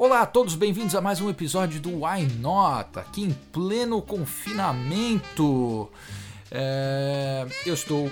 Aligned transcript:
Olá 0.00 0.20
a 0.20 0.26
todos, 0.26 0.54
bem-vindos 0.54 0.94
a 0.94 1.00
mais 1.00 1.20
um 1.20 1.28
episódio 1.28 1.80
do 1.80 2.04
Why 2.04 2.24
Not, 2.38 3.00
aqui 3.00 3.24
em 3.24 3.32
pleno 3.32 4.00
confinamento. 4.00 5.90
É, 6.52 7.44
eu 7.66 7.74
estou 7.74 8.08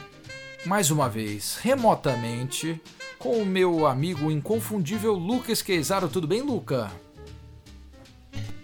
mais 0.65 0.91
uma 0.91 1.09
vez 1.09 1.57
remotamente 1.63 2.83
com 3.21 3.41
o 3.41 3.47
meu 3.47 3.87
amigo 3.87 4.33
inconfundível 4.33 5.13
Lucas 5.13 5.63
Queizaro. 5.63 6.09
Tudo 6.09 6.27
bem, 6.27 6.43
Luca? 6.43 6.91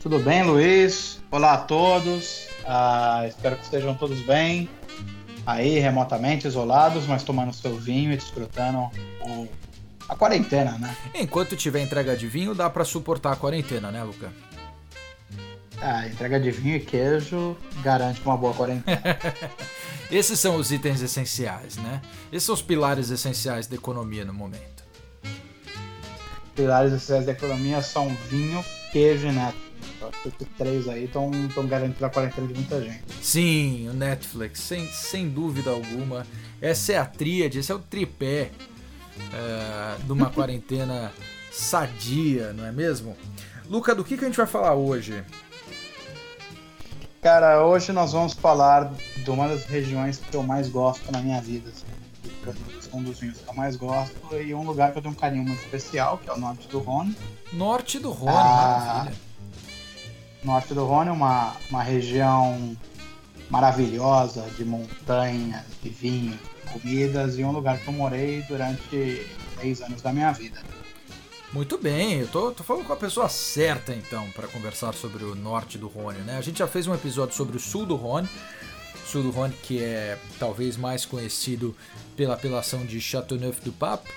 Tudo 0.01 0.19
bem, 0.19 0.43
Luiz? 0.43 1.23
Olá 1.31 1.53
a 1.53 1.59
todos. 1.59 2.49
Ah, 2.67 3.25
espero 3.29 3.55
que 3.55 3.63
estejam 3.63 3.95
todos 3.95 4.19
bem. 4.23 4.69
Aí, 5.47 5.79
remotamente, 5.79 6.49
isolados, 6.49 7.07
mas 7.07 7.23
tomando 7.23 7.53
seu 7.53 7.77
vinho 7.77 8.13
e 8.13 8.17
desfrutando 8.17 8.91
o 9.21 9.47
a 10.13 10.17
quarentena, 10.17 10.79
né? 10.79 10.95
Enquanto 11.15 11.57
tiver 11.57 11.81
entrega 11.81 12.17
de 12.17 12.27
vinho, 12.27 12.55
dá 12.55 12.69
para 12.69 12.85
suportar 12.85 13.33
a 13.33 13.37
quarentena, 13.37 13.91
né, 13.91 14.03
Luca? 14.03 14.31
Ah, 15.81 16.07
entrega 16.07 16.39
de 16.39 16.51
vinho 16.51 16.77
e 16.77 16.81
queijo 16.81 17.57
garante 17.83 18.21
uma 18.25 18.37
boa 18.37 18.55
quarentena. 18.55 19.03
Esses 20.11 20.39
são 20.39 20.57
os 20.57 20.71
itens 20.71 21.01
essenciais, 21.01 21.77
né? 21.77 22.03
Esses 22.31 22.45
são 22.45 22.55
os 22.55 22.63
pilares 22.63 23.11
essenciais 23.11 23.67
da 23.67 23.75
economia 23.75 24.25
no 24.25 24.35
momento. 24.35 24.85
Pilares 26.55 26.93
essenciais 26.93 27.25
da 27.25 27.33
economia 27.33 27.81
são 27.81 28.15
vinho, 28.29 28.63
queijo 28.93 29.27
e 29.27 29.33
neto. 29.33 29.57
Esses 30.27 30.49
três 30.59 30.89
aí 30.89 31.05
estão 31.05 31.31
garantindo 31.67 32.05
a 32.05 32.11
quarentena 32.11 32.47
de 32.47 32.55
muita 32.55 32.83
gente. 32.83 33.03
Sim, 33.23 33.89
o 33.89 33.95
Netflix, 33.95 34.61
sem, 34.61 34.87
sem 34.89 35.29
dúvida 35.29 35.71
alguma. 35.71 36.27
Essa 36.61 36.93
é 36.93 36.99
a 36.99 37.07
tríade, 37.07 37.59
esse 37.59 37.73
é 37.73 37.75
o 37.75 37.79
tripé 37.79 38.51
de 40.05 40.13
uma 40.13 40.31
quarentena 40.31 41.13
sadia, 41.51 42.53
não 42.53 42.65
é 42.67 42.73
mesmo? 42.73 43.17
Luca, 43.69 43.95
do 43.95 44.05
que, 44.05 44.17
que 44.17 44.25
a 44.25 44.29
gente 44.29 44.37
vai 44.37 44.47
falar 44.47 44.75
hoje? 44.75 45.25
Cara, 47.21 47.65
hoje 47.65 47.93
nós 47.93 48.13
vamos 48.13 48.33
falar 48.33 48.93
de 49.17 49.31
uma 49.31 49.47
das 49.49 49.65
regiões 49.65 50.19
que 50.19 50.37
eu 50.37 50.43
mais 50.43 50.69
gosto 50.69 51.13
na 51.13 51.21
minha 51.21 51.41
vida. 51.41 51.71
Assim, 51.71 51.87
um 52.93 53.03
dos 53.03 53.21
vinhos 53.21 53.39
que 53.39 53.49
eu 53.49 53.55
mais 53.55 53.77
gosto 53.77 54.37
e 54.37 54.55
um 54.55 54.65
lugar 54.65 54.93
que 54.93 54.99
eu 54.99 55.03
tenho 55.03 55.15
um 55.15 55.17
carinho 55.17 55.45
muito 55.45 55.63
especial, 55.63 56.19
que 56.19 56.29
é 56.29 56.33
o 56.33 56.39
norte 56.39 56.69
do 56.69 56.79
Rhône. 56.79 57.17
Norte 57.53 57.99
do 57.99 58.11
Rhône, 58.11 58.37
ah, 58.37 58.75
maravilha. 58.75 59.17
Norte 60.45 60.75
do 60.75 60.85
Rhône, 60.85 61.11
uma, 61.11 61.55
uma 61.71 61.83
região 61.83 62.77
maravilhosa 63.49 64.43
de 64.57 64.65
montanha, 64.65 65.65
de 65.83 65.89
vinho, 65.89 66.39
comidas 66.73 67.39
e 67.39 67.45
um 67.45 67.53
lugar 67.53 67.79
que 67.79 67.89
eu 67.89 67.93
morei 67.93 68.43
durante 68.49 69.27
10 69.61 69.83
anos 69.83 70.03
da 70.03 70.13
minha 70.13 70.33
vida. 70.33 70.61
Muito 71.53 71.77
bem, 71.77 72.21
eu 72.21 72.29
tô, 72.29 72.51
tô 72.51 72.65
falando 72.65 72.87
com 72.87 72.93
a 72.95 72.97
pessoa 72.97 73.29
certa 73.29 73.95
então 73.95 74.31
para 74.31 74.49
conversar 74.49 74.95
sobre 74.95 75.23
o 75.23 75.35
norte 75.35 75.77
do 75.77 75.87
Rhône, 75.87 76.21
né? 76.21 76.39
A 76.39 76.41
gente 76.41 76.61
já 76.61 76.67
fez 76.67 76.87
um 76.87 76.95
episódio 76.95 77.35
sobre 77.35 77.57
o 77.57 77.61
sul 77.61 77.85
do 77.85 77.95
Rhône, 77.95 78.29
sul 79.07 79.23
do 79.23 79.31
Rhône 79.31 79.55
que 79.63 79.79
é 79.79 80.19
talvez 80.39 80.79
mais 80.79 81.05
conhecido 81.05 81.77
pela 82.17 82.35
apelação 82.35 82.87
de 82.87 82.99
Châteauneuf-du-Pape, 83.01 84.09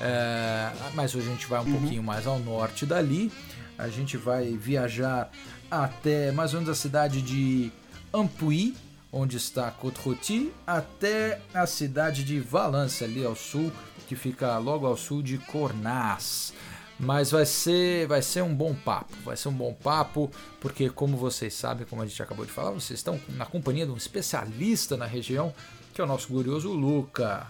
é, 0.00 0.72
mas 0.94 1.14
hoje 1.14 1.28
a 1.28 1.32
gente 1.32 1.46
vai 1.46 1.60
um 1.60 1.64
uhum. 1.64 1.78
pouquinho 1.78 2.02
mais 2.02 2.26
ao 2.26 2.38
norte 2.38 2.84
dali. 2.84 3.30
A 3.78 3.88
gente 3.88 4.16
vai 4.16 4.56
viajar 4.56 5.30
até 5.70 6.32
mais 6.32 6.54
ou 6.54 6.60
menos 6.60 6.76
a 6.76 6.80
cidade 6.80 7.22
de 7.22 7.70
Ampuy, 8.12 8.74
onde 9.12 9.36
está 9.36 9.70
Côte-Rôti, 9.70 10.50
até 10.66 11.40
a 11.52 11.66
cidade 11.66 12.24
de 12.24 12.40
Valence, 12.40 13.04
ali 13.04 13.24
ao 13.24 13.36
sul, 13.36 13.70
que 14.08 14.16
fica 14.16 14.56
logo 14.58 14.86
ao 14.86 14.96
sul 14.96 15.22
de 15.22 15.36
Cornas. 15.36 16.54
Mas 16.98 17.30
vai 17.30 17.44
ser, 17.44 18.06
vai 18.06 18.22
ser 18.22 18.42
um 18.42 18.54
bom 18.54 18.74
papo, 18.74 19.14
vai 19.24 19.36
ser 19.36 19.48
um 19.48 19.52
bom 19.52 19.74
papo, 19.74 20.30
porque 20.60 20.88
como 20.88 21.16
vocês 21.16 21.52
sabem, 21.52 21.86
como 21.86 22.00
a 22.00 22.06
gente 22.06 22.22
acabou 22.22 22.46
de 22.46 22.52
falar, 22.52 22.70
vocês 22.70 23.00
estão 23.00 23.20
na 23.30 23.44
companhia 23.44 23.84
de 23.84 23.92
um 23.92 23.96
especialista 23.96 24.96
na 24.96 25.04
região, 25.04 25.52
que 25.92 26.00
é 26.00 26.04
o 26.04 26.06
nosso 26.06 26.28
glorioso 26.28 26.72
Luca. 26.72 27.46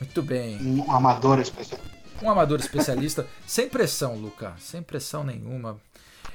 Muito 0.00 0.22
bem. 0.22 0.58
Um 0.60 0.90
amador 0.90 1.38
especialista. 1.38 1.96
Um 2.22 2.30
amador 2.30 2.58
especialista, 2.58 3.26
sem 3.46 3.68
pressão, 3.68 4.16
Luca, 4.16 4.54
sem 4.58 4.82
pressão 4.82 5.22
nenhuma. 5.22 5.78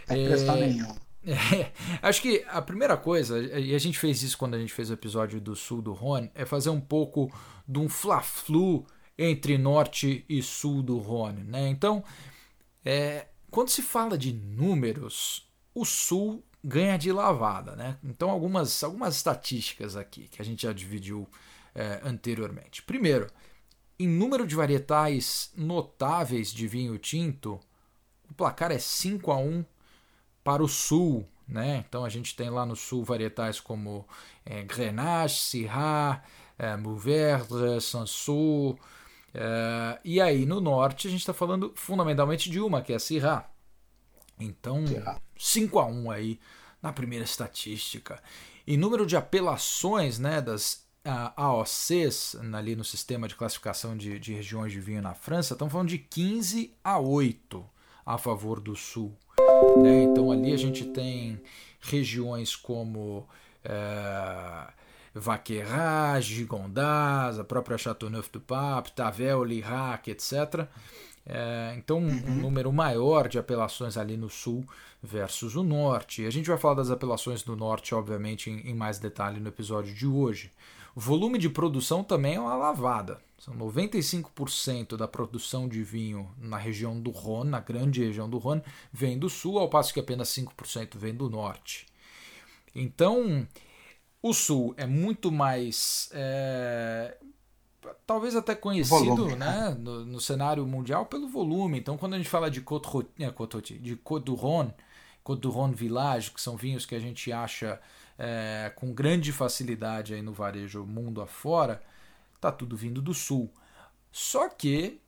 Sem 0.08 0.28
pressão 0.28 0.56
é... 0.56 0.59
nenhuma. 0.68 1.10
É, 1.26 1.72
acho 2.02 2.22
que 2.22 2.44
a 2.48 2.62
primeira 2.62 2.98
coisa, 2.98 3.40
e 3.40 3.76
a 3.76 3.80
gente 3.80 3.98
fez 3.98 4.22
isso 4.24 4.38
quando 4.38 4.56
a 4.56 4.59
gente 4.59 4.74
fez 4.74 4.90
o 4.90 4.94
episódio 4.94 5.40
do 5.40 5.56
sul 5.56 5.82
do 5.82 5.94
Rhône, 5.94 6.32
é 6.34 6.46
fazer 6.46 6.70
um 6.70 6.82
pouco 6.82 7.32
de 7.68 7.80
um 7.80 7.88
fla-flu 7.88 8.86
entre 9.18 9.58
norte 9.58 10.26
e 10.28 10.42
sul 10.42 10.82
do 10.82 10.98
Rhône. 10.98 11.44
Né? 11.44 11.70
Então, 11.70 12.04
é, 12.84 13.28
quando 13.50 13.70
se 13.70 13.82
fala 13.82 14.18
de 14.18 14.34
números, 14.34 15.48
o 15.76 15.86
sul 15.86 16.44
ganha 16.64 16.98
de 16.98 17.12
lavada. 17.12 17.76
Né? 17.76 17.98
Então, 18.03 18.30
algumas, 18.30 18.84
algumas 18.84 19.16
estatísticas 19.16 19.96
aqui 19.96 20.28
que 20.28 20.42
a 20.42 20.46
gente 20.46 20.64
já 20.64 20.74
dividiu 20.74 21.28
é, 21.76 22.02
anteriormente. 22.03 22.82
Primeiro, 22.82 23.28
em 24.00 24.08
número 24.08 24.48
de 24.48 24.56
varietais 24.56 25.52
notáveis 25.56 26.52
de 26.52 26.68
vinho 26.68 26.98
tinto, 26.98 27.59
o 28.30 28.34
placar 28.34 28.72
é 28.72 28.80
5 28.80 29.32
a 29.32 29.38
1 29.38 29.64
para 30.44 30.63
o 30.63 30.68
sul. 30.68 31.28
Né? 31.47 31.84
Então 31.88 32.06
a 32.06 32.09
gente 32.09 32.35
tem 32.35 32.50
lá 32.50 32.66
no 32.66 32.75
sul 32.75 33.03
varietais 33.03 33.59
como 33.59 34.07
é, 34.46 34.63
Grenache, 34.63 35.44
Syrah, 35.44 36.24
é, 36.57 36.78
Mourvèdre, 36.78 37.81
Sansu. 37.81 38.78
É, 39.34 40.00
e 40.03 40.22
aí 40.22 40.46
no 40.46 40.62
norte 40.62 41.07
a 41.07 41.12
gente 41.12 41.19
está 41.22 41.34
falando 41.34 41.74
fundamentalmente 41.75 42.50
de 42.50 42.59
uma, 42.59 42.81
que 42.81 42.94
é 42.94 42.96
a 42.96 43.00
Syrah. 43.00 43.50
Então, 44.40 44.84
5 45.38 45.79
a 45.79 45.85
1 45.85 46.12
aí 46.12 46.40
na 46.81 46.91
primeira 46.91 47.23
estatística. 47.23 48.22
E 48.66 48.75
número 48.78 49.06
de 49.06 49.16
apelações 49.16 50.18
né, 50.18 50.41
das 50.41 50.85
uh, 51.06 51.31
AOCs 51.35 52.35
ali 52.53 52.75
no 52.75 52.84
sistema 52.84 53.28
de 53.28 53.35
classificação 53.35 53.96
de, 53.96 54.19
de 54.19 54.34
regiões 54.34 54.72
de 54.72 54.79
vinho 54.79 55.02
na 55.02 55.13
França, 55.13 55.53
estão 55.53 55.69
falando 55.69 55.90
de 55.90 55.97
15 55.97 56.73
a 56.84 57.00
8 57.00 57.63
a 58.06 58.18
favor 58.18 58.59
do 58.59 58.75
sul. 58.75 59.16
Né? 59.77 60.03
Então 60.03 60.31
ali 60.31 60.53
a 60.53 60.57
gente 60.57 60.85
tem 60.85 61.39
regiões 61.79 62.55
como 62.55 63.27
é, 63.63 64.67
Vaqueras, 65.13 66.25
Gigondas, 66.25 67.39
a 67.39 67.44
própria 67.44 67.77
Châteauneuf-du-Pape, 67.77 68.91
Tavel, 68.94 69.44
Lirac, 69.44 70.09
etc. 70.09 70.67
É, 71.25 71.73
então 71.77 71.99
um, 71.99 72.07
um 72.07 72.09
uhum. 72.09 72.35
número 72.35 72.73
maior 72.73 73.27
de 73.27 73.38
apelações 73.38 73.97
ali 73.97 74.17
no 74.17 74.29
sul 74.29 74.66
versus 75.01 75.55
o 75.55 75.63
norte. 75.63 76.25
A 76.25 76.31
gente 76.31 76.49
vai 76.49 76.57
falar 76.57 76.75
das 76.75 76.91
apelações 76.91 77.43
do 77.43 77.55
norte, 77.55 77.93
obviamente, 77.93 78.49
em, 78.49 78.69
em 78.69 78.73
mais 78.73 78.99
detalhe 78.99 79.39
no 79.39 79.49
episódio 79.49 79.93
de 79.93 80.07
hoje. 80.07 80.51
Volume 80.96 81.38
de 81.38 81.50
produção 81.50 82.03
também 82.03 82.35
é 82.35 82.40
uma 82.40 82.56
lavada. 82.56 83.19
São 83.38 83.56
95% 83.56 84.96
da 84.96 85.07
produção 85.07 85.68
de 85.68 85.81
vinho 85.84 86.29
na 86.38 86.57
região 86.57 87.02
do 87.02 87.09
Rhône, 87.09 87.50
na 87.50 87.59
grande 87.59 88.03
região 88.03 88.29
do 88.29 88.38
Rhône, 88.38 88.62
vem 88.94 89.18
do 89.18 89.29
sul, 89.29 89.57
ao 89.57 89.69
passo 89.69 89.94
que 89.94 90.00
apenas 90.00 90.29
5% 90.29 90.96
vem 90.96 91.16
do 91.16 91.28
norte. 91.28 91.88
Então, 92.75 93.47
o 94.22 94.34
sul 94.34 94.75
é 94.78 94.85
muito 94.85 95.31
mais. 95.31 96.09
É, 96.13 97.18
talvez 98.06 98.35
até 98.35 98.53
conhecido 98.53 99.16
volume, 99.16 99.35
né, 99.35 99.69
né? 99.69 99.78
no, 99.79 100.06
no, 100.06 100.22
cenário 100.22 100.66
mundial 100.68 101.08
pelo 101.08 101.28
volume. 101.28 101.79
Então, 101.79 101.97
quando 101.97 102.13
a 102.13 102.18
gente 102.18 102.29
fala 102.29 102.52
de 102.52 102.62
Côte, 102.62 103.08
é, 103.19 103.31
Côte, 103.31 103.78
de 103.79 103.96
Côte 103.96 104.25
du 104.25 104.35
Rhône, 104.35 104.72
Côte 105.23 105.41
du 105.41 105.50
Rhône 105.50 105.73
Village, 105.73 106.31
que 106.31 106.40
são 106.40 106.56
vinhos 106.56 106.85
que 106.85 106.94
a 106.94 107.00
gente 107.00 107.31
acha 107.31 107.81
é, 108.24 108.72
com 108.76 108.94
grande 108.94 109.32
facilidade 109.32 110.14
aí 110.14 110.22
no 110.22 110.32
varejo 110.32 110.86
mundo 110.86 111.24
afora, 111.24 111.82
tá 112.40 112.52
tudo 112.52 112.78
vindo 112.78 113.02
do 113.02 113.16
sul. 113.16 113.52
Só 114.12 114.48
que 114.48 115.02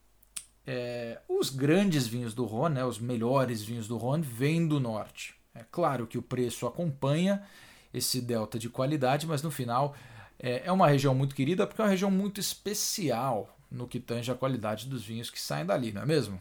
é, 0.66 1.20
os 1.28 1.48
grandes 1.48 2.08
vinhos 2.08 2.34
do 2.34 2.44
Rhône, 2.44 2.74
né, 2.74 2.84
os 2.84 2.98
melhores 2.98 3.62
vinhos 3.62 3.86
do 3.86 3.96
Rhône, 3.96 4.24
vêm 4.24 4.66
do 4.66 4.80
norte. 4.80 5.36
É 5.54 5.64
claro 5.70 6.08
que 6.08 6.18
o 6.18 6.22
preço 6.22 6.66
acompanha 6.66 7.40
esse 7.92 8.20
delta 8.20 8.58
de 8.58 8.68
qualidade, 8.68 9.28
mas 9.28 9.44
no 9.44 9.50
final 9.50 9.94
é, 10.36 10.62
é 10.66 10.72
uma 10.72 10.88
região 10.88 11.14
muito 11.14 11.36
querida 11.36 11.68
porque 11.68 11.80
é 11.80 11.84
uma 11.84 11.90
região 11.90 12.10
muito 12.10 12.40
especial 12.40 13.56
no 13.70 13.86
que 13.86 14.00
tange 14.00 14.32
a 14.32 14.34
qualidade 14.34 14.88
dos 14.88 15.04
vinhos 15.04 15.30
que 15.30 15.40
saem 15.40 15.64
dali, 15.64 15.92
não 15.92 16.02
é 16.02 16.06
mesmo? 16.06 16.40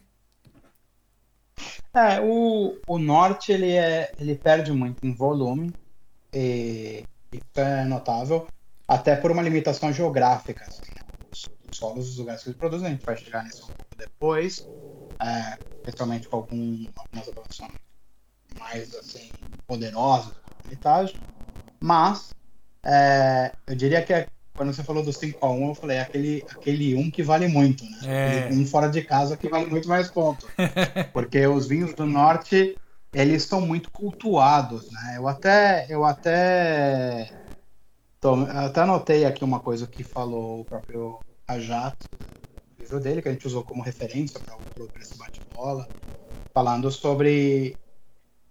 É, 1.94 2.20
o, 2.20 2.80
o 2.88 2.98
norte 2.98 3.52
ele, 3.52 3.74
é, 3.74 4.12
ele 4.18 4.34
perde 4.34 4.72
muito 4.72 5.06
em 5.06 5.14
volume, 5.14 5.72
e 6.34 7.04
isso 7.32 7.44
é 7.56 7.86
notável, 7.86 8.48
até 8.88 9.16
por 9.16 9.32
uma 9.32 9.42
limitação 9.42 9.92
geográfica. 9.92 10.66
Assim, 10.66 10.92
né? 10.96 11.02
os, 11.32 11.46
os, 11.70 11.78
solos 11.78 12.08
dos 12.08 12.18
lugares 12.18 12.44
que 12.44 12.50
eles 12.50 12.60
produzem, 12.60 12.88
a 12.88 12.92
gente 12.92 13.06
vai 13.06 13.18
chegar 13.18 13.44
nisso 13.44 13.64
um 13.64 13.68
pouco 13.68 13.96
depois, 13.98 14.68
é, 15.20 15.58
especialmente 15.78 16.28
com 16.28 16.38
algum, 16.38 16.86
algumas 16.96 17.28
aprovações 17.28 17.72
mais 18.60 18.96
assim, 18.96 19.30
poderosas, 19.68 20.34
limitadas, 20.64 21.14
mas 21.80 22.34
é, 22.84 23.52
eu 23.68 23.76
diria 23.76 24.02
que 24.04 24.28
quando 24.56 24.72
você 24.72 24.84
falou 24.84 25.04
do 25.04 25.12
5x1, 25.12 25.68
eu 25.68 25.76
falei, 25.76 26.00
aquele, 26.00 26.46
aquele 26.52 26.96
1 26.96 27.10
que 27.10 27.24
vale 27.24 27.48
muito, 27.48 27.84
né? 27.86 28.48
É. 28.50 28.54
Um 28.54 28.66
fora 28.66 28.88
de 28.88 29.02
casa 29.02 29.36
que 29.36 29.50
vale 29.50 29.66
muito 29.66 29.88
mais 29.88 30.12
ponto. 30.12 30.48
Porque 31.12 31.46
os 31.48 31.66
vinhos 31.68 31.94
do 31.96 32.06
norte, 32.06 32.78
eles 33.14 33.44
são 33.44 33.62
muito 33.62 33.92
cultuados, 33.92 34.90
né? 34.92 35.18
Eu 35.18 35.28
até, 35.28 35.86
eu 35.90 36.04
até, 36.04 37.30
eu 38.24 38.34
até 38.34 38.82
anotei 38.82 39.26
aqui 39.26 39.44
uma 39.44 39.60
coisa 39.60 39.86
que 39.88 40.04
falou 40.04 40.62
o 40.62 40.66
próprio 40.66 41.20
Ajato, 41.48 42.08
no 42.72 42.80
livro 42.80 43.00
dele, 43.00 43.22
que 43.22 43.30
a 43.30 43.32
gente 43.32 43.46
usou 43.46 43.64
como 43.64 43.84
referência 43.84 44.40
para 44.40 45.02
esse 45.02 45.18
bate-bola, 45.18 45.88
falando 46.54 46.90
sobre 46.92 47.78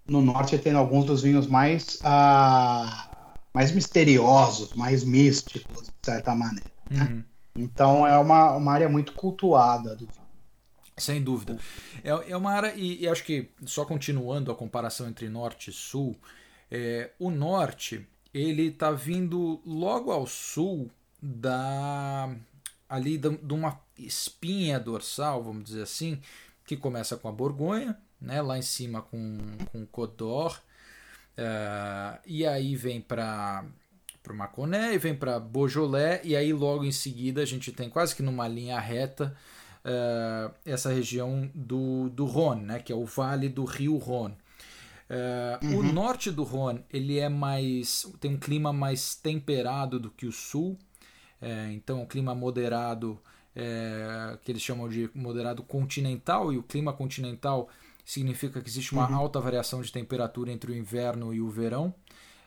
no 0.06 0.20
norte 0.20 0.58
tem 0.58 0.74
alguns 0.74 1.04
dos 1.04 1.22
vinhos 1.22 1.46
mais 1.46 1.98
ah, 2.04 3.36
mais 3.54 3.72
misteriosos, 3.72 4.74
mais 4.74 5.04
místicos, 5.04 5.88
de 5.88 5.94
certa 6.04 6.34
maneira. 6.34 6.72
Né? 6.90 7.02
Uhum. 7.02 7.24
Então 7.64 8.06
é 8.06 8.16
uma, 8.18 8.52
uma 8.56 8.72
área 8.72 8.88
muito 8.88 9.12
cultuada 9.14 9.94
do 9.94 10.06
vinho. 10.06 10.21
Sem 10.96 11.22
dúvida. 11.22 11.58
É, 12.04 12.10
é 12.32 12.36
uma 12.36 12.52
área, 12.52 12.74
e, 12.74 13.02
e, 13.02 13.08
acho 13.08 13.24
que 13.24 13.48
só 13.64 13.84
continuando 13.84 14.50
a 14.50 14.54
comparação 14.54 15.08
entre 15.08 15.28
norte 15.28 15.70
e 15.70 15.72
sul, 15.72 16.16
é, 16.70 17.10
o 17.18 17.30
norte 17.30 18.06
ele 18.32 18.68
está 18.68 18.90
vindo 18.90 19.60
logo 19.64 20.10
ao 20.10 20.26
sul 20.26 20.90
da 21.20 22.34
ali 22.88 23.16
de, 23.16 23.30
de 23.38 23.54
uma 23.54 23.80
espinha 23.98 24.78
dorsal, 24.78 25.42
vamos 25.42 25.64
dizer 25.64 25.82
assim, 25.82 26.20
que 26.66 26.76
começa 26.76 27.16
com 27.16 27.28
a 27.28 27.32
Borgonha, 27.32 27.96
né, 28.20 28.42
lá 28.42 28.58
em 28.58 28.62
cima 28.62 29.02
com, 29.02 29.38
com 29.70 29.86
Côte 29.86 30.24
Uh, 31.32 32.20
e 32.26 32.46
aí 32.46 32.76
vem 32.76 33.00
para 33.00 33.64
o 34.28 34.34
Maconé 34.34 34.92
e 34.92 34.98
vem 34.98 35.14
para 35.14 35.40
Beaujolais, 35.40 36.20
e 36.24 36.36
aí 36.36 36.52
logo 36.52 36.84
em 36.84 36.92
seguida 36.92 37.40
a 37.40 37.46
gente 37.46 37.72
tem 37.72 37.88
quase 37.88 38.14
que 38.14 38.22
numa 38.22 38.46
linha 38.46 38.78
reta 38.78 39.34
uh, 39.84 40.54
essa 40.64 40.92
região 40.92 41.50
do, 41.54 42.08
do 42.10 42.24
Rhône, 42.24 42.62
né, 42.62 42.78
que 42.78 42.92
é 42.92 42.96
o 42.96 43.04
vale 43.04 43.48
do 43.48 43.64
rio 43.64 43.96
Rhône. 43.96 44.36
Uh, 45.10 45.66
uhum. 45.66 45.78
O 45.78 45.82
norte 45.82 46.30
do 46.30 46.42
Rhône 46.42 46.84
ele 46.90 47.18
é 47.18 47.28
mais 47.28 48.10
tem 48.18 48.32
um 48.32 48.38
clima 48.38 48.72
mais 48.72 49.14
temperado 49.14 50.00
do 50.00 50.10
que 50.10 50.26
o 50.26 50.32
sul, 50.32 50.78
então 51.72 52.02
um 52.02 52.06
clima 52.06 52.34
moderado 52.36 53.20
que 54.42 54.52
eles 54.52 54.62
chamam 54.62 54.88
de 54.88 55.10
moderado 55.12 55.62
continental 55.64 56.52
e 56.52 56.56
o 56.56 56.62
clima 56.62 56.92
continental 56.92 57.68
significa 58.04 58.60
que 58.60 58.68
existe 58.68 58.92
uma 58.92 59.08
uhum. 59.08 59.16
alta 59.16 59.40
variação 59.40 59.82
de 59.82 59.90
temperatura 59.90 60.52
entre 60.52 60.70
o 60.70 60.74
inverno 60.74 61.34
e 61.34 61.40
o 61.40 61.50
verão. 61.50 61.94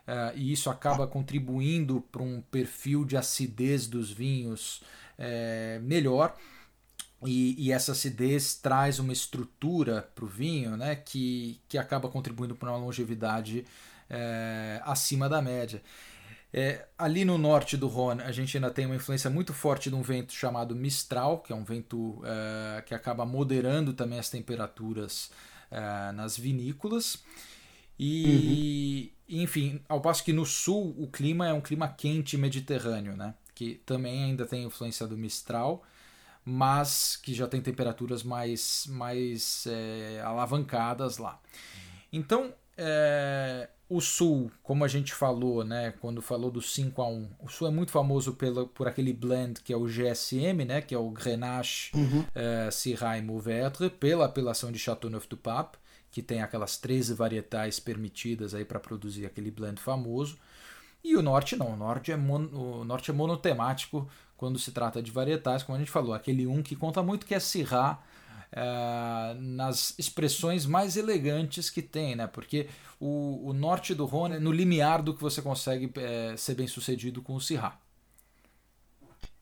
Uh, 0.07 0.37
e 0.37 0.51
isso 0.51 0.69
acaba 0.69 1.07
contribuindo 1.07 2.01
para 2.11 2.21
um 2.21 2.39
perfil 2.39 3.03
de 3.03 3.17
acidez 3.17 3.87
dos 3.87 4.11
vinhos 4.11 4.83
é, 5.17 5.79
melhor. 5.81 6.35
E, 7.25 7.55
e, 7.57 7.71
essa 7.71 7.91
acidez 7.91 8.55
traz 8.55 8.99
uma 8.99 9.13
estrutura 9.13 10.07
para 10.13 10.25
o 10.25 10.27
vinho 10.27 10.77
né, 10.77 10.95
que, 10.95 11.59
que 11.67 11.77
acaba 11.77 12.09
contribuindo 12.09 12.55
para 12.55 12.69
uma 12.69 12.77
longevidade 12.77 13.65
é, 14.09 14.81
acima 14.83 15.27
da 15.27 15.41
média. 15.41 15.81
É, 16.53 16.85
ali 16.97 17.25
no 17.25 17.37
norte 17.37 17.75
do 17.75 17.87
Rhône, 17.87 18.21
a 18.21 18.31
gente 18.31 18.55
ainda 18.55 18.71
tem 18.71 18.85
uma 18.85 18.95
influência 18.95 19.29
muito 19.29 19.53
forte 19.53 19.89
de 19.89 19.95
um 19.95 20.01
vento 20.01 20.31
chamado 20.31 20.73
Mistral, 20.73 21.39
que 21.39 21.51
é 21.51 21.55
um 21.55 21.65
vento 21.65 22.21
é, 22.23 22.81
que 22.81 22.93
acaba 22.93 23.25
moderando 23.25 23.93
também 23.93 24.19
as 24.19 24.29
temperaturas 24.29 25.31
é, 25.69 26.11
nas 26.13 26.37
vinícolas. 26.37 27.23
E, 27.99 29.11
uhum. 29.29 29.41
enfim, 29.41 29.81
ao 29.89 29.99
passo 29.99 30.23
que 30.23 30.31
no 30.31 30.45
sul 30.45 30.95
o 30.97 31.07
clima 31.07 31.47
é 31.47 31.53
um 31.53 31.61
clima 31.61 31.87
quente 31.87 32.37
mediterrâneo, 32.37 33.17
né? 33.17 33.33
que 33.55 33.81
também 33.85 34.25
ainda 34.25 34.45
tem 34.45 34.65
influência 34.65 35.07
do 35.07 35.17
Mistral, 35.17 35.81
mas 36.45 37.17
que 37.17 37.33
já 37.33 37.47
tem 37.47 37.59
temperaturas 37.59 38.21
mais, 38.21 38.85
mais 38.87 39.65
é, 39.67 40.21
alavancadas 40.23 41.17
lá. 41.17 41.41
Então, 42.13 42.53
é, 42.77 43.67
o 43.89 43.99
Sul, 43.99 44.51
como 44.61 44.85
a 44.85 44.87
gente 44.87 45.13
falou, 45.13 45.63
né, 45.63 45.93
quando 45.99 46.21
falou 46.21 46.51
do 46.51 46.61
5 46.61 47.01
a 47.01 47.07
1 47.07 47.29
o 47.39 47.49
Sul 47.49 47.67
é 47.67 47.71
muito 47.71 47.91
famoso 47.91 48.33
pelo, 48.33 48.67
por 48.67 48.87
aquele 48.87 49.11
blend 49.11 49.61
que 49.61 49.73
é 49.73 49.77
o 49.77 49.85
GSM, 49.85 50.65
né, 50.65 50.81
que 50.81 50.93
é 50.93 50.97
o 50.97 51.09
Grenache, 51.09 51.91
uhum. 51.95 52.21
uh, 52.21 52.71
Syrah 52.71 53.17
e 53.17 53.21
Mourvèdre, 53.21 53.89
pela 53.89 54.25
apelação 54.25 54.71
de 54.71 54.77
Châteauneuf-du-Pape, 54.77 55.77
que 56.11 56.21
tem 56.21 56.41
aquelas 56.41 56.77
13 56.77 57.13
varietais 57.13 57.79
permitidas 57.79 58.53
aí 58.53 58.63
para 58.65 58.79
produzir 58.79 59.25
aquele 59.25 59.51
blend 59.51 59.79
famoso. 59.81 60.37
E 61.03 61.15
o 61.15 61.21
Norte 61.21 61.55
não, 61.55 61.73
o 61.73 61.75
Norte 61.75 62.11
é, 62.11 62.15
mono, 62.15 62.79
o 62.79 62.83
norte 62.83 63.11
é 63.11 63.13
monotemático 63.13 64.09
quando 64.37 64.59
se 64.59 64.71
trata 64.71 65.01
de 65.01 65.11
varietais, 65.11 65.63
como 65.63 65.75
a 65.75 65.79
gente 65.79 65.91
falou, 65.91 66.13
aquele 66.13 66.45
um 66.45 66.61
que 66.61 66.75
conta 66.75 67.01
muito 67.01 67.25
que 67.25 67.33
é 67.33 67.39
Syrah, 67.39 67.99
uh, 68.51 69.39
nas 69.39 69.97
expressões 69.97 70.65
mais 70.65 70.97
elegantes 70.97 71.69
que 71.69 71.81
tem, 71.81 72.15
né? 72.15 72.27
Porque 72.27 72.67
o, 72.99 73.49
o 73.49 73.53
norte 73.53 73.93
do 73.93 74.05
Rhône 74.05 74.35
é 74.35 74.39
no 74.39 74.51
limiar 74.51 75.01
do 75.01 75.13
que 75.13 75.21
você 75.21 75.41
consegue 75.41 75.91
é, 75.95 76.35
ser 76.37 76.55
bem 76.55 76.67
sucedido 76.67 77.21
com 77.21 77.35
o 77.35 77.41
Syrah. 77.41 77.77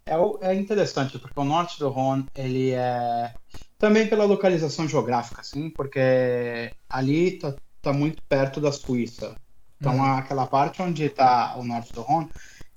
É, 0.06 0.16
é 0.42 0.54
interessante, 0.54 1.18
porque 1.18 1.40
o 1.40 1.46
norte 1.46 1.80
do 1.80 1.90
Rhône, 1.90 2.26
ele 2.36 2.72
é 2.72 3.34
também 3.78 4.08
pela 4.08 4.26
localização 4.26 4.88
geográfica, 4.88 5.42
assim, 5.42 5.70
porque 5.70 6.72
ali 6.90 7.32
tá, 7.32 7.54
tá 7.82 7.94
muito 7.94 8.22
perto 8.24 8.62
da 8.62 8.72
Suíça. 8.72 9.36
Então, 9.80 9.98
uhum. 9.98 10.14
aquela 10.16 10.48
parte 10.48 10.82
onde 10.82 11.04
está 11.04 11.56
o 11.58 11.64
norte 11.64 11.92
do 11.92 12.02
Rhône 12.02 12.30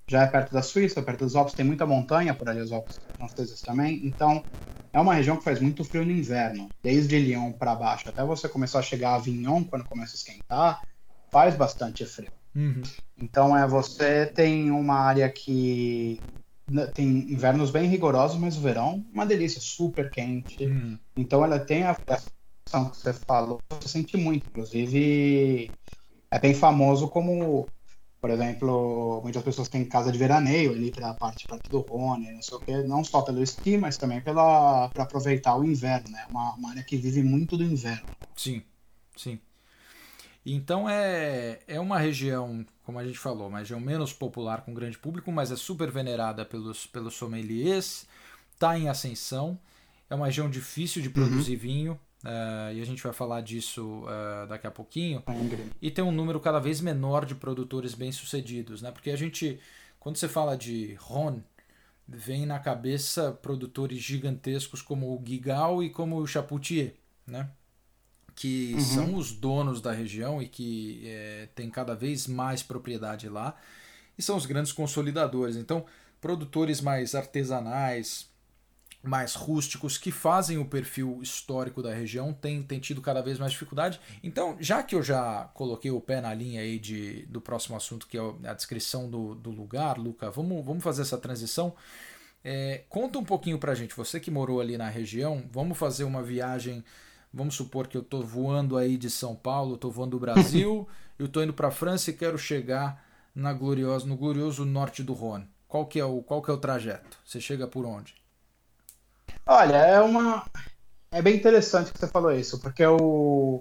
já 0.09 0.23
é 0.23 0.27
perto 0.27 0.53
da 0.53 0.63
Suíça, 0.63 1.03
perto 1.03 1.25
dos 1.25 1.37
Alpes, 1.37 1.55
tem 1.55 1.65
muita 1.65 1.87
montanha 1.87 2.35
por 2.35 2.49
ali, 2.49 2.61
os 2.61 2.73
Alpes 2.73 3.01
franceses 3.17 3.63
também. 3.63 4.07
Então, 4.07 4.45
é 4.93 5.01
uma 5.01 5.15
região 5.15 5.37
que 5.37 5.45
faz 5.45 5.61
muito 5.61 5.85
frio 5.85 6.05
no 6.05 6.13
inverno, 6.13 6.73
desde 6.83 7.19
Lyon 7.19 7.53
para 7.53 7.75
baixo, 7.75 8.09
até 8.09 8.25
você 8.25 8.49
começar 8.49 8.79
a 8.79 8.83
chegar 8.83 9.11
a 9.11 9.15
Avignon, 9.17 9.65
quando 9.65 9.85
começa 9.85 10.15
a 10.15 10.17
esquentar, 10.17 10.83
faz 11.31 11.57
bastante 11.57 12.07
frio. 12.07 12.31
Uhum. 12.55 12.83
Então 13.19 13.57
é 13.57 13.67
você 13.67 14.27
tem 14.27 14.71
uma 14.71 14.95
área 14.95 15.29
que 15.29 16.23
tem 16.95 17.07
invernos 17.31 17.71
bem 17.71 17.89
rigorosos, 17.89 18.39
mas 18.39 18.57
o 18.57 18.61
verão 18.61 19.05
uma 19.13 19.27
delícia, 19.27 19.61
super 19.61 20.11
quente. 20.11 20.65
Uhum. 20.65 20.99
Então 21.17 21.45
ela 21.45 21.59
tem 21.59 21.85
a 21.85 21.95
que 21.95 22.99
você 22.99 23.13
falou, 23.13 23.61
você 23.71 23.89
sente 23.89 24.17
muito, 24.17 24.47
inclusive 24.49 25.73
é 26.31 26.39
bem 26.39 26.55
famoso 26.55 27.09
como 27.09 27.69
por 28.21 28.31
exemplo, 28.31 29.21
muitas 29.23 29.43
pessoas 29.43 29.69
têm 29.69 29.85
casa 29.85 30.11
de 30.11 30.19
veraneio 30.19 30.73
ali 30.73 30.91
para 30.91 31.11
a 31.11 31.15
parte, 31.15 31.47
parte 31.47 31.69
do 31.69 31.81
Rhône, 31.81 32.33
não 32.33 32.43
sei 32.43 32.57
o 32.57 32.61
quê, 32.61 32.83
não 32.83 33.05
só 33.05 33.23
pelo 33.23 33.43
esqui, 33.43 33.77
mas 33.77 33.97
também 33.97 34.21
para 34.21 34.91
aproveitar 34.97 35.57
o 35.57 35.65
inverno, 35.65 36.11
né? 36.11 36.27
Uma, 36.31 36.55
uma 36.55 36.71
área 36.71 36.83
que 36.83 36.97
vive 36.97 37.23
muito 37.23 37.57
do 37.57 37.65
inverno. 37.65 38.07
Sim, 38.35 38.63
sim. 39.17 39.39
Então 40.45 40.89
é, 40.89 41.61
é 41.67 41.79
uma 41.81 41.99
região, 41.99 42.65
como 42.85 42.99
a 42.99 43.05
gente 43.05 43.19
falou, 43.19 43.49
uma 43.49 43.59
região 43.59 43.81
menos 43.81 44.13
popular 44.13 44.65
com 44.65 44.73
grande 44.73 44.97
público, 44.97 45.31
mas 45.31 45.51
é 45.51 45.57
super 45.57 45.91
venerada 45.91 46.45
pelos, 46.45 46.87
pelos 46.87 47.15
sommeliers, 47.15 48.07
está 48.55 48.79
em 48.79 48.89
ascensão, 48.89 49.59
é 50.09 50.15
uma 50.15 50.27
região 50.27 50.49
difícil 50.49 51.03
de 51.03 51.11
produzir 51.11 51.55
uhum. 51.55 51.61
vinho, 51.61 52.01
Uh, 52.25 52.73
e 52.75 52.81
a 52.81 52.85
gente 52.85 53.03
vai 53.03 53.13
falar 53.13 53.41
disso 53.41 54.03
uh, 54.05 54.47
daqui 54.49 54.67
a 54.67 54.71
pouquinho. 54.71 55.23
E 55.81 55.91
tem 55.91 56.05
um 56.05 56.11
número 56.11 56.41
cada 56.41 56.59
vez 56.59 56.81
menor 56.81 57.25
de 57.25 57.35
produtores 57.35 57.95
bem-sucedidos, 57.95 58.83
né? 58.83 58.91
Porque 58.91 59.11
a 59.11 59.17
gente, 59.17 59.61
quando 60.01 60.17
você 60.17 60.29
fala 60.29 60.57
de 60.57 60.95
Ron, 60.95 61.41
vem 62.09 62.47
na 62.47 62.59
cabeça 62.59 63.33
produtores 63.33 63.99
gigantescos 63.99 64.81
como 64.81 65.15
o 65.15 65.23
Gigal 65.25 65.83
e 65.83 65.91
como 65.91 66.17
o 66.17 66.27
Chapoutier, 66.27 66.95
né? 67.27 67.51
Que 68.35 68.75
uhum. 68.75 68.81
são 68.81 69.15
os 69.15 69.33
donos 69.33 69.81
da 69.81 69.93
região 69.93 70.43
e 70.43 70.49
que 70.49 71.03
é, 71.07 71.49
tem 71.55 71.71
cada 71.71 71.95
vez 71.95 72.27
mais 72.27 72.63
propriedade 72.63 73.29
lá. 73.29 73.57
E 74.19 74.23
são 74.23 74.37
os 74.37 74.47
grandes 74.47 74.73
consolidadores. 74.73 75.57
Então, 75.57 75.85
produtores 76.21 76.81
mais 76.81 77.15
artesanais, 77.15 78.29
mais 79.07 79.35
rústicos 79.35 79.97
que 79.97 80.11
fazem 80.11 80.59
o 80.59 80.65
perfil 80.65 81.21
histórico 81.23 81.83
da 81.83 81.93
região 81.93 82.33
têm, 82.33 82.63
têm 82.63 82.79
tido 82.79 83.01
cada 83.01 83.23
vez 83.23 83.39
mais 83.39 83.53
dificuldade. 83.53 84.01
Então, 84.23 84.57
já 84.61 84.83
que 84.83 84.95
eu 84.95 85.03
já 85.03 85.51
coloquei 85.55 85.91
o 85.91 86.01
pé 86.01 86.21
na 86.21 86.35
linha 86.35 86.61
aí 86.61 86.79
de, 86.79 87.27
do 87.27 87.41
próximo 87.41 87.77
assunto, 87.77 88.07
que 88.07 88.19
é 88.19 88.21
a 88.45 88.55
descrição 88.55 89.09
do, 89.09 89.35
do 89.35 89.51
lugar, 89.51 89.99
Luca, 89.99 90.31
vamos, 90.31 90.65
vamos 90.65 90.83
fazer 90.83 91.03
essa 91.03 91.19
transição. 91.19 91.75
É, 92.45 92.85
conta 92.89 93.19
um 93.19 93.25
pouquinho 93.25 93.59
pra 93.59 93.75
gente, 93.75 93.97
você 93.97 94.21
que 94.21 94.31
morou 94.31 94.61
ali 94.61 94.79
na 94.79 94.89
região, 94.89 95.45
vamos 95.51 95.77
fazer 95.77 96.05
uma 96.05 96.23
viagem. 96.23 96.85
Vamos 97.33 97.55
supor 97.55 97.87
que 97.87 97.97
eu 97.97 98.03
estou 98.03 98.23
voando 98.25 98.79
aí 98.79 98.97
de 98.97 99.11
São 99.11 99.35
Paulo, 99.35 99.75
estou 99.75 99.91
voando 99.91 100.13
do 100.13 100.21
Brasil, 100.21 100.89
eu 101.19 101.27
estou 101.27 101.43
indo 101.43 101.53
para 101.53 101.69
a 101.69 101.73
França 101.73 102.11
e 102.11 102.15
quero 102.15 102.39
chegar 102.39 103.05
na 103.35 103.53
gloriosa, 103.53 104.07
no 104.07 104.17
glorioso 104.17 104.65
norte 104.65 105.03
do 105.03 105.13
Rhône. 105.13 105.47
Qual 105.69 105.87
que 105.87 106.01
é 106.01 106.05
o, 106.05 106.23
qual 106.23 106.41
que 106.41 106.51
é 106.51 106.55
o 106.55 106.59
trajeto? 106.59 107.19
Você 107.25 107.41
chega 107.41 107.67
por 107.67 107.85
onde? 107.85 108.15
Olha, 109.47 109.77
é 109.77 110.01
uma. 110.01 110.45
É 111.13 111.23
bem 111.23 111.37
interessante 111.37 111.93
que 111.93 111.99
você 111.99 112.09
falou 112.09 112.33
isso, 112.33 112.61
porque 112.61 112.85
o, 112.85 113.61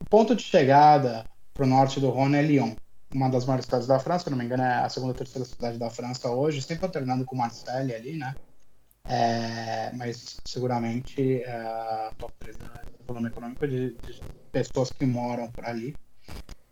o 0.00 0.04
ponto 0.08 0.34
de 0.34 0.42
chegada 0.42 1.26
para 1.52 1.64
o 1.64 1.68
norte 1.68 2.00
do 2.00 2.08
Rhône 2.08 2.36
é 2.38 2.42
Lyon. 2.42 2.74
uma 3.14 3.28
das 3.28 3.44
maiores 3.44 3.66
cidades 3.66 3.86
da 3.86 3.98
França, 3.98 4.24
se 4.24 4.30
não 4.30 4.38
me 4.38 4.44
engano, 4.44 4.62
é 4.62 4.78
a 4.78 4.88
segunda 4.88 5.12
ou 5.12 5.16
terceira 5.16 5.46
cidade 5.46 5.78
da 5.78 5.90
França 5.90 6.30
hoje, 6.30 6.62
sempre 6.62 6.86
alternando 6.86 7.24
com 7.26 7.36
Marseille 7.36 7.94
ali, 7.94 8.16
né? 8.16 8.34
É, 9.04 9.90
mas 9.94 10.40
seguramente 10.44 11.42
é, 11.42 11.50
a 11.50 12.12
top 12.18 12.32
3 12.38 12.56
é 12.56 12.88
volume 13.06 13.28
econômico 13.28 13.66
de, 13.66 13.96
de, 13.96 14.22
pessoas 14.52 14.90
que 14.90 15.04
moram 15.04 15.50
por 15.50 15.64
ali. 15.64 15.94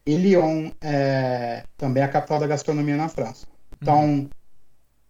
E 0.07 0.17
Lyon 0.17 0.71
é 0.81 1.65
também 1.77 2.03
a 2.03 2.09
capital 2.09 2.39
da 2.39 2.47
gastronomia 2.47 2.97
na 2.97 3.09
França. 3.09 3.47
Então, 3.81 4.05
uhum. 4.05 4.31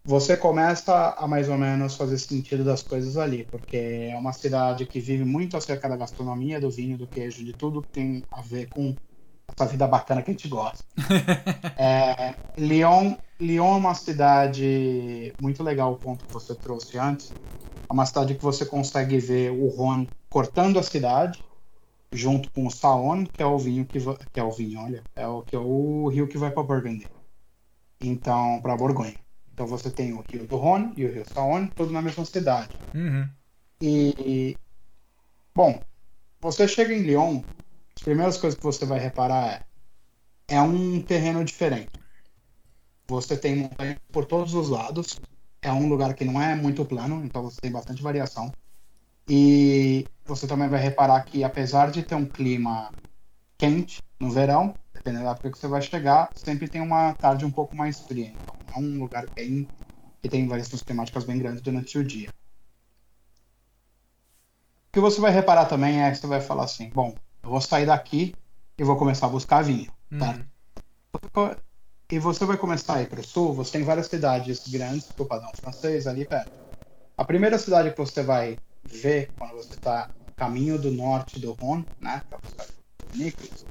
Você 0.06 0.36
começa 0.36 1.10
a 1.18 1.26
mais 1.26 1.48
ou 1.48 1.58
menos 1.58 1.96
fazer 1.96 2.16
sentido 2.18 2.62
das 2.64 2.80
coisas 2.80 3.16
ali, 3.16 3.44
porque 3.44 3.76
é 3.76 4.16
uma 4.16 4.32
cidade 4.32 4.86
que 4.86 5.00
vive 5.00 5.25
muito 5.25 5.56
acerca 5.56 5.88
da 5.88 5.96
gastronomia, 5.96 6.60
do 6.60 6.70
vinho, 6.70 6.96
do 6.96 7.08
queijo, 7.08 7.44
de 7.44 7.52
tudo 7.54 7.82
que 7.82 7.90
tem 7.90 8.25
a 8.30 8.40
ver 8.40 8.68
com 8.68 8.96
essa 9.48 9.68
vida 9.68 9.86
bacana 9.88 10.22
que 10.22 10.30
a 10.30 10.32
gente 10.34 10.46
gosta. 10.48 10.86
é, 11.76 12.36
Lyon, 12.56 13.16
Lyon 13.40 13.75
é 13.75 13.78
uma 13.78 13.94
cidade 13.94 15.34
muito 15.40 15.62
legal, 15.64 15.92
o 15.92 15.98
ponto 15.98 16.25
que 16.25 16.32
você 16.32 16.54
trouxe 16.54 16.96
antes. 16.98 17.34
É 17.90 17.92
uma 17.92 18.06
cidade 18.06 18.36
que 18.36 18.44
você 18.44 18.64
consegue 18.64 19.18
ver 19.18 19.50
o 19.50 19.68
Rhône 19.68 20.08
cortando 20.30 20.78
a 20.78 20.84
cidade, 20.84 21.42
junto 22.12 22.48
com 22.52 22.66
o 22.66 22.70
Saône, 22.70 23.26
que 23.28 23.42
é 23.42 23.46
o 23.46 23.58
vinho 23.58 23.84
que, 23.86 23.98
que 24.32 24.38
é 24.40 24.44
o 24.44 24.52
vinho, 24.52 24.80
olha, 24.80 25.04
é 25.16 25.26
o 25.26 25.42
que 25.42 25.56
é 25.56 25.58
o 25.58 26.08
rio 26.08 26.28
que 26.28 26.38
vai 26.38 26.50
para 26.52 26.62
Burgundy. 26.62 27.08
Então, 28.00 28.60
para 28.62 28.76
Borgonha. 28.76 29.25
Então 29.56 29.66
você 29.66 29.90
tem 29.90 30.12
o 30.12 30.22
rio 30.30 30.46
do 30.46 30.56
Rhône 30.56 30.92
e 30.98 31.06
o 31.06 31.10
rio 31.10 31.25
Saône, 31.26 31.72
tudo 31.75 31.90
na 31.90 32.02
mesma 32.02 32.26
cidade. 32.26 32.76
Uhum. 32.94 33.26
E 33.80 34.54
bom, 35.54 35.82
você 36.38 36.68
chega 36.68 36.92
em 36.92 37.00
Lyon, 37.00 37.40
as 37.96 38.02
primeiras 38.02 38.36
coisas 38.36 38.58
que 38.58 38.64
você 38.66 38.84
vai 38.84 38.98
reparar 38.98 39.64
é, 40.46 40.56
é 40.56 40.60
um 40.60 41.00
terreno 41.00 41.42
diferente. 41.42 41.88
Você 43.08 43.34
tem 43.34 43.56
montanhas 43.56 43.96
por 44.12 44.26
todos 44.26 44.52
os 44.52 44.68
lados. 44.68 45.18
É 45.62 45.72
um 45.72 45.88
lugar 45.88 46.12
que 46.12 46.26
não 46.26 46.40
é 46.40 46.54
muito 46.54 46.84
plano, 46.84 47.25
então 47.25 47.42
você 47.42 47.58
tem 47.58 47.72
bastante 47.72 48.02
variação. 48.02 48.52
E 49.26 50.06
você 50.26 50.46
também 50.46 50.68
vai 50.68 50.80
reparar 50.80 51.22
que, 51.25 51.42
apesar 51.42 51.90
de 51.90 52.02
ter 52.02 52.14
um 52.14 52.26
clima 52.26 52.92
quente 53.56 54.02
no 54.20 54.30
verão, 54.30 54.75
dependendo 55.06 55.25
da 55.25 55.30
época 55.30 55.52
que 55.52 55.58
você 55.58 55.68
vai 55.68 55.80
chegar, 55.80 56.32
sempre 56.34 56.68
tem 56.68 56.80
uma 56.80 57.14
tarde 57.14 57.44
um 57.44 57.50
pouco 57.50 57.76
mais 57.76 58.00
fria. 58.00 58.26
Então, 58.26 58.56
é 58.75 58.78
um 58.78 58.98
lugar 58.98 59.28
bem 59.28 59.70
que 60.20 60.28
tem 60.28 60.48
variações 60.48 60.82
climáticas 60.82 61.25
bem 61.25 61.38
grandes 61.38 61.62
durante 61.62 61.96
o 61.96 62.04
dia. 62.04 62.28
O 64.88 64.92
que 64.92 65.00
você 65.00 65.20
vai 65.20 65.30
reparar 65.30 65.66
também 65.66 66.02
é 66.02 66.10
que 66.10 66.16
você 66.16 66.26
vai 66.26 66.40
falar 66.40 66.64
assim: 66.64 66.90
bom, 66.90 67.16
eu 67.44 67.50
vou 67.50 67.60
sair 67.60 67.86
daqui 67.86 68.36
e 68.76 68.82
vou 68.82 68.96
começar 68.96 69.26
a 69.26 69.30
buscar 69.30 69.62
vinho, 69.62 69.92
tá? 70.18 70.34
Uhum. 71.36 71.56
E 72.10 72.18
você 72.18 72.44
vai 72.44 72.56
começar 72.56 72.96
a 72.96 73.02
ir 73.02 73.08
para 73.08 73.20
o 73.20 73.25
sul, 73.25 73.52
você 73.52 73.72
tem 73.72 73.84
várias 73.84 74.06
cidades 74.06 74.66
grandes 74.68 75.12
do 75.16 75.26
padrão 75.26 75.52
francês 75.54 76.06
ali 76.06 76.26
perto. 76.26 76.50
A 77.16 77.25
primeira 77.25 77.58
cidade 77.58 77.90
que 77.90 77.98
você 77.98 78.22
vai 78.22 78.58
ver 78.84 79.32
quando 79.38 79.54
você 79.54 79.75
está 79.75 80.10
caminho 80.36 80.78
do 80.78 80.90
norte 80.90 81.40
do 81.40 81.52
Rhône, 81.52 81.88
né, 82.00 82.22
para 82.28 82.38
buscar 82.38 82.66
vinícolas, 83.12 83.66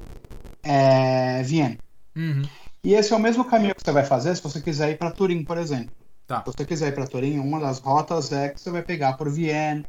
é 0.66 1.42
Vienne. 1.42 1.78
Uhum. 2.14 2.42
E 2.82 2.94
esse 2.94 3.12
é 3.12 3.16
o 3.16 3.20
mesmo 3.20 3.44
caminho 3.44 3.74
que 3.74 3.82
você 3.82 3.92
vai 3.92 4.04
fazer 4.04 4.34
se 4.36 4.42
você 4.42 4.60
quiser 4.60 4.90
ir 4.90 4.98
para 4.98 5.10
Turim, 5.10 5.44
por 5.44 5.58
exemplo. 5.58 5.94
Tá. 6.26 6.40
Se 6.40 6.52
você 6.52 6.64
quiser 6.64 6.88
ir 6.88 6.92
para 6.92 7.06
Turim, 7.06 7.38
uma 7.38 7.60
das 7.60 7.78
rotas 7.78 8.32
é 8.32 8.48
que 8.48 8.60
você 8.60 8.70
vai 8.70 8.82
pegar 8.82 9.14
por 9.14 9.30
Vienne, 9.30 9.84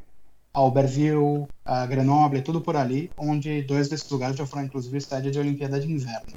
Albertville, 0.53 1.48
Grenoble, 1.88 2.41
tudo 2.41 2.62
por 2.62 2.75
ali, 2.75 3.12
onde 3.17 3.62
dois 3.62 3.89
desses 3.89 4.10
lugares 4.10 4.36
já 4.36 4.46
foram 4.46 4.65
inclusive 4.65 5.00
sede 5.01 5.31
de 5.31 5.39
Olimpíada 5.39 5.79
de 5.79 5.91
Inverno. 5.91 6.34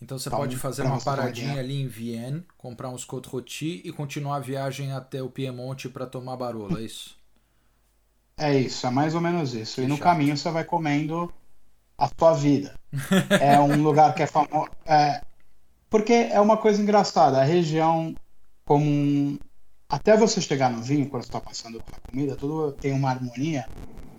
Então 0.00 0.18
você 0.18 0.28
então, 0.28 0.38
pode 0.38 0.56
fazer 0.56 0.82
uma 0.82 1.00
paradinha 1.00 1.58
ali 1.58 1.80
em 1.80 1.88
Vienne, 1.88 2.44
comprar 2.58 2.90
uns 2.90 3.04
côte 3.04 3.28
rôti 3.28 3.80
e 3.84 3.90
continuar 3.90 4.36
a 4.36 4.40
viagem 4.40 4.92
até 4.92 5.22
o 5.22 5.30
Piemonte 5.30 5.88
para 5.88 6.06
tomar 6.06 6.36
Barolo, 6.36 6.78
é 6.78 6.82
isso? 6.82 7.16
É 8.36 8.58
isso, 8.58 8.86
é 8.86 8.90
mais 8.90 9.14
ou 9.14 9.20
menos 9.20 9.54
isso. 9.54 9.80
E 9.80 9.86
no 9.86 9.96
caminho 9.96 10.36
você 10.36 10.50
vai 10.50 10.64
comendo 10.64 11.32
a 11.96 12.08
sua 12.08 12.34
vida. 12.34 12.74
é 13.40 13.58
um 13.60 13.80
lugar 13.82 14.14
que 14.14 14.22
é 14.22 14.26
famoso. 14.26 14.70
É... 14.86 15.20
Porque 15.88 16.12
é 16.12 16.40
uma 16.40 16.56
coisa 16.56 16.82
engraçada, 16.82 17.40
a 17.40 17.44
região 17.44 18.14
como 18.64 19.38
até 19.88 20.16
você 20.16 20.40
chegar 20.40 20.70
no 20.70 20.82
vinho, 20.82 21.08
quando 21.08 21.24
está 21.24 21.40
passando 21.40 21.80
pela 21.82 21.98
comida, 22.10 22.36
tudo 22.36 22.72
tem 22.72 22.92
uma 22.92 23.10
harmonia. 23.10 23.66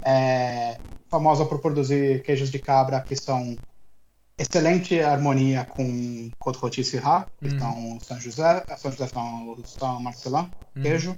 É, 0.04 0.78
famosa 1.10 1.46
por 1.46 1.60
produzir 1.60 2.22
queijos 2.24 2.52
de 2.52 2.60
cabra 2.60 3.02
que 3.02 3.16
são 3.16 3.58
excelente 4.38 5.00
harmonia 5.02 5.66
com 5.66 6.30
Côte 6.38 6.60
Rôti 6.60 6.84
Syrah, 6.84 7.26
que 7.40 7.48
uhum. 7.48 7.54
estão 7.54 8.00
São 8.02 8.20
José, 8.20 8.64
São 8.78 8.92
José 8.92 9.06
estão 9.06 9.58
São 9.66 10.00
Marcelin, 10.00 10.50
uhum. 10.76 10.82
queijo, 10.82 11.18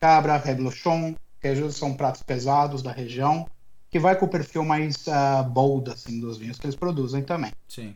cabra, 0.00 0.36
reblochon, 0.36 1.14
queijos 1.40 1.76
são 1.76 1.94
pratos 1.94 2.22
pesados 2.22 2.82
da 2.82 2.90
região, 2.90 3.46
que 3.92 4.00
vai 4.00 4.18
com 4.18 4.24
o 4.24 4.28
perfil 4.28 4.64
mais 4.64 5.06
uh, 5.06 5.44
bold 5.50 5.90
assim 5.90 6.18
dos 6.18 6.38
vinhos 6.38 6.58
que 6.58 6.64
eles 6.64 6.74
produzem 6.74 7.22
também. 7.22 7.52
Sim. 7.68 7.94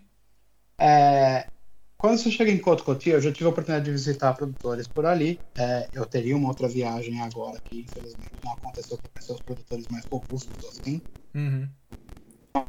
É, 0.79 1.49
quando 1.97 2.19
você 2.19 2.31
chega 2.31 2.51
em 2.51 2.59
Cotocotia, 2.59 3.15
eu 3.15 3.21
já 3.23 3.33
tive 3.33 3.47
a 3.47 3.49
oportunidade 3.49 3.87
de 3.87 3.91
visitar 3.91 4.35
produtores 4.35 4.87
por 4.87 5.07
ali. 5.07 5.41
É, 5.57 5.89
eu 5.95 6.05
teria 6.05 6.37
uma 6.37 6.49
outra 6.49 6.69
viagem 6.69 7.19
agora 7.23 7.59
que, 7.65 7.81
infelizmente, 7.81 8.31
não 8.45 8.53
aconteceu 8.53 8.99
para 8.99 9.35
os 9.35 9.41
produtores 9.41 9.89
mais 9.89 10.05
robustos 10.05 10.67
assim. 10.67 11.01
Uhum. 11.35 11.67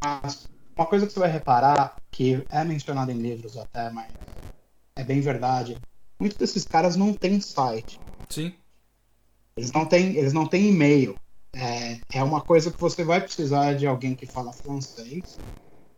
Mas 0.01 0.49
uma 0.73 0.85
coisa 0.85 1.05
que 1.05 1.11
você 1.11 1.19
vai 1.19 1.29
reparar, 1.29 1.97
que 2.09 2.45
é 2.49 2.63
mencionada 2.63 3.11
em 3.11 3.17
livros 3.17 3.57
até, 3.57 3.91
mas 3.91 4.07
é 4.95 5.03
bem 5.03 5.19
verdade, 5.19 5.77
muitos 6.17 6.37
desses 6.37 6.63
caras 6.63 6.95
não 6.95 7.11
têm 7.11 7.41
site. 7.41 7.99
Sim. 8.29 8.53
Eles 9.57 9.73
não 9.73 9.85
têm, 9.85 10.15
eles 10.15 10.31
não 10.31 10.47
têm 10.47 10.69
e-mail. 10.69 11.19
É, 11.53 11.99
é 12.13 12.23
uma 12.23 12.41
coisa 12.41 12.71
que 12.71 12.79
você 12.79 13.03
vai 13.03 13.21
precisar 13.21 13.73
de 13.73 13.87
alguém 13.87 14.13
que 14.13 14.25
fala 14.25 14.53
francês 14.53 15.37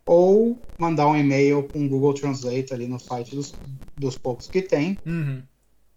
ou 0.06 0.58
mandar 0.78 1.06
um 1.06 1.16
e-mail 1.16 1.68
com 1.68 1.84
o 1.84 1.88
Google 1.88 2.14
Translate 2.14 2.74
ali 2.74 2.86
no 2.86 2.98
site 2.98 3.34
dos, 3.34 3.54
dos 3.96 4.18
poucos 4.18 4.48
que 4.48 4.60
tem, 4.60 4.98
uhum. 5.06 5.42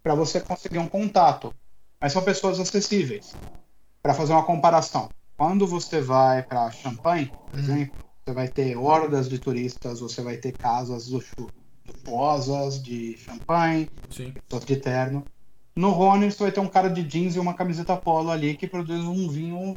para 0.04 0.14
você 0.14 0.40
conseguir 0.40 0.78
um 0.78 0.88
contato. 0.88 1.54
Mas 2.00 2.14
são 2.14 2.22
pessoas 2.22 2.60
acessíveis. 2.60 3.34
Para 4.04 4.14
fazer 4.14 4.34
uma 4.34 4.44
comparação, 4.44 5.10
quando 5.38 5.66
você 5.66 6.00
vai 6.02 6.44
para 6.44 6.70
Champagne, 6.72 7.32
por 7.50 7.58
uhum. 7.58 7.60
exemplo, 7.60 7.96
você 8.24 8.34
vai 8.34 8.48
ter 8.48 8.78
hordas 8.78 9.28
de 9.28 9.40
turistas, 9.40 10.00
você 10.00 10.22
vai 10.22 10.38
ter 10.38 10.52
casas 10.52 11.10
luxuosas 11.10 12.84
de 12.84 13.18
champanhe, 13.18 13.90
pessoas 14.10 14.66
de 14.66 14.76
terno. 14.76 15.26
No 15.76 15.90
Rhône, 15.92 16.32
você 16.32 16.44
vai 16.44 16.52
ter 16.52 16.60
um 16.60 16.68
cara 16.68 16.90
de 16.90 17.04
jeans 17.04 17.36
e 17.36 17.40
uma 17.40 17.54
camiseta 17.54 17.96
polo 17.98 18.30
ali 18.30 18.56
que 18.56 18.68
produz 18.68 19.04
um 19.04 19.28
vinho 19.28 19.76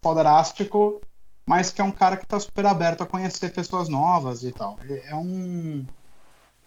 foderástico 0.00 1.00
mas 1.46 1.70
que 1.70 1.80
é 1.80 1.84
um 1.84 1.90
cara 1.90 2.16
que 2.16 2.24
está 2.24 2.40
super 2.40 2.64
aberto 2.66 3.02
a 3.02 3.06
conhecer 3.06 3.52
pessoas 3.52 3.88
novas 3.88 4.42
e 4.42 4.52
tal. 4.52 4.78
É 4.88 5.14
um. 5.14 5.84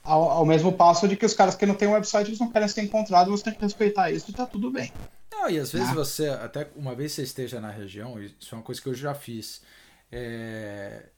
Ao, 0.04 0.30
ao, 0.30 0.46
mesmo 0.46 0.72
passo 0.72 1.08
de 1.08 1.18
que 1.18 1.26
os 1.26 1.34
caras 1.34 1.56
que 1.56 1.66
não 1.66 1.76
têm 1.76 1.90
website 1.90 2.30
eles 2.30 2.40
não 2.40 2.50
querem 2.50 2.68
ser 2.68 2.82
encontrados, 2.82 3.30
você 3.30 3.46
tem 3.46 3.54
que 3.54 3.62
respeitar 3.62 4.10
isso 4.10 4.32
e 4.32 4.34
tá 4.34 4.46
tudo 4.46 4.72
bem. 4.72 4.92
Não, 5.30 5.50
e 5.50 5.60
às 5.60 5.72
vezes 5.72 5.90
né? 5.90 5.94
você, 5.94 6.30
até 6.30 6.70
uma 6.78 6.96
vez 6.96 7.12
você 7.12 7.24
esteja 7.24 7.60
na 7.60 7.70
região, 7.70 8.18
isso 8.22 8.54
é 8.54 8.58
uma 8.58 8.64
coisa 8.64 8.82
que 8.82 8.88
eu 8.88 8.94
já 8.94 9.14
fiz. 9.14 9.62
É, 10.10 11.10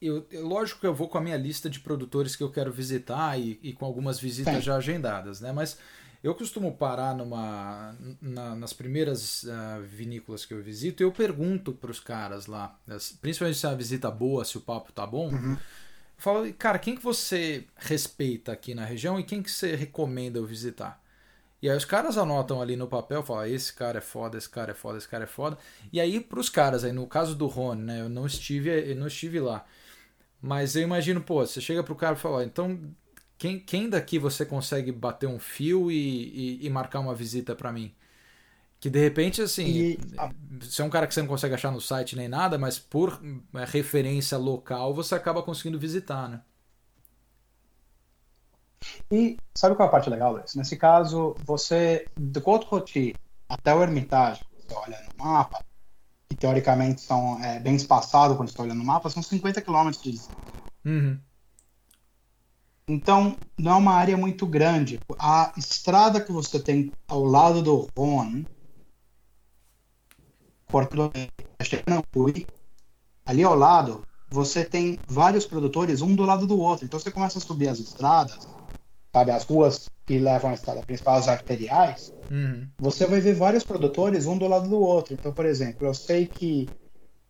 eu, 0.00 0.26
lógico 0.32 0.80
que 0.80 0.86
eu 0.86 0.94
vou 0.94 1.08
com 1.08 1.18
a 1.18 1.20
minha 1.20 1.36
lista 1.36 1.70
de 1.70 1.78
produtores 1.78 2.34
que 2.34 2.42
eu 2.42 2.50
quero 2.50 2.72
visitar 2.72 3.38
e, 3.38 3.60
e 3.62 3.72
com 3.72 3.84
algumas 3.84 4.18
visitas 4.18 4.56
Sim. 4.56 4.60
já 4.62 4.76
agendadas, 4.76 5.40
né? 5.40 5.52
Mas 5.52 5.78
eu 6.22 6.34
costumo 6.34 6.72
parar 6.72 7.16
numa, 7.16 7.96
na, 8.20 8.54
nas 8.54 8.72
primeiras 8.72 9.42
uh, 9.42 9.82
vinícolas 9.82 10.44
que 10.44 10.54
eu 10.54 10.62
visito 10.62 11.02
e 11.02 11.04
eu 11.04 11.10
pergunto 11.10 11.72
para 11.72 11.90
os 11.90 11.98
caras 11.98 12.46
lá, 12.46 12.78
principalmente 13.20 13.58
se 13.58 13.66
é 13.66 13.68
uma 13.68 13.76
visita 13.76 14.10
boa, 14.10 14.44
se 14.44 14.56
o 14.56 14.60
papo 14.60 14.92
tá 14.92 15.04
bom. 15.04 15.30
Uhum. 15.30 15.52
Eu 15.52 15.58
falo, 16.18 16.54
cara, 16.54 16.78
quem 16.78 16.94
que 16.94 17.02
você 17.02 17.66
respeita 17.76 18.52
aqui 18.52 18.72
na 18.72 18.84
região 18.84 19.18
e 19.18 19.24
quem 19.24 19.42
que 19.42 19.50
você 19.50 19.74
recomenda 19.74 20.38
eu 20.38 20.46
visitar? 20.46 21.02
E 21.60 21.68
aí 21.68 21.76
os 21.76 21.84
caras 21.84 22.16
anotam 22.16 22.62
ali 22.62 22.76
no 22.76 22.86
papel, 22.86 23.22
falam, 23.24 23.46
esse 23.46 23.72
cara 23.72 23.98
é 23.98 24.00
foda, 24.00 24.38
esse 24.38 24.48
cara 24.48 24.72
é 24.72 24.74
foda, 24.74 24.98
esse 24.98 25.08
cara 25.08 25.24
é 25.24 25.28
foda. 25.28 25.58
E 25.92 26.00
aí 26.00 26.20
pros 26.20 26.48
caras, 26.48 26.84
aí 26.84 26.92
no 26.92 27.06
caso 27.06 27.34
do 27.34 27.46
Rony, 27.46 27.82
né, 27.82 28.00
eu 28.00 28.08
não 28.08 28.26
estive, 28.26 28.68
eu 28.68 28.96
não 28.96 29.08
estive 29.08 29.40
lá. 29.40 29.64
Mas 30.40 30.74
eu 30.74 30.82
imagino, 30.82 31.20
pô, 31.20 31.44
você 31.46 31.60
chega 31.60 31.82
pro 31.84 31.94
cara 31.94 32.16
e 32.16 32.18
fala, 32.18 32.44
então 32.44 32.80
quem, 33.42 33.58
quem 33.58 33.90
daqui 33.90 34.20
você 34.20 34.46
consegue 34.46 34.92
bater 34.92 35.26
um 35.26 35.40
fio 35.40 35.90
e, 35.90 36.60
e, 36.62 36.66
e 36.66 36.70
marcar 36.70 37.00
uma 37.00 37.12
visita 37.12 37.56
para 37.56 37.72
mim? 37.72 37.92
Que 38.78 38.88
de 38.88 39.00
repente, 39.00 39.42
assim, 39.42 39.66
e... 39.66 40.00
você 40.60 40.80
é 40.80 40.84
um 40.84 40.88
cara 40.88 41.08
que 41.08 41.12
você 41.12 41.22
não 41.22 41.28
consegue 41.28 41.52
achar 41.52 41.72
no 41.72 41.80
site 41.80 42.14
nem 42.14 42.28
nada, 42.28 42.56
mas 42.56 42.78
por 42.78 43.20
é, 43.54 43.64
referência 43.64 44.38
local 44.38 44.94
você 44.94 45.16
acaba 45.16 45.42
conseguindo 45.42 45.76
visitar, 45.76 46.28
né? 46.28 46.40
E 49.10 49.36
sabe 49.56 49.74
qual 49.74 49.86
é 49.86 49.88
a 49.88 49.92
parte 49.92 50.08
legal, 50.08 50.34
Luiz? 50.34 50.54
Nesse 50.54 50.76
caso, 50.76 51.34
você, 51.44 52.06
do 52.16 52.40
Côte 52.40 53.16
até 53.48 53.74
o 53.74 53.82
Hermitage, 53.82 54.44
você 54.54 54.72
olha 54.72 55.00
no 55.18 55.24
mapa, 55.24 55.64
que 56.28 56.36
teoricamente 56.36 57.00
são 57.00 57.42
é, 57.42 57.58
bem 57.58 57.74
espaçados 57.74 58.36
quando 58.36 58.50
você 58.50 58.52
está 58.52 58.62
olhando 58.62 58.78
no 58.78 58.84
mapa, 58.84 59.10
são 59.10 59.20
50 59.20 59.60
km 59.62 59.90
de 59.90 60.12
distância. 60.12 60.36
Uhum. 60.84 61.18
Então, 62.88 63.36
não 63.58 63.72
é 63.72 63.76
uma 63.76 63.92
área 63.92 64.16
muito 64.16 64.46
grande. 64.46 64.98
A 65.18 65.52
estrada 65.56 66.20
que 66.20 66.32
você 66.32 66.58
tem 66.58 66.92
ao 67.06 67.24
lado 67.24 67.62
do 67.62 67.88
Rhône, 67.96 68.46
ali 73.24 73.44
ao 73.44 73.54
lado, 73.54 74.04
você 74.28 74.64
tem 74.64 74.98
vários 75.06 75.46
produtores, 75.46 76.00
um 76.00 76.14
do 76.14 76.24
lado 76.24 76.46
do 76.46 76.58
outro. 76.58 76.84
Então, 76.84 76.98
você 76.98 77.10
começa 77.10 77.38
a 77.38 77.42
subir 77.42 77.68
as 77.68 77.78
estradas, 77.78 78.48
sabe, 79.12 79.30
as 79.30 79.44
ruas 79.44 79.88
que 80.04 80.18
levam 80.18 80.50
à 80.50 80.54
estrada 80.54 80.82
principal, 80.82 81.16
as 81.16 81.28
arteriais, 81.28 82.12
uhum. 82.30 82.66
você 82.78 83.06
vai 83.06 83.20
ver 83.20 83.34
vários 83.34 83.62
produtores, 83.62 84.26
um 84.26 84.36
do 84.36 84.48
lado 84.48 84.68
do 84.68 84.80
outro. 84.80 85.14
Então, 85.14 85.32
por 85.32 85.46
exemplo, 85.46 85.86
eu 85.86 85.94
sei 85.94 86.26
que 86.26 86.68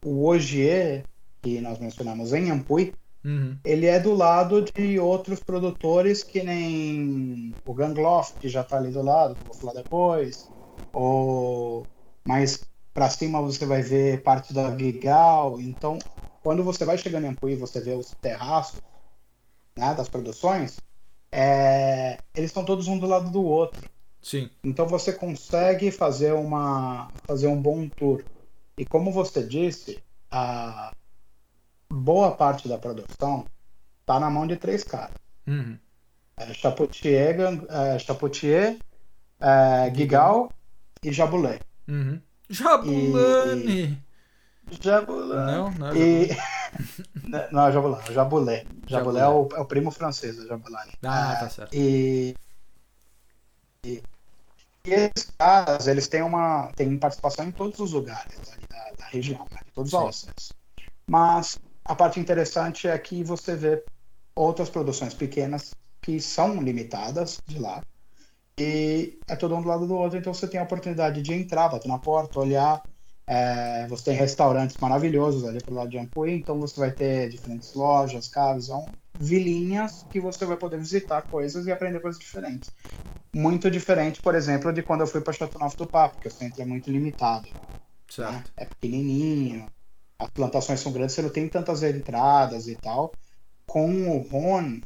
o 0.04 0.26
Ogier, 0.26 1.04
que 1.42 1.60
nós 1.60 1.78
mencionamos 1.78 2.32
em 2.32 2.50
Ampui, 2.50 2.94
Uhum. 3.24 3.56
Ele 3.64 3.86
é 3.86 4.00
do 4.00 4.14
lado 4.14 4.62
de 4.62 4.98
outros 4.98 5.40
produtores 5.40 6.24
que 6.24 6.42
nem 6.42 7.54
o 7.64 7.72
Gangloff, 7.72 8.34
que 8.38 8.48
já 8.48 8.62
está 8.62 8.76
ali 8.76 8.90
do 8.90 9.02
lado, 9.02 9.34
que 9.34 9.42
eu 9.42 9.46
vou 9.46 9.54
falar 9.54 9.74
depois. 9.74 10.50
Ou 10.92 11.86
mais 12.26 12.64
para 12.92 13.08
cima 13.08 13.40
você 13.40 13.64
vai 13.64 13.82
ver 13.82 14.22
parte 14.22 14.52
da 14.52 14.76
Gigal. 14.76 15.60
Então, 15.60 15.98
quando 16.42 16.64
você 16.64 16.84
vai 16.84 16.98
chegando 16.98 17.24
em 17.24 17.28
Ampuí, 17.28 17.54
você 17.54 17.80
vê 17.80 17.94
os 17.94 18.10
terraços 18.20 18.80
né, 19.76 19.94
das 19.94 20.08
produções, 20.08 20.78
é... 21.30 22.18
eles 22.34 22.50
estão 22.50 22.64
todos 22.64 22.88
um 22.88 22.98
do 22.98 23.06
lado 23.06 23.30
do 23.30 23.42
outro. 23.44 23.88
Sim. 24.20 24.50
Então 24.62 24.86
você 24.86 25.12
consegue 25.12 25.90
fazer 25.90 26.32
uma 26.32 27.10
fazer 27.26 27.48
um 27.48 27.60
bom 27.60 27.88
tour. 27.88 28.24
E 28.78 28.84
como 28.84 29.10
você 29.10 29.42
disse, 29.42 30.02
a 30.30 30.92
boa 31.92 32.32
parte 32.32 32.68
da 32.68 32.78
produção 32.78 33.44
está 34.00 34.18
na 34.18 34.30
mão 34.30 34.46
de 34.46 34.56
três 34.56 34.82
caras. 34.82 35.14
Uhum. 35.46 35.78
É, 36.36 36.54
Chapoutier, 36.54 37.36
é, 37.68 37.98
Chapoutier 37.98 38.78
é, 39.38 39.92
Gigal 39.94 40.50
e 41.02 41.12
Jabulé. 41.12 41.60
Uhum. 41.86 42.20
Jabulani! 42.48 44.02
E... 44.70 44.82
Jabulani. 44.82 45.52
Não, 45.52 45.70
não 45.70 45.88
é 45.88 45.98
e... 45.98 46.28
não, 47.52 47.66
é 47.66 47.72
Jabulani, 47.72 48.04
é 48.08 48.12
Jabulé. 48.12 48.66
Jabulé 48.86 49.20
é 49.20 49.28
o, 49.28 49.48
é 49.54 49.60
o 49.60 49.64
primo 49.66 49.90
francês 49.90 50.36
do 50.36 50.46
Jabulani. 50.46 50.92
Ah, 51.02 51.34
é, 51.34 51.40
tá 51.40 51.50
certo. 51.50 51.74
E... 51.74 52.34
e... 53.84 54.02
E 54.84 54.90
esses 54.90 55.30
caras, 55.38 55.86
eles 55.86 56.08
têm 56.08 56.22
uma 56.22 56.72
têm 56.74 56.98
participação 56.98 57.46
em 57.46 57.52
todos 57.52 57.78
os 57.78 57.92
lugares 57.92 58.36
da, 58.68 58.90
da 58.98 59.04
região, 59.06 59.46
né? 59.52 59.60
todos 59.72 59.92
os 59.92 60.00
ossos. 60.00 60.52
Mas 61.06 61.56
a 61.84 61.94
parte 61.94 62.20
interessante 62.20 62.88
é 62.88 62.98
que 62.98 63.22
você 63.22 63.56
vê 63.56 63.84
outras 64.34 64.70
produções 64.70 65.14
pequenas 65.14 65.74
que 66.00 66.20
são 66.20 66.60
limitadas 66.60 67.40
de 67.46 67.58
lá 67.58 67.82
e 68.58 69.18
é 69.28 69.34
todo 69.34 69.56
um 69.56 69.62
do 69.62 69.68
lado 69.68 69.86
do 69.86 69.94
outro, 69.94 70.18
então 70.18 70.32
você 70.32 70.46
tem 70.46 70.60
a 70.60 70.64
oportunidade 70.64 71.22
de 71.22 71.32
entrar, 71.32 71.68
bater 71.68 71.88
na 71.88 71.98
porta, 71.98 72.38
olhar. 72.38 72.82
É, 73.26 73.86
você 73.86 74.04
tem 74.04 74.14
restaurantes 74.14 74.76
maravilhosos 74.78 75.44
ali 75.44 75.62
pro 75.62 75.74
lado 75.74 75.90
de 75.90 75.98
Ampuí, 75.98 76.32
então 76.32 76.60
você 76.60 76.78
vai 76.78 76.90
ter 76.90 77.28
diferentes 77.28 77.72
lojas, 77.72 78.28
casas, 78.28 78.66
são 78.66 78.94
vilinhas 79.14 80.04
que 80.10 80.20
você 80.20 80.44
vai 80.44 80.56
poder 80.56 80.78
visitar 80.78 81.22
coisas 81.22 81.66
e 81.66 81.72
aprender 81.72 82.00
coisas 82.00 82.20
diferentes. 82.20 82.74
Muito 83.34 83.70
diferente, 83.70 84.20
por 84.20 84.34
exemplo, 84.34 84.72
de 84.72 84.82
quando 84.82 85.00
eu 85.00 85.06
fui 85.06 85.20
para 85.20 85.32
Chateauneuf 85.32 85.76
do 85.76 85.86
Papo, 85.86 86.20
que 86.20 86.28
o 86.28 86.30
centro 86.30 86.60
é 86.60 86.64
muito 86.64 86.90
limitado. 86.90 87.48
Certo. 88.10 88.32
Né? 88.32 88.44
É 88.58 88.64
pequenininho, 88.66 89.70
as 90.22 90.30
plantações 90.30 90.80
são 90.80 90.92
grandes, 90.92 91.14
você 91.14 91.22
não 91.22 91.30
tem 91.30 91.48
tantas 91.48 91.82
entradas 91.82 92.68
e 92.68 92.76
tal. 92.76 93.12
Com 93.66 94.08
o 94.08 94.22
Rhône, 94.28 94.82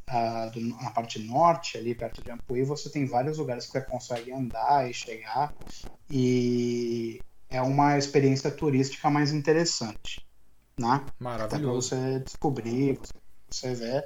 na 0.81 0.91
parte 0.91 1.19
norte, 1.19 1.77
ali 1.77 1.95
perto 1.95 2.23
de 2.23 2.31
Ampuí, 2.31 2.63
você 2.63 2.89
tem 2.89 3.07
vários 3.07 3.39
lugares 3.39 3.67
que 3.67 3.73
você 3.73 3.81
consegue 3.81 4.33
andar 4.33 4.89
e 4.89 4.95
chegar. 4.95 5.53
E 6.09 7.23
é 7.49 7.61
uma 7.61 7.99
experiência 7.99 8.51
turística 8.51 9.11
mais 9.11 9.33
interessante. 9.33 10.27
Né? 10.79 11.05
Maravilhoso. 11.19 11.47
Até 11.47 11.59
pra 11.59 11.73
você 11.73 12.21
descobrir, 12.21 13.01
você 13.49 13.75
ver. 13.75 14.05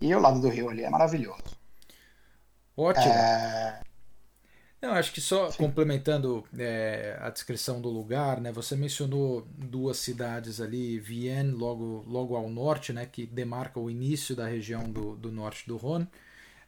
E 0.00 0.14
o 0.14 0.20
lado 0.20 0.40
do 0.40 0.48
rio 0.48 0.68
ali 0.68 0.82
é 0.82 0.90
maravilhoso. 0.90 1.60
Ótimo. 2.76 3.06
É... 3.06 3.85
Não, 4.80 4.92
acho 4.92 5.12
que 5.12 5.20
só 5.20 5.50
Sim. 5.50 5.58
complementando 5.58 6.44
é, 6.56 7.16
a 7.20 7.30
descrição 7.30 7.80
do 7.80 7.88
lugar, 7.88 8.40
né? 8.40 8.52
Você 8.52 8.76
mencionou 8.76 9.46
duas 9.56 9.96
cidades 9.96 10.60
ali, 10.60 10.98
Vienne, 11.00 11.50
logo, 11.50 12.04
logo 12.06 12.36
ao 12.36 12.48
norte, 12.50 12.92
né? 12.92 13.06
Que 13.06 13.26
demarca 13.26 13.80
o 13.80 13.90
início 13.90 14.36
da 14.36 14.46
região 14.46 14.84
do, 14.84 15.16
do 15.16 15.32
norte 15.32 15.66
do 15.66 15.76
Rhône. 15.76 16.06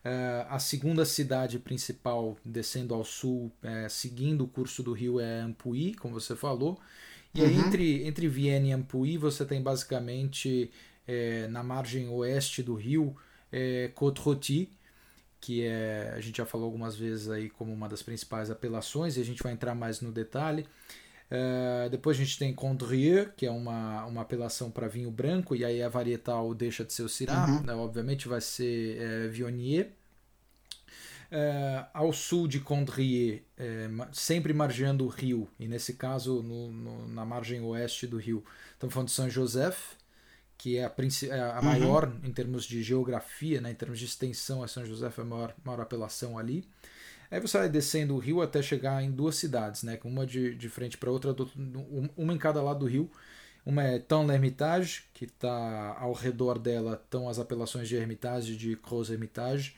É, 0.02 0.46
a 0.48 0.58
segunda 0.58 1.04
cidade 1.04 1.58
principal, 1.58 2.36
descendo 2.44 2.94
ao 2.94 3.04
sul, 3.04 3.52
é, 3.62 3.88
seguindo 3.88 4.44
o 4.44 4.48
curso 4.48 4.82
do 4.82 4.92
rio, 4.92 5.20
é 5.20 5.40
Ampuí, 5.40 5.94
como 5.94 6.18
você 6.18 6.34
falou. 6.34 6.80
E 7.34 7.42
aí, 7.42 7.58
uhum. 7.58 7.66
entre, 7.66 8.06
entre 8.06 8.26
Vienne 8.26 8.70
e 8.70 8.72
Ampuí, 8.72 9.18
você 9.18 9.44
tem 9.44 9.62
basicamente 9.62 10.70
é, 11.06 11.46
na 11.48 11.62
margem 11.62 12.08
oeste 12.08 12.62
do 12.62 12.74
rio 12.74 13.14
é, 13.52 13.90
Côte-Rôtie, 13.94 14.70
que 15.40 15.64
é, 15.64 16.12
a 16.16 16.20
gente 16.20 16.38
já 16.38 16.46
falou 16.46 16.66
algumas 16.66 16.96
vezes 16.96 17.28
aí 17.28 17.48
como 17.50 17.72
uma 17.72 17.88
das 17.88 18.02
principais 18.02 18.50
apelações, 18.50 19.16
e 19.16 19.20
a 19.20 19.24
gente 19.24 19.42
vai 19.42 19.52
entrar 19.52 19.74
mais 19.74 20.00
no 20.00 20.12
detalhe. 20.12 20.66
Uh, 21.30 21.90
depois 21.90 22.16
a 22.16 22.24
gente 22.24 22.38
tem 22.38 22.54
Condrieu, 22.54 23.28
que 23.36 23.44
é 23.44 23.50
uma, 23.50 24.06
uma 24.06 24.22
apelação 24.22 24.70
para 24.70 24.88
vinho 24.88 25.10
branco, 25.10 25.54
e 25.54 25.64
aí 25.64 25.82
a 25.82 25.88
varietal 25.88 26.54
deixa 26.54 26.84
de 26.84 26.92
ser 26.92 27.02
o 27.02 27.08
Syrah, 27.08 27.46
uhum. 27.46 27.62
né, 27.62 27.74
obviamente 27.74 28.26
vai 28.26 28.40
ser 28.40 28.98
é, 28.98 29.28
Viognier. 29.28 29.90
Uh, 31.30 31.84
ao 31.92 32.10
sul 32.10 32.48
de 32.48 32.58
Condrieu, 32.58 33.40
é, 33.58 33.90
sempre 34.10 34.54
margeando 34.54 35.04
o 35.04 35.08
rio, 35.08 35.46
e 35.60 35.68
nesse 35.68 35.92
caso 35.92 36.42
no, 36.42 36.72
no, 36.72 37.08
na 37.08 37.26
margem 37.26 37.60
oeste 37.60 38.06
do 38.06 38.16
rio, 38.16 38.42
estamos 38.72 38.94
falando 38.94 39.08
de 39.08 39.14
São 39.14 39.28
Joseph, 39.28 39.97
que 40.58 40.76
é 40.76 40.84
a, 40.84 40.92
é 41.28 41.40
a 41.40 41.58
uhum. 41.58 41.64
maior 41.64 42.12
em 42.24 42.32
termos 42.32 42.64
de 42.64 42.82
geografia, 42.82 43.60
né, 43.60 43.70
em 43.70 43.74
termos 43.74 43.98
de 43.98 44.04
extensão, 44.04 44.62
a 44.62 44.68
São 44.68 44.84
José 44.84 45.08
foi 45.08 45.22
a 45.22 45.26
maior, 45.26 45.54
maior 45.64 45.80
apelação 45.80 46.36
ali. 46.36 46.68
Aí 47.30 47.40
você 47.40 47.58
vai 47.58 47.68
descendo 47.68 48.14
o 48.14 48.18
rio 48.18 48.42
até 48.42 48.60
chegar 48.60 49.02
em 49.02 49.10
duas 49.10 49.36
cidades, 49.36 49.84
né, 49.84 49.98
uma 50.04 50.26
de, 50.26 50.54
de 50.56 50.68
frente 50.68 50.98
para 50.98 51.10
outra, 51.10 51.34
uma 52.16 52.34
em 52.34 52.38
cada 52.38 52.60
lado 52.60 52.80
do 52.80 52.86
rio. 52.86 53.08
Uma 53.64 53.82
é 53.82 53.98
Tão-l'Hermitage, 53.98 55.04
que 55.12 55.26
está 55.26 55.94
ao 55.98 56.12
redor 56.12 56.58
dela 56.58 56.94
estão 56.94 57.28
as 57.28 57.38
apelações 57.38 57.86
de 57.86 57.96
Hermitage 57.96 58.54
e 58.54 58.56
de 58.56 58.76
Creuse-Hermitage. 58.76 59.76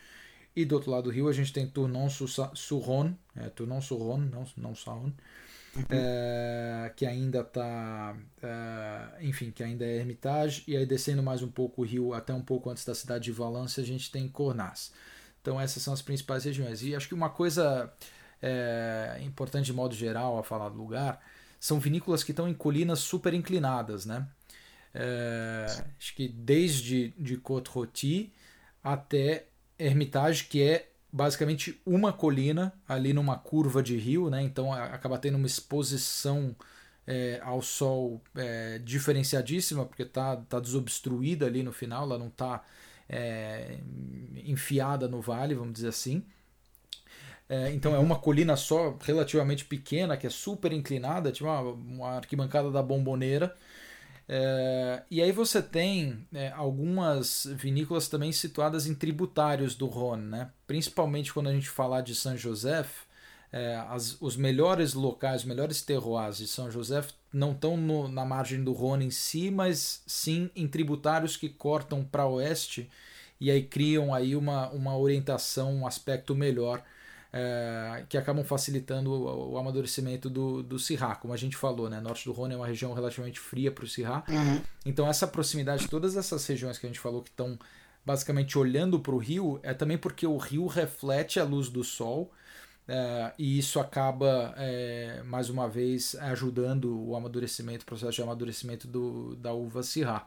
E 0.54 0.64
do 0.64 0.76
outro 0.76 0.90
lado 0.92 1.04
do 1.04 1.10
rio 1.10 1.28
a 1.28 1.32
gente 1.32 1.52
tem 1.52 1.66
Tournon-sur-Rhône, 1.66 3.16
é, 3.36 3.48
Tournon-sur-Rhône, 3.48 4.30
não, 4.30 4.46
não 4.56 4.74
Saône, 4.74 5.06
uhum. 5.06 5.12
É, 5.88 6.92
que 6.96 7.06
ainda 7.06 7.40
está, 7.40 8.16
é, 8.42 9.24
enfim, 9.24 9.50
que 9.50 9.62
ainda 9.62 9.84
é 9.84 9.96
Hermitage, 9.96 10.64
e 10.66 10.76
aí 10.76 10.84
descendo 10.84 11.22
mais 11.22 11.42
um 11.42 11.50
pouco 11.50 11.82
o 11.82 11.84
rio, 11.84 12.12
até 12.12 12.34
um 12.34 12.42
pouco 12.42 12.70
antes 12.70 12.84
da 12.84 12.94
cidade 12.94 13.24
de 13.24 13.32
Valência, 13.32 13.82
a 13.82 13.86
gente 13.86 14.10
tem 14.10 14.28
Cornas. 14.28 14.92
Então 15.40 15.60
essas 15.60 15.82
são 15.82 15.94
as 15.94 16.02
principais 16.02 16.44
regiões. 16.44 16.82
E 16.82 16.94
acho 16.94 17.08
que 17.08 17.14
uma 17.14 17.30
coisa 17.30 17.92
é, 18.42 19.18
importante 19.22 19.66
de 19.66 19.72
modo 19.72 19.94
geral 19.94 20.38
a 20.38 20.42
falar 20.42 20.68
do 20.70 20.76
lugar, 20.76 21.20
são 21.58 21.78
vinícolas 21.78 22.24
que 22.24 22.32
estão 22.32 22.48
em 22.48 22.54
colinas 22.54 23.00
super 23.00 23.34
inclinadas, 23.34 24.06
né? 24.06 24.26
É, 24.92 25.66
acho 25.98 26.14
que 26.14 26.26
desde 26.28 27.10
de 27.18 27.36
Côte-Rôtie 27.36 28.32
até 28.82 29.46
Hermitage, 29.78 30.44
que 30.44 30.62
é 30.62 30.89
basicamente 31.12 31.80
uma 31.84 32.12
colina 32.12 32.72
ali 32.88 33.12
numa 33.12 33.36
curva 33.36 33.82
de 33.82 33.96
rio, 33.96 34.30
né? 34.30 34.42
Então 34.42 34.72
acaba 34.72 35.18
tendo 35.18 35.36
uma 35.36 35.46
exposição 35.46 36.54
é, 37.06 37.40
ao 37.42 37.60
sol 37.60 38.22
é, 38.36 38.78
diferenciadíssima, 38.78 39.84
porque 39.84 40.04
tá, 40.04 40.36
tá 40.36 40.60
desobstruída 40.60 41.46
ali 41.46 41.62
no 41.62 41.72
final, 41.72 42.04
ela 42.04 42.18
não 42.18 42.28
está 42.28 42.64
é, 43.08 43.78
enfiada 44.44 45.08
no 45.08 45.20
vale, 45.20 45.54
vamos 45.54 45.74
dizer 45.74 45.88
assim. 45.88 46.24
É, 47.48 47.72
então 47.72 47.94
é 47.96 47.98
uma 47.98 48.16
colina 48.16 48.56
só 48.56 48.96
relativamente 49.02 49.64
pequena, 49.64 50.16
que 50.16 50.26
é 50.26 50.30
super 50.30 50.72
inclinada, 50.72 51.32
tipo 51.32 51.48
uma, 51.48 51.60
uma 51.60 52.10
arquibancada 52.16 52.70
da 52.70 52.80
bomboneira. 52.80 53.56
É, 54.32 55.02
e 55.10 55.20
aí 55.20 55.32
você 55.32 55.60
tem 55.60 56.24
é, 56.32 56.52
algumas 56.52 57.48
vinícolas 57.56 58.06
também 58.06 58.30
situadas 58.30 58.86
em 58.86 58.94
tributários 58.94 59.74
do 59.74 59.86
Rhône, 59.86 60.22
né? 60.22 60.52
principalmente 60.68 61.32
quando 61.34 61.48
a 61.48 61.52
gente 61.52 61.68
falar 61.68 62.02
de 62.02 62.14
São 62.14 62.36
José, 62.36 62.86
é, 63.52 63.76
os 64.20 64.36
melhores 64.36 64.94
locais, 64.94 65.40
os 65.40 65.48
melhores 65.48 65.82
terroirs 65.82 66.38
de 66.38 66.46
São 66.46 66.70
José 66.70 67.04
não 67.32 67.50
estão 67.50 67.76
na 68.06 68.24
margem 68.24 68.62
do 68.62 68.72
Rhône 68.72 69.06
em 69.06 69.10
si, 69.10 69.50
mas 69.50 70.00
sim 70.06 70.48
em 70.54 70.68
tributários 70.68 71.36
que 71.36 71.48
cortam 71.48 72.04
para 72.04 72.28
oeste 72.28 72.88
e 73.40 73.50
aí 73.50 73.64
criam 73.64 74.14
aí 74.14 74.36
uma, 74.36 74.70
uma 74.70 74.96
orientação, 74.96 75.74
um 75.74 75.86
aspecto 75.88 76.36
melhor 76.36 76.84
é, 77.32 78.04
que 78.08 78.18
acabam 78.18 78.44
facilitando 78.44 79.10
o, 79.10 79.52
o, 79.52 79.58
amadurecimento 79.58 80.28
do, 80.28 80.62
do 80.62 80.78
Syrah, 80.78 81.14
como 81.16 81.32
a 81.32 81.36
gente 81.36 81.56
falou, 81.56 81.88
né? 81.88 82.00
Norte 82.00 82.24
do 82.24 82.32
Rhône 82.32 82.54
é 82.54 82.56
uma 82.56 82.66
região 82.66 82.92
relativamente 82.92 83.38
fria 83.38 83.70
para 83.70 83.84
o 83.84 83.88
Syrah, 83.88 84.24
uhum. 84.28 84.60
então 84.84 85.08
essa 85.08 85.26
proximidade 85.26 85.82
de 85.82 85.88
todas 85.88 86.16
essas 86.16 86.44
regiões 86.46 86.78
que 86.78 86.86
a 86.86 86.88
gente 86.88 87.00
falou 87.00 87.22
que 87.22 87.30
estão 87.30 87.58
basicamente 88.04 88.58
olhando 88.58 88.98
para 88.98 89.14
o 89.14 89.18
rio, 89.18 89.60
é 89.62 89.74
também 89.74 89.98
porque 89.98 90.26
o 90.26 90.36
rio 90.36 90.66
reflete 90.66 91.38
a 91.38 91.44
luz 91.44 91.68
do 91.68 91.84
sol 91.84 92.32
é, 92.92 93.32
e 93.38 93.56
isso 93.56 93.78
acaba, 93.78 94.52
é, 94.56 95.22
mais 95.24 95.48
uma 95.48 95.68
vez, 95.68 96.16
ajudando 96.16 97.00
o 97.06 97.14
amadurecimento, 97.14 97.84
o 97.84 97.86
processo 97.86 98.16
de 98.16 98.22
amadurecimento 98.22 98.88
do, 98.88 99.36
da 99.36 99.52
uva 99.52 99.80
Syrah. 99.84 100.26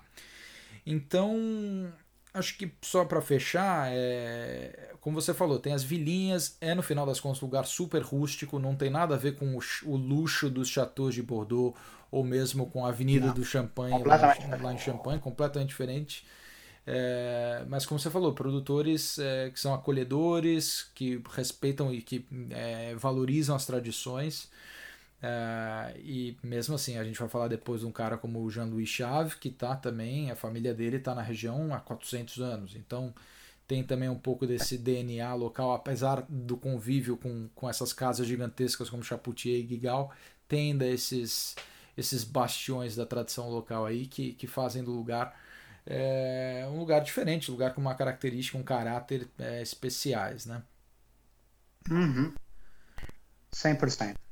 Então, 0.85 1.91
acho 2.33 2.57
que 2.57 2.71
só 2.81 3.05
para 3.05 3.21
fechar, 3.21 3.89
é, 3.91 4.91
como 4.99 5.21
você 5.21 5.33
falou, 5.33 5.59
tem 5.59 5.73
as 5.73 5.83
vilinhas, 5.83 6.57
é 6.59 6.73
no 6.73 6.81
final 6.81 7.05
das 7.05 7.19
contas 7.19 7.41
um 7.41 7.45
lugar 7.45 7.65
super 7.65 8.01
rústico, 8.01 8.57
não 8.57 8.75
tem 8.75 8.89
nada 8.89 9.15
a 9.15 9.17
ver 9.17 9.35
com 9.35 9.55
o, 9.55 9.59
o 9.85 9.95
luxo 9.95 10.49
dos 10.49 10.67
chateaus 10.67 11.13
de 11.13 11.21
Bordeaux 11.21 11.77
ou 12.09 12.23
mesmo 12.23 12.67
com 12.67 12.85
a 12.85 12.89
Avenida 12.89 13.27
não, 13.27 13.33
do 13.33 13.43
Champagne 13.43 14.03
lá, 14.03 14.35
lá, 14.61 14.73
em 14.73 14.77
Champagne, 14.77 15.19
completamente 15.19 15.69
diferente. 15.69 16.25
É, 16.85 17.63
mas 17.67 17.85
como 17.85 17.99
você 17.99 18.09
falou, 18.09 18.33
produtores 18.33 19.17
é, 19.17 19.49
que 19.49 19.59
são 19.59 19.73
acolhedores, 19.73 20.91
que 20.93 21.21
respeitam 21.31 21.93
e 21.93 22.01
que 22.01 22.25
é, 22.51 22.93
valorizam 22.95 23.55
as 23.55 23.65
tradições. 23.65 24.49
É, 25.25 25.97
e 25.99 26.37
mesmo 26.43 26.75
assim, 26.75 26.97
a 26.97 27.03
gente 27.03 27.17
vai 27.17 27.29
falar 27.29 27.47
depois 27.47 27.79
de 27.79 27.87
um 27.87 27.91
cara 27.93 28.17
como 28.17 28.41
o 28.43 28.51
Jean-Louis 28.51 28.89
Chave, 28.89 29.37
que 29.37 29.49
tá 29.49 29.73
também, 29.73 30.29
a 30.29 30.35
família 30.35 30.73
dele 30.73 30.97
está 30.97 31.15
na 31.15 31.21
região 31.21 31.73
há 31.73 31.79
400 31.79 32.39
anos. 32.41 32.75
Então 32.75 33.13
tem 33.65 33.81
também 33.81 34.09
um 34.09 34.19
pouco 34.19 34.45
desse 34.45 34.77
DNA 34.77 35.33
local, 35.33 35.71
apesar 35.73 36.25
do 36.27 36.57
convívio 36.57 37.15
com, 37.15 37.47
com 37.55 37.69
essas 37.69 37.93
casas 37.93 38.27
gigantescas 38.27 38.89
como 38.89 39.01
Chapoutier 39.01 39.59
e 39.61 39.63
Guigal, 39.63 40.11
tem 40.47 40.73
ainda 40.73 40.85
esses, 40.85 41.55
esses 41.97 42.25
bastiões 42.25 42.95
da 42.95 43.05
tradição 43.05 43.49
local 43.49 43.85
aí 43.85 44.05
que, 44.05 44.33
que 44.33 44.45
fazem 44.45 44.83
do 44.83 44.91
lugar 44.91 45.33
é 45.85 46.65
um 46.69 46.79
lugar 46.79 47.01
diferente, 47.01 47.51
um 47.51 47.55
lugar 47.55 47.73
com 47.73 47.81
uma 47.81 47.95
característica, 47.95 48.57
um 48.57 48.63
caráter 48.63 49.27
é, 49.37 49.61
especiais, 49.61 50.45
né? 50.45 50.63
Uhum. 51.91 52.33
100%. 53.51 54.22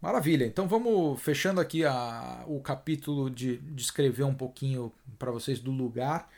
Maravilha. 0.00 0.44
Então 0.44 0.68
vamos 0.68 1.20
fechando 1.20 1.60
aqui 1.60 1.84
a, 1.84 2.44
o 2.46 2.60
capítulo 2.60 3.30
de 3.30 3.56
descrever 3.58 4.24
um 4.24 4.34
pouquinho 4.34 4.92
para 5.18 5.30
vocês 5.30 5.58
do 5.58 5.70
lugar 5.70 6.28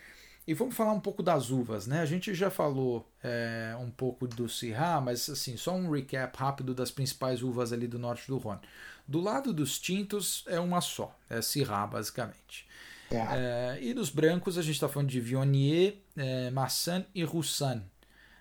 e 0.46 0.54
vamos 0.54 0.74
falar 0.74 0.92
um 0.92 1.00
pouco 1.00 1.22
das 1.22 1.50
uvas, 1.50 1.86
né? 1.86 2.00
A 2.00 2.06
gente 2.06 2.32
já 2.34 2.50
falou 2.50 3.06
é, 3.22 3.76
um 3.78 3.90
pouco 3.90 4.26
do 4.26 4.48
Syrah, 4.48 4.98
mas 4.98 5.28
assim 5.28 5.58
só 5.58 5.74
um 5.74 5.90
recap 5.90 6.34
rápido 6.38 6.72
das 6.74 6.90
principais 6.90 7.42
uvas 7.42 7.72
ali 7.72 7.86
do 7.86 7.98
norte 7.98 8.26
do 8.28 8.38
Rhône. 8.38 8.60
Do 9.06 9.20
lado 9.20 9.52
dos 9.52 9.78
tintos 9.78 10.44
é 10.46 10.58
uma 10.58 10.80
só, 10.80 11.14
é 11.28 11.42
Syrah 11.42 11.86
basicamente. 11.86 12.66
É, 13.10 13.78
e 13.82 13.92
nos 13.92 14.08
brancos 14.08 14.56
a 14.56 14.62
gente 14.62 14.74
está 14.74 14.88
falando 14.88 15.08
de 15.08 15.20
Viognier, 15.20 15.96
é, 16.16 16.50
Massan 16.50 17.04
e 17.14 17.24
Roussan, 17.24 17.82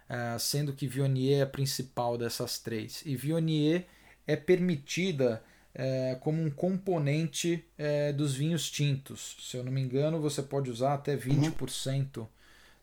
é, 0.08 0.38
sendo 0.40 0.74
que 0.74 0.88
Viognier 0.88 1.40
é 1.40 1.42
a 1.42 1.48
principal 1.48 2.18
dessas 2.18 2.60
três. 2.60 3.02
E 3.06 3.16
Viognier 3.16 3.86
é 4.28 4.36
permitida 4.36 5.42
é, 5.74 6.18
como 6.20 6.44
um 6.44 6.50
componente 6.50 7.64
é, 7.78 8.12
dos 8.12 8.34
vinhos 8.36 8.70
tintos. 8.70 9.38
Se 9.40 9.58
eu 9.58 9.64
não 9.64 9.72
me 9.72 9.80
engano, 9.80 10.20
você 10.20 10.44
pode 10.44 10.70
usar 10.70 10.96
até 10.96 11.16
20% 11.16 12.18
uhum. 12.18 12.28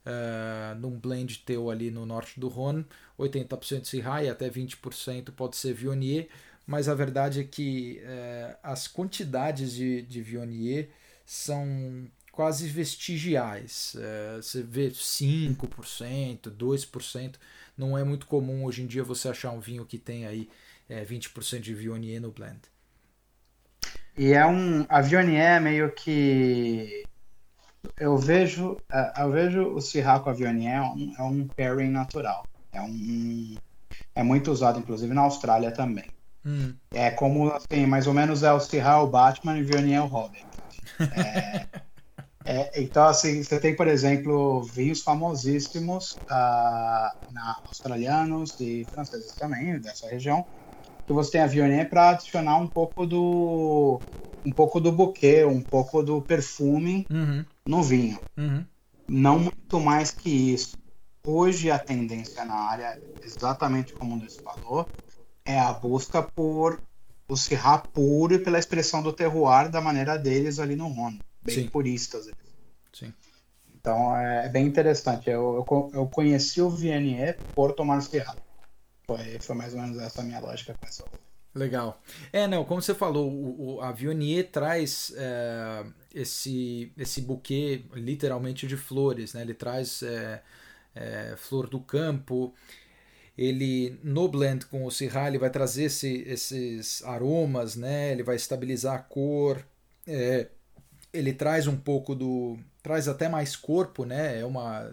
é, 0.06 0.74
num 0.76 0.98
blend 0.98 1.40
teu 1.40 1.70
ali 1.70 1.90
no 1.90 2.06
norte 2.06 2.40
do 2.40 2.48
Rhône, 2.48 2.86
80% 3.18 3.84
Syrah 3.84 4.22
e 4.22 4.28
até 4.28 4.48
20% 4.48 5.32
pode 5.32 5.56
ser 5.56 5.74
Viognier, 5.74 6.28
mas 6.66 6.88
a 6.88 6.94
verdade 6.94 7.40
é 7.40 7.44
que 7.44 8.00
é, 8.04 8.56
as 8.62 8.88
quantidades 8.88 9.74
de, 9.74 10.02
de 10.02 10.22
Viognier 10.22 10.88
são 11.26 12.06
quase 12.30 12.68
vestigiais. 12.68 13.96
É, 13.98 14.36
você 14.36 14.62
vê 14.62 14.88
5%, 14.88 16.50
2%. 16.50 17.34
Não 17.76 17.98
é 17.98 18.04
muito 18.04 18.26
comum 18.26 18.64
hoje 18.64 18.82
em 18.82 18.86
dia 18.86 19.02
você 19.02 19.28
achar 19.28 19.50
um 19.50 19.60
vinho 19.60 19.84
que 19.84 19.98
tem 19.98 20.26
aí 20.26 20.48
é, 20.88 21.04
20% 21.04 21.60
de 21.60 21.74
Viognier 21.74 22.20
no 22.20 22.30
blend. 22.30 22.60
E 24.16 24.32
é 24.32 24.46
um. 24.46 24.86
A 24.88 25.00
Viognier 25.00 25.56
é 25.56 25.60
meio 25.60 25.90
que. 25.92 27.04
Eu 27.98 28.16
vejo, 28.16 28.78
é, 28.90 29.12
eu 29.22 29.30
vejo 29.30 29.62
o 29.74 29.80
Syrah 29.80 30.20
com 30.20 30.30
a 30.30 30.32
Viognier 30.32 30.76
é 30.76 30.82
um, 30.82 31.14
é 31.18 31.22
um 31.22 31.48
pairing 31.48 31.90
natural. 31.90 32.46
É 32.72 32.80
um. 32.80 33.56
É 34.14 34.22
muito 34.22 34.50
usado, 34.50 34.78
inclusive, 34.78 35.12
na 35.12 35.22
Austrália 35.22 35.70
também. 35.72 36.10
Hum. 36.44 36.74
É 36.92 37.10
como, 37.10 37.50
assim, 37.50 37.86
mais 37.86 38.06
ou 38.06 38.14
menos 38.14 38.42
é 38.42 38.52
o 38.52 38.60
Syrah 38.60 39.02
o 39.02 39.06
Batman 39.06 39.58
e 39.58 39.62
o 39.62 39.66
Viognier 39.66 40.02
o 40.02 40.06
Robin. 40.06 40.44
É, 41.00 41.66
é, 42.44 42.82
então, 42.82 43.06
assim, 43.06 43.42
você 43.42 43.58
tem, 43.58 43.74
por 43.74 43.88
exemplo, 43.88 44.62
vinhos 44.62 45.02
famosíssimos 45.02 46.12
uh, 46.12 47.32
na, 47.32 47.60
australianos 47.66 48.60
e 48.60 48.86
franceses 48.92 49.32
também, 49.32 49.78
dessa 49.80 50.08
região, 50.08 50.46
que 51.06 51.12
você 51.12 51.32
tem 51.32 51.40
a 51.40 51.46
Viognier 51.46 51.88
para 51.88 52.10
adicionar 52.10 52.56
um 52.58 52.66
pouco 52.66 53.06
do 53.06 54.00
um 54.44 54.52
pouco 54.52 54.80
do 54.80 54.92
buquê, 54.92 55.44
um 55.44 55.60
pouco 55.60 56.02
do 56.02 56.20
perfume 56.20 57.06
uhum. 57.10 57.44
no 57.66 57.82
vinho. 57.82 58.18
Uhum. 58.36 58.64
Não 59.08 59.38
muito 59.38 59.80
mais 59.80 60.10
que 60.10 60.30
isso. 60.30 60.76
Hoje 61.26 61.70
a 61.70 61.78
tendência 61.78 62.44
na 62.44 62.54
área, 62.54 63.00
exatamente 63.22 63.94
como 63.94 64.14
o 64.14 64.18
Luiz 64.18 64.36
falou, 64.36 64.86
é 65.44 65.58
a 65.58 65.72
busca 65.72 66.22
por 66.22 66.80
o 67.26 67.36
Syrah 67.36 67.78
puro 67.78 68.34
e 68.34 68.38
pela 68.38 68.58
expressão 68.58 69.02
do 69.02 69.12
terroir 69.12 69.70
da 69.70 69.80
maneira 69.80 70.18
deles 70.18 70.58
ali 70.58 70.76
no 70.76 70.88
Rhône. 70.88 71.22
Bem 71.42 71.56
Sim. 71.56 71.68
puristas. 71.68 72.30
Sim. 72.92 73.12
Então 73.74 74.14
é, 74.16 74.48
bem 74.48 74.66
interessante. 74.66 75.30
Eu, 75.30 75.64
eu, 75.70 75.90
eu 75.94 76.06
conheci 76.06 76.60
o 76.60 76.68
Vienier 76.68 77.38
por 77.54 77.72
tomar 77.72 78.02
Syrah. 78.02 78.36
Foi, 79.06 79.38
foi 79.40 79.56
mais 79.56 79.74
ou 79.74 79.80
menos 79.80 79.98
essa 79.98 80.20
a 80.20 80.24
minha 80.24 80.40
lógica 80.40 80.74
com 80.74 80.86
essa 80.86 81.04
Legal. 81.54 82.02
É, 82.32 82.48
não, 82.48 82.64
como 82.64 82.82
você 82.82 82.94
falou, 82.94 83.30
o, 83.30 83.76
o, 83.76 83.80
a 83.80 83.92
Vionier 83.92 84.50
traz 84.50 85.12
é, 85.16 85.84
esse, 86.12 86.92
esse 86.98 87.20
buquê 87.20 87.84
literalmente 87.92 88.66
de 88.66 88.76
flores, 88.76 89.34
né? 89.34 89.42
Ele 89.42 89.54
traz 89.54 90.02
é, 90.02 90.42
é, 90.96 91.34
flor 91.36 91.68
do 91.68 91.78
campo, 91.78 92.52
ele 93.38 94.00
no 94.02 94.28
blend 94.28 94.66
com 94.66 94.84
o 94.84 94.90
Syrah 94.90 95.28
ele 95.28 95.38
vai 95.38 95.50
trazer 95.50 95.84
esse, 95.84 96.24
esses 96.26 97.04
aromas, 97.04 97.76
né? 97.76 98.10
Ele 98.10 98.24
vai 98.24 98.34
estabilizar 98.34 98.96
a 98.96 98.98
cor, 98.98 99.64
é, 100.08 100.48
ele 101.12 101.32
traz 101.32 101.68
um 101.68 101.76
pouco 101.76 102.16
do, 102.16 102.58
traz 102.82 103.06
até 103.06 103.28
mais 103.28 103.54
corpo, 103.54 104.04
né? 104.04 104.40
É 104.40 104.44
uma 104.44 104.92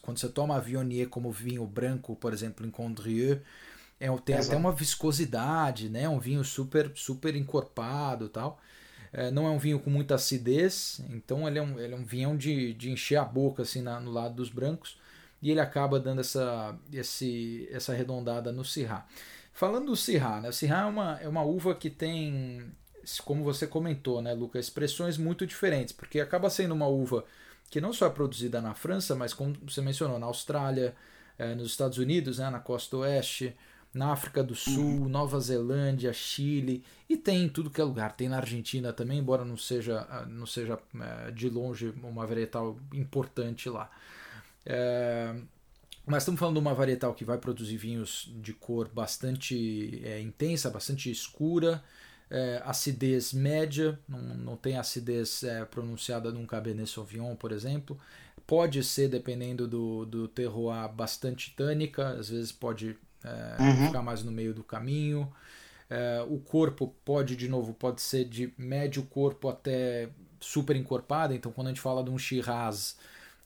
quando 0.00 0.18
você 0.18 0.28
toma 0.28 0.56
a 0.56 0.60
Viognier 0.60 1.08
como 1.08 1.30
vinho 1.30 1.66
branco, 1.66 2.16
por 2.16 2.32
exemplo, 2.32 2.66
em 2.66 2.70
Condrieu, 2.70 3.40
é, 4.00 4.08
tem 4.18 4.36
Exato. 4.36 4.48
até 4.48 4.56
uma 4.56 4.72
viscosidade, 4.72 5.88
né? 5.88 6.08
Um 6.08 6.18
vinho 6.18 6.42
super 6.42 6.90
super 6.94 7.36
encorpado, 7.36 8.28
tal. 8.28 8.60
É, 9.12 9.30
não 9.30 9.46
é 9.46 9.50
um 9.50 9.58
vinho 9.58 9.78
com 9.78 9.90
muita 9.90 10.14
acidez, 10.14 11.00
então 11.10 11.46
ele 11.46 11.58
é 11.58 11.62
um, 11.62 11.78
ele 11.78 11.94
é 11.94 11.96
um 11.96 12.04
vinhão 12.04 12.36
de, 12.36 12.72
de 12.72 12.90
encher 12.90 13.16
a 13.16 13.24
boca 13.24 13.62
assim 13.62 13.82
na, 13.82 14.00
no 14.00 14.10
lado 14.10 14.34
dos 14.34 14.48
brancos 14.48 14.98
e 15.42 15.50
ele 15.50 15.60
acaba 15.60 15.98
dando 15.98 16.20
essa, 16.20 16.78
esse, 16.92 17.68
essa 17.70 17.92
arredondada 17.92 18.52
no 18.52 18.64
Syrah. 18.64 19.06
Falando 19.52 19.86
do 19.86 19.96
Syrah, 19.96 20.40
né? 20.40 20.48
o 20.48 20.52
Syrah 20.52 20.82
é 20.82 20.86
uma, 20.86 21.20
é 21.20 21.28
uma 21.28 21.42
uva 21.42 21.74
que 21.74 21.90
tem, 21.90 22.72
como 23.24 23.42
você 23.42 23.66
comentou, 23.66 24.22
né, 24.22 24.32
Luca, 24.32 24.58
expressões 24.58 25.18
muito 25.18 25.44
diferentes, 25.44 25.92
porque 25.92 26.20
acaba 26.20 26.48
sendo 26.48 26.72
uma 26.72 26.86
uva 26.86 27.24
que 27.72 27.80
não 27.80 27.90
só 27.90 28.06
é 28.06 28.10
produzida 28.10 28.60
na 28.60 28.74
França, 28.74 29.16
mas 29.16 29.32
como 29.32 29.56
você 29.66 29.80
mencionou, 29.80 30.18
na 30.18 30.26
Austrália, 30.26 30.94
é, 31.38 31.54
nos 31.54 31.70
Estados 31.70 31.96
Unidos, 31.96 32.38
né, 32.38 32.50
na 32.50 32.60
costa 32.60 32.98
oeste, 32.98 33.56
na 33.94 34.12
África 34.12 34.44
do 34.44 34.54
Sul, 34.54 35.08
Nova 35.08 35.40
Zelândia, 35.40 36.12
Chile 36.12 36.84
e 37.08 37.16
tem 37.16 37.44
em 37.44 37.48
tudo 37.48 37.70
que 37.70 37.80
é 37.80 37.84
lugar. 37.84 38.12
Tem 38.12 38.28
na 38.28 38.36
Argentina 38.36 38.92
também, 38.92 39.18
embora 39.18 39.42
não 39.42 39.56
seja, 39.56 40.06
não 40.28 40.44
seja 40.44 40.78
é, 41.00 41.30
de 41.30 41.48
longe 41.48 41.94
uma 42.02 42.26
varietal 42.26 42.78
importante 42.92 43.70
lá. 43.70 43.90
É, 44.66 45.34
mas 46.04 46.24
estamos 46.24 46.38
falando 46.38 46.56
de 46.56 46.60
uma 46.60 46.74
varietal 46.74 47.14
que 47.14 47.24
vai 47.24 47.38
produzir 47.38 47.78
vinhos 47.78 48.30
de 48.42 48.52
cor 48.52 48.86
bastante 48.86 50.02
é, 50.04 50.20
intensa, 50.20 50.68
bastante 50.68 51.10
escura, 51.10 51.82
é, 52.32 52.62
acidez 52.64 53.34
média, 53.34 53.98
não, 54.08 54.18
não 54.18 54.56
tem 54.56 54.78
acidez 54.78 55.42
é, 55.42 55.66
pronunciada 55.66 56.32
num 56.32 56.46
Cabernet 56.46 56.88
Sauvignon, 56.88 57.36
por 57.36 57.52
exemplo. 57.52 57.98
Pode 58.46 58.82
ser, 58.82 59.08
dependendo 59.08 59.68
do, 59.68 60.06
do 60.06 60.26
terroir, 60.26 60.88
bastante 60.88 61.54
tânica, 61.54 62.08
às 62.08 62.30
vezes 62.30 62.50
pode 62.50 62.96
é, 63.22 63.62
uhum. 63.62 63.86
ficar 63.86 64.02
mais 64.02 64.24
no 64.24 64.32
meio 64.32 64.54
do 64.54 64.64
caminho. 64.64 65.30
É, 65.90 66.24
o 66.26 66.38
corpo 66.38 66.94
pode, 67.04 67.36
de 67.36 67.48
novo, 67.48 67.74
pode 67.74 68.00
ser 68.00 68.24
de 68.24 68.50
médio 68.56 69.02
corpo 69.02 69.50
até 69.50 70.08
super 70.40 70.74
encorpado. 70.74 71.34
Então, 71.34 71.52
quando 71.52 71.66
a 71.66 71.70
gente 71.70 71.82
fala 71.82 72.02
de 72.02 72.08
um 72.08 72.16
Shiraz 72.16 72.96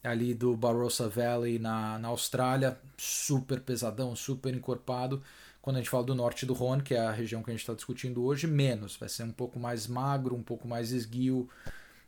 ali 0.01 0.33
do 0.33 0.57
Barossa 0.57 1.09
Valley 1.09 1.59
na, 1.59 1.99
na 1.99 2.07
Austrália, 2.07 2.79
super 2.97 3.61
pesadão, 3.61 4.15
super 4.15 4.55
encorpado. 4.55 5.21
Quando 5.67 5.79
a 5.79 5.81
gente 5.81 5.91
fala 5.91 6.05
do 6.05 6.15
norte 6.15 6.47
do 6.47 6.55
Rhône, 6.55 6.81
que 6.81 6.95
é 6.95 7.01
a 7.01 7.11
região 7.11 7.43
que 7.43 7.51
a 7.51 7.53
gente 7.53 7.63
está 7.63 7.75
discutindo 7.75 8.25
hoje, 8.25 8.47
menos. 8.47 8.97
Vai 8.97 9.09
ser 9.09 9.25
um 9.25 9.33
pouco 9.33 9.59
mais 9.59 9.89
magro, 9.89 10.37
um 10.37 10.43
pouco 10.43 10.69
mais 10.69 10.93
esguio, 10.93 11.49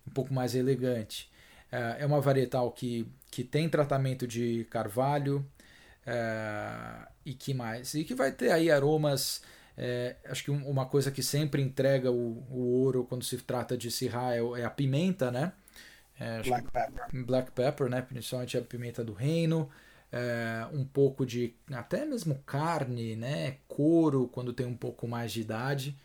um 0.07 0.13
pouco 0.13 0.33
mais 0.33 0.55
elegante. 0.55 1.29
É, 1.73 1.97
é 1.99 2.07
uma 2.07 2.21
varietal 2.21 2.71
que, 2.71 3.11
que 3.33 3.43
tem 3.43 3.69
tratamento 3.69 4.29
de 4.29 4.65
carvalho 4.71 5.45
é, 6.07 7.09
e 7.27 7.35
que 7.35 7.53
mais? 7.53 7.95
E 7.95 8.05
que 8.05 8.15
vai 8.15 8.31
ter 8.31 8.53
aí 8.53 8.71
aromas. 8.71 9.43
É, 9.77 10.15
acho 10.27 10.45
que 10.45 10.53
uma 10.53 10.87
coisa 10.87 11.11
que 11.11 11.21
sempre 11.21 11.61
entrega 11.61 12.13
o, 12.13 12.47
o 12.49 12.61
ouro 12.81 13.07
quando 13.09 13.25
se 13.25 13.39
trata 13.39 13.77
de 13.77 13.91
Syrah 13.91 14.37
é, 14.37 14.61
é 14.61 14.65
a 14.65 14.71
pimenta, 14.71 15.33
né? 15.33 15.53
É, 16.21 16.43
black 16.43 16.71
pepper. 16.71 17.27
Black 17.27 17.51
pepper, 17.51 17.89
né? 17.89 18.03
Principalmente 18.03 18.57
a 18.57 18.63
pimenta 18.63 19.03
do 19.03 19.15
reino. 19.15 19.69
É, 20.11 20.67
um 20.73 20.85
pouco 20.85 21.27
de 21.27 21.55
até 21.71 22.05
mesmo 22.07 22.37
carne, 22.47 23.17
né? 23.17 23.59
Couro 23.69 24.29
quando 24.33 24.53
tem 24.53 24.67
um 24.67 24.77
pouco 24.77 25.07
mais 25.07 25.33
de 25.33 25.41
idade. 25.41 25.97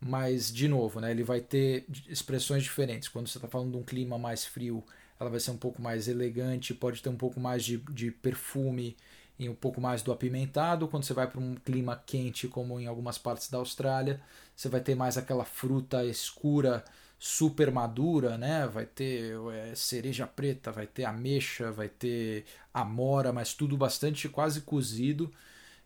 Mas, 0.00 0.52
de 0.52 0.68
novo, 0.68 1.00
né? 1.00 1.10
Ele 1.10 1.24
vai 1.24 1.40
ter 1.40 1.86
expressões 2.08 2.62
diferentes. 2.62 3.08
Quando 3.08 3.28
você 3.28 3.38
está 3.38 3.48
falando 3.48 3.72
de 3.72 3.78
um 3.78 3.82
clima 3.82 4.18
mais 4.18 4.44
frio, 4.44 4.84
ela 5.18 5.30
vai 5.30 5.40
ser 5.40 5.50
um 5.50 5.56
pouco 5.56 5.80
mais 5.80 6.08
elegante, 6.08 6.74
pode 6.74 7.02
ter 7.02 7.08
um 7.08 7.16
pouco 7.16 7.40
mais 7.40 7.64
de, 7.64 7.78
de 7.90 8.10
perfume 8.10 8.96
e 9.38 9.48
um 9.48 9.54
pouco 9.54 9.80
mais 9.80 10.02
do 10.02 10.12
apimentado. 10.12 10.88
Quando 10.88 11.04
você 11.04 11.14
vai 11.14 11.26
para 11.26 11.40
um 11.40 11.54
clima 11.54 12.02
quente, 12.06 12.48
como 12.48 12.78
em 12.80 12.86
algumas 12.86 13.18
partes 13.18 13.48
da 13.50 13.58
Austrália, 13.58 14.20
você 14.54 14.68
vai 14.68 14.80
ter 14.80 14.94
mais 14.94 15.16
aquela 15.16 15.44
fruta 15.44 16.04
escura 16.04 16.84
super 17.18 17.70
madura, 17.70 18.36
né? 18.36 18.66
Vai 18.66 18.86
ter 18.86 19.34
é, 19.52 19.74
cereja 19.74 20.26
preta, 20.26 20.70
vai 20.70 20.86
ter 20.86 21.04
ameixa, 21.04 21.72
vai 21.72 21.88
ter 21.88 22.44
amora, 22.72 23.32
mas 23.32 23.54
tudo 23.54 23.76
bastante 23.76 24.28
quase 24.28 24.62
cozido. 24.62 25.32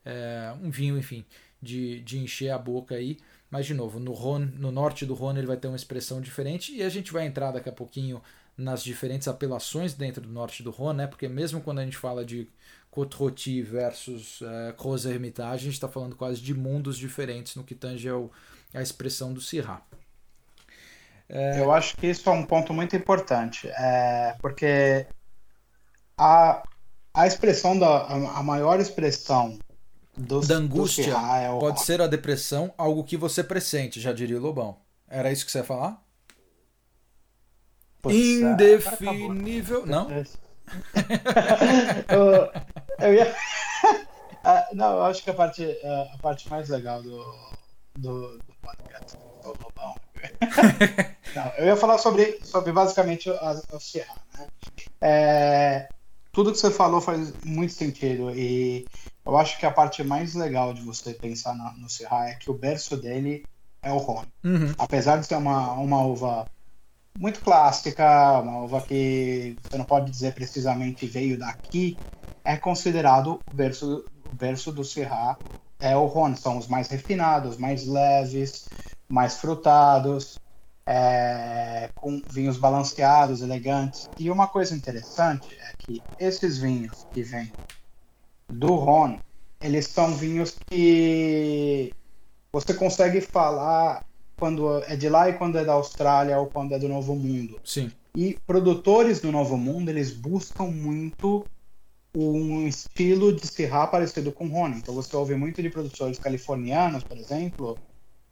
É, 0.04 0.54
um 0.62 0.70
vinho, 0.70 0.98
enfim, 0.98 1.24
de, 1.60 2.00
de 2.00 2.18
encher 2.18 2.50
a 2.50 2.58
boca 2.58 2.94
aí. 2.94 3.18
Mas, 3.50 3.66
de 3.66 3.74
novo, 3.74 3.98
no, 3.98 4.12
Rhône, 4.12 4.46
no 4.58 4.70
norte 4.70 5.04
do 5.04 5.14
Rhône 5.14 5.40
ele 5.40 5.46
vai 5.46 5.56
ter 5.56 5.68
uma 5.68 5.76
expressão 5.76 6.20
diferente 6.20 6.72
e 6.74 6.82
a 6.82 6.88
gente 6.88 7.12
vai 7.12 7.26
entrar 7.26 7.50
daqui 7.50 7.68
a 7.68 7.72
pouquinho 7.72 8.22
nas 8.56 8.82
diferentes 8.82 9.26
apelações 9.26 9.94
dentro 9.94 10.22
do 10.22 10.28
norte 10.28 10.62
do 10.62 10.70
Rhône, 10.70 10.98
né? 10.98 11.06
Porque 11.06 11.28
mesmo 11.28 11.60
quando 11.60 11.80
a 11.80 11.84
gente 11.84 11.96
fala 11.96 12.24
de 12.24 12.48
Côte 12.90 13.62
versus 13.62 14.40
uh, 14.40 14.74
Crozes 14.76 15.10
Hermitage, 15.10 15.62
a 15.62 15.64
gente 15.64 15.74
está 15.74 15.88
falando 15.88 16.16
quase 16.16 16.40
de 16.40 16.54
mundos 16.54 16.98
diferentes 16.98 17.56
no 17.56 17.64
que 17.64 17.74
tange 17.74 18.08
ao, 18.08 18.30
a 18.74 18.82
expressão 18.82 19.32
do 19.32 19.40
Syrah. 19.40 19.82
É... 21.32 21.60
Eu 21.60 21.70
acho 21.70 21.96
que 21.96 22.08
isso 22.08 22.28
é 22.28 22.32
um 22.32 22.44
ponto 22.44 22.74
muito 22.74 22.96
importante, 22.96 23.68
é, 23.68 24.34
porque 24.40 25.06
a, 26.18 26.60
a 27.14 27.26
expressão 27.26 27.78
da 27.78 28.04
a 28.06 28.42
maior 28.42 28.80
expressão 28.80 29.56
do, 30.16 30.40
da 30.40 30.56
angústia 30.56 31.14
do 31.14 31.26
é 31.36 31.48
pode 31.48 31.76
rock. 31.76 31.82
ser 31.82 32.00
a 32.00 32.08
depressão, 32.08 32.74
algo 32.76 33.04
que 33.04 33.16
você 33.16 33.44
pressente, 33.44 34.00
já 34.00 34.12
diria 34.12 34.38
o 34.38 34.40
Lobão. 34.40 34.78
Era 35.08 35.30
isso 35.30 35.46
que 35.46 35.52
você 35.52 35.58
ia 35.58 35.64
falar? 35.64 36.02
Putz, 38.02 38.16
Indefinível. 38.16 39.86
Não? 39.86 40.08
eu, 42.08 43.06
eu 43.06 43.14
ia. 43.14 43.34
Ah, 44.42 44.66
não, 44.72 44.96
eu 44.96 45.02
acho 45.02 45.22
que 45.22 45.28
a 45.28 45.34
parte, 45.34 45.62
a 45.84 46.16
parte 46.16 46.48
mais 46.48 46.66
legal 46.70 47.02
do, 47.02 47.22
do, 47.94 48.38
do 48.38 48.54
podcast 48.62 49.18
Não, 51.34 51.52
eu 51.58 51.66
ia 51.66 51.76
falar 51.76 51.98
sobre, 51.98 52.40
sobre 52.42 52.72
basicamente 52.72 53.30
a, 53.30 53.50
a 53.50 53.80
Sierra. 53.80 54.16
Né? 54.36 54.46
É, 55.00 55.88
tudo 56.32 56.52
que 56.52 56.58
você 56.58 56.70
falou 56.70 57.00
faz 57.00 57.32
muito 57.44 57.72
sentido 57.72 58.30
e 58.30 58.86
eu 59.24 59.36
acho 59.36 59.58
que 59.58 59.66
a 59.66 59.70
parte 59.70 60.02
mais 60.02 60.34
legal 60.34 60.72
de 60.72 60.82
você 60.82 61.12
pensar 61.12 61.54
no, 61.54 61.70
no 61.82 61.88
Sierra 61.88 62.30
é 62.30 62.34
que 62.34 62.50
o 62.50 62.54
berço 62.54 62.96
dele 62.96 63.44
é 63.82 63.92
o 63.92 63.98
Rhône. 63.98 64.28
Uhum. 64.44 64.74
Apesar 64.78 65.18
de 65.18 65.26
ser 65.26 65.36
uma, 65.36 65.72
uma 65.72 66.02
uva 66.02 66.46
muito 67.18 67.40
clássica, 67.40 68.40
uma 68.40 68.62
uva 68.62 68.80
que 68.82 69.56
você 69.62 69.76
não 69.76 69.84
pode 69.84 70.10
dizer 70.10 70.34
precisamente 70.34 71.06
veio 71.06 71.38
daqui, 71.38 71.96
é 72.44 72.56
considerado 72.56 73.40
o 73.50 73.54
berço, 73.54 74.04
o 74.30 74.34
berço 74.34 74.72
do 74.72 74.84
Syrah 74.84 75.36
é 75.78 75.96
o 75.96 76.06
Rhône. 76.06 76.36
São 76.36 76.58
os 76.58 76.66
mais 76.66 76.88
refinados, 76.88 77.56
mais 77.56 77.86
leves, 77.86 78.68
mais 79.10 79.36
frutados, 79.36 80.38
é, 80.86 81.90
com 81.94 82.22
vinhos 82.30 82.56
balanceados, 82.56 83.42
elegantes. 83.42 84.08
E 84.18 84.30
uma 84.30 84.46
coisa 84.46 84.74
interessante 84.74 85.48
é 85.60 85.72
que 85.78 86.02
esses 86.18 86.58
vinhos 86.58 87.06
que 87.12 87.22
vêm 87.22 87.52
do 88.48 88.74
Rhône, 88.76 89.20
eles 89.60 89.86
são 89.86 90.14
vinhos 90.14 90.56
que 90.66 91.92
você 92.52 92.72
consegue 92.72 93.20
falar 93.20 94.04
quando 94.36 94.82
é 94.84 94.96
de 94.96 95.08
lá 95.08 95.28
e 95.28 95.34
quando 95.34 95.58
é 95.58 95.64
da 95.64 95.74
Austrália 95.74 96.38
ou 96.38 96.46
quando 96.46 96.72
é 96.72 96.78
do 96.78 96.88
Novo 96.88 97.14
Mundo. 97.14 97.60
Sim. 97.62 97.92
E 98.16 98.38
produtores 98.46 99.20
do 99.20 99.30
Novo 99.30 99.56
Mundo, 99.56 99.90
eles 99.90 100.10
buscam 100.10 100.64
muito 100.64 101.44
um 102.12 102.66
estilo 102.66 103.32
de 103.32 103.46
Syrah 103.46 103.86
parecido 103.86 104.32
com 104.32 104.48
Rhône. 104.48 104.78
Então 104.78 104.94
você 104.94 105.14
ouve 105.14 105.36
muito 105.36 105.62
de 105.62 105.70
produtores 105.70 106.18
californianos, 106.18 107.04
por 107.04 107.16
exemplo, 107.16 107.78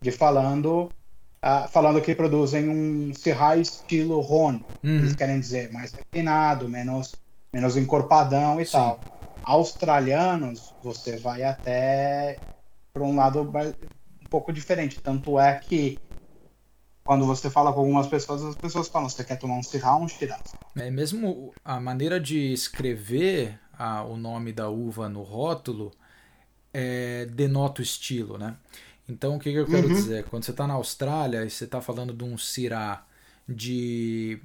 de 0.01 0.11
falando 0.11 0.91
uh, 1.45 1.69
falando 1.69 2.01
que 2.01 2.15
produzem 2.15 2.69
um 2.69 3.13
Syrah 3.15 3.57
estilo 3.57 4.21
Rhône. 4.21 4.65
Uhum. 4.83 4.99
Eles 4.99 5.15
querem 5.15 5.41
dizer 5.41 5.73
mais 5.73 5.93
refinado, 5.93 6.69
menos, 6.69 7.15
menos 7.53 7.77
encorpadão 7.77 8.61
e 8.61 8.67
Sim. 8.67 8.73
tal. 8.73 9.01
Australianos, 9.43 10.75
você 10.83 11.17
vai 11.17 11.43
até 11.43 12.39
para 12.93 13.03
um 13.03 13.17
lado 13.17 13.41
um 13.43 14.29
pouco 14.29 14.53
diferente. 14.53 15.01
Tanto 15.01 15.39
é 15.39 15.55
que 15.59 15.99
quando 17.05 17.25
você 17.25 17.49
fala 17.49 17.73
com 17.73 17.81
algumas 17.81 18.07
pessoas, 18.07 18.45
as 18.45 18.55
pessoas 18.55 18.89
falam: 18.89 19.09
você 19.09 19.25
quer 19.25 19.37
tomar 19.37 19.57
um 19.57 19.63
Syrah 19.63 19.97
ou 19.97 20.03
um 20.03 20.09
Shiraz? 20.09 20.55
É 20.77 20.91
mesmo 20.91 21.55
a 21.65 21.81
maneira 21.81 22.21
de 22.21 22.53
escrever 22.53 23.59
a, 23.73 24.03
o 24.03 24.17
nome 24.17 24.53
da 24.53 24.69
uva 24.69 25.09
no 25.09 25.23
rótulo 25.23 25.93
é, 26.75 27.27
denota 27.27 27.81
o 27.81 27.83
estilo, 27.83 28.37
né? 28.37 28.57
Então, 29.09 29.37
o 29.37 29.39
que, 29.39 29.51
que 29.51 29.59
eu 29.59 29.67
quero 29.67 29.89
uhum. 29.89 29.95
dizer? 29.95 30.25
Quando 30.25 30.45
você 30.45 30.51
está 30.51 30.67
na 30.67 30.75
Austrália 30.75 31.45
e 31.45 31.51
você 31.51 31.65
está 31.65 31.81
falando 31.81 32.13
de 32.13 32.25
um 32.25 32.37
Syrah 32.37 33.07
de 33.49 34.39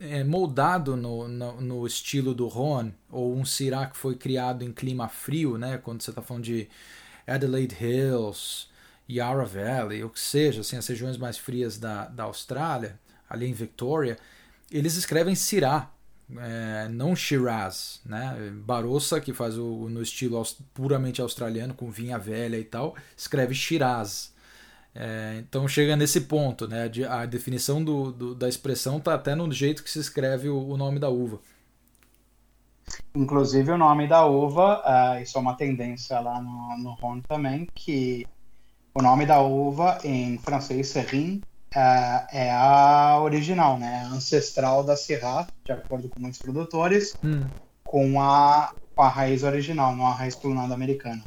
é, 0.00 0.22
moldado 0.22 0.96
no, 0.96 1.26
no, 1.26 1.60
no, 1.60 1.86
estilo 1.86 2.34
do 2.34 2.46
Rhône, 2.46 2.94
ou 3.10 3.34
um 3.34 3.44
Syrah 3.44 3.86
que 3.86 3.96
foi 3.96 4.16
criado 4.16 4.62
em 4.62 4.72
clima 4.72 5.08
frio, 5.08 5.56
né? 5.56 5.78
Quando 5.78 6.02
você 6.02 6.10
está 6.10 6.20
falando 6.20 6.44
de 6.44 6.68
Adelaide 7.26 7.76
Hills, 7.80 8.66
Yarra 9.08 9.44
Valley, 9.44 10.04
ou 10.04 10.10
que 10.10 10.20
seja, 10.20 10.60
assim, 10.60 10.76
as 10.76 10.86
regiões 10.86 11.16
mais 11.16 11.38
frias 11.38 11.78
da, 11.78 12.06
da 12.06 12.24
Austrália, 12.24 12.98
ali 13.28 13.46
em 13.46 13.52
Victoria, 13.52 14.18
eles 14.70 14.96
escrevem 14.96 15.34
Syrah, 15.34 15.90
é, 16.38 16.88
não 16.88 17.16
Shiraz, 17.16 18.00
né? 18.04 18.52
Barossa, 18.64 19.20
que 19.20 19.32
faz 19.32 19.58
o 19.58 19.88
no 19.88 20.02
estilo 20.02 20.36
aus, 20.36 20.56
puramente 20.72 21.20
australiano, 21.20 21.74
com 21.74 21.90
vinha 21.90 22.18
velha 22.18 22.58
e 22.58 22.64
tal, 22.64 22.94
escreve 23.16 23.54
Shiraz. 23.54 24.32
É, 24.94 25.36
então 25.38 25.68
chega 25.68 25.96
nesse 25.96 26.22
ponto, 26.22 26.66
né? 26.66 26.88
De, 26.88 27.04
a 27.04 27.24
definição 27.26 27.82
do, 27.82 28.12
do, 28.12 28.34
da 28.34 28.48
expressão 28.48 28.98
está 28.98 29.14
até 29.14 29.34
no 29.34 29.50
jeito 29.52 29.82
que 29.82 29.90
se 29.90 29.98
escreve 29.98 30.48
o, 30.48 30.68
o, 30.68 30.76
nome 30.76 30.98
da 30.98 31.08
uva. 31.08 31.40
Inclusive 33.14 33.70
o 33.70 33.78
nome 33.78 34.08
da 34.08 34.26
uva, 34.26 34.82
uh, 34.84 35.22
isso 35.22 35.38
é 35.38 35.40
uma 35.40 35.54
tendência 35.54 36.18
lá 36.18 36.40
no, 36.42 36.76
no 36.78 36.92
Rhône 36.94 37.22
também, 37.22 37.68
que 37.72 38.26
o 38.92 39.00
nome 39.00 39.26
da 39.26 39.40
uva 39.40 39.98
em 40.02 40.38
francês, 40.38 40.88
Serrin, 40.88 41.40
é, 41.74 42.46
é 42.46 42.50
a 42.52 43.18
original, 43.20 43.78
né? 43.78 44.02
A 44.04 44.14
ancestral 44.14 44.82
da 44.82 44.96
Syrah, 44.96 45.46
de 45.64 45.72
acordo 45.72 46.08
com 46.08 46.20
muitos 46.20 46.40
produtores, 46.40 47.14
hum. 47.24 47.46
com, 47.84 48.20
a, 48.20 48.74
a 48.96 49.08
raiz 49.08 49.42
original, 49.42 49.94
não 49.94 50.06
a 50.06 50.14
raiz 50.14 50.34
clonada 50.34 50.74
americana. 50.74 51.22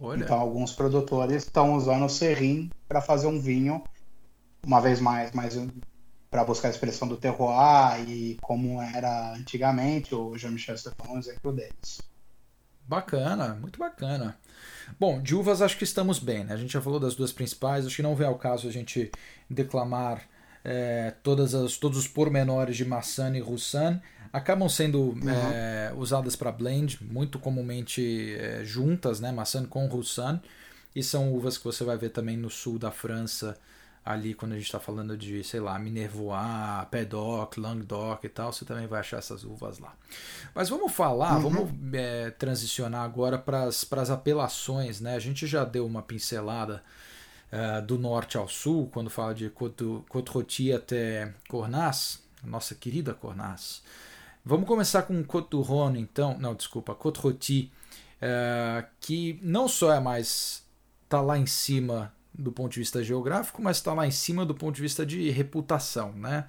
Olha. 0.00 0.22
Então, 0.22 0.38
alguns 0.38 0.72
produtores 0.72 1.44
estão 1.44 1.74
usando 1.74 2.04
o 2.04 2.08
serrim 2.08 2.70
para 2.88 3.00
fazer 3.00 3.26
um 3.26 3.40
vinho, 3.40 3.82
uma 4.64 4.80
vez 4.80 5.00
mais, 5.00 5.32
mais 5.32 5.56
para 6.30 6.44
buscar 6.44 6.68
a 6.68 6.70
expressão 6.72 7.06
do 7.06 7.16
terroir 7.16 8.08
e 8.08 8.36
como 8.42 8.82
era 8.82 9.32
antigamente. 9.34 10.14
O 10.14 10.36
Jean-Michel 10.36 10.76
Stefan 10.76 11.04
é 11.08 11.12
um 11.12 11.18
exemplo 11.18 11.52
deles. 11.52 12.02
Bacana, 12.86 13.54
muito 13.54 13.78
bacana. 13.78 14.36
Bom, 14.98 15.20
de 15.20 15.34
uvas 15.34 15.62
acho 15.62 15.76
que 15.76 15.84
estamos 15.84 16.18
bem, 16.18 16.44
né? 16.44 16.54
A 16.54 16.56
gente 16.56 16.72
já 16.72 16.80
falou 16.80 17.00
das 17.00 17.14
duas 17.14 17.32
principais, 17.32 17.86
acho 17.86 17.96
que 17.96 18.02
não 18.02 18.14
vem 18.14 18.26
ao 18.26 18.36
caso 18.36 18.68
a 18.68 18.70
gente 18.72 19.10
declamar 19.48 20.22
é, 20.64 21.12
todas 21.22 21.54
as, 21.54 21.76
todos 21.76 21.98
os 21.98 22.08
pormenores 22.08 22.76
de 22.76 22.84
maçã 22.84 23.34
e 23.36 23.40
roussan. 23.40 24.00
Acabam 24.32 24.68
sendo 24.68 25.00
uhum. 25.00 25.30
é, 25.30 25.92
usadas 25.96 26.34
para 26.34 26.50
blend, 26.50 26.98
muito 27.02 27.38
comumente 27.38 28.34
é, 28.38 28.64
juntas, 28.64 29.20
né? 29.20 29.30
Maçã 29.30 29.64
com 29.64 29.86
roussan. 29.86 30.40
E 30.94 31.02
são 31.02 31.32
uvas 31.32 31.58
que 31.58 31.64
você 31.64 31.84
vai 31.84 31.96
ver 31.96 32.10
também 32.10 32.36
no 32.36 32.48
sul 32.48 32.78
da 32.78 32.90
França, 32.90 33.58
ali 34.04 34.34
quando 34.34 34.52
a 34.52 34.56
gente 34.56 34.66
está 34.66 34.78
falando 34.78 35.16
de, 35.16 35.42
sei 35.42 35.60
lá, 35.60 35.78
Minervois, 35.78 36.86
Pédoc, 36.90 37.56
Languedoc 37.56 38.24
e 38.24 38.28
tal, 38.28 38.52
você 38.52 38.64
também 38.64 38.86
vai 38.86 39.00
achar 39.00 39.18
essas 39.18 39.44
uvas 39.44 39.78
lá. 39.78 39.94
Mas 40.54 40.68
vamos 40.68 40.92
falar, 40.92 41.36
uhum. 41.36 41.50
vamos 41.50 41.94
é, 41.94 42.30
transicionar 42.30 43.02
agora 43.02 43.38
para 43.38 43.64
as 43.64 44.10
apelações, 44.10 45.00
né? 45.00 45.14
A 45.14 45.20
gente 45.20 45.46
já 45.46 45.64
deu 45.64 45.86
uma 45.86 46.02
pincelada 46.02 46.82
uh, 47.50 47.84
do 47.84 47.98
norte 47.98 48.36
ao 48.36 48.48
sul, 48.48 48.88
quando 48.92 49.08
fala 49.08 49.34
de 49.34 49.48
Côte-Rôtie 49.48 50.72
até 50.72 51.32
Cornas, 51.48 52.22
nossa 52.42 52.74
querida 52.74 53.14
Cornas. 53.14 53.82
Vamos 54.44 54.68
começar 54.68 55.04
com 55.04 55.24
Côte 55.24 55.52
du 55.52 55.62
Rhône, 55.62 55.98
então. 55.98 56.36
Não, 56.38 56.54
desculpa, 56.54 56.94
Côte 56.94 57.72
é, 58.20 58.84
que 59.00 59.38
não 59.42 59.66
só 59.66 59.92
é 59.92 60.00
mais. 60.00 60.62
está 61.04 61.22
lá 61.22 61.38
em 61.38 61.46
cima 61.46 62.12
do 62.36 62.50
ponto 62.50 62.72
de 62.72 62.80
vista 62.80 63.02
geográfico, 63.02 63.62
mas 63.62 63.76
está 63.76 63.92
lá 63.94 64.06
em 64.06 64.10
cima 64.10 64.44
do 64.44 64.54
ponto 64.54 64.74
de 64.74 64.82
vista 64.82 65.06
de 65.06 65.30
reputação, 65.30 66.12
né? 66.12 66.46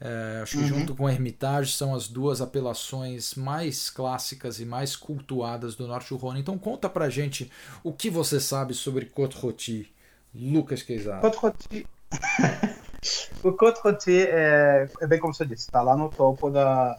É, 0.00 0.40
acho 0.42 0.56
que 0.56 0.62
uhum. 0.62 0.68
junto 0.68 0.94
com 0.94 1.08
Hermitage 1.08 1.72
são 1.72 1.92
as 1.92 2.06
duas 2.06 2.40
apelações 2.40 3.34
mais 3.34 3.90
clássicas 3.90 4.60
e 4.60 4.64
mais 4.64 4.94
cultuadas 4.94 5.74
do 5.74 5.88
Norte 5.88 6.10
do 6.10 6.16
Rhône. 6.16 6.40
Então 6.40 6.56
conta 6.56 6.88
pra 6.88 7.10
gente 7.10 7.50
o 7.82 7.92
que 7.92 8.08
você 8.08 8.38
sabe 8.38 8.74
sobre 8.74 9.06
Côte 9.06 9.36
Rôti, 9.36 9.92
Lucas 10.34 10.82
Queizado. 10.82 11.20
Côte 11.20 11.36
Rôti... 11.38 11.86
o 13.42 13.52
Côte 13.52 13.80
Rôti 13.82 14.22
é, 14.22 14.88
é, 15.00 15.06
bem 15.06 15.18
como 15.18 15.34
você 15.34 15.44
disse, 15.44 15.66
está 15.66 15.82
lá 15.82 15.96
no 15.96 16.08
topo 16.08 16.48
da, 16.48 16.96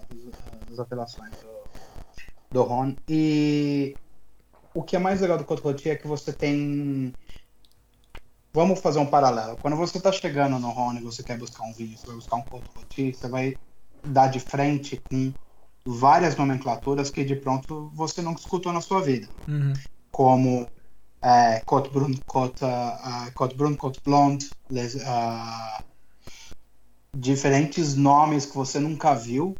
das 0.70 0.80
apelações 0.80 1.32
do, 1.38 1.50
do 2.52 2.63
Rhône. 2.63 2.98
E 3.08 3.96
o 4.74 4.84
que 4.84 4.98
é 4.98 5.00
mais 5.00 5.22
legal 5.22 5.38
do 5.38 5.46
Côte 5.46 5.62
Rôti 5.62 5.89
é 5.89 5.96
que 5.96 6.06
você 6.06 6.34
tem 6.34 7.13
Vamos 8.54 8.80
fazer 8.80 9.00
um 9.00 9.06
paralelo. 9.06 9.58
Quando 9.58 9.78
você 9.78 9.98
está 9.98 10.12
chegando 10.12 10.58
no 10.60 10.72
Rony, 10.72 11.02
você 11.02 11.24
quer 11.24 11.38
buscar 11.38 11.64
um 11.64 11.74
vinho, 11.74 11.98
você 11.98 12.08
vai 12.08 12.16
buscar 12.16 12.36
um 12.38 12.42
Côte 12.42 12.70
Rôti, 12.76 13.14
você 13.14 13.28
vai 13.28 13.58
dar 14.04 14.28
de 14.28 14.40
frente 14.40 14.98
com 15.10 15.34
várias 15.86 16.36
nomenclaturas 16.36 17.10
que 17.10 17.24
de 17.24 17.36
pronto 17.36 17.92
você 17.94 18.22
não 18.22 18.34
escutou 18.34 18.74
na 18.74 18.82
sua 18.82 19.02
vida. 19.02 19.30
Uhum. 19.48 19.74
Como 20.12 20.68
é, 21.22 21.62
Côte 21.66 21.90
Brun, 21.92 22.14
Côte, 22.26 22.64
uh, 22.64 23.32
Côte 23.36 23.56
Brun, 23.56 23.76
Côte 23.76 24.02
Blonde, 24.04 24.50
les, 24.70 24.96
uh, 24.96 25.84
diferentes 27.16 27.96
nomes 27.96 28.46
que 28.46 28.56
você 28.56 28.80
nunca 28.80 29.14
viu 29.14 29.56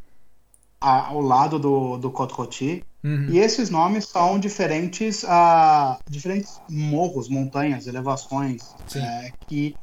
ao 0.79 1.21
lado 1.21 1.59
do, 1.59 1.97
do 1.97 2.11
Côte 2.11 2.33
Rôti. 2.33 2.83
Uhum. 3.03 3.27
E 3.29 3.39
esses 3.39 3.69
nomes 3.69 4.05
são 4.05 4.39
diferentes, 4.39 5.23
uh, 5.23 5.97
diferentes 6.09 6.59
morros, 6.69 7.29
montanhas, 7.29 7.87
elevações 7.87 8.75
é, 8.95 9.31
que 9.47 9.75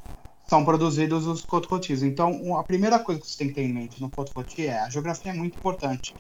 são 0.47 0.65
produzidos 0.65 1.27
os 1.27 1.45
Côte 1.45 1.67
Rôtis. 1.69 2.03
Então, 2.03 2.57
a 2.57 2.63
primeira 2.63 2.99
coisa 2.99 3.21
que 3.21 3.27
você 3.27 3.39
tem 3.39 3.49
que 3.49 3.55
ter 3.55 3.63
em 3.63 3.73
mente 3.73 4.01
no 4.01 4.11
Côte 4.11 4.33
Rôti 4.35 4.67
é 4.67 4.79
a 4.79 4.89
geografia 4.89 5.33
é 5.33 5.35
muito 5.35 5.59
importante. 5.59 6.15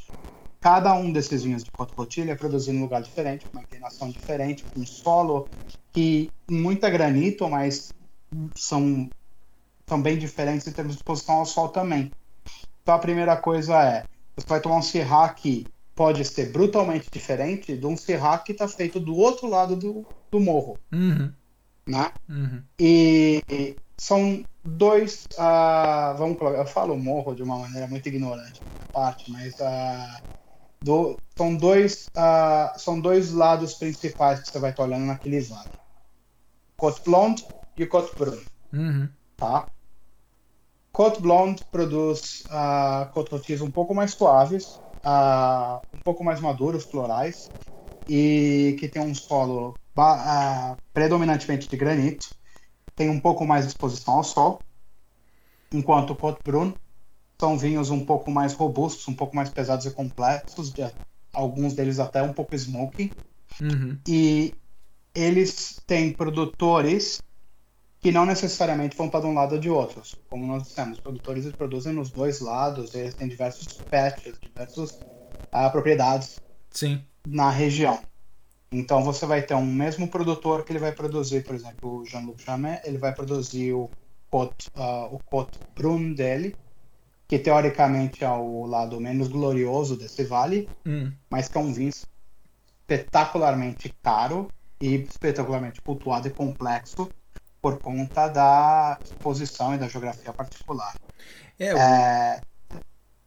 Cada 0.61 0.95
um 0.95 1.13
desses 1.13 1.45
vinhos 1.45 1.63
de 1.63 1.71
Côte 1.71 1.95
Rôti 1.97 2.29
é 2.29 2.35
produzido 2.35 2.77
em 2.77 2.81
um 2.81 2.83
lugar 2.83 3.03
diferente, 3.03 3.47
com 3.47 3.59
uma 3.59 3.63
inclinação 3.63 4.11
diferente, 4.11 4.65
com 4.65 4.81
um 4.81 4.87
solo 4.87 5.49
que 5.93 6.31
muita 6.51 6.91
granito, 6.91 7.49
mas 7.49 7.93
são, 8.55 9.09
são 9.87 10.03
bem 10.03 10.19
diferentes 10.19 10.67
em 10.67 10.73
termos 10.73 10.95
de 10.95 10.99
exposição 10.99 11.37
ao 11.37 11.47
sol 11.47 11.69
também. 11.69 12.11
Então, 12.83 12.95
a 12.95 12.99
primeira 12.99 13.37
coisa 13.37 13.81
é 13.83 14.05
você 14.37 14.47
vai 14.47 14.61
tomar 14.61 14.77
um 14.77 14.83
Syrah 14.83 15.31
que 15.31 15.67
pode 15.95 16.25
ser 16.25 16.53
brutalmente 16.53 17.11
diferente 17.11 17.77
de 17.77 17.87
um 17.87 17.97
Syrah 17.97 18.39
que 18.39 18.53
está 18.53 18.69
feito 18.69 19.01
do 19.01 19.17
outro 19.17 19.49
lado 19.49 19.75
do, 19.75 20.07
do 20.31 20.39
morro. 20.39 20.79
Uhum. 20.93 21.33
Né? 21.87 22.13
Uhum. 22.29 22.63
E, 22.79 23.43
e, 23.49 23.77
são 23.97 24.45
dois. 24.63 25.27
Uh, 25.33 26.17
vamos 26.19 26.39
colocar, 26.39 26.59
eu 26.59 26.67
falo 26.67 26.97
morro 26.99 27.35
de 27.35 27.43
uma 27.43 27.59
maneira 27.59 27.87
muito 27.87 28.07
ignorante, 28.09 28.61
parte, 28.93 29.31
mas 29.31 29.55
uh, 29.55 30.23
do, 30.83 31.19
são, 31.37 31.57
dois, 31.57 32.09
uh, 32.17 32.79
são 32.79 33.01
dois 33.01 33.33
lados 33.33 33.75
principais 33.75 34.41
que 34.41 34.51
você 34.51 34.59
vai 34.59 34.71
estar 34.71 34.83
olhando 34.83 35.07
naquele 35.07 35.41
vale: 35.41 35.71
Côte 36.77 37.01
Blonde 37.05 37.47
e 37.77 37.87
Côte 37.87 38.15
Brun. 38.19 38.39
Uhum. 38.73 39.09
Tá? 39.37 39.67
Côte 40.97 41.21
Blonde 41.21 41.63
produz 41.71 42.43
uh, 42.47 43.13
cototis 43.13 43.61
um 43.61 43.71
pouco 43.71 43.95
mais 43.95 44.13
suaves, 44.13 44.81
uh, 45.05 45.79
um 45.95 46.01
pouco 46.03 46.25
mais 46.25 46.41
maduros, 46.41 46.85
florais, 46.85 47.51
e 48.09 48.75
que 48.81 48.89
tem 48.89 49.03
um 49.03 49.15
solo 49.15 49.75
uh, 49.95 50.75
predominantemente 50.95 51.69
de 51.69 51.77
granito, 51.77 52.31
tem 52.95 53.11
um 53.11 53.21
pouco 53.21 53.45
mais 53.45 53.67
de 53.67 53.73
exposição 53.73 54.15
ao 54.15 54.25
sol, 54.25 54.59
enquanto 55.71 56.15
o 56.15 56.17
Côte 56.17 56.41
Brun 56.43 56.73
são 57.39 57.59
vinhos 57.59 57.91
um 57.91 58.03
pouco 58.03 58.31
mais 58.31 58.55
robustos, 58.55 59.07
um 59.07 59.15
pouco 59.15 59.37
mais 59.37 59.51
pesados 59.51 59.85
e 59.85 59.91
complexos, 59.91 60.73
de, 60.73 60.91
alguns 61.31 61.75
deles 61.75 61.99
até 61.99 62.23
um 62.23 62.33
pouco 62.33 62.55
smoky, 62.55 63.13
uhum. 63.61 63.99
e 64.09 64.55
eles 65.15 65.79
têm 65.87 66.11
produtores 66.11 67.21
que 68.07 68.13
não 68.13 68.25
necessariamente 68.25 68.97
vão 68.97 69.09
de 69.09 69.17
um 69.17 69.35
lado 69.35 69.57
ou 69.57 69.61
de 69.61 69.69
outro. 69.69 70.01
Como 70.31 70.47
nós 70.47 70.63
dissemos, 70.63 70.99
os 70.99 71.03
produtores 71.03 71.51
produzem 71.51 71.93
nos 71.93 72.09
dois 72.09 72.39
lados, 72.39 72.95
eles 72.95 73.15
têm 73.15 73.27
diversos 73.27 73.67
patches, 73.67 74.39
diversas 74.41 74.93
uh, 74.93 75.73
propriedades 75.73 76.39
Sim. 76.71 77.03
na 77.27 77.51
região. 77.51 78.01
Então 78.71 79.03
você 79.03 79.27
vai 79.27 79.43
ter 79.43 79.55
um 79.55 79.67
mesmo 79.67 80.07
produtor 80.07 80.65
que 80.65 80.71
ele 80.71 80.79
vai 80.79 80.93
produzir, 80.93 81.43
por 81.43 81.57
exemplo, 81.57 81.97
o 81.97 82.05
Jean-Luc 82.05 82.45
Jamet, 82.45 82.81
ele 82.85 82.97
vai 82.97 83.13
produzir 83.13 83.73
o 83.73 83.91
Côte, 84.31 84.71
uh, 84.77 85.13
o 85.13 85.19
Côte 85.25 85.59
Brun 85.75 86.13
dele, 86.13 86.55
que 87.27 87.41
teoricamente 87.41 88.23
é 88.23 88.31
o 88.31 88.67
lado 88.67 89.01
menos 89.01 89.27
glorioso 89.27 89.97
desse 89.97 90.23
vale, 90.23 90.69
hum. 90.87 91.11
mas 91.29 91.49
que 91.49 91.59
é 91.59 91.61
um 91.61 91.73
vinho 91.73 91.91
espetacularmente 92.87 93.93
caro 94.01 94.49
e 94.81 94.95
espetacularmente 94.95 95.81
cultuado 95.81 96.29
e 96.29 96.31
complexo 96.31 97.11
por 97.67 97.81
conta 97.81 98.29
da 98.29 98.97
exposição 99.05 99.75
e 99.75 99.79
da 99.79 99.89
geografia 99.89 100.33
particular. 100.33 100.95
É, 101.59 101.75
o... 101.75 101.77
é... 101.77 102.41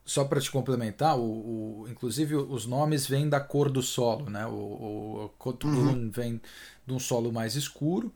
Só 0.05 0.23
para 0.23 0.39
te 0.39 0.49
complementar, 0.49 1.17
o, 1.19 1.81
o, 1.81 1.87
inclusive 1.89 2.35
os 2.35 2.65
nomes 2.65 3.05
vêm 3.05 3.27
da 3.27 3.41
cor 3.41 3.69
do 3.69 3.81
solo, 3.81 4.29
né? 4.29 4.45
O, 4.45 5.25
o 5.25 5.31
Côte 5.37 5.67
uhum. 5.67 6.09
vem 6.09 6.41
de 6.87 6.93
um 6.93 6.99
solo 6.99 7.33
mais 7.33 7.55
escuro 7.55 8.13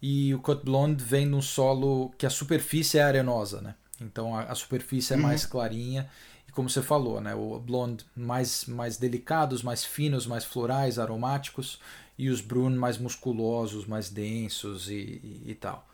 e 0.00 0.34
o 0.34 0.40
Côte 0.40 0.62
Blonde 0.62 1.02
vem 1.02 1.26
de 1.26 1.34
um 1.34 1.40
solo 1.40 2.10
que 2.18 2.26
a 2.26 2.30
superfície 2.30 2.98
é 2.98 3.02
arenosa, 3.02 3.62
né? 3.62 3.74
Então 3.98 4.36
a, 4.36 4.42
a 4.42 4.54
superfície 4.54 5.14
é 5.14 5.16
uhum. 5.16 5.22
mais 5.22 5.46
clarinha 5.46 6.06
e 6.52 6.54
como 6.54 6.68
você 6.68 6.82
falou, 6.82 7.20
né? 7.20 7.34
O 7.34 7.58
Blonde 7.58 8.04
mais 8.14 8.66
mais 8.66 8.96
delicados, 8.96 9.62
mais 9.62 9.84
finos, 9.84 10.26
mais 10.26 10.44
florais, 10.44 10.98
aromáticos 10.98 11.80
e 12.18 12.28
os 12.28 12.40
Bruno 12.40 12.78
mais 12.78 12.98
musculosos, 12.98 13.86
mais 13.86 14.10
densos 14.10 14.88
e, 14.88 14.94
e, 14.94 15.42
e, 15.46 15.54
tal. 15.54 15.86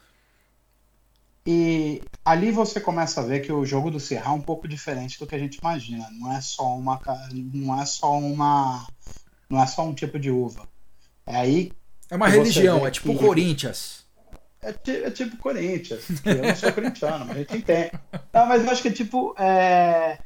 E 1.47 2.03
ali 2.25 2.51
você 2.51 2.81
começa 2.81 3.21
a 3.21 3.25
ver 3.25 3.40
que 3.40 3.53
o 3.53 3.64
jogo 3.64 3.90
do 3.90 4.01
Serra 4.01 4.33
é 4.33 4.35
um 4.35 4.40
pouco 4.40 4.68
diferente 4.68 5.18
do 5.18 5.27
que 5.27 5.35
a 5.35 5.38
gente 5.38 5.57
imagina. 5.57 6.09
Não 6.12 6.33
é 6.33 6.40
só 6.40 6.77
uma, 6.77 7.01
não 7.33 7.81
é 7.81 7.87
só 7.87 8.18
uma, 8.18 8.87
não 9.49 9.62
é 9.62 9.66
só 9.66 9.87
um 9.87 9.94
tipo 9.94 10.18
de 10.18 10.31
uva. 10.31 10.68
É 11.27 11.37
aí. 11.37 11.73
É 12.11 12.16
uma 12.16 12.29
religião, 12.29 12.87
é 12.87 12.90
tipo 12.90 13.12
que... 13.12 13.18
Corinthians. 13.18 14.07
É, 14.61 14.71
é, 14.71 15.11
tipo 15.11 15.37
Corinthians. 15.37 16.05
Eu 16.25 16.42
não 16.42 16.57
sou 16.57 16.73
corintiano, 16.73 17.25
mas 17.25 17.37
a 17.37 17.38
gente 17.38 17.57
entende. 17.59 17.92
Não, 18.33 18.47
mas 18.47 18.64
eu 18.64 18.71
acho 18.71 18.83
que 18.83 18.90
tipo 18.90 19.35
é, 19.38 20.18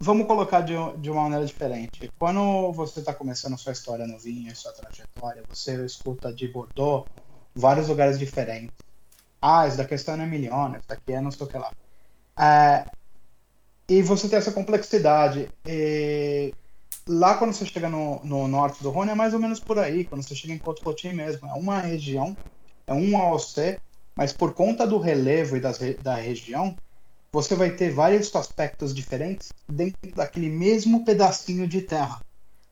vamos 0.00 0.26
colocar 0.26 0.60
de, 0.60 0.74
de 0.98 1.10
uma 1.10 1.22
maneira 1.22 1.44
diferente. 1.44 2.10
Quando 2.18 2.72
você 2.72 3.00
está 3.00 3.12
começando 3.12 3.58
sua 3.58 3.72
história 3.72 4.06
no 4.06 4.18
vinho, 4.18 4.54
sua 4.54 4.72
trajetória, 4.72 5.42
você 5.48 5.84
escuta 5.84 6.32
de 6.32 6.48
Bordeaux 6.48 7.08
vários 7.54 7.88
lugares 7.88 8.18
diferentes. 8.18 8.76
Ah, 9.40 9.66
isso 9.66 9.76
daqui 9.76 9.94
é 9.94 10.16
milhões, 10.26 10.78
isso 10.78 10.88
daqui 10.88 11.12
é 11.12 11.20
não 11.20 11.30
sei 11.30 11.46
o 11.46 11.48
que 11.48 11.58
lá. 11.58 11.72
É, 12.38 12.84
e 13.88 14.02
você 14.02 14.28
tem 14.28 14.38
essa 14.38 14.52
complexidade. 14.52 15.50
E 15.66 16.54
lá 17.06 17.36
quando 17.36 17.52
você 17.52 17.66
chega 17.66 17.88
no, 17.88 18.20
no, 18.24 18.46
norte 18.46 18.82
do 18.82 18.90
Rhône 18.90 19.12
é 19.12 19.14
mais 19.14 19.34
ou 19.34 19.40
menos 19.40 19.58
por 19.58 19.78
aí, 19.78 20.04
quando 20.04 20.22
você 20.22 20.34
chega 20.34 20.52
em 20.52 20.58
Côte-Cotin 20.58 21.12
mesmo. 21.12 21.48
É 21.48 21.54
uma 21.54 21.80
região, 21.80 22.36
é 22.86 22.92
um 22.92 23.16
AOC, 23.16 23.80
mas 24.14 24.32
por 24.32 24.54
conta 24.54 24.86
do 24.86 24.98
relevo 24.98 25.56
e 25.56 25.60
das, 25.60 25.78
da 26.02 26.14
região, 26.14 26.76
você 27.32 27.54
vai 27.54 27.70
ter 27.70 27.92
vários 27.92 28.34
aspectos 28.34 28.94
diferentes 28.94 29.52
dentro 29.68 30.14
daquele 30.14 30.48
mesmo 30.48 31.04
pedacinho 31.04 31.66
de 31.66 31.82
terra. 31.82 32.22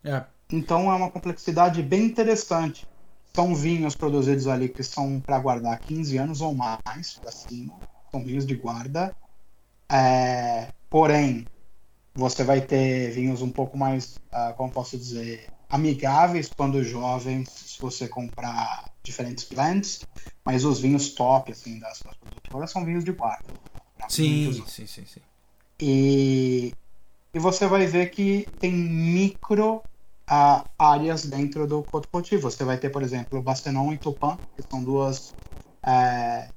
É. 0.04 0.24
Então 0.50 0.90
é 0.90 0.94
uma 0.94 1.10
complexidade 1.10 1.82
bem 1.82 2.04
interessante. 2.04 2.86
São 3.34 3.54
vinhos 3.54 3.94
produzidos 3.94 4.46
ali 4.46 4.68
que 4.68 4.82
são 4.82 5.20
para 5.20 5.38
guardar 5.38 5.78
15 5.80 6.16
anos 6.16 6.40
ou 6.40 6.54
mais 6.54 7.14
para 7.20 7.30
cima. 7.30 7.74
São 8.10 8.24
vinhos 8.24 8.46
de 8.46 8.54
guarda. 8.54 9.14
É... 9.90 10.68
Porém, 10.88 11.46
você 12.14 12.42
vai 12.42 12.62
ter 12.62 13.10
vinhos 13.10 13.42
um 13.42 13.50
pouco 13.50 13.76
mais, 13.76 14.16
uh, 14.32 14.54
como 14.56 14.72
posso 14.72 14.96
dizer, 14.96 15.50
amigáveis 15.68 16.48
quando 16.48 16.82
jovens, 16.82 17.50
se 17.50 17.80
você 17.80 18.08
comprar 18.08 18.90
diferentes 19.02 19.44
blends. 19.44 20.00
Mas 20.44 20.64
os 20.64 20.80
vinhos 20.80 21.10
top 21.10 21.52
assim, 21.52 21.78
das, 21.78 22.02
das 22.02 22.16
produtoras 22.16 22.70
são 22.70 22.84
vinhos 22.84 23.04
de 23.04 23.12
guarda. 23.12 23.44
Sim, 24.08 24.52
sim, 24.66 24.86
sim, 24.86 25.04
sim. 25.04 25.20
E, 25.80 26.74
e 27.34 27.38
você 27.38 27.66
vai 27.66 27.86
ver 27.86 28.10
que 28.10 28.46
tem 28.58 28.72
micro 28.72 29.76
uh, 30.30 30.68
áreas 30.78 31.26
dentro 31.26 31.66
do 31.66 31.82
Côte 31.82 32.36
Você 32.36 32.64
vai 32.64 32.78
ter, 32.78 32.90
por 32.90 33.02
exemplo, 33.02 33.42
Bastenon 33.42 33.92
e 33.92 33.98
Tupã, 33.98 34.38
que 34.54 34.62
são 34.62 34.82
duas, 34.82 35.34
uh, 35.84 36.52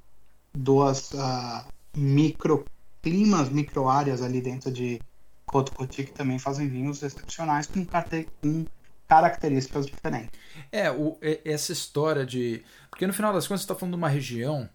duas 0.54 1.12
uh, 1.12 1.64
micro 1.94 2.64
climas, 3.02 3.48
microáreas 3.48 4.22
ali 4.22 4.40
dentro 4.40 4.70
de 4.70 5.00
Côte 5.46 5.72
Coty 5.72 6.04
que 6.04 6.12
também 6.12 6.38
fazem 6.38 6.68
vinhos 6.68 7.02
excepcionais 7.02 7.66
com, 7.66 7.84
com 8.40 8.64
características 9.08 9.86
diferentes. 9.86 10.30
É, 10.70 10.90
o, 10.90 11.18
essa 11.44 11.72
história 11.72 12.24
de. 12.24 12.62
Porque 12.88 13.06
no 13.06 13.12
final 13.12 13.32
das 13.32 13.46
contas 13.48 13.62
você 13.62 13.64
está 13.64 13.74
falando 13.74 13.94
de 13.94 13.98
uma 13.98 14.08
região 14.08 14.68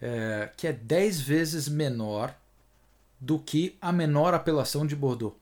é, 0.00 0.50
que 0.56 0.66
é 0.66 0.72
10 0.72 1.20
vezes 1.20 1.68
menor 1.68 2.34
do 3.20 3.38
que 3.38 3.76
a 3.80 3.92
menor 3.92 4.32
apelação 4.32 4.86
de 4.86 4.96
Bordeaux, 4.96 5.36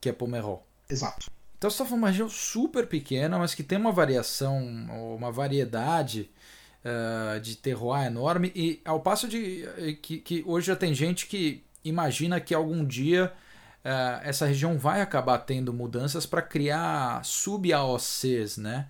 que 0.00 0.08
é 0.08 0.12
Pomerol. 0.12 0.66
Exato. 0.88 1.30
Então 1.56 1.70
você 1.70 1.76
está 1.76 1.84
falando 1.86 2.00
de 2.00 2.04
uma 2.04 2.10
região 2.10 2.28
super 2.28 2.86
pequena, 2.86 3.38
mas 3.38 3.54
que 3.54 3.62
tem 3.62 3.78
uma 3.78 3.92
variação, 3.92 4.62
uma 5.16 5.32
variedade 5.32 6.30
uh, 6.84 7.40
de 7.40 7.56
terroir 7.56 8.06
enorme. 8.06 8.52
E 8.54 8.82
ao 8.84 9.00
passo 9.00 9.26
de 9.26 9.66
que, 10.02 10.18
que, 10.18 10.44
hoje 10.46 10.66
já 10.66 10.76
tem 10.76 10.94
gente 10.94 11.26
que 11.26 11.64
imagina 11.82 12.38
que 12.40 12.54
algum 12.54 12.84
dia 12.84 13.32
uh, 13.82 14.20
essa 14.22 14.44
região 14.44 14.76
vai 14.76 15.00
acabar 15.00 15.38
tendo 15.38 15.72
mudanças 15.72 16.26
para 16.26 16.42
criar 16.42 17.24
sub-AOCs, 17.24 18.58
né? 18.58 18.88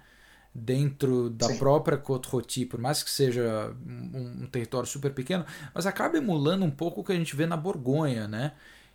Dentro 0.54 1.30
da 1.30 1.48
Sim. 1.48 1.58
própria 1.58 1.98
Côte-Rôtie, 1.98 2.64
por 2.66 2.78
mais 2.78 3.02
que 3.02 3.10
seja 3.10 3.74
um, 3.84 4.44
um, 4.44 4.46
território 4.46 4.88
super 4.88 5.12
pequeno, 5.12 5.44
mas 5.74 5.84
acaba 5.84 6.16
emulando 6.16 6.64
um 6.64 6.70
pouco 6.70 7.00
o 7.00 7.04
que 7.04 7.12
a 7.12 7.16
gente 7.16 7.34
vê 7.34 7.44
na 7.44 7.56
Borgonha, 7.56 8.28
né? 8.28 8.52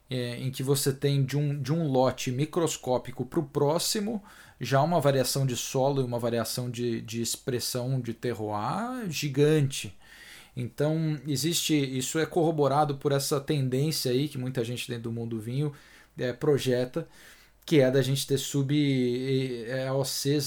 É, 0.09 0.37
em 0.37 0.49
que 0.49 0.63
você 0.63 0.91
tem 0.91 1.23
de 1.23 1.37
um, 1.37 1.61
de 1.61 1.71
um 1.71 1.87
lote 1.87 2.31
microscópico 2.31 3.25
para 3.25 3.39
o 3.39 3.43
próximo 3.43 4.23
já 4.59 4.81
uma 4.81 4.99
variação 4.99 5.45
de 5.45 5.55
solo 5.55 6.01
e 6.01 6.03
uma 6.03 6.17
variação 6.17 6.69
de, 6.69 6.99
de 7.01 7.21
expressão 7.21 8.01
de 8.01 8.13
terroir 8.13 9.09
gigante. 9.09 9.95
Então 10.55 11.19
existe 11.27 11.75
isso 11.75 12.17
é 12.17 12.25
corroborado 12.25 12.95
por 12.95 13.11
essa 13.11 13.39
tendência 13.39 14.11
aí 14.11 14.27
que 14.27 14.37
muita 14.37 14.63
gente 14.63 14.87
dentro 14.87 15.03
do 15.03 15.11
mundo 15.11 15.35
do 15.35 15.41
vinho 15.41 15.71
é, 16.17 16.33
projeta 16.33 17.07
que 17.69 17.79
é 17.81 17.91
da 17.91 18.01
gente 18.01 18.25
ter 18.25 18.39
sub-AOCs 18.39 18.71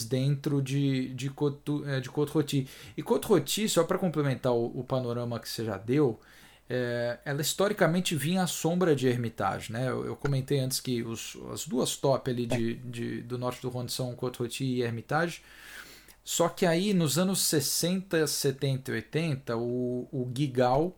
dentro 0.06 0.60
de, 0.60 1.10
de, 1.10 1.30
Cotu, 1.30 1.88
é, 1.88 2.00
de 2.00 2.10
Côte-Rôtie. 2.10 2.66
E 2.96 3.02
Côte-Rôtie, 3.02 3.68
só 3.68 3.84
para 3.84 3.96
complementar 3.96 4.52
o, 4.52 4.80
o, 4.80 4.82
panorama 4.82 5.38
que 5.38 5.48
você 5.48 5.64
já 5.64 5.78
deu, 5.78 6.18
é, 6.68 7.20
ela 7.24 7.40
historicamente 7.40 8.16
vinha 8.16 8.42
à 8.42 8.48
sombra 8.48 8.96
de 8.96 9.06
Hermitage. 9.06 9.70
Né? 9.70 9.88
Eu, 9.88 10.04
eu 10.04 10.16
comentei 10.16 10.58
antes 10.58 10.80
que 10.80 11.00
os, 11.04 11.38
as 11.52 11.64
duas 11.64 11.94
top 11.94 12.28
ali 12.28 12.44
de, 12.44 12.74
de, 12.74 13.22
do 13.22 13.38
norte 13.38 13.62
do 13.62 13.68
Rhône 13.68 13.88
são 13.88 14.12
Côte-Rôtie 14.16 14.78
e 14.78 14.82
Hermitage. 14.82 15.42
Só 16.24 16.48
que 16.48 16.66
aí, 16.66 16.92
nos 16.92 17.18
anos 17.18 17.40
60, 17.42 18.26
70 18.26 18.90
e 18.90 18.94
80, 18.94 19.56
o, 19.56 20.08
o 20.10 20.28
Gigal 20.34 20.92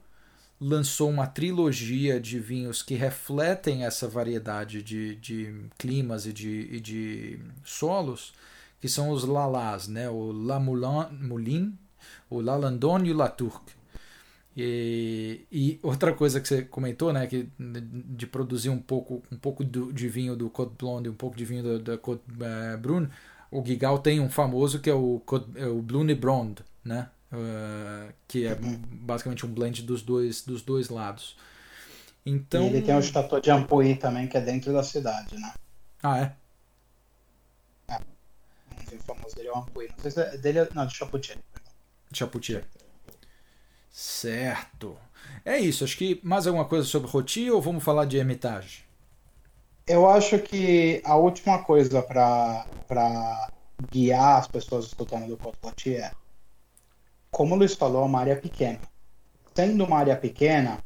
lançou 0.60 1.10
uma 1.10 1.26
trilogia 1.26 2.20
de 2.20 2.38
vinhos 2.38 2.82
que 2.82 2.94
refletem 2.94 3.84
essa 3.84 4.08
variedade 4.08 4.82
de, 4.82 5.16
de 5.16 5.54
climas 5.78 6.26
e 6.26 6.32
de, 6.32 6.68
e 6.72 6.80
de 6.80 7.40
solos, 7.64 8.32
que 8.80 8.88
são 8.88 9.10
os 9.10 9.24
Lalás, 9.24 9.88
né? 9.88 10.08
o 10.08 10.32
La 10.32 10.60
Moulin, 10.60 11.76
o 12.30 12.40
La 12.40 12.56
Landon 12.56 13.04
e 13.04 13.12
o 13.12 13.16
La 13.16 13.28
Tourque. 13.28 13.72
E, 14.56 15.46
e, 15.50 15.80
outra 15.82 16.12
coisa 16.12 16.40
que 16.40 16.46
você 16.46 16.62
comentou, 16.62 17.12
né, 17.12 17.26
que 17.26 17.48
de 17.58 18.24
produzir 18.24 18.70
um 18.70 18.78
pouco, 18.78 19.20
um 19.30 19.36
pouco 19.36 19.64
do, 19.64 19.92
de 19.92 20.08
vinho 20.08 20.36
do 20.36 20.48
Côte 20.48 20.74
Blonde, 20.78 21.08
um 21.08 21.14
pouco 21.14 21.36
de 21.36 21.44
vinho 21.44 21.80
da 21.80 21.98
Côte 21.98 22.22
uh, 22.30 22.78
Brune, 22.78 23.08
o 23.50 23.64
Gigal 23.64 23.98
tem 23.98 24.20
um 24.20 24.30
famoso 24.30 24.78
que 24.78 24.88
é 24.88 24.94
o, 24.94 25.20
é 25.56 25.66
o 25.66 25.82
Blune 25.82 26.14
Blonde, 26.14 26.62
né? 26.84 27.08
Uh, 27.34 28.12
que 28.28 28.46
é 28.46 28.54
basicamente 28.54 29.44
um 29.44 29.52
blend 29.52 29.82
dos 29.82 30.02
dois, 30.02 30.42
dos 30.42 30.62
dois 30.62 30.88
lados. 30.88 31.36
Então... 32.24 32.64
E 32.64 32.66
ele 32.68 32.82
tem 32.82 32.96
o 32.96 33.02
Chateau 33.02 33.40
de 33.40 33.50
Ampuí 33.50 33.96
também, 33.96 34.28
que 34.28 34.36
é 34.36 34.40
dentro 34.40 34.72
da 34.72 34.84
cidade, 34.84 35.36
né? 35.36 35.52
Ah, 36.02 36.20
é? 36.20 36.36
É. 37.88 37.98
O 38.94 38.98
famoso 39.02 39.34
dele 39.34 39.48
é 39.48 39.52
o 39.52 39.58
Ampuí. 39.58 39.88
Não 39.88 39.98
sei 39.98 40.10
se 40.12 40.20
é 40.20 40.36
dele, 40.36 40.68
não, 40.74 40.86
de 40.86 40.94
Chapoutier. 40.94 41.38
Chapoutier. 42.12 42.64
Certo. 43.90 44.96
É 45.44 45.58
isso. 45.58 45.84
Acho 45.84 45.96
que 45.96 46.20
mais 46.22 46.46
alguma 46.46 46.64
coisa 46.64 46.86
sobre 46.86 47.10
Roti 47.10 47.50
ou 47.50 47.60
vamos 47.60 47.84
falar 47.84 48.04
de 48.04 48.16
Hermitage? 48.16 48.84
Eu 49.86 50.08
acho 50.08 50.38
que 50.38 51.02
a 51.04 51.16
última 51.16 51.62
coisa 51.62 52.02
para 52.02 53.50
guiar 53.90 54.38
as 54.38 54.48
pessoas 54.48 54.86
escutando 54.86 55.26
do 55.26 55.34
Roti 55.36 55.96
é 55.96 56.12
como 57.34 57.54
o 57.54 57.58
Luiz 57.58 57.74
falou, 57.74 58.02
é 58.02 58.06
uma 58.06 58.20
área 58.20 58.40
pequena. 58.40 58.80
Sendo 59.56 59.84
uma 59.84 59.98
área 59.98 60.16
pequena, 60.18 60.82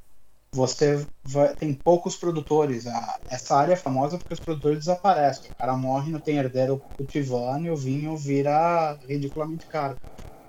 você 0.55 1.07
vai, 1.25 1.55
tem 1.57 1.75
poucos 1.75 2.17
produtores. 2.17 2.87
essa 3.29 3.57
área 3.57 3.75
é 3.75 3.77
famosa 3.77 4.19
porque 4.19 4.35
os 4.35 4.41
produtores 4.41 4.81
desaparecem. 4.81 5.51
O 5.51 5.55
cara 5.59 5.77
morre, 5.77 6.13
não 6.13 6.21
tem 6.21 6.39
herdeiro 6.39 6.81
cultivando 6.97 7.67
e 7.67 7.71
o 7.71 7.77
vinho 7.77 8.17
vira 8.17 8.95
ridiculamente 9.09 9.67
caro. 9.69 9.99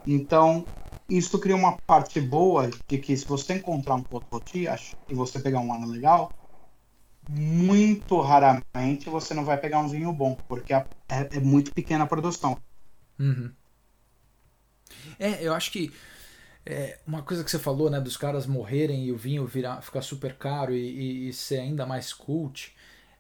Então, 0.06 0.68
isso 1.10 1.40
cria 1.40 1.56
uma 1.56 1.80
parte 1.88 2.22
boa 2.22 2.70
de 2.90 3.00
que 3.00 3.18
se 3.18 3.26
você 3.26 3.56
encontrar 3.56 3.96
um 3.96 4.04
Pototi 4.04 4.66
e 5.10 5.16
você 5.16 5.40
pegar 5.42 5.62
um 5.62 5.74
ano 5.74 5.88
legal, 5.88 6.34
muito 7.28 8.20
raramente 8.22 9.10
você 9.10 9.34
não 9.34 9.46
vai 9.46 9.58
pegar 9.60 9.80
um 9.80 9.88
vinho 9.88 10.12
bom, 10.14 10.38
porque 10.48 10.74
é, 10.74 10.86
é 11.10 11.40
muito 11.40 11.74
pequena 11.74 12.04
a 12.06 12.08
produção. 12.08 12.58
Uhum. 13.20 13.56
É, 15.20 15.44
eu 15.44 15.54
acho 15.54 15.72
que 15.72 15.92
é, 16.66 17.00
uma 17.08 17.22
coisa 17.24 17.44
que 17.44 17.50
você 17.50 17.60
falou, 17.60 17.90
né, 17.90 18.00
dos 18.00 18.18
caras 18.18 18.46
morrerem 18.46 19.06
e 19.06 19.12
o 19.12 19.18
vinho 19.18 19.46
virar, 19.46 19.82
ficar 19.82 20.02
super 20.02 20.36
caro 20.36 20.74
e, 20.74 20.78
e, 20.80 21.30
e 21.30 21.34
ser 21.34 21.60
ainda 21.60 21.86
mais 21.86 22.14
cult. 22.14 22.76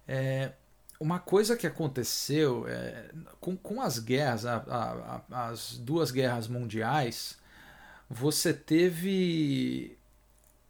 É, 0.07 0.51
uma 0.99 1.19
coisa 1.19 1.55
que 1.55 1.65
aconteceu 1.65 2.67
é, 2.67 3.09
com, 3.39 3.55
com 3.55 3.81
as 3.81 3.99
guerras, 3.99 4.45
a, 4.45 4.57
a, 4.57 5.21
a, 5.31 5.47
as 5.49 5.77
duas 5.77 6.11
guerras 6.11 6.47
mundiais, 6.47 7.37
você 8.09 8.53
teve. 8.53 9.97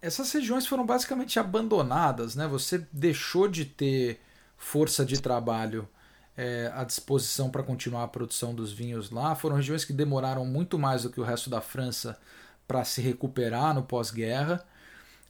Essas 0.01 0.31
regiões 0.31 0.65
foram 0.65 0.85
basicamente 0.85 1.39
abandonadas, 1.39 2.35
né? 2.35 2.47
Você 2.47 2.87
deixou 2.93 3.47
de 3.47 3.65
ter 3.65 4.21
força 4.57 5.05
de 5.05 5.19
trabalho 5.21 5.87
é, 6.39 6.71
à 6.73 6.85
disposição 6.85 7.49
para 7.49 7.61
continuar 7.61 8.03
a 8.03 8.07
produção 8.07 8.55
dos 8.55 8.71
vinhos 8.71 9.11
lá. 9.11 9.35
Foram 9.35 9.57
regiões 9.57 9.83
que 9.83 9.91
demoraram 9.91 10.45
muito 10.45 10.79
mais 10.79 11.03
do 11.03 11.09
que 11.09 11.19
o 11.19 11.23
resto 11.23 11.49
da 11.49 11.59
França 11.59 12.17
para 12.65 12.85
se 12.85 13.01
recuperar 13.01 13.75
no 13.75 13.83
pós-guerra. 13.83 14.65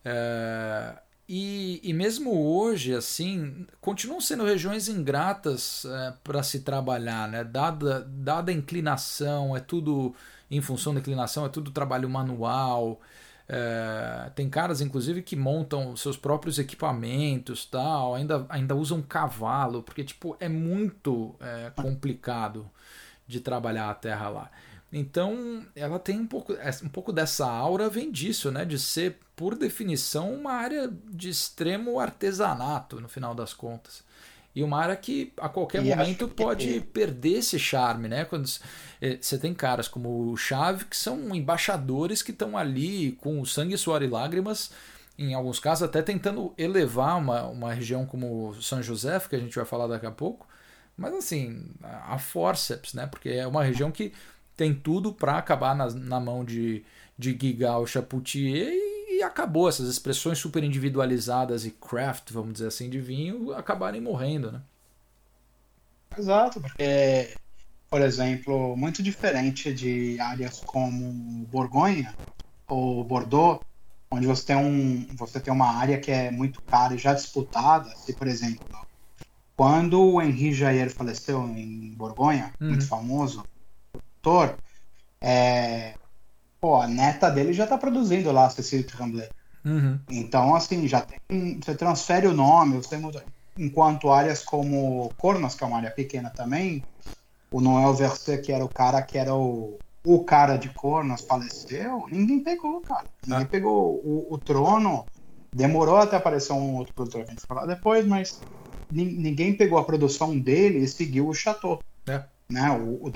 É, 0.05 0.99
e, 1.27 1.81
e, 1.83 1.93
mesmo 1.93 2.31
hoje, 2.31 2.93
assim, 2.93 3.65
continuam 3.81 4.21
sendo 4.21 4.45
regiões 4.45 4.87
ingratas 4.87 5.83
é, 5.85 6.13
para 6.23 6.43
se 6.43 6.59
trabalhar, 6.59 7.27
né? 7.27 7.43
Dada, 7.43 8.01
dada 8.07 8.51
a 8.51 8.53
inclinação, 8.53 9.57
é 9.57 9.59
tudo 9.59 10.13
em 10.49 10.61
função 10.61 10.93
da 10.93 10.99
inclinação, 10.99 11.43
é 11.43 11.49
tudo 11.49 11.71
trabalho 11.71 12.07
manual. 12.07 13.01
É, 13.51 14.29
tem 14.35 14.47
caras, 14.47 14.79
inclusive, 14.79 15.23
que 15.23 15.35
montam 15.35 15.95
seus 15.97 16.15
próprios 16.15 16.59
equipamentos, 16.59 17.65
tal, 17.65 18.13
ainda, 18.13 18.45
ainda 18.47 18.75
usam 18.75 19.01
cavalo, 19.01 19.81
porque 19.81 20.03
tipo, 20.03 20.37
é 20.39 20.47
muito 20.47 21.35
é, 21.39 21.71
complicado 21.75 22.69
de 23.27 23.39
trabalhar 23.39 23.89
a 23.89 23.95
terra 23.95 24.29
lá. 24.29 24.51
Então, 24.93 25.65
ela 25.75 25.97
tem 25.97 26.19
um 26.19 26.27
pouco, 26.27 26.53
é, 26.53 26.69
um 26.83 26.89
pouco 26.89 27.11
dessa 27.11 27.47
aura, 27.49 27.89
vem 27.89 28.11
disso, 28.11 28.51
né? 28.51 28.65
De 28.65 28.77
ser, 28.77 29.17
por 29.35 29.55
definição, 29.55 30.33
uma 30.33 30.53
área 30.53 30.91
de 31.07 31.29
extremo 31.29 31.99
artesanato, 31.99 33.01
no 33.01 33.09
final 33.09 33.33
das 33.33 33.53
contas 33.53 34.03
e 34.55 34.63
uma 34.63 34.79
área 34.81 34.95
que 34.95 35.31
a 35.37 35.47
qualquer 35.47 35.83
e 35.83 35.89
momento 35.89 36.27
pode 36.27 36.67
que... 36.67 36.79
perder 36.81 37.37
esse 37.37 37.59
charme, 37.59 38.07
né? 38.07 38.25
Quando 38.25 38.49
eh, 39.01 39.17
você 39.21 39.37
tem 39.37 39.53
caras 39.53 39.87
como 39.87 40.31
o 40.31 40.37
Chave 40.37 40.85
que 40.85 40.97
são 40.97 41.35
embaixadores 41.35 42.21
que 42.21 42.31
estão 42.31 42.57
ali 42.57 43.13
com 43.21 43.43
sangue, 43.45 43.77
suor 43.77 44.01
e 44.01 44.07
lágrimas, 44.07 44.71
em 45.17 45.33
alguns 45.33 45.59
casos 45.59 45.83
até 45.83 46.01
tentando 46.01 46.53
elevar 46.57 47.17
uma, 47.17 47.43
uma 47.43 47.73
região 47.73 48.05
como 48.05 48.55
São 48.61 48.81
José, 48.81 49.19
que 49.19 49.35
a 49.35 49.39
gente 49.39 49.55
vai 49.55 49.65
falar 49.65 49.87
daqui 49.87 50.05
a 50.05 50.11
pouco, 50.11 50.47
mas 50.97 51.13
assim, 51.13 51.63
a 51.83 52.17
forceps, 52.17 52.93
né? 52.93 53.05
Porque 53.05 53.29
é 53.29 53.47
uma 53.47 53.63
região 53.63 53.91
que 53.91 54.13
tem 54.57 54.73
tudo 54.73 55.13
para 55.13 55.37
acabar 55.37 55.75
na, 55.75 55.89
na 55.91 56.19
mão 56.19 56.43
de, 56.43 56.83
de 57.17 57.37
Gigal 57.39 57.87
Chapoutier 57.87 58.67
e 58.73 58.98
e 59.19 59.23
acabou 59.23 59.67
essas 59.67 59.89
expressões 59.89 60.39
super 60.39 60.63
individualizadas 60.63 61.65
e 61.65 61.71
craft, 61.71 62.31
vamos 62.31 62.53
dizer 62.53 62.67
assim, 62.67 62.89
de 62.89 62.99
vinho 62.99 63.53
acabarem 63.53 63.99
morrendo, 63.99 64.51
né? 64.51 64.61
Exato, 66.17 66.59
porque, 66.59 67.35
por 67.89 68.01
exemplo, 68.01 68.75
muito 68.75 69.03
diferente 69.03 69.73
de 69.73 70.19
áreas 70.19 70.61
como 70.65 71.45
Borgonha 71.51 72.15
ou 72.67 73.03
Bordeaux, 73.03 73.61
onde 74.09 74.25
você 74.25 74.45
tem, 74.47 74.55
um, 74.55 75.05
você 75.15 75.39
tem 75.39 75.53
uma 75.53 75.69
área 75.69 75.99
que 75.99 76.11
é 76.11 76.31
muito 76.31 76.61
cara 76.63 76.95
e 76.95 76.97
já 76.97 77.13
disputada, 77.13 77.93
se, 77.95 78.13
por 78.13 78.27
exemplo, 78.27 78.65
quando 79.55 80.01
o 80.01 80.21
Henri 80.21 80.53
Jair 80.53 80.89
faleceu 80.89 81.43
em 81.49 81.93
Borgonha, 81.93 82.53
uhum. 82.59 82.69
muito 82.69 82.87
famoso, 82.87 83.45
autor, 83.93 84.57
é, 85.21 85.95
Pô, 86.59 86.75
a 86.81 86.87
neta 86.87 87.29
dele 87.29 87.53
já 87.53 87.65
tá 87.65 87.77
produzindo 87.77 88.31
lá, 88.31 88.49
Cecília 88.49 88.85
Tremblay. 88.85 89.29
Uhum. 89.65 89.99
Então, 90.09 90.55
assim, 90.55 90.87
já 90.87 91.01
tem. 91.01 91.59
Você 91.59 91.75
transfere 91.75 92.27
o 92.27 92.33
nome, 92.33 92.77
você 92.77 92.97
muda. 92.97 93.25
Enquanto 93.57 94.11
áreas 94.11 94.43
como 94.43 95.13
Cornas, 95.17 95.55
que 95.55 95.63
é 95.63 95.67
uma 95.67 95.77
área 95.77 95.91
pequena 95.91 96.29
também, 96.29 96.85
o 97.51 97.61
Noel 97.61 97.93
Verset, 97.93 98.41
que 98.43 98.51
era 98.51 98.63
o 98.65 98.69
cara 98.69 99.01
que 99.03 99.17
era 99.17 99.35
o, 99.35 99.81
o 100.05 100.23
cara 100.25 100.57
de 100.57 100.69
Cornas, 100.73 101.21
faleceu, 101.23 102.05
ninguém 102.11 102.43
pegou, 102.43 102.81
cara. 102.81 103.07
Ninguém 103.25 103.45
Ah. 103.45 103.49
pegou 103.49 104.01
o, 104.05 104.33
o 104.33 104.37
trono. 104.39 105.07
Demorou 105.53 105.97
até 105.97 106.15
aparecer 106.17 106.53
um 106.53 106.75
outro 106.75 106.93
produtor 106.93 107.23
que 107.25 107.31
a 107.31 107.33
gente 107.35 107.45
falar 107.45 107.65
depois, 107.65 108.05
mas 108.05 108.43
nin- 108.89 109.17
ninguém 109.17 109.57
pegou 109.57 109.79
a 109.79 109.85
produção 109.85 110.37
dele 110.39 110.79
e 110.79 110.87
seguiu 110.87 111.27
o 111.27 111.33
Chateau, 111.33 111.83
É, 112.07 112.23
né? 112.49 112.69
O, 112.71 113.05
o 113.07 113.11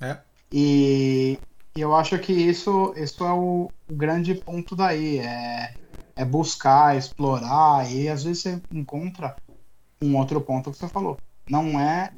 é. 0.00 0.22
E 0.52 1.38
eu 1.80 1.94
acho 1.94 2.18
que 2.18 2.32
isso, 2.32 2.92
isso 2.96 3.24
é 3.24 3.32
o, 3.32 3.70
o 3.88 3.94
grande 3.94 4.34
ponto 4.34 4.74
daí, 4.76 5.18
é, 5.18 5.76
é 6.16 6.24
buscar, 6.24 6.96
explorar, 6.96 7.90
e 7.90 8.08
às 8.08 8.24
vezes 8.24 8.42
você 8.42 8.62
encontra 8.70 9.36
um 10.02 10.16
outro 10.16 10.40
ponto 10.40 10.70
que 10.70 10.78
você 10.78 10.88
falou. 10.88 11.18
Não 11.48 11.78
é 11.78 12.12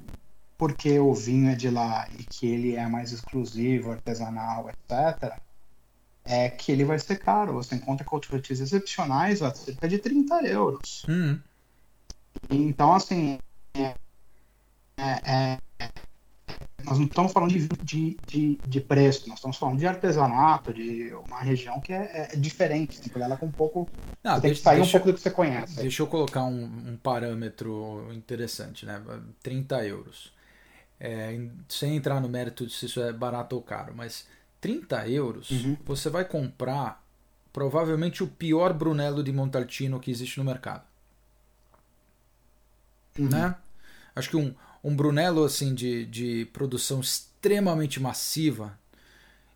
porque 0.58 0.98
o 0.98 1.14
vinho 1.14 1.50
é 1.50 1.54
de 1.54 1.70
lá 1.70 2.06
e 2.18 2.24
que 2.24 2.46
ele 2.46 2.76
é 2.76 2.86
mais 2.86 3.12
exclusivo, 3.12 3.92
artesanal, 3.92 4.68
etc., 4.68 5.40
é 6.24 6.50
que 6.50 6.70
ele 6.70 6.84
vai 6.84 6.98
ser 6.98 7.18
caro. 7.18 7.54
Você 7.54 7.74
encontra 7.74 8.04
cotovetes 8.04 8.60
excepcionais 8.60 9.42
a 9.42 9.54
cerca 9.54 9.88
de 9.88 9.98
30 9.98 10.42
euros. 10.46 11.06
Uhum. 11.08 11.40
Então, 12.50 12.92
assim, 12.92 13.38
é- 13.74 13.94
é- 14.98 15.58
é- 15.78 15.90
nós 16.84 16.98
não 16.98 17.06
estamos 17.06 17.32
falando 17.32 17.50
de, 17.52 17.68
de, 17.82 18.18
de, 18.26 18.58
de 18.66 18.80
preço, 18.80 19.28
nós 19.28 19.38
estamos 19.38 19.56
falando 19.56 19.78
de 19.78 19.86
artesanato, 19.86 20.72
de 20.72 21.12
uma 21.26 21.40
região 21.40 21.80
que 21.80 21.92
é, 21.92 22.28
é 22.32 22.36
diferente, 22.36 23.00
tem 23.00 23.08
que 23.10 23.16
olhar 23.16 23.26
ela 23.26 23.36
com 23.36 23.46
um 23.46 23.50
pouco. 23.52 23.88
Não, 24.24 24.34
você 24.36 24.40
tem 24.40 24.50
que 24.50 24.54
deixa- 24.54 24.62
sair 24.62 24.78
um 24.78 24.82
deixa- 24.82 24.98
pouco 24.98 25.12
do 25.12 25.14
que 25.16 25.20
você 25.20 25.30
conhece. 25.30 25.76
Deixa 25.76 26.02
eu 26.02 26.06
colocar 26.06 26.44
um, 26.44 26.64
um 26.64 26.96
parâmetro 27.02 28.08
interessante, 28.12 28.86
né? 28.86 29.02
30 29.42 29.84
euros. 29.86 30.32
É, 30.98 31.32
em- 31.34 31.52
sem 31.68 31.96
entrar 31.96 32.20
no 32.20 32.28
mérito 32.28 32.66
de 32.66 32.72
se 32.74 32.86
isso 32.86 33.00
é 33.00 33.12
barato 33.12 33.56
ou 33.56 33.62
caro, 33.62 33.92
mas 33.96 34.26
30 34.60 35.08
euros 35.08 35.50
Uhum. 35.50 35.76
você 35.86 36.10
vai 36.10 36.24
comprar 36.26 37.02
provavelmente 37.52 38.22
o 38.22 38.26
pior 38.28 38.72
Brunello 38.74 39.22
de 39.22 39.32
Montalcino 39.32 39.98
que 39.98 40.10
existe 40.10 40.38
no 40.38 40.44
mercado, 40.44 40.84
Uhum. 43.18 43.28
né? 43.28 43.54
Acho 44.14 44.28
que 44.30 44.36
um, 44.36 44.54
um 44.82 44.94
Brunello 44.94 45.44
assim 45.44 45.74
de, 45.74 46.06
de 46.06 46.44
produção 46.52 47.00
extremamente 47.00 48.00
massiva 48.00 48.78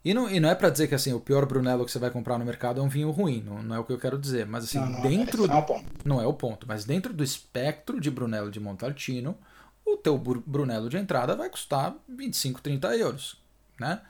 e 0.04 0.12
não, 0.12 0.30
e 0.30 0.38
não 0.38 0.50
é 0.50 0.54
para 0.54 0.68
dizer 0.68 0.86
que 0.88 0.94
assim 0.94 1.12
o 1.14 1.20
pior 1.20 1.46
Brunello 1.46 1.84
que 1.86 1.90
você 1.90 1.98
vai 1.98 2.10
comprar 2.10 2.38
no 2.38 2.44
mercado 2.44 2.78
é 2.80 2.82
um 2.82 2.88
vinho 2.88 3.10
ruim, 3.10 3.42
não, 3.42 3.62
não 3.62 3.74
é 3.76 3.78
o 3.78 3.84
que 3.84 3.92
eu 3.92 3.98
quero 3.98 4.18
dizer, 4.18 4.44
mas 4.46 4.64
assim 4.64 4.78
Não, 4.78 4.88
não, 4.90 5.00
dentro 5.00 5.46
não 5.48 5.54
é 5.54 5.58
o 5.58 5.62
ponto. 5.62 5.84
não 6.04 6.20
é 6.20 6.26
o 6.26 6.32
ponto, 6.34 6.66
mas 6.68 6.84
dentro 6.84 7.12
do 7.12 7.24
espectro 7.24 7.98
de 8.00 8.10
Brunello 8.10 8.50
de 8.50 8.60
Montalcino, 8.60 9.36
o 9.86 9.96
teu 9.96 10.18
Bru- 10.18 10.42
Brunello 10.46 10.88
de 10.90 10.98
entrada 10.98 11.34
vai 11.34 11.48
custar 11.48 11.94
25, 12.08 12.60
30 12.60 12.94
euros, 12.96 13.36
né? 13.80 14.00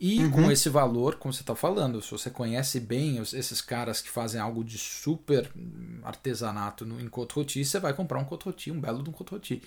E 0.00 0.20
Uhum. 0.20 0.30
com 0.30 0.50
esse 0.52 0.68
valor, 0.68 1.16
como 1.16 1.34
você 1.34 1.40
está 1.42 1.56
falando, 1.56 2.00
se 2.00 2.12
você 2.12 2.30
conhece 2.30 2.78
bem 2.78 3.20
os- 3.20 3.32
esses 3.34 3.60
caras 3.60 4.00
que 4.00 4.08
fazem 4.08 4.40
algo 4.40 4.62
de 4.62 4.78
super 4.78 5.50
artesanato 6.04 6.86
no, 6.86 7.00
em 7.00 7.08
Côte 7.08 7.34
Rôti, 7.34 7.64
você 7.64 7.80
vai 7.80 7.92
comprar 7.92 8.18
um 8.20 8.24
Côte 8.24 8.44
Rôti, 8.44 8.70
um 8.70 8.80
belo 8.80 9.02
de 9.02 9.10
um 9.10 9.12
Côte 9.12 9.32
Rôti, 9.32 9.62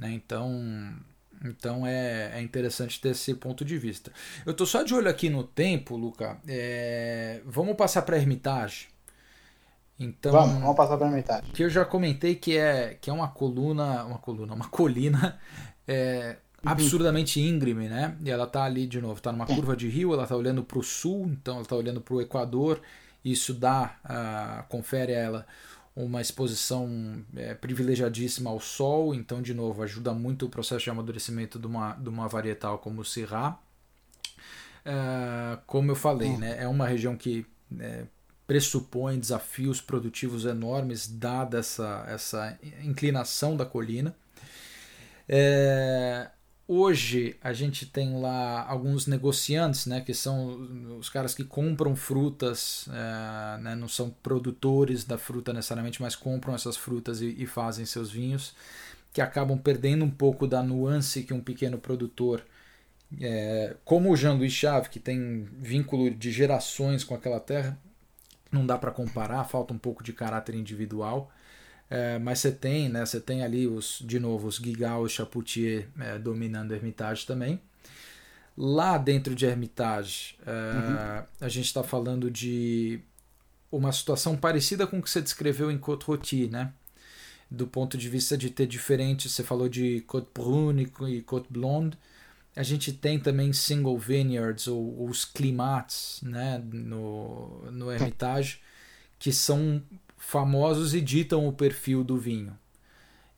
né? 0.00 0.10
Então, 0.12 0.50
então 1.44 1.86
é, 1.86 2.32
é 2.34 2.42
interessante 2.42 2.98
ter 3.00 3.10
esse 3.10 3.34
ponto 3.34 3.64
de 3.64 3.76
vista. 3.76 4.10
Eu 4.46 4.54
tô 4.54 4.64
só 4.64 4.82
de 4.82 4.94
olho 4.94 5.08
aqui 5.08 5.28
no 5.28 5.44
tempo, 5.44 5.94
Luca. 5.96 6.38
É, 6.48 7.42
vamos 7.44 7.76
passar 7.76 8.02
para 8.02 8.16
a 8.16 8.18
Hermitage. 8.18 8.88
Então, 9.98 10.32
Vamos, 10.32 10.60
vamos 10.62 10.76
passar 10.76 10.96
para 10.96 11.10
metade. 11.10 11.50
que 11.52 11.62
eu 11.62 11.68
já 11.68 11.84
comentei 11.84 12.34
que 12.34 12.56
é, 12.56 12.96
que 12.98 13.10
é 13.10 13.12
uma 13.12 13.28
coluna, 13.28 14.02
uma 14.06 14.16
coluna, 14.16 14.54
uma 14.54 14.66
colina 14.66 15.38
é, 15.86 16.36
absurdamente 16.64 17.38
íngreme, 17.38 17.86
né? 17.86 18.16
E 18.24 18.30
ela 18.30 18.46
tá 18.46 18.64
ali 18.64 18.86
de 18.86 18.98
novo, 18.98 19.20
tá 19.20 19.30
numa 19.30 19.44
curva 19.44 19.76
de 19.76 19.90
rio, 19.90 20.14
ela 20.14 20.26
tá 20.26 20.34
olhando 20.34 20.64
para 20.64 20.78
o 20.78 20.82
sul, 20.82 21.26
então 21.26 21.56
ela 21.56 21.66
tá 21.66 21.76
olhando 21.76 22.00
para 22.00 22.14
o 22.14 22.22
Equador. 22.22 22.80
Isso 23.22 23.52
dá, 23.52 23.98
ah, 24.02 24.64
confere 24.70 25.14
a 25.14 25.18
ela 25.18 25.46
uma 26.04 26.20
exposição 26.20 27.24
é, 27.36 27.54
privilegiadíssima 27.54 28.50
ao 28.50 28.60
sol, 28.60 29.14
então 29.14 29.40
de 29.40 29.54
novo 29.54 29.82
ajuda 29.82 30.12
muito 30.12 30.46
o 30.46 30.48
processo 30.48 30.84
de 30.84 30.90
amadurecimento 30.90 31.58
de 31.58 31.66
uma, 31.66 31.92
de 31.94 32.08
uma 32.08 32.28
varietal 32.28 32.78
como 32.78 33.00
o 33.00 33.04
Syrah. 33.04 33.58
É, 34.84 35.58
como 35.66 35.90
eu 35.90 35.96
falei, 35.96 36.36
né, 36.36 36.62
é 36.62 36.68
uma 36.68 36.86
região 36.86 37.16
que 37.16 37.46
é, 37.78 38.04
pressupõe 38.46 39.18
desafios 39.18 39.80
produtivos 39.80 40.44
enormes, 40.44 41.06
dada 41.06 41.58
essa, 41.58 42.04
essa 42.08 42.58
inclinação 42.82 43.56
da 43.56 43.64
colina. 43.64 44.14
É, 45.28 46.28
hoje 46.72 47.36
a 47.42 47.52
gente 47.52 47.84
tem 47.86 48.20
lá 48.20 48.64
alguns 48.64 49.06
negociantes, 49.06 49.86
né, 49.86 50.00
que 50.00 50.14
são 50.14 50.98
os 50.98 51.08
caras 51.08 51.34
que 51.34 51.42
compram 51.42 51.96
frutas, 51.96 52.88
é, 52.92 53.58
né, 53.60 53.74
não 53.74 53.88
são 53.88 54.10
produtores 54.22 55.04
da 55.04 55.18
fruta 55.18 55.52
necessariamente, 55.52 56.00
mas 56.00 56.14
compram 56.14 56.54
essas 56.54 56.76
frutas 56.76 57.20
e, 57.20 57.34
e 57.38 57.46
fazem 57.46 57.84
seus 57.84 58.10
vinhos, 58.10 58.54
que 59.12 59.20
acabam 59.20 59.58
perdendo 59.58 60.04
um 60.04 60.10
pouco 60.10 60.46
da 60.46 60.62
nuance 60.62 61.24
que 61.24 61.34
um 61.34 61.40
pequeno 61.40 61.78
produtor 61.78 62.44
é, 63.20 63.74
como 63.84 64.12
o 64.12 64.16
Jean-Louis 64.16 64.52
Chave, 64.52 64.88
que 64.88 65.00
tem 65.00 65.48
vínculo 65.58 66.10
de 66.10 66.30
gerações 66.30 67.02
com 67.02 67.14
aquela 67.14 67.40
terra, 67.40 67.76
não 68.52 68.64
dá 68.64 68.78
para 68.78 68.90
comparar, 68.90 69.44
falta 69.44 69.74
um 69.74 69.78
pouco 69.78 70.02
de 70.02 70.12
caráter 70.12 70.54
individual. 70.54 71.32
É, 71.90 72.20
mas 72.20 72.38
você 72.38 72.52
tem, 72.52 72.88
né? 72.88 73.04
Você 73.04 73.20
tem 73.20 73.42
ali 73.42 73.66
os, 73.66 74.00
de 74.06 74.20
novo, 74.20 74.46
os 74.46 74.60
Guigal 74.60 75.04
e 75.04 75.10
Chapoutier 75.10 75.88
é, 75.98 76.18
dominando 76.18 76.72
Hermitage 76.72 77.26
também. 77.26 77.60
Lá 78.56 78.96
dentro 78.96 79.34
de 79.34 79.44
Hermitage, 79.44 80.36
é, 80.46 81.24
a 81.40 81.48
gente 81.48 81.66
está 81.66 81.82
falando 81.82 82.30
de 82.30 83.00
uma 83.72 83.90
situação 83.90 84.36
parecida 84.36 84.86
com 84.86 84.98
o 84.98 85.02
que 85.02 85.10
você 85.10 85.20
descreveu 85.20 85.70
em 85.70 85.78
Côte 85.78 86.04
Rôti, 86.04 86.46
né? 86.48 86.72
Do 87.50 87.66
ponto 87.66 87.98
de 87.98 88.08
vista 88.08 88.38
de 88.38 88.50
ter 88.50 88.66
diferentes, 88.66 89.32
você 89.32 89.42
falou 89.42 89.68
de 89.68 90.02
Côte 90.02 90.28
Brune 90.32 90.92
e 91.08 91.20
Côte 91.22 91.48
Blonde. 91.50 91.98
A 92.54 92.62
gente 92.62 92.92
tem 92.92 93.18
também 93.18 93.52
single 93.52 93.98
vineyards 93.98 94.68
ou, 94.68 94.98
ou 94.98 95.08
os 95.08 95.24
climats 95.24 96.20
né, 96.22 96.62
no, 96.72 97.70
no 97.70 97.90
Hermitage, 97.90 98.60
que 99.18 99.32
são 99.32 99.82
famosos 100.30 100.94
e 100.94 101.00
ditam 101.00 101.48
o 101.48 101.52
perfil 101.52 102.04
do 102.04 102.16
vinho. 102.16 102.56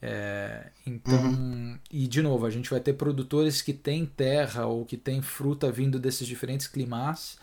É, 0.00 0.66
então, 0.86 1.24
uhum. 1.24 1.78
e 1.90 2.06
de 2.06 2.20
novo, 2.20 2.44
a 2.44 2.50
gente 2.50 2.68
vai 2.68 2.80
ter 2.80 2.92
produtores 2.92 3.62
que 3.62 3.72
têm 3.72 4.04
terra 4.04 4.66
ou 4.66 4.84
que 4.84 4.98
têm 4.98 5.22
fruta 5.22 5.72
vindo 5.72 5.98
desses 5.98 6.26
diferentes 6.26 6.66
climas. 6.66 7.38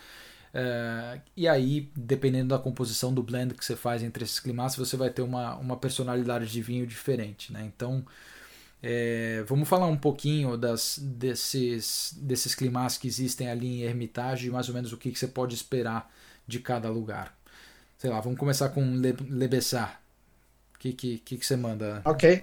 É, 0.54 1.20
e 1.36 1.48
aí, 1.48 1.90
dependendo 1.96 2.50
da 2.50 2.60
composição 2.60 3.12
do 3.12 3.24
blend 3.24 3.56
que 3.56 3.66
você 3.66 3.76
faz 3.76 4.04
entre 4.04 4.24
esses 4.24 4.40
climas, 4.40 4.76
você 4.76 4.96
vai 4.96 5.10
ter 5.10 5.24
uma, 5.24 5.56
uma 5.56 5.78
personalidade 5.78 6.46
de 6.46 6.62
vinho 6.62 6.86
diferente. 6.86 7.52
Né? 7.52 7.72
Então, 7.76 8.06
é, 8.84 9.44
vamos 9.48 9.68
falar 9.68 9.88
um 9.88 9.98
pouquinho 9.98 10.56
das, 10.58 11.00
desses, 11.02 12.16
desses 12.22 12.54
climas 12.54 13.00
que 13.00 13.08
existem 13.08 13.50
ali 13.50 13.82
em 13.82 13.82
Hermitage 13.82 14.48
e 14.48 14.52
mais 14.52 14.70
ou 14.70 14.76
menos 14.76 14.94
o 14.94 14.98
que, 14.98 15.12
que 15.12 15.18
você 15.18 15.28
pode 15.28 15.56
esperar 15.56 16.12
de 16.48 16.60
cada 16.60 16.90
lugar. 16.90 17.39
Sei 18.00 18.10
lá, 18.10 18.22
vamos 18.22 18.40
começar 18.40 18.70
com 18.70 18.96
Le, 18.96 19.12
Le 19.12 19.48
Bessart. 19.50 20.00
O 20.74 20.80
que, 20.80 20.94
que, 20.94 21.18
que, 21.18 21.38
que 21.38 21.46
você 21.46 21.58
manda? 21.58 22.02
Ok. 22.06 22.42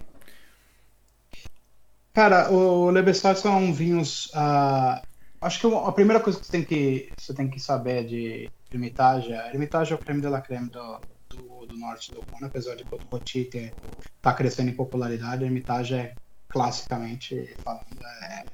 Cara, 2.13 2.53
o 2.53 2.91
Le 2.91 3.01
Bessart 3.01 3.39
são 3.39 3.73
vinhos. 3.73 4.27
Uh, 4.27 5.01
acho 5.41 5.59
que 5.59 5.75
a 5.75 5.93
primeira 5.93 6.21
coisa 6.23 6.39
que 6.39 6.45
você 6.45 6.53
tem 6.53 6.63
que, 6.63 7.11
você 7.17 7.33
tem 7.33 7.49
que 7.49 7.59
saber 7.59 8.07
de 8.07 8.51
Hermitage 8.71 9.33
é. 9.33 9.49
Hermitage 9.49 9.95
é 9.95 9.97
o 9.97 9.99
creme 9.99 10.21
de 10.21 10.29
la 10.29 10.43
creme 10.43 10.69
do, 10.69 11.01
do, 11.31 11.67
do 11.67 11.79
norte 11.79 12.13
do 12.13 12.21
Rhône, 12.21 12.45
apesar 12.45 12.77
de 12.77 12.85
Côte 12.85 13.07
Rôti 13.11 13.39
estar 13.41 13.73
tá 14.21 14.35
crescendo 14.35 14.69
em 14.69 14.75
popularidade. 14.75 15.43
Hermitage 15.43 15.95
é 15.95 16.15
classicamente 16.49 17.57
falando. 17.65 18.05
É, 18.23 18.45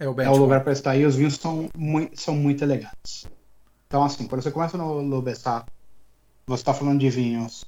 é 0.00 0.06
o, 0.06 0.20
é 0.20 0.28
o 0.28 0.36
lugar 0.36 0.62
para 0.62 0.74
estar. 0.74 0.94
E 0.94 1.06
os 1.06 1.16
vinhos 1.16 1.36
são 1.36 1.70
muito, 1.74 2.20
são 2.20 2.36
muito 2.36 2.62
elegantes. 2.62 3.26
Então, 3.86 4.04
assim, 4.04 4.26
quando 4.26 4.42
você 4.42 4.50
começa 4.50 4.76
no 4.76 5.00
Le 5.00 5.22
Bessart, 5.22 5.66
você 6.46 6.62
está 6.62 6.72
falando 6.72 7.00
de 7.00 7.10
vinhos 7.10 7.64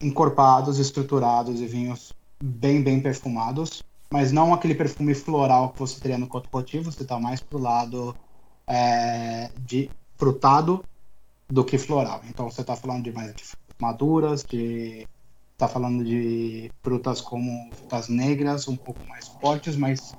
encorpados, 0.00 0.78
estruturados 0.78 1.60
e 1.60 1.66
vinhos 1.66 2.12
bem, 2.42 2.82
bem 2.82 3.00
perfumados, 3.00 3.82
mas 4.10 4.30
não 4.30 4.54
aquele 4.54 4.74
perfume 4.74 5.14
floral 5.14 5.70
que 5.70 5.78
você 5.78 6.00
teria 6.00 6.18
no 6.18 6.28
Côte 6.28 6.48
Rôti, 6.52 6.78
você 6.78 7.02
está 7.02 7.18
mais 7.18 7.40
pro 7.40 7.58
lado 7.58 8.16
é, 8.66 9.50
de 9.58 9.90
frutado 10.16 10.84
do 11.48 11.64
que 11.64 11.78
floral. 11.78 12.20
Então 12.28 12.48
você 12.50 12.60
está 12.60 12.76
falando 12.76 13.02
de 13.02 13.12
mais 13.12 13.34
de 13.34 13.44
maduras, 13.80 14.44
de 14.44 15.06
está 15.52 15.66
falando 15.66 16.04
de 16.04 16.70
frutas 16.82 17.20
como 17.20 17.72
frutas 17.72 18.08
negras, 18.08 18.68
um 18.68 18.76
pouco 18.76 19.00
mais 19.08 19.26
fortes, 19.26 19.74
mas 19.74 20.14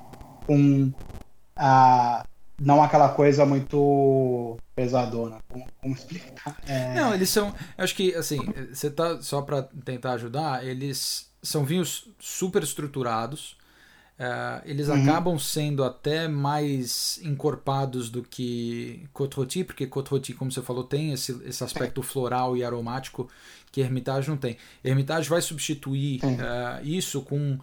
com 0.47 0.91
a 1.55 2.25
não 2.59 2.81
aquela 2.81 3.09
coisa 3.09 3.45
muito 3.45 4.57
pesadona. 4.75 5.39
Como, 5.47 5.65
como 5.81 5.93
explicar? 5.93 6.57
É... 6.67 6.93
Não, 6.93 7.13
eles 7.13 7.29
são. 7.29 7.53
Acho 7.77 7.95
que, 7.95 8.13
assim, 8.15 8.39
você 8.71 8.89
tá. 8.89 9.21
Só 9.21 9.41
para 9.41 9.63
tentar 9.63 10.13
ajudar, 10.13 10.65
eles 10.65 11.29
são 11.41 11.63
vinhos 11.63 12.09
super 12.19 12.63
estruturados. 12.63 13.57
Uh, 14.19 14.65
eles 14.65 14.87
uhum. 14.87 15.03
acabam 15.03 15.37
sendo 15.37 15.83
até 15.83 16.27
mais 16.27 17.19
encorpados 17.23 18.09
do 18.09 18.23
que 18.23 19.07
Côte 19.13 19.63
porque 19.63 19.85
Côte 19.85 20.33
como 20.33 20.51
você 20.51 20.63
falou, 20.63 20.83
tem 20.83 21.13
esse, 21.13 21.39
esse 21.45 21.63
aspecto 21.63 22.01
floral 22.01 22.57
e 22.57 22.63
aromático 22.63 23.29
que 23.71 23.79
Hermitage 23.79 24.27
não 24.27 24.35
tem. 24.35 24.57
Hermitage 24.83 25.29
vai 25.29 25.39
substituir 25.39 26.19
uh, 26.23 26.83
isso 26.83 27.21
com, 27.21 27.59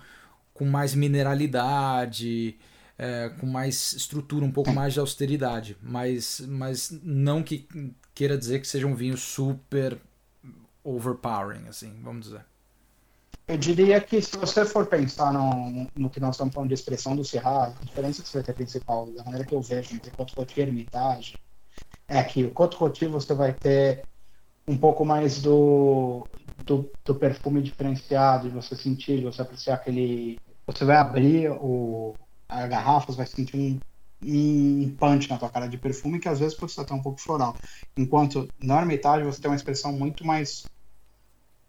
com 0.53 0.65
mais 0.65 0.95
mineralidade, 0.95 2.57
é, 2.99 3.29
com 3.29 3.47
mais 3.47 3.93
estrutura, 3.93 4.45
um 4.45 4.53
pouco 4.53 4.73
mais 4.73 4.95
de 4.95 5.01
austeridade, 5.01 5.77
mas, 5.83 6.41
mas 6.41 6.91
não 7.03 7.43
que 7.43 7.67
queira 8.15 8.39
dizer 8.39 8.61
que 8.61 8.69
seja 8.69 8.87
um 8.87 8.95
vinho 8.95 9.17
super 9.17 10.01
overpowering, 10.83 11.67
assim, 11.69 11.93
vamos 12.03 12.27
dizer. 12.27 12.45
Eu 13.47 13.59
diria 13.59 14.01
que 14.01 14.23
se 14.23 14.37
você 14.37 14.65
for 14.65 14.87
pensar 14.87 15.33
no, 15.33 15.87
no 15.95 16.09
que 16.09 16.19
nós 16.19 16.35
estamos 16.35 16.55
falando 16.55 16.69
de 16.69 16.75
expressão 16.75 17.15
do 17.15 17.25
Syrah, 17.25 17.75
a 17.79 17.85
diferença 17.85 18.23
que 18.23 18.29
você 18.29 18.39
vai 18.39 18.45
ter 18.45 18.55
principal, 18.55 19.07
da 19.11 19.25
maneira 19.25 19.45
que 19.45 19.55
eu 19.55 19.61
vejo 19.61 19.95
entre 19.95 20.11
Côte 20.11 20.35
Rôti 20.35 20.59
e 20.59 20.63
Hermitage, 20.63 21.37
é 22.09 22.23
que 22.23 22.45
o 22.45 22.51
Côte 22.51 22.77
Rôti 22.77 23.07
você 23.07 23.35
vai 23.35 23.53
ter 23.53 24.05
um 24.67 24.79
pouco 24.79 25.05
mais 25.05 25.43
do, 25.43 26.27
do, 26.65 26.91
do 27.05 27.15
perfume 27.15 27.61
diferenciado, 27.61 28.49
de 28.49 28.55
você 28.55 28.75
sentir, 28.75 29.19
de 29.19 29.25
você 29.25 29.43
apreciar 29.43 29.75
aquele... 29.75 30.39
Você 30.67 30.87
vai 30.87 30.97
abrir 30.97 31.51
o, 31.51 32.15
a 32.63 32.67
garrafa, 32.67 33.13
você 33.13 33.17
vai 33.17 33.27
sentir 33.27 33.57
um, 33.57 33.81
um 34.23 34.95
punch 34.99 35.29
na 35.29 35.39
tua 35.39 35.51
cara 35.51 35.67
de 35.67 35.77
perfume 35.77 36.19
que 36.19 36.29
às 36.29 36.39
vezes 36.39 36.57
pode 36.57 36.73
ser 36.73 36.81
até 36.81 36.95
um 36.95 37.03
pouco 37.03 37.21
floral. 37.21 37.57
Enquanto 37.97 38.49
na 38.63 38.81
Hermitage 38.81 39.25
você 39.25 39.41
tem 39.41 39.51
uma 39.51 39.57
expressão 39.57 39.93
muito 39.93 40.25
mais 40.25 40.67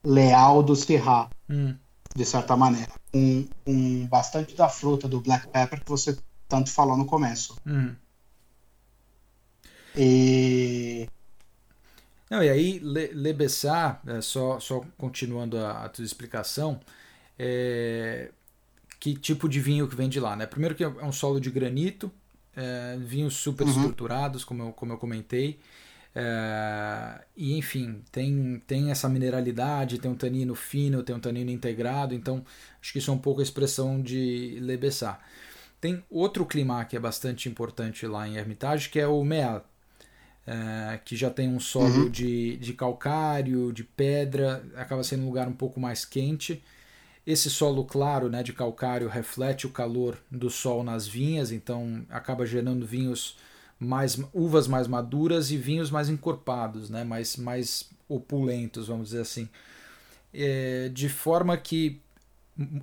leal 0.03 0.61
do 0.61 0.75
Syrah, 0.75 1.29
hum. 1.49 1.75
de 2.15 2.25
certa 2.25 2.55
maneira. 2.55 2.91
Com, 3.11 3.47
um, 3.65 4.07
bastante 4.07 4.55
da 4.55 4.69
fruta 4.69 5.07
do 5.07 5.19
black 5.19 5.47
pepper 5.47 5.83
que 5.83 5.89
você 5.89 6.17
tanto 6.47 6.71
falou 6.71 6.95
no 6.95 7.05
começo. 7.05 7.57
Hum. 7.65 7.95
E... 9.95 11.09
Não, 12.29 12.43
e 12.43 12.49
aí, 12.49 12.79
Le, 12.79 13.07
Le 13.07 13.35
é, 14.07 14.21
só, 14.21 14.59
só 14.59 14.81
continuando 14.97 15.57
a, 15.57 15.85
a 15.85 15.89
tua 15.89 16.03
explicação, 16.03 16.79
é, 17.37 18.31
que 18.99 19.15
tipo 19.15 19.47
de 19.47 19.59
vinho 19.59 19.87
que 19.87 19.95
vem 19.95 20.09
de 20.09 20.19
lá, 20.19 20.35
né? 20.35 20.45
Primeiro 20.45 20.75
que 20.75 20.83
é 20.83 20.87
um 20.87 21.11
solo 21.11 21.39
de 21.39 21.49
granito, 21.51 22.11
é, 22.55 22.97
vinhos 22.99 23.35
super 23.35 23.65
uhum. 23.65 23.71
estruturados, 23.71 24.43
como 24.43 24.63
eu, 24.63 24.71
como 24.71 24.93
eu 24.93 24.97
comentei. 24.97 25.59
É, 26.17 27.21
e 27.35 27.57
enfim, 27.57 28.01
tem, 28.09 28.63
tem 28.65 28.89
essa 28.89 29.09
mineralidade, 29.09 29.99
tem 29.99 30.09
um 30.09 30.15
tanino 30.15 30.55
fino, 30.55 31.03
tem 31.03 31.13
um 31.13 31.19
tanino 31.19 31.51
integrado, 31.51 32.15
então 32.15 32.45
acho 32.81 32.93
que 32.93 32.99
isso 32.99 33.11
é 33.11 33.13
um 33.13 33.17
pouco 33.17 33.41
a 33.41 33.43
expressão 33.43 34.01
de 34.01 34.57
Lebessar. 34.61 35.19
Tem 35.81 36.01
outro 36.09 36.45
clima 36.45 36.83
que 36.85 36.95
é 36.95 36.99
bastante 36.99 37.49
importante 37.49 38.07
lá 38.07 38.27
em 38.27 38.37
Hermitage, 38.37 38.89
que 38.89 38.99
é 38.99 39.07
o 39.07 39.23
Meal, 39.25 39.69
é, 40.47 40.99
que 41.03 41.17
já 41.17 41.29
tem 41.29 41.49
um 41.49 41.59
solo 41.59 42.03
uhum. 42.03 42.09
de, 42.09 42.55
de 42.57 42.73
calcário, 42.73 43.73
de 43.73 43.83
pedra, 43.83 44.63
acaba 44.75 45.03
sendo 45.03 45.23
um 45.23 45.25
lugar 45.25 45.47
um 45.49 45.53
pouco 45.53 45.79
mais 45.79 46.05
quente. 46.05 46.63
Esse 47.25 47.49
solo 47.49 47.83
claro 47.85 48.29
né, 48.29 48.43
de 48.43 48.53
calcário 48.53 49.07
reflete 49.07 49.65
o 49.65 49.71
calor 49.71 50.17
do 50.29 50.49
sol 50.49 50.83
nas 50.83 51.07
vinhas, 51.07 51.51
então 51.51 52.05
acaba 52.09 52.45
gerando 52.45 52.85
vinhos 52.85 53.35
mais 53.79 54.17
uvas 54.33 54.67
mais 54.67 54.87
maduras 54.87 55.51
e 55.51 55.57
vinhos 55.57 55.89
mais 55.89 56.07
encorpados, 56.09 56.89
né, 56.89 57.03
mais, 57.03 57.35
mais 57.35 57.89
opulentos, 58.07 58.87
vamos 58.87 59.09
dizer 59.09 59.21
assim. 59.21 59.49
É, 60.33 60.89
de 60.89 61.09
forma 61.09 61.57
que 61.57 62.01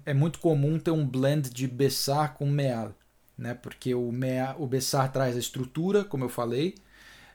é 0.05 0.13
muito 0.13 0.39
comum 0.39 0.79
ter 0.79 0.91
um 0.91 1.07
blend 1.07 1.51
de 1.51 1.67
Bessar 1.67 2.35
com 2.35 2.47
Meal, 2.47 2.93
né, 3.39 3.55
porque 3.55 3.95
o, 3.95 4.11
Meal, 4.13 4.57
o 4.59 4.67
Bessar 4.67 5.11
traz 5.13 5.37
a 5.37 5.39
estrutura, 5.39 6.05
como 6.05 6.25
eu 6.25 6.29
falei, 6.29 6.75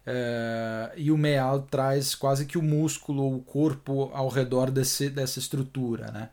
é, 0.05 0.93
e 0.97 1.11
o 1.11 1.17
Meal 1.17 1.61
traz 1.63 2.15
quase 2.15 2.45
que 2.45 2.57
o 2.57 2.61
músculo, 2.61 3.35
o 3.35 3.41
corpo 3.41 4.09
ao 4.13 4.29
redor 4.29 4.71
desse, 4.71 5.09
dessa 5.09 5.39
estrutura. 5.39 6.11
Né? 6.11 6.29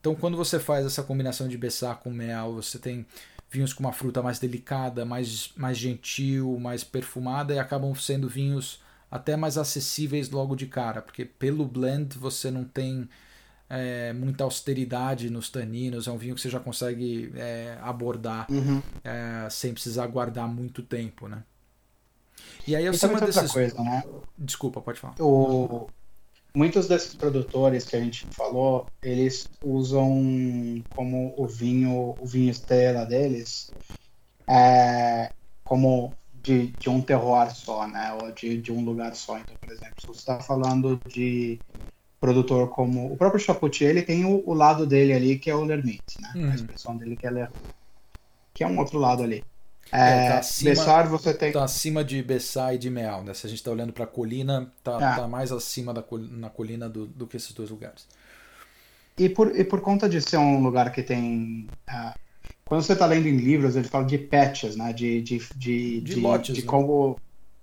Então, 0.00 0.14
quando 0.14 0.36
você 0.36 0.58
faz 0.58 0.86
essa 0.86 1.02
combinação 1.02 1.46
de 1.46 1.58
Bessar 1.58 1.96
com 1.98 2.10
Mel, 2.10 2.54
você 2.54 2.78
tem 2.78 3.06
vinhos 3.50 3.72
com 3.72 3.82
uma 3.82 3.92
fruta 3.92 4.22
mais 4.22 4.38
delicada, 4.38 5.04
mais, 5.04 5.50
mais 5.56 5.76
gentil, 5.76 6.58
mais 6.58 6.84
perfumada 6.84 7.52
e 7.52 7.58
acabam 7.58 7.94
sendo 7.94 8.28
vinhos 8.28 8.80
até 9.10 9.36
mais 9.36 9.58
acessíveis 9.58 10.30
logo 10.30 10.54
de 10.54 10.66
cara, 10.66 11.02
porque 11.02 11.24
pelo 11.24 11.66
blend 11.66 12.16
você 12.16 12.48
não 12.50 12.64
tem 12.64 13.08
é, 13.68 14.12
muita 14.12 14.44
austeridade 14.44 15.28
nos 15.28 15.50
taninos, 15.50 16.06
é 16.06 16.12
um 16.12 16.16
vinho 16.16 16.34
que 16.36 16.40
você 16.40 16.48
já 16.48 16.60
consegue 16.60 17.32
é, 17.34 17.76
abordar 17.82 18.46
uhum. 18.48 18.80
é, 19.02 19.48
sem 19.50 19.72
precisar 19.72 20.06
guardar 20.06 20.46
muito 20.46 20.82
tempo, 20.82 21.26
né? 21.28 21.42
E 22.66 22.76
aí 22.76 22.86
eu 22.86 22.94
sei 22.94 23.08
uma 23.08 23.18
coisa, 23.18 23.82
né? 23.82 24.04
Desculpa, 24.38 24.80
pode 24.80 25.00
falar. 25.00 25.14
O 25.20 25.88
muitos 26.54 26.88
desses 26.88 27.14
produtores 27.14 27.86
que 27.86 27.96
a 27.96 28.00
gente 28.00 28.26
falou, 28.32 28.86
eles 29.02 29.50
usam 29.62 30.84
como 30.90 31.34
o 31.36 31.46
vinho, 31.46 32.16
o 32.18 32.26
vinho 32.26 32.50
estrela 32.50 33.04
deles, 33.04 33.72
é, 34.48 35.32
como 35.64 36.12
de, 36.42 36.68
de 36.68 36.88
um 36.88 37.00
terroir 37.00 37.54
só, 37.54 37.86
né? 37.86 38.12
Ou 38.14 38.32
de, 38.32 38.60
de 38.60 38.72
um 38.72 38.84
lugar 38.84 39.14
só. 39.14 39.38
Então, 39.38 39.56
por 39.60 39.70
exemplo, 39.70 39.94
se 39.98 40.06
você 40.06 40.18
está 40.18 40.40
falando 40.40 41.00
de 41.06 41.60
produtor 42.20 42.68
como 42.68 43.12
o 43.12 43.16
próprio 43.16 43.40
Chapoutier, 43.40 43.90
ele 43.90 44.02
tem 44.02 44.24
o, 44.24 44.42
o, 44.46 44.52
lado 44.52 44.86
dele 44.86 45.12
ali 45.12 45.38
que 45.38 45.50
é 45.50 45.54
o 45.54 45.64
Lermite, 45.64 46.20
né? 46.20 46.32
Uhum. 46.34 46.50
A 46.50 46.54
expressão 46.54 46.96
dele 46.96 47.16
que 47.16 47.26
é 47.26 47.30
Lermite, 47.30 47.74
que 48.52 48.64
é 48.64 48.66
um 48.66 48.78
outro 48.78 48.98
lado 48.98 49.22
ali. 49.22 49.44
É, 49.92 50.26
é, 50.26 50.28
tá 50.28 50.38
acima, 50.38 50.70
Bessar 50.70 51.08
você 51.08 51.34
tem. 51.34 51.52
Tá 51.52 51.64
acima 51.64 52.04
de 52.04 52.22
Bessar 52.22 52.74
e 52.74 52.78
de 52.78 52.88
Meal, 52.88 53.24
né? 53.24 53.34
Se 53.34 53.46
a 53.46 53.50
gente 53.50 53.58
está 53.58 53.70
olhando 53.70 53.92
para 53.92 54.04
a 54.04 54.06
colina, 54.06 54.72
tá, 54.84 54.96
é. 54.96 55.16
tá 55.16 55.28
mais 55.28 55.50
acima 55.50 55.92
da 55.92 56.04
na 56.30 56.48
colina 56.48 56.88
do, 56.88 57.06
do 57.06 57.26
que 57.26 57.36
esses 57.36 57.52
dois 57.52 57.70
lugares. 57.70 58.06
E 59.18 59.28
por, 59.28 59.54
e 59.58 59.64
por 59.64 59.80
conta 59.80 60.08
de 60.08 60.20
ser 60.20 60.36
um 60.36 60.62
lugar 60.62 60.92
que 60.92 61.02
tem. 61.02 61.68
Uh, 61.88 62.18
quando 62.64 62.82
você 62.82 62.92
está 62.92 63.04
lendo 63.04 63.26
em 63.26 63.36
livros, 63.36 63.74
ele 63.74 63.88
fala 63.88 64.04
de 64.04 64.16
patches, 64.16 64.76
né? 64.76 64.92
De, 64.92 65.20
de, 65.20 65.38
de, 65.56 66.00
de, 66.00 66.00
de 66.00 66.14
lotes. 66.20 66.54
De 66.54 66.62
né? 66.62 66.66
como 66.66 67.18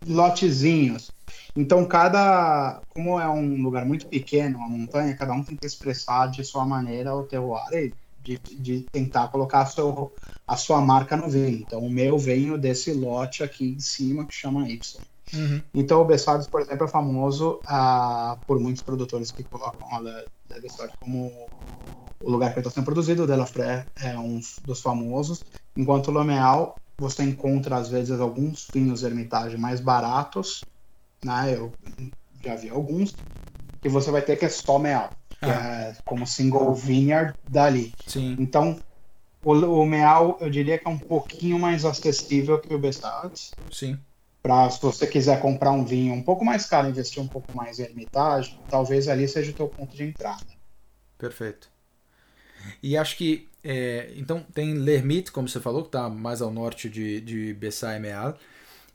lotezinhos. 0.06 1.12
Então, 1.56 1.86
cada. 1.86 2.82
Como 2.90 3.20
é 3.20 3.28
um 3.30 3.62
lugar 3.62 3.86
muito 3.86 4.06
pequeno, 4.08 4.58
uma 4.58 4.70
montanha, 4.70 5.16
cada 5.16 5.34
um 5.34 5.44
tem 5.44 5.56
que 5.56 5.66
expressar 5.66 6.28
de 6.28 6.44
sua 6.44 6.66
maneira 6.66 7.16
o 7.16 7.24
terroir 7.24 7.94
de, 8.28 8.38
de 8.60 8.82
tentar 8.92 9.30
colocar 9.30 9.62
a 9.62 9.66
sua, 9.66 10.12
a 10.46 10.58
sua 10.58 10.82
marca 10.82 11.16
no 11.16 11.30
vinho. 11.30 11.60
Então, 11.60 11.80
o 11.80 11.90
meu 11.90 12.18
venho 12.18 12.58
desse 12.58 12.92
lote 12.92 13.44
aqui 13.44 13.70
em 13.70 13.80
cima 13.80 14.26
que 14.26 14.34
chama 14.34 14.68
Y. 14.68 15.02
Uhum. 15.34 15.62
Então, 15.74 16.02
o 16.02 16.06
Bessardes, 16.06 16.48
por 16.48 16.62
exemplo, 16.62 16.86
é 16.86 16.90
famoso 16.90 17.62
ah, 17.66 18.38
por 18.46 18.60
muitos 18.60 18.82
produtores 18.82 19.32
que 19.32 19.44
colocam 19.44 19.88
a 19.92 20.02
Bessardes 20.60 20.96
como 21.00 21.32
o 22.20 22.30
lugar 22.30 22.54
que 22.54 22.60
está 22.60 22.70
sendo 22.70 22.86
produzido. 22.86 23.24
O 23.24 23.28
Delafré 23.28 23.88
é 24.02 24.18
um 24.18 24.42
dos 24.66 24.82
famosos. 24.82 25.46
Enquanto 25.76 26.10
o 26.10 26.12
Lomeal, 26.12 26.76
você 26.98 27.24
encontra, 27.24 27.78
às 27.78 27.90
vezes, 27.90 28.20
alguns 28.20 28.68
vinhos 28.74 29.04
Hermitage 29.04 29.58
mais 29.58 29.80
baratos. 29.80 30.66
Né? 31.24 31.56
Eu 31.56 31.72
já 32.44 32.56
vi 32.56 32.70
alguns. 32.70 33.16
Que 33.82 33.90
você 33.90 34.10
vai 34.10 34.22
ter 34.22 34.38
que 34.38 34.46
é 34.46 34.50
só 34.50 34.80
Meal 34.80 35.17
ah. 35.42 35.48
é, 35.48 35.96
como 36.06 36.26
single 36.26 36.74
vineyard 36.74 37.34
dali. 37.50 37.94
Sim. 38.06 38.36
Então, 38.40 38.80
o, 39.44 39.54
o 39.54 39.86
Meal 39.86 40.38
eu 40.42 40.50
diria 40.50 40.78
que 40.78 40.88
é 40.88 40.90
um 40.90 40.98
pouquinho 40.98 41.60
mais 41.60 41.86
acessível 41.86 42.60
que 42.60 42.74
o 42.74 42.80
Bestards. 42.80 43.52
Sim. 43.72 44.00
Para 44.42 44.70
se 44.70 44.82
você 44.82 45.06
quiser 45.06 45.42
comprar 45.42 45.72
um 45.72 45.84
vinho 45.84 46.14
um 46.14 46.24
pouco 46.24 46.46
mais 46.46 46.66
caro, 46.66 46.88
investir 46.88 47.22
um 47.22 47.28
pouco 47.28 47.56
mais 47.56 47.80
em 47.80 47.84
Hermitage, 47.84 48.58
talvez 48.70 49.08
ali 49.08 49.28
seja 49.28 49.52
o 49.52 49.54
teu 49.54 49.68
ponto 49.68 49.96
de 49.96 50.04
entrada. 50.04 50.46
Perfeito. 51.18 51.70
E 52.82 52.98
acho 52.98 53.18
que 53.18 53.48
é, 53.64 54.14
então 54.16 54.42
tem 54.54 54.76
Lermite, 54.76 55.32
como 55.32 55.50
você 55.50 55.60
falou, 55.60 55.82
que 55.82 55.90
está 55.90 56.10
mais 56.10 56.42
ao 56.42 56.52
norte 56.52 56.90
de, 56.90 57.20
de 57.20 57.58
e 57.58 58.00
Meal. 58.00 58.38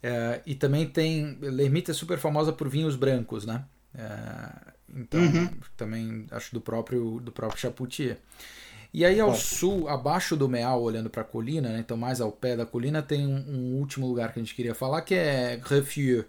É, 0.03 0.41
e 0.47 0.55
também 0.55 0.87
tem. 0.87 1.37
Lermite 1.41 1.91
é 1.91 1.95
super 1.95 2.19
famosa 2.19 2.53
por 2.53 2.69
vinhos 2.69 2.97
brancos, 2.97 3.45
né? 3.45 3.65
É, 3.95 4.72
então, 4.95 5.21
uhum. 5.21 5.49
também 5.77 6.27
acho 6.31 6.53
do 6.53 6.61
próprio 6.61 7.21
do 7.21 7.33
próprio 7.33 7.61
Chapoutier. 7.61 8.19
E 8.95 9.07
aí 9.07 9.19
ao 9.19 9.35
sul, 9.35 9.89
abaixo 9.89 10.37
do 10.37 10.49
Meal, 10.49 10.83
olhando 10.83 11.09
para 11.09 11.23
a 11.23 11.25
colina, 11.25 11.71
né, 11.71 11.79
então 11.79 11.97
mais 11.97 12.21
ao 12.21 12.31
pé 12.31 12.55
da 12.55 12.67
colina, 12.67 13.03
tem 13.03 13.27
um, 13.27 13.39
um, 13.49 13.79
último 13.79 14.07
lugar 14.07 14.33
que 14.33 14.39
a 14.39 14.43
gente 14.43 14.55
queria 14.55 14.75
falar, 14.75 15.01
que 15.01 15.15
é 15.15 15.59
Refieux, 15.65 16.27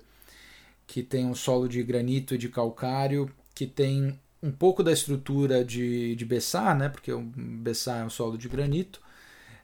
que 0.88 1.04
tem 1.04 1.26
um 1.26 1.36
solo 1.36 1.68
de 1.68 1.84
granito 1.84 2.36
e 2.36 2.38
de 2.38 2.48
calcário, 2.48 3.30
que 3.54 3.68
tem 3.68 4.18
um 4.42 4.52
pouco 4.52 4.82
da 4.82 4.94
estrutura 4.94 5.64
de, 5.64 6.16
de 6.16 6.24
Bessar, 6.24 6.78
né, 6.78 6.88
porque 6.88 7.12
o 7.12 7.22
Bessar 7.22 8.00
é 8.02 8.06
um 8.06 8.10
solo 8.10 8.38
de 8.38 8.48
granito, 8.48 9.02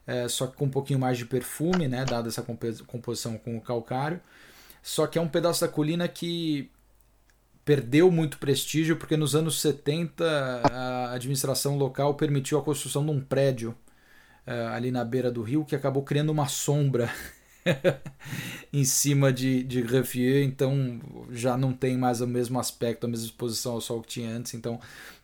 é, 0.06 0.28
só 0.28 0.48
que 0.48 0.58
com 0.58 0.66
um 0.66 0.70
pouquinho 0.70 1.00
mais 1.00 1.18
de 1.18 1.26
perfume, 1.26 1.88
né, 1.88 2.04
dada 2.04 2.28
essa 2.28 2.42
composição 2.42 3.38
com 3.38 3.56
o 3.56 3.62
calcário. 3.62 4.20
Só 4.82 5.06
que 5.08 5.18
é 5.18 5.22
um 5.22 5.28
pedaço 5.28 5.62
da 5.62 5.68
colina 5.68 6.08
que 6.08 6.70
perdeu 7.70 8.10
muito 8.10 8.40
prestígio 8.40 8.98
porque 8.98 9.16
nos 9.16 9.36
anos 9.36 9.62
70 9.62 10.26
a 10.74 11.14
administração 11.14 11.78
local 11.78 12.16
permitiu 12.16 12.58
a 12.58 12.64
construção 12.64 13.06
de 13.06 13.12
um 13.12 13.22
prédio 13.22 13.76
uh, 14.48 14.74
ali 14.74 14.90
na 14.90 15.06
beira 15.06 15.30
do 15.30 15.44
rio 15.44 15.64
que 15.64 15.76
acabou 15.76 16.02
criando 16.02 16.32
uma 16.32 16.48
sombra 16.48 17.14
em 18.74 18.84
cima 18.84 19.32
de, 19.32 19.62
de 19.62 19.84
Raffier, 19.84 20.44
então 20.44 21.00
já 21.30 21.56
não 21.56 21.72
tem 21.72 21.96
mais 21.96 22.22
o 22.22 22.26
mesmo 22.26 22.60
aspecto, 22.60 23.06
a 23.06 23.08
mesma 23.08 23.28
exposição 23.28 23.74
ao 23.74 23.82
sol 23.82 24.02
que 24.02 24.08
tinha 24.08 24.32
antes, 24.32 24.56
então 24.56 24.80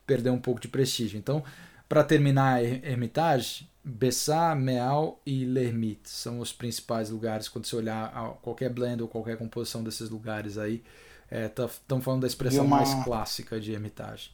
perdeu 0.05 0.31
um 0.31 0.39
pouco 0.39 0.61
de 0.61 0.67
prestígio. 0.67 1.17
Então, 1.17 1.43
para 1.89 2.03
terminar 2.03 2.63
Hermitage, 2.63 3.67
Bessat, 3.83 4.55
Meal 4.55 5.19
e 5.25 5.45
Lermite 5.45 6.11
são 6.11 6.39
os 6.39 6.53
principais 6.53 7.09
lugares 7.09 7.49
quando 7.49 7.65
você 7.65 7.75
olhar 7.75 8.37
qualquer 8.43 8.69
blend 8.69 9.01
ou 9.01 9.07
qualquer 9.07 9.35
composição 9.35 9.83
desses 9.83 10.11
lugares 10.11 10.59
aí. 10.59 10.83
Estamos 11.31 11.75
é, 11.75 11.79
tá, 11.87 12.01
falando 12.01 12.21
da 12.21 12.27
expressão 12.27 12.65
uma... 12.65 12.77
mais 12.77 12.93
clássica 13.03 13.59
de 13.59 13.73
Hermitage. 13.73 14.31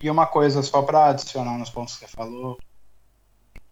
E 0.00 0.10
uma 0.10 0.26
coisa 0.26 0.62
só 0.62 0.82
para 0.82 1.10
adicionar 1.10 1.56
nos 1.58 1.70
pontos 1.70 1.94
que 1.94 2.00
você 2.00 2.08
falou, 2.08 2.58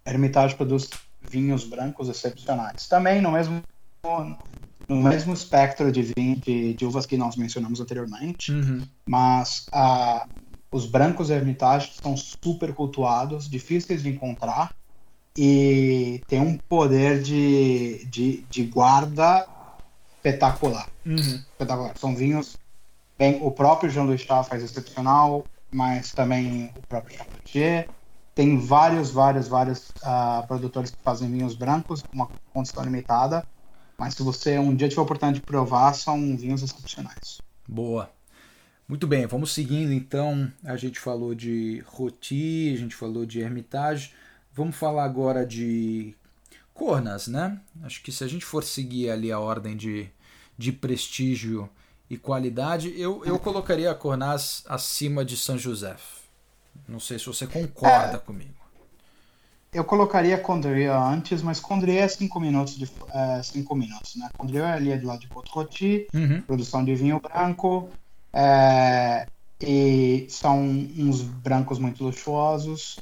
Hermitage 0.05 0.55
produz 0.55 0.89
vinhos 1.21 1.65
brancos 1.65 2.09
excepcionais. 2.09 2.87
Também 2.87 3.21
no 3.21 3.33
mesmo 3.33 3.63
no 4.89 4.97
mesmo 4.97 5.33
espectro 5.33 5.93
de 5.93 6.03
vinho 6.03 6.37
de, 6.37 6.75
de 6.75 6.85
uvas 6.85 7.07
que 7.07 7.17
nós 7.17 7.37
mencionamos 7.37 7.81
anteriormente, 7.81 8.51
uhum. 8.51 8.83
mas 9.07 9.67
a, 9.71 10.27
os 10.73 10.87
brancos 10.87 11.31
Hermitage 11.31 11.93
são 12.03 12.17
super 12.17 12.75
cultuados, 12.75 13.49
difíceis 13.49 14.03
de 14.03 14.09
encontrar 14.09 14.75
e 15.37 16.21
tem 16.27 16.41
um 16.41 16.57
poder 16.57 17.23
de, 17.23 18.05
de, 18.07 18.45
de 18.51 18.65
guarda 18.65 19.47
espetacular. 20.21 20.89
Uhum. 21.05 21.17
espetacular. 21.17 21.97
São 21.97 22.15
vinhos 22.15 22.57
bem, 23.19 23.39
o 23.43 23.51
próprio 23.51 23.91
Jean 23.91 24.05
Louis 24.05 24.21
Chá 24.21 24.43
faz 24.43 24.63
excepcional, 24.63 25.45
mas 25.71 26.13
também 26.13 26.73
o 26.77 26.87
próprio 26.87 27.17
Chapoutier 27.17 27.89
tem 28.35 28.59
vários, 28.59 29.11
vários, 29.11 29.49
vários 29.49 29.91
uh, 30.03 30.47
produtores 30.47 30.91
que 30.91 31.03
fazem 31.03 31.31
vinhos 31.31 31.55
brancos, 31.55 32.03
uma 32.13 32.29
condição 32.53 32.83
limitada. 32.85 33.45
Mas 33.99 34.15
se 34.15 34.23
você 34.23 34.59
um 34.59 34.75
dia 34.75 34.89
tiver 34.89 35.01
a 35.01 35.05
oportunidade 35.05 35.41
de 35.41 35.47
provar, 35.47 35.93
são 35.93 36.37
vinhos 36.37 36.63
excepcionais. 36.63 37.41
Boa. 37.69 38.11
Muito 38.89 39.07
bem, 39.07 39.27
vamos 39.27 39.53
seguindo 39.53 39.93
então. 39.93 40.51
A 40.65 40.77
gente 40.77 40.99
falou 40.99 41.35
de 41.35 41.85
Roti, 41.87 42.73
a 42.75 42.79
gente 42.79 42.95
falou 42.95 43.27
de 43.27 43.41
Hermitage. 43.41 44.13
Vamos 44.53 44.75
falar 44.75 45.05
agora 45.05 45.45
de 45.45 46.15
Cornas, 46.81 47.29
né? 47.29 47.61
Acho 47.83 48.03
que 48.03 48.11
se 48.11 48.25
a 48.25 48.27
gente 48.27 48.43
for 48.43 48.65
seguir 48.65 49.11
ali 49.11 49.31
a 49.31 49.39
ordem 49.39 49.77
de, 49.77 50.09
de 50.57 50.73
prestígio 50.73 51.69
e 52.09 52.17
qualidade, 52.17 52.99
eu, 52.99 53.23
eu 53.23 53.39
colocaria 53.39 53.91
a 53.91 53.95
Cornas 53.95 54.65
acima 54.67 55.23
de 55.23 55.37
São 55.37 55.59
José. 55.59 55.95
Não 56.89 56.99
sei 56.99 57.19
se 57.19 57.27
você 57.27 57.47
concorda 57.47 58.17
é, 58.17 58.19
comigo. 58.19 58.55
Eu 59.71 59.85
colocaria 59.85 60.39
Condria 60.39 60.99
antes, 60.99 61.43
mas 61.43 61.61
Condria 61.61 62.01
é 62.01 62.09
5 62.09 62.41
minutos, 62.41 62.79
de, 62.79 62.91
é, 63.13 63.43
cinco 63.43 63.77
minutos, 63.77 64.17
né? 64.17 64.31
Condria 64.39 64.63
é 64.63 64.73
ali 64.73 64.91
é 64.91 64.97
do 64.97 65.07
lado 65.07 65.21
de 65.21 65.29
Côte 65.29 66.09
uhum. 66.15 66.41
produção 66.41 66.83
de 66.83 66.95
vinho 66.95 67.21
branco, 67.21 67.91
é, 68.33 69.27
e 69.61 70.27
são 70.31 70.63
uns 70.63 71.21
brancos 71.21 71.79
muito 71.79 72.03
luxuosos, 72.03 72.99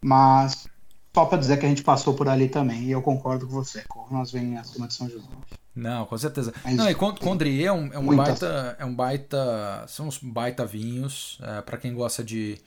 mas 0.00 0.69
só 1.14 1.24
para 1.24 1.38
dizer 1.38 1.58
que 1.58 1.66
a 1.66 1.68
gente 1.68 1.82
passou 1.82 2.14
por 2.14 2.28
ali 2.28 2.48
também, 2.48 2.84
e 2.84 2.90
eu 2.90 3.02
concordo 3.02 3.46
com 3.46 3.52
você, 3.52 3.84
nós 4.10 4.30
vem 4.30 4.56
acima 4.56 4.86
de 4.86 4.94
São 4.94 5.08
José. 5.08 5.26
Não, 5.74 6.04
com 6.04 6.18
certeza. 6.18 6.52
Mas, 6.64 6.74
não, 6.74 6.90
e 6.90 6.94
Condrier 6.94 7.66
é 7.66 7.72
um, 7.72 7.92
é 7.92 7.98
um 7.98 8.16
baita, 8.16 8.76
é 8.78 8.84
um 8.84 8.94
baita, 8.94 9.84
são 9.88 10.08
uns 10.08 10.18
baita 10.18 10.66
vinhos, 10.66 11.38
é, 11.42 11.62
para 11.62 11.78
quem 11.78 11.94
gosta 11.94 12.22
de 12.22 12.60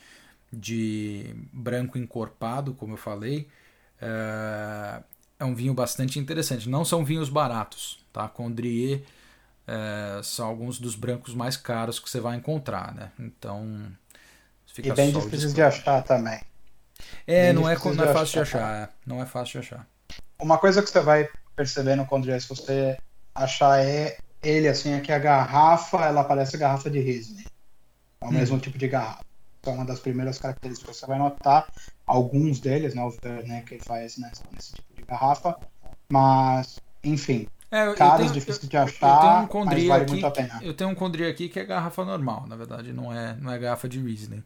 de 0.54 1.36
branco 1.52 1.98
encorpado, 1.98 2.74
como 2.76 2.94
eu 2.94 2.98
falei. 2.98 3.50
É, 4.00 5.02
é 5.40 5.46
um 5.46 5.56
vinho 5.56 5.74
bastante 5.74 6.20
interessante. 6.20 6.70
Não 6.70 6.86
são 6.86 7.04
vinhos 7.04 7.30
baratos, 7.30 8.06
tá? 8.14 8.28
Condrier 8.28 9.04
é, 9.68 10.22
são 10.24 10.48
alguns 10.48 10.80
dos 10.80 10.96
brancos 10.96 11.34
mais 11.34 11.58
caros 11.58 12.00
que 12.00 12.10
você 12.10 12.20
vai 12.20 12.38
encontrar, 12.38 12.94
né? 12.94 13.12
Então 13.20 13.92
fica 14.68 14.90
e 14.90 14.94
bem 14.94 15.12
difícil 15.12 15.54
de 15.54 15.62
achar 15.62 16.04
também. 16.04 16.40
É, 17.26 17.54
não 17.54 17.70
é, 17.70 17.76
não 17.76 18.04
é 18.04 18.14
fácil 18.14 18.34
de 18.34 18.40
achar. 18.40 18.84
É. 18.84 18.90
Não 19.06 19.22
é 19.22 19.26
fácil 19.26 19.62
de 19.62 19.68
achar. 19.68 19.88
Uma 20.40 20.58
coisa 20.58 20.82
que 20.82 20.90
você 20.90 21.00
vai 21.00 21.30
perceber 21.56 21.96
no 21.96 22.06
Condrier, 22.06 22.42
se 22.42 22.50
você 22.50 22.98
achar 23.34 23.84
é 23.84 24.18
ele 24.42 24.68
assim, 24.68 24.94
é 24.94 25.00
que 25.00 25.12
a 25.12 25.20
garrafa, 25.20 26.06
ela 26.06 26.24
parece 26.24 26.58
garrafa 26.58 26.90
de 26.90 27.00
Riesling. 27.00 27.46
É 28.22 28.26
o 28.26 28.28
hum. 28.28 28.32
mesmo 28.32 28.60
tipo 28.60 28.78
de 28.78 28.88
garrafa 28.88 29.24
é 29.66 29.70
uma 29.70 29.86
das 29.86 30.00
primeiras 30.00 30.38
características 30.38 30.96
que 30.96 31.00
você 31.02 31.08
vai 31.08 31.18
notar. 31.18 31.68
Alguns 32.06 32.60
deles, 32.60 32.94
né, 32.94 33.02
o 33.02 33.14
Werner 33.24 33.64
que 33.64 33.80
faz 33.80 34.18
nesse, 34.18 34.44
nesse 34.52 34.74
tipo 34.74 34.94
de 34.94 35.04
garrafa, 35.04 35.58
mas, 36.10 36.80
enfim, 37.04 37.48
é, 37.72 37.94
caras 37.94 38.32
difíceis 38.32 38.68
de 38.68 38.78
achar, 38.78 39.16
eu 39.16 39.22
tenho 39.22 39.44
um 39.44 39.48
Condria 39.48 39.88
vale 39.88 40.04
aqui, 40.04 40.66
Eu 40.66 40.74
tenho 40.74 40.90
um 40.90 40.96
Condria 40.96 41.30
aqui 41.30 41.50
que 41.50 41.60
é 41.60 41.66
garrafa 41.66 42.04
normal, 42.04 42.46
na 42.48 42.56
verdade, 42.56 42.92
não 42.92 43.12
é, 43.12 43.36
não 43.40 43.52
é 43.52 43.58
garrafa 43.58 43.88
de 43.88 44.00
Riesling. 44.00 44.44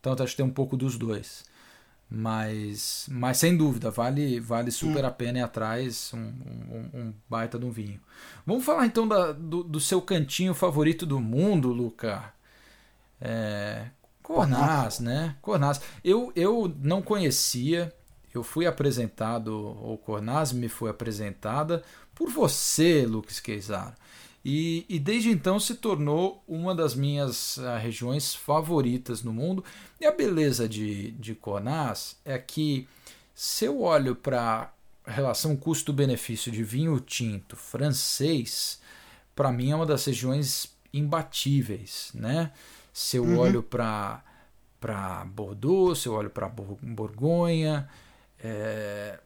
Então 0.00 0.12
acho 0.12 0.32
que 0.32 0.36
tem 0.36 0.44
um 0.44 0.50
pouco 0.50 0.76
dos 0.76 0.98
dois. 0.98 1.44
Mas, 2.08 3.08
mas 3.10 3.38
sem 3.38 3.56
dúvida, 3.56 3.90
vale, 3.90 4.38
vale 4.38 4.70
super 4.70 5.04
hum. 5.04 5.08
a 5.08 5.10
pena 5.10 5.38
ir 5.40 5.42
atrás, 5.42 6.12
um, 6.14 6.18
um, 6.18 6.90
um, 7.00 7.14
baita 7.28 7.58
de 7.58 7.64
um 7.64 7.70
vinho. 7.70 8.00
Vamos 8.46 8.64
falar 8.64 8.86
então 8.86 9.08
da, 9.08 9.32
do, 9.32 9.64
do 9.64 9.80
seu 9.80 10.00
cantinho 10.00 10.54
favorito 10.54 11.04
do 11.04 11.20
mundo, 11.20 11.72
Luca. 11.72 12.32
É, 13.20 13.86
Cornaz, 14.22 15.00
né? 15.00 15.36
Cornaz. 15.42 15.80
Eu, 16.04 16.32
eu 16.36 16.72
não 16.80 17.02
conhecia, 17.02 17.92
eu 18.32 18.44
fui 18.44 18.66
apresentado, 18.66 19.76
ou 19.80 19.98
Cornaz 19.98 20.52
me 20.52 20.68
foi 20.68 20.90
apresentada 20.90 21.82
por 22.14 22.30
você, 22.30 23.04
Lucas 23.04 23.40
Queizaro. 23.40 23.94
E, 24.48 24.86
e, 24.88 25.00
desde 25.00 25.28
então 25.28 25.58
se 25.58 25.74
tornou 25.74 26.40
uma 26.46 26.72
das 26.72 26.94
minhas 26.94 27.56
uh, 27.56 27.78
regiões 27.80 28.32
favoritas 28.32 29.20
no 29.24 29.32
mundo. 29.32 29.64
E 30.00 30.06
a 30.06 30.12
beleza 30.12 30.68
de, 30.68 31.10
de 31.10 31.34
Cornaz 31.34 32.16
é 32.24 32.38
que, 32.38 32.86
se 33.34 33.64
eu 33.64 33.80
olho 33.80 34.14
para 34.14 34.70
a 35.04 35.10
relação 35.10 35.56
custo-benefício 35.56 36.52
de 36.52 36.62
vinho 36.62 37.00
tinto 37.00 37.56
francês, 37.56 38.80
para 39.34 39.50
mim 39.50 39.72
é 39.72 39.74
uma 39.74 39.84
das 39.84 40.04
regiões 40.04 40.72
imbatíveis, 40.94 42.12
né? 42.14 42.52
Se 42.92 43.16
eu 43.16 43.24
uhum. 43.24 43.38
olho 43.38 43.64
para 43.64 44.22
Bordeaux, 45.26 46.00
se 46.00 46.06
eu 46.06 46.12
olho 46.12 46.30
para 46.30 46.48
Borgonha, 46.48 47.88
é, 48.38 49.18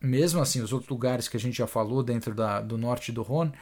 mesmo 0.00 0.40
assim, 0.40 0.60
os 0.60 0.72
outros 0.72 0.90
lugares 0.90 1.28
que 1.28 1.36
a 1.36 1.40
gente 1.40 1.56
já 1.56 1.68
falou 1.68 2.02
dentro 2.02 2.34
da, 2.34 2.60
do 2.60 2.76
norte 2.76 3.12
do 3.12 3.22
Rhône, 3.22 3.52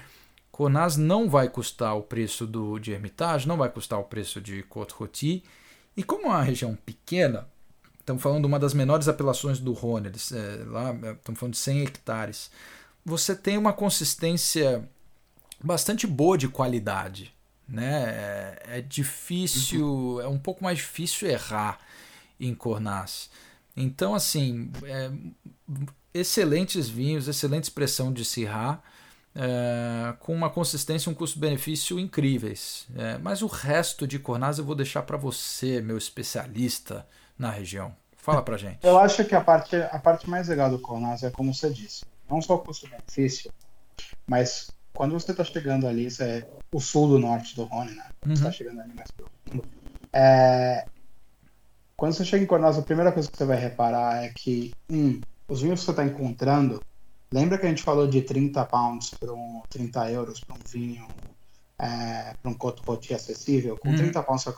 Conaz 0.58 0.96
não 0.96 1.30
vai 1.30 1.48
custar 1.48 1.96
o 1.96 2.02
preço 2.02 2.46
do, 2.46 2.78
de 2.78 2.90
Hermitage, 2.90 3.46
não 3.46 3.56
vai 3.56 3.68
custar 3.70 3.98
o 3.98 4.04
preço 4.04 4.40
de 4.40 4.62
Côte-Rôtie. 4.64 5.44
E 5.96 6.02
como 6.02 6.26
é 6.26 6.30
uma 6.30 6.42
região 6.42 6.74
pequena, 6.74 7.46
estamos 8.00 8.22
falando 8.22 8.40
de 8.40 8.46
uma 8.48 8.58
das 8.58 8.74
menores 8.74 9.06
apelações 9.06 9.60
do 9.60 9.72
Rhône, 9.72 10.08
é, 10.08 10.64
lá 10.66 10.92
estamos 11.12 11.38
falando 11.38 11.52
de 11.52 11.58
100 11.58 11.82
hectares, 11.82 12.50
você 13.04 13.36
tem 13.36 13.56
uma 13.56 13.72
consistência 13.72 14.88
bastante 15.62 16.06
boa 16.06 16.36
de 16.36 16.48
qualidade 16.48 17.32
né? 17.68 18.58
É, 18.66 18.78
é 18.78 18.80
difícil, 18.80 19.86
uhum. 19.86 20.20
é 20.20 20.26
um 20.28 20.38
pouco 20.38 20.64
mais 20.64 20.78
difícil 20.78 21.28
errar 21.28 21.78
em 22.40 22.54
Cornas. 22.54 23.28
Então, 23.76 24.14
assim, 24.14 24.70
é, 24.84 25.10
excelentes 26.14 26.88
vinhos, 26.88 27.28
excelente 27.28 27.64
expressão 27.64 28.12
de 28.12 28.24
Syrah, 28.24 28.82
é, 29.34 30.14
com 30.20 30.34
uma 30.34 30.50
consistência 30.50 31.08
e 31.08 31.12
um 31.12 31.14
custo-benefício 31.14 31.98
incríveis. 31.98 32.86
É, 32.96 33.18
mas 33.18 33.42
o 33.42 33.46
resto 33.46 34.06
de 34.06 34.18
Cornas 34.18 34.58
eu 34.58 34.64
vou 34.64 34.74
deixar 34.74 35.02
para 35.02 35.16
você, 35.16 35.80
meu 35.80 35.98
especialista 35.98 37.06
na 37.38 37.50
região. 37.50 37.94
Fala 38.16 38.42
pra 38.42 38.56
gente. 38.56 38.78
Eu 38.82 38.98
acho 38.98 39.24
que 39.24 39.34
a 39.34 39.40
parte, 39.40 39.76
a 39.76 39.98
parte 39.98 40.28
mais 40.28 40.48
legal 40.48 40.70
do 40.70 40.78
Cornas 40.78 41.22
é 41.22 41.30
como 41.30 41.54
você 41.54 41.70
disse, 41.70 42.04
não 42.28 42.42
só 42.42 42.56
o 42.56 42.58
custo-benefício, 42.58 43.50
mas 44.26 44.70
quando 44.92 45.12
você 45.12 45.30
está 45.30 45.44
chegando 45.44 45.86
ali, 45.86 46.06
isso 46.06 46.22
é 46.22 46.44
o 46.72 46.80
sul 46.80 47.08
do 47.08 47.18
norte 47.18 47.54
do 47.54 47.64
Rhône, 47.64 47.92
né? 47.92 48.04
Você 48.22 48.32
está 48.32 48.46
uhum. 48.46 48.52
chegando 48.52 48.80
ali 48.80 48.92
mais. 48.94 49.08
É... 50.12 50.84
Quando 51.96 52.12
você 52.12 52.24
chega 52.24 52.44
em 52.44 52.46
Cornaz, 52.46 52.76
a 52.76 52.82
primeira 52.82 53.12
coisa 53.12 53.30
que 53.30 53.36
você 53.36 53.44
vai 53.44 53.56
reparar 53.56 54.24
é 54.24 54.28
que, 54.30 54.72
um, 54.90 55.20
os 55.48 55.62
vinhos 55.62 55.80
que 55.80 55.86
você 55.86 55.90
está 55.92 56.04
encontrando, 56.04 56.82
lembra 57.32 57.58
que 57.58 57.66
a 57.66 57.68
gente 57.68 57.82
falou 57.82 58.06
de 58.06 58.22
30 58.22 58.64
pounds 58.66 59.10
para 59.10 59.32
um 59.32 59.62
30 59.68 60.10
euros 60.10 60.40
para 60.40 60.56
um 60.56 60.60
vinho, 60.66 61.06
é, 61.78 62.34
para 62.40 62.50
um 62.50 62.54
Côte 62.54 62.82
Rôti 62.86 63.14
acessível? 63.14 63.76
Com 63.78 63.90
uhum. 63.90 63.96
30 63.96 64.22
pounds 64.22 64.44
você 64.44 64.52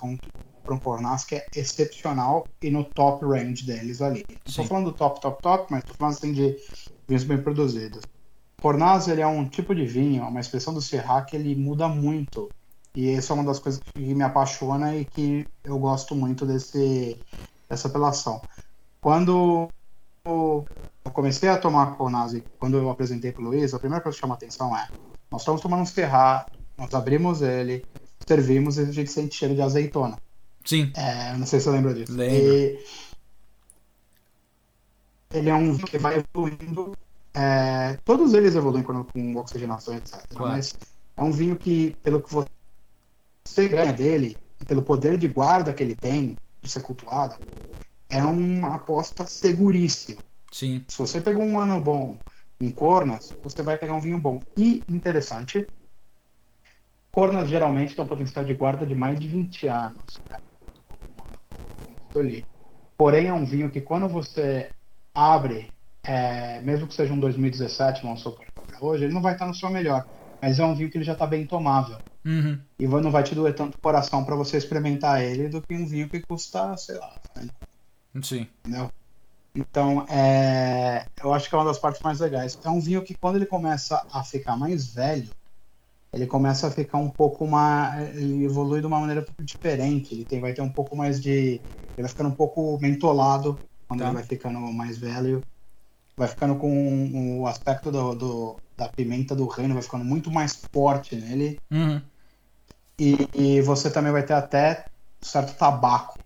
para 0.63 0.75
um 0.75 0.79
Cornas 0.79 1.25
que 1.25 1.37
é 1.37 1.47
excepcional 1.57 2.47
e 2.63 2.71
no 2.71 2.85
top 2.85 3.25
range 3.25 3.65
deles 3.65 4.01
ali. 4.01 4.25
Estou 4.47 4.65
falando 4.65 4.87
do 4.87 4.93
top, 4.93 5.21
top, 5.21 5.43
top, 5.43 5.67
mas 5.71 5.81
estou 5.81 5.97
falando 5.97 6.15
assim 6.15 6.33
de 6.33 6.57
vinhos 7.09 7.25
bem 7.25 7.43
produzidos. 7.43 8.03
Cornas 8.61 9.09
ele 9.09 9.21
é 9.21 9.27
um 9.27 9.49
tipo 9.49 9.75
de 9.75 9.87
vinho, 9.87 10.23
uma 10.23 10.41
expressão 10.41 10.75
do 10.75 10.81
Syrah 10.81 11.23
que 11.23 11.35
ele 11.35 11.57
muda 11.57 11.89
muito. 11.89 12.51
E 12.95 13.11
essa 13.11 13.33
é 13.33 13.35
uma 13.35 13.45
das 13.45 13.59
coisas 13.59 13.81
que 13.81 14.15
me 14.15 14.23
apaixona 14.23 14.97
e 14.97 15.05
que 15.05 15.47
eu 15.65 15.79
gosto 15.79 16.15
muito 16.15 16.45
desse, 16.45 17.19
dessa 17.69 17.89
apelação. 17.89 18.43
Quando 19.01 19.69
eu 21.05 21.11
comecei 21.11 21.49
a 21.49 21.59
tomar 21.59 21.97
Cornas, 21.97 22.41
quando 22.59 22.77
eu 22.77 22.91
apresentei 22.91 23.33
para 23.33 23.43
o 23.43 23.47
Luiz, 23.47 23.73
a 23.73 23.79
primeira 23.79 24.03
coisa 24.03 24.17
que 24.17 24.21
chama 24.21 24.35
atenção 24.35 24.77
é 24.77 24.89
nós 25.31 25.43
estamos 25.43 25.61
tomando 25.61 25.83
um 25.83 25.87
Syrah, 25.87 26.47
nós 26.77 26.93
abrimos 26.93 27.41
ele, 27.41 27.85
servimos 28.27 28.79
e 28.79 28.81
a 28.81 28.85
gente 28.87 29.11
sente 29.11 29.37
cheiro 29.37 29.55
de 29.55 29.63
azeitona. 29.63 30.19
Sim. 30.65 30.93
É, 30.97 31.37
não 31.37 31.47
sei 31.47 31.61
se 31.61 31.67
você 31.67 31.71
lembra 31.71 31.95
disso. 31.95 32.13
Lembro. 32.13 32.53
E 32.53 32.79
ele 35.33 35.49
é 35.49 35.55
um 35.55 35.73
vinho 35.75 35.87
que 35.87 35.99
vai 35.99 36.19
evoluindo. 36.19 36.97
é, 37.33 37.97
todos 38.05 38.35
eles 38.35 38.57
evoluem 38.57 38.83
quando, 38.83 39.05
com 39.05 39.37
oxigenação, 39.37 39.95
etc. 39.95 40.27
Claro. 40.29 40.53
Mas 40.53 40.75
é 41.17 41.23
um 41.23 41.31
vinho 41.31 41.55
que, 41.55 41.97
pelo 42.03 42.21
que 42.21 42.33
você 42.33 43.69
ganha 43.69 43.93
dele, 43.93 44.37
pelo 44.67 44.83
poder 44.83 45.17
de 45.17 45.29
guarda 45.29 45.73
que 45.73 45.83
ele 45.83 45.95
tem 45.95 46.37
de 46.61 46.71
ser 46.71 46.83
cultuado, 46.83 47.37
é 48.09 48.23
uma 48.23 48.75
aposta 48.75 49.25
seguríssima. 49.27 50.21
Sim. 50.51 50.85
Se 50.89 50.99
você 50.99 51.21
pegou 51.21 51.43
um 51.43 51.59
ano 51.59 51.81
bom 51.81 52.17
em 52.61 52.71
Cornas, 52.71 53.35
você 53.43 53.63
vai 53.63 53.79
pegar 53.79 53.95
um 53.95 54.01
vinho 54.01 54.19
bom. 54.19 54.43
E, 54.57 54.85
interessante, 54.89 55.67
Cornas 57.13 57.49
geralmente 57.49 57.95
tem 57.95 58.05
um 58.05 58.09
potencial 58.09 58.45
de 58.45 58.55
guarda 58.55 58.87
de 58.87 58.95
mais 58.95 59.19
de 59.19 59.29
20 59.29 59.67
anos. 59.67 60.21
Ali. 62.15 62.45
Porém, 62.97 63.29
é 63.29 63.33
um 63.33 63.45
vinho 63.45 63.71
que 63.71 63.81
quando 63.81 64.09
você 64.09 64.71
abre, 65.15 65.73
é, 66.03 66.61
mesmo 66.61 66.87
que 66.87 66.95
seja 66.95 67.13
um 67.13 67.21
2017, 67.21 68.03
vamos 68.03 68.21
supor, 68.21 68.47
hoje, 68.81 69.05
ele 69.05 69.15
não 69.15 69.23
vai 69.23 69.35
estar 69.35 69.47
no 69.47 69.55
seu 69.55 69.71
melhor. 69.71 70.07
Mas 70.43 70.59
é 70.59 70.65
um 70.65 70.75
vinho 70.75 70.91
que 70.91 70.97
ele 70.97 71.05
já 71.05 71.13
está 71.13 71.27
bem 71.27 71.47
tomável. 71.47 71.99
Uhum. 72.25 72.59
E 72.79 72.87
não 72.87 73.11
vai 73.11 73.23
te 73.23 73.35
doer 73.35 73.55
tanto 73.55 73.77
o 73.77 73.81
coração 73.81 74.25
para 74.25 74.37
você 74.37 74.57
experimentar 74.57 75.23
ele 75.23 75.49
do 75.49 75.63
que 75.63 75.75
um 75.75 75.87
vinho 75.87 76.09
que 76.09 76.21
custa, 76.21 76.77
sei 76.77 76.97
lá, 76.97 77.15
né? 77.37 77.49
Sim. 78.23 78.47
entendeu? 78.61 78.91
Então, 79.55 80.03
é, 80.09 81.09
eu 81.23 81.33
acho 81.33 81.49
que 81.49 81.55
é 81.55 81.59
uma 81.59 81.65
das 81.65 81.79
partes 81.79 82.03
mais 82.03 82.21
legais. 82.21 82.59
É 82.65 82.71
um 82.71 82.81
vinho 82.81 83.03
que 83.05 83.15
quando 83.15 83.37
ele 83.37 83.47
começa 83.47 84.07
a 84.13 84.23
ficar 84.23 84.57
mais 84.57 84.93
velho, 84.95 85.33
ele 86.13 86.27
começa 86.27 86.69
a 86.69 86.71
ficar 86.71 86.99
um 86.99 87.11
pouco 87.11 87.47
mais, 87.47 88.17
ele 88.17 88.45
evolui 88.45 88.81
de 88.81 88.87
uma 88.87 89.01
maneira 89.01 89.23
um 89.23 89.25
pouco 89.25 89.45
diferente. 89.45 90.15
Ele 90.15 90.27
tem, 90.27 90.41
vai 90.41 90.55
ter 90.55 90.63
um 90.63 90.73
pouco 90.73 90.97
mais 90.97 91.21
de, 91.21 91.31
ele 91.31 91.65
vai 91.99 92.09
ficando 92.11 92.31
um 92.31 92.35
pouco 92.37 92.79
mentolado 92.81 93.63
quando 93.89 94.01
Tá. 94.01 94.07
ele 94.07 94.15
vai 94.15 94.25
ficando 94.25 94.61
mais 94.73 94.99
velho. 94.99 95.45
Vai 96.17 96.29
ficando 96.29 96.59
com 96.59 97.41
o 97.41 97.47
aspecto 97.47 97.91
do, 97.91 98.15
do- 98.15 98.61
da 98.77 98.89
pimenta 98.89 99.35
do 99.37 99.47
reino, 99.47 99.75
vai 99.75 99.83
ficando 99.83 100.05
muito 100.05 100.31
mais 100.31 100.69
forte 100.73 101.17
nele. 101.17 101.61
Uhum. 101.73 102.03
E, 103.01 103.29
e 103.35 103.63
você 103.63 103.91
também 103.91 104.13
vai 104.13 104.25
ter 104.25 104.35
até 104.35 104.89
certo 105.23 105.57
tabaco. 105.57 106.19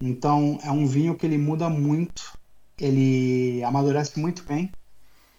Então 0.00 0.58
é 0.62 0.70
um 0.70 0.86
vinho 0.86 1.16
que 1.16 1.26
ele 1.26 1.38
muda 1.38 1.68
muito, 1.68 2.37
ele 2.80 3.62
amadurece 3.64 4.18
muito 4.18 4.42
bem. 4.44 4.70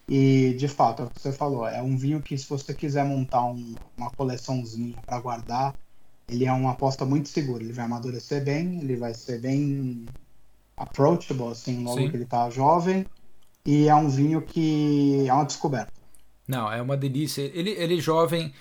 E 0.08 0.54
de 0.58 0.68
fato, 0.68 1.02
é 1.02 1.06
o 1.06 1.10
que 1.10 1.20
você 1.20 1.32
falou, 1.32 1.66
é 1.66 1.82
um 1.82 1.96
vinho 1.96 2.20
que 2.20 2.36
se 2.36 2.48
você 2.48 2.74
quiser 2.74 3.04
montar 3.04 3.44
um- 3.44 3.76
uma 3.96 4.10
coleçãozinha 4.10 4.96
para 5.06 5.20
guardar, 5.20 5.74
ele 6.28 6.46
é 6.46 6.52
uma 6.52 6.72
aposta 6.72 7.04
muito 7.04 7.28
segura. 7.28 7.62
Ele 7.62 7.72
vai 7.72 7.84
amadurecer 7.84 8.44
bem, 8.44 8.80
ele 8.80 8.96
vai 8.96 9.14
ser 9.14 9.40
bem 9.40 10.06
approachable, 10.76 11.48
assim, 11.48 11.82
logo 11.84 11.98
Sim. 11.98 12.10
que 12.10 12.16
ele 12.16 12.24
tá 12.26 12.48
jovem. 12.50 13.06
E 13.64 13.88
é 13.88 13.94
um 13.94 14.08
vinho 14.08 14.40
que 14.42 15.26
é 15.28 15.32
uma 15.32 15.44
descoberta. 15.44 15.92
Não, 16.48 16.72
é 16.72 16.80
uma 16.82 16.96
delícia. 16.96 17.42
Ele, 17.42 17.70
ele 17.70 18.00
jovem, 18.00 18.52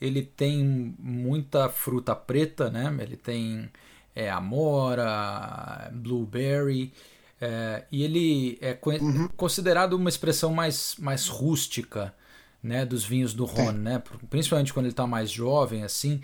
ele 0.00 0.22
tem 0.22 0.94
muita 0.98 1.68
fruta 1.68 2.16
preta, 2.16 2.70
né? 2.70 2.96
Ele 3.00 3.16
tem 3.16 3.68
é, 4.14 4.30
amora, 4.30 5.90
blueberry, 5.92 6.92
é, 7.40 7.84
e 7.92 8.02
ele 8.02 8.58
é 8.60 8.72
co- 8.74 8.90
considerado 9.36 9.92
uma 9.94 10.08
expressão 10.08 10.52
mais, 10.52 10.94
mais 10.98 11.26
rústica, 11.28 12.14
né? 12.62 12.84
Dos 12.86 13.04
vinhos 13.04 13.34
do 13.34 13.44
Rhône, 13.44 13.78
né? 13.78 14.02
Principalmente 14.30 14.72
quando 14.72 14.86
ele 14.86 14.92
está 14.92 15.06
mais 15.06 15.30
jovem, 15.30 15.82
assim. 15.82 16.20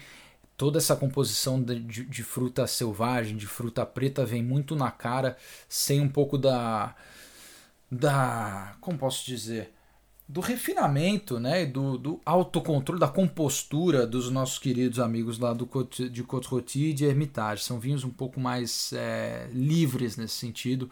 Toda 0.57 0.79
essa 0.79 0.95
composição 0.97 1.61
de, 1.63 1.81
de- 1.81 2.05
de 2.05 2.23
fruta 2.23 2.67
selvagem, 2.67 3.37
de 3.37 3.47
fruta 3.47 3.85
preta, 3.85 4.25
vem 4.25 4.43
muito 4.43 4.75
na 4.77 4.91
cara, 4.91 5.37
sem 5.69 6.01
um 6.01 6.09
pouco 6.09 6.39
da. 6.39 6.95
da. 7.91 8.75
como 8.81 8.99
posso 8.99 9.25
dizer? 9.27 9.73
Do 10.33 10.41
refinamento, 10.41 11.39
né, 11.39 11.67
do, 11.67 11.99
do 11.99 12.21
autocontrole, 12.25 12.99
da 12.99 13.07
compostura 13.07 14.07
dos 14.07 14.31
nossos 14.31 14.59
queridos 14.59 14.99
amigos 14.99 15.39
lá 15.39 15.53
do 15.53 15.67
Côte- 15.67 16.09
de 16.09 16.23
Côte-Rôti 16.23 16.87
e 16.87 16.95
de 16.95 17.05
Hermitage. 17.05 17.63
São 17.63 17.79
vinhos 17.79 18.03
um 18.03 18.09
pouco 18.09 18.41
mais 18.41 18.95
é, 18.95 19.51
livres 19.53 20.17
nesse 20.17 20.35
sentido 20.35 20.91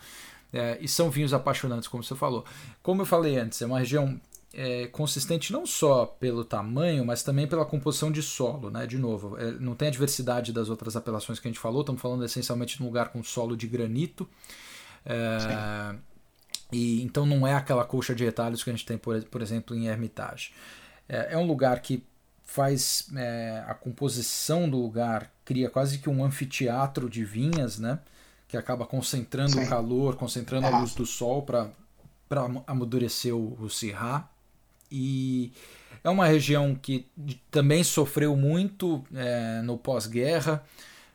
é, 0.53 0.77
e 0.79 0.87
são 0.87 1.11
vinhos 1.11 1.33
apaixonantes, 1.33 1.89
como 1.89 2.05
você 2.05 2.15
falou. 2.15 2.45
Como 2.83 3.01
eu 3.01 3.07
falei 3.07 3.39
antes, 3.39 3.63
é 3.63 3.67
uma 3.67 3.79
região 3.79 4.21
é, 4.53 4.89
consistente 4.89 5.55
não 5.55 5.65
só 5.65 6.05
pelo 6.05 6.45
tamanho, 6.45 7.03
mas 7.07 7.23
também 7.23 7.47
pela 7.47 7.65
composição 7.65 8.13
de 8.13 8.23
solo, 8.23 8.69
né? 8.71 8.87
De 8.87 8.99
novo, 8.99 9.39
é, 9.39 9.53
não 9.53 9.75
tem 9.75 9.89
a 9.89 9.91
diversidade 9.91 10.53
das 10.53 10.69
outras 10.69 10.97
apelações 10.97 11.39
que 11.39 11.49
a 11.49 11.51
gente 11.51 11.61
falou. 11.61 11.81
Estamos 11.81 12.03
falando 12.03 12.27
essencialmente 12.27 12.77
de 12.77 12.83
um 12.83 12.87
lugar 12.87 13.09
com 13.09 13.23
solo 13.23 13.57
de 13.57 13.67
granito. 13.67 14.29
É, 15.07 15.95
e 16.73 17.03
então 17.03 17.27
não 17.27 17.47
é 17.47 17.55
aquela 17.55 17.85
colcha 17.85 18.15
de 18.15 18.25
retalhos 18.25 18.63
que 18.63 18.71
a 18.71 18.73
gente 18.73 18.87
tem, 18.87 18.99
por, 18.99 19.23
por 19.25 19.43
exemplo, 19.43 19.77
em 19.77 19.87
Hermitage. 19.87 20.53
É, 21.09 21.35
é 21.35 21.39
um 21.39 21.47
lugar 21.47 21.81
que 21.81 22.03
faz 22.45 23.09
é, 23.17 23.65
a 23.67 23.75
composição 23.75 24.69
do 24.69 24.77
lugar 24.81 25.31
cria 25.45 25.71
quase 25.71 25.99
que 25.99 26.11
um 26.11 26.25
anfiteatro 26.25 27.09
de 27.09 27.25
vinhas, 27.25 27.79
né? 27.79 27.99
Que 28.49 28.57
acaba 28.57 28.85
concentrando 28.85 29.53
Sim. 29.53 29.65
o 29.65 29.69
calor, 29.69 30.17
concentrando 30.17 30.67
a 30.67 30.71
É. 30.71 30.81
luz 30.81 30.95
do 30.95 31.07
sol 31.07 31.43
para 31.43 31.71
amadurecer 32.67 33.35
o, 33.35 33.57
o. 33.61 33.69
E 34.91 35.53
é 36.03 36.11
uma 36.11 36.27
região 36.27 36.75
que 36.75 37.07
também 37.51 37.85
sofreu 37.85 38.35
muito 38.37 39.05
é, 39.15 39.63
no 39.63 39.79
pós-guerra. 39.79 40.65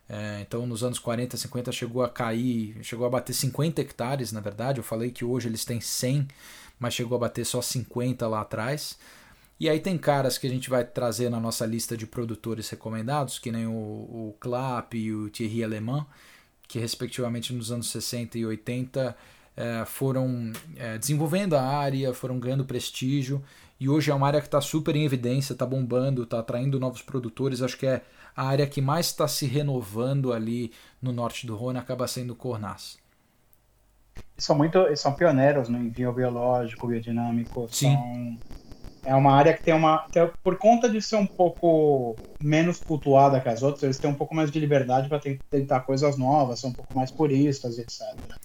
É, 0.07 0.41
então, 0.41 0.65
nos 0.67 0.83
anos 0.83 0.99
40, 0.99 1.35
50, 1.35 1.71
chegou 1.71 2.03
a 2.03 2.09
cair, 2.09 2.77
chegou 2.83 3.05
a 3.05 3.09
bater 3.09 3.33
50 3.33 3.81
hectares, 3.81 4.31
na 4.31 4.39
verdade. 4.39 4.79
Eu 4.79 4.83
falei 4.83 5.11
que 5.11 5.25
hoje 5.25 5.47
eles 5.47 5.65
têm 5.65 5.81
100, 5.81 6.27
mas 6.79 6.93
chegou 6.93 7.15
a 7.15 7.19
bater 7.19 7.45
só 7.45 7.61
50 7.61 8.27
lá 8.27 8.41
atrás. 8.41 8.97
E 9.59 9.69
aí 9.69 9.79
tem 9.79 9.97
caras 9.97 10.37
que 10.37 10.47
a 10.47 10.49
gente 10.49 10.69
vai 10.69 10.83
trazer 10.83 11.29
na 11.29 11.39
nossa 11.39 11.65
lista 11.65 11.95
de 11.95 12.05
produtores 12.05 12.69
recomendados, 12.69 13.39
que 13.39 13.51
nem 13.51 13.65
o, 13.65 13.71
o 13.71 14.35
Clap 14.39 14.93
e 14.93 15.13
o 15.13 15.29
Thierry 15.29 15.63
Alemão, 15.63 16.05
que 16.67 16.77
respectivamente 16.77 17.53
nos 17.53 17.71
anos 17.71 17.89
60 17.89 18.37
e 18.37 18.45
80 18.45 19.15
eh, 19.55 19.85
foram 19.85 20.51
eh, 20.75 20.97
desenvolvendo 20.97 21.55
a 21.55 21.61
área, 21.61 22.13
foram 22.13 22.37
ganhando 22.37 22.65
prestígio, 22.65 23.41
e 23.79 23.87
hoje 23.87 24.11
é 24.11 24.13
uma 24.13 24.27
área 24.27 24.41
que 24.41 24.47
está 24.47 24.59
super 24.59 24.95
em 24.95 25.05
evidência, 25.05 25.53
está 25.53 25.65
bombando, 25.65 26.23
está 26.23 26.39
atraindo 26.39 26.79
novos 26.79 27.01
produtores. 27.01 27.61
Acho 27.61 27.77
que 27.77 27.85
é 27.85 28.01
a 28.35 28.43
área 28.47 28.67
que 28.67 28.81
mais 28.81 29.07
está 29.07 29.27
se 29.27 29.45
renovando 29.45 30.33
ali 30.33 30.71
no 31.01 31.11
norte 31.11 31.47
do 31.47 31.55
Rhône, 31.55 31.79
acaba 31.79 32.07
sendo 32.07 32.33
o 32.33 32.35
Cornas. 32.35 32.97
são 34.37 34.55
muito, 34.55 34.77
eles 34.79 34.99
são 34.99 35.13
pioneiros 35.15 35.69
no 35.69 35.77
envio 35.77 36.11
biológico, 36.13 36.87
biodinâmico. 36.87 37.67
Sim. 37.71 37.93
São, 37.93 38.37
é 39.03 39.15
uma 39.15 39.33
área 39.33 39.55
que 39.55 39.63
tem 39.63 39.73
uma, 39.73 39.99
tem- 40.11 40.31
por 40.43 40.57
conta 40.57 40.89
de 40.89 41.01
ser 41.01 41.15
um 41.17 41.27
pouco 41.27 42.17
menos 42.41 42.79
cultuada 42.81 43.41
que 43.41 43.49
as 43.49 43.63
outras, 43.63 43.83
eles 43.83 43.99
têm 43.99 44.09
um 44.09 44.15
pouco 44.15 44.35
mais 44.35 44.51
de 44.51 44.59
liberdade 44.59 45.09
para 45.09 45.21
tentar 45.49 45.81
coisas 45.81 46.17
novas, 46.17 46.59
são 46.59 46.71
um 46.71 46.75
pouco 46.75 46.95
mais 46.95 47.11
puristas, 47.11 47.77
etc. 47.77 48.37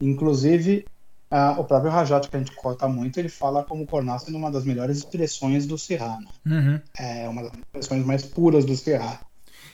Inclusive, 0.00 0.86
ah, 1.30 1.56
o 1.60 1.64
próprio 1.64 1.90
Rajat, 1.92 2.28
que 2.28 2.36
a 2.36 2.38
gente 2.40 2.54
cota 2.56 2.88
muito, 2.88 3.18
ele 3.20 3.28
fala 3.28 3.64
como 3.64 3.86
Cornas 3.86 4.22
sendo 4.24 4.38
uma 4.38 4.50
das 4.50 4.64
melhores 4.64 4.98
expressões 4.98 5.66
do 5.66 5.76
né? 5.76 6.18
Uhum. 6.46 6.80
é 6.98 7.28
uma 7.28 7.42
das 7.44 7.52
expressões 7.54 8.04
mais 8.04 8.24
puras 8.24 8.64
do 8.64 8.76
Syrah. 8.76 9.20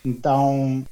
Então, 0.04 0.84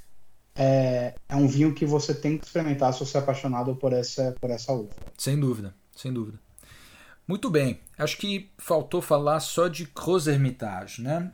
é, 0.55 1.15
é 1.29 1.37
um 1.37 1.47
vinho 1.47 1.75
que 1.75 1.85
você 1.85 2.15
tem 2.15 2.39
que 2.39 2.47
experimentar 2.47 2.93
se 2.93 3.01
você 3.01 3.17
é 3.17 3.21
apaixonado 3.21 3.75
por 3.77 3.93
essa, 3.93 4.35
por 4.41 4.51
essa 4.51 4.73
uva. 4.73 4.91
Sem 5.19 5.39
dúvida, 5.39 5.75
sem 5.97 6.13
dúvida. 6.13 6.39
Muito 7.27 7.49
bem, 7.51 7.81
acho 7.99 8.17
que 8.19 8.51
faltou 8.59 9.01
falar 9.01 9.41
só 9.41 9.69
de 9.69 9.87
Cruz 9.87 10.27
Hermitage, 10.27 11.03
né? 11.03 11.31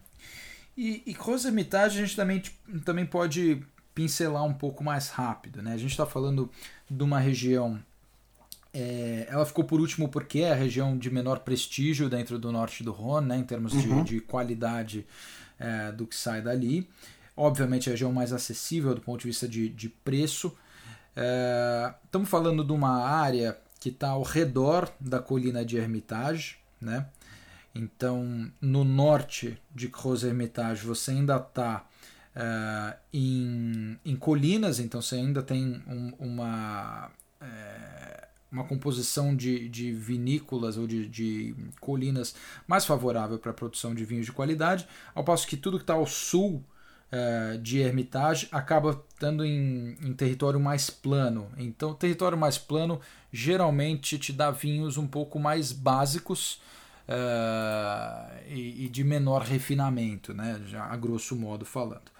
E, 0.77 1.03
e 1.07 1.15
Cruz 1.15 1.45
Hermitage 1.45 1.99
a 1.99 2.05
gente 2.05 2.15
também, 2.15 2.43
também 2.85 3.07
pode 3.07 3.63
pincelar 3.95 4.45
um 4.45 4.55
pouco 4.55 4.85
mais 4.85 5.09
rápido, 5.09 5.61
né? 5.63 5.73
A 5.73 5.77
gente 5.79 5.91
está 5.91 6.07
falando 6.07 6.51
de 6.89 7.03
uma 7.03 7.19
região. 7.19 7.81
é, 8.73 9.27
ela 9.29 9.45
ficou 9.47 9.65
por 9.65 9.81
último 9.81 10.09
porque 10.09 10.41
é 10.41 10.53
a 10.53 10.55
região 10.55 10.97
de 10.97 11.11
menor 11.11 11.41
prestígio 11.41 12.09
dentro 12.09 12.39
do 12.39 12.53
norte 12.53 12.85
do 12.85 12.93
Rhône, 12.93 13.27
né? 13.29 13.39
Em 13.39 13.43
termos 13.45 13.73
de, 13.73 13.89
Uhum. 13.89 14.05
de 14.05 14.21
qualidade 14.21 15.07
é, 15.59 15.91
do 15.91 16.07
que 16.07 16.15
sai 16.15 16.43
dali. 16.43 16.89
Obviamente 17.39 17.89
a 17.89 17.93
região 17.93 18.13
mais 18.13 18.33
acessível 18.33 18.95
do 18.95 19.01
ponto 19.01 19.21
de 19.21 19.29
vista 19.29 19.49
de, 19.49 19.69
de 19.69 19.89
preço. 19.89 20.55
É, 21.17 21.95
estamos 22.05 22.29
falando 22.29 22.65
de 22.65 22.73
uma 22.73 23.05
área 23.05 23.57
que 23.81 23.91
está 23.91 24.11
ao 24.11 24.23
redor 24.23 24.93
da 25.01 25.21
colina 25.21 25.65
de 25.65 25.77
Hermitage, 25.77 26.59
né? 26.81 27.07
Então, 27.75 28.51
no 28.61 28.83
norte 28.83 29.57
de 29.73 29.89
Cruz 29.89 30.25
Hermitage, 30.25 30.85
você 30.85 31.13
ainda 31.13 31.37
está 31.37 31.87
uh, 32.35 32.99
em, 33.13 33.97
em 34.05 34.17
colinas, 34.17 34.81
então 34.81 35.01
você 35.01 35.15
ainda 35.15 35.43
tem 35.43 35.81
um, 35.87 36.13
uma, 36.19 37.09
uh, 37.41 38.27
uma 38.51 38.65
composição 38.65 39.37
de, 39.37 39.69
de 39.69 39.93
vinícolas 39.93 40.77
ou 40.77 40.89
de, 40.89 41.09
de 41.09 41.55
colinas 41.81 42.35
mais 42.67 42.85
favorável 42.85 43.39
para 43.39 43.53
a 43.53 43.55
produção 43.55 43.95
de 43.95 44.05
vinhos 44.05 44.27
de 44.27 44.33
qualidade, 44.33 44.89
ao 45.15 45.23
passo 45.23 45.47
que 45.47 45.57
tudo 45.57 45.79
que 45.79 45.85
está 45.85 45.95
ao 45.95 46.07
sul 46.07 46.65
uh, 47.13 47.59
de 47.59 47.81
Hermitage 47.81 48.49
acaba 48.53 49.03
estando 49.13 49.45
em, 49.45 49.97
em 50.03 50.13
território 50.13 50.61
mais 50.61 50.91
plano. 50.91 51.51
Então, 51.57 51.95
território 51.95 52.37
mais 52.37 52.59
plano 52.59 53.01
geralmente 53.33 54.19
te 54.19 54.33
dá 54.33 54.51
vinhos 54.51 54.97
um 54.97 55.07
pouco 55.07 55.39
mais 55.39 55.73
básicos 55.73 56.61
uh, 57.09 58.37
e, 58.49 58.87
e, 58.87 58.89
de 58.89 59.05
menor 59.05 59.43
refinamento, 59.43 60.33
né? 60.33 60.61
Já 60.67 60.85
a 60.85 60.97
grosso 60.97 61.35
modo 61.37 61.65
falando. 61.65 62.19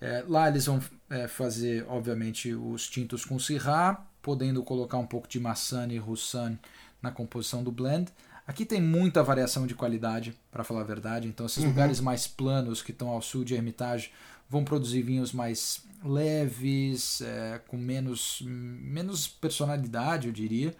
É, 0.00 0.24
lá 0.28 0.48
eles 0.48 0.66
vão 0.66 0.80
é, 1.08 1.26
fazer, 1.26 1.86
obviamente, 1.88 2.52
os 2.54 2.88
tintos 2.88 3.24
com 3.24 3.38
Syrah, 3.38 4.04
podendo 4.20 4.62
colocar 4.62 4.98
um 4.98 5.06
pouco 5.06 5.26
de 5.26 5.40
maçã 5.40 5.86
e 5.88 5.98
Roussanne 5.98 6.58
na 7.00 7.10
composição 7.10 7.64
do 7.64 7.72
blend. 7.72 8.12
Aqui 8.46 8.64
tem 8.64 8.80
muita 8.80 9.22
variação 9.22 9.66
de 9.66 9.74
qualidade, 9.74 10.34
para 10.50 10.62
falar 10.62 10.82
a 10.82 10.84
verdade. 10.84 11.26
Então, 11.26 11.46
esses 11.46 11.62
uhum. 11.64 11.70
lugares 11.70 12.00
mais 12.00 12.26
planos 12.28 12.80
que 12.80 12.92
estão 12.92 13.08
ao 13.08 13.20
sul 13.20 13.44
de 13.44 13.54
Hermitage 13.54 14.10
vão 14.48 14.64
produzir 14.64 15.02
vinhos 15.02 15.32
mais 15.32 15.84
leves, 16.04 17.20
é, 17.20 17.60
com 17.66 17.76
menos, 17.76 18.42
menos 18.44 19.26
personalidade, 19.26 20.28
eu 20.28 20.32
diria. 20.32 20.74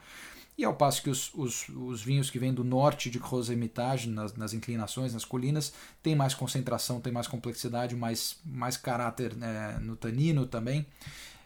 E 0.58 0.64
ao 0.64 0.74
passo 0.74 1.02
que 1.02 1.10
os, 1.10 1.30
os, 1.34 1.68
os 1.68 2.02
vinhos 2.02 2.30
que 2.30 2.38
vêm 2.38 2.54
do 2.54 2.64
norte 2.64 3.10
de 3.10 3.20
Cruz 3.20 3.50
Hermitage, 3.50 4.08
nas, 4.08 4.34
nas, 4.34 4.54
inclinações, 4.54 5.12
nas 5.12 5.24
colinas, 5.24 5.72
tem 6.02 6.14
mais 6.14 6.32
concentração, 6.32 7.00
tem 7.00 7.12
mais 7.12 7.26
complexidade, 7.26 7.94
mais, 7.94 8.36
mais 8.44 8.76
caráter 8.76 9.36
né, 9.36 9.78
no 9.82 9.96
tanino 9.96 10.46
também. 10.46 10.86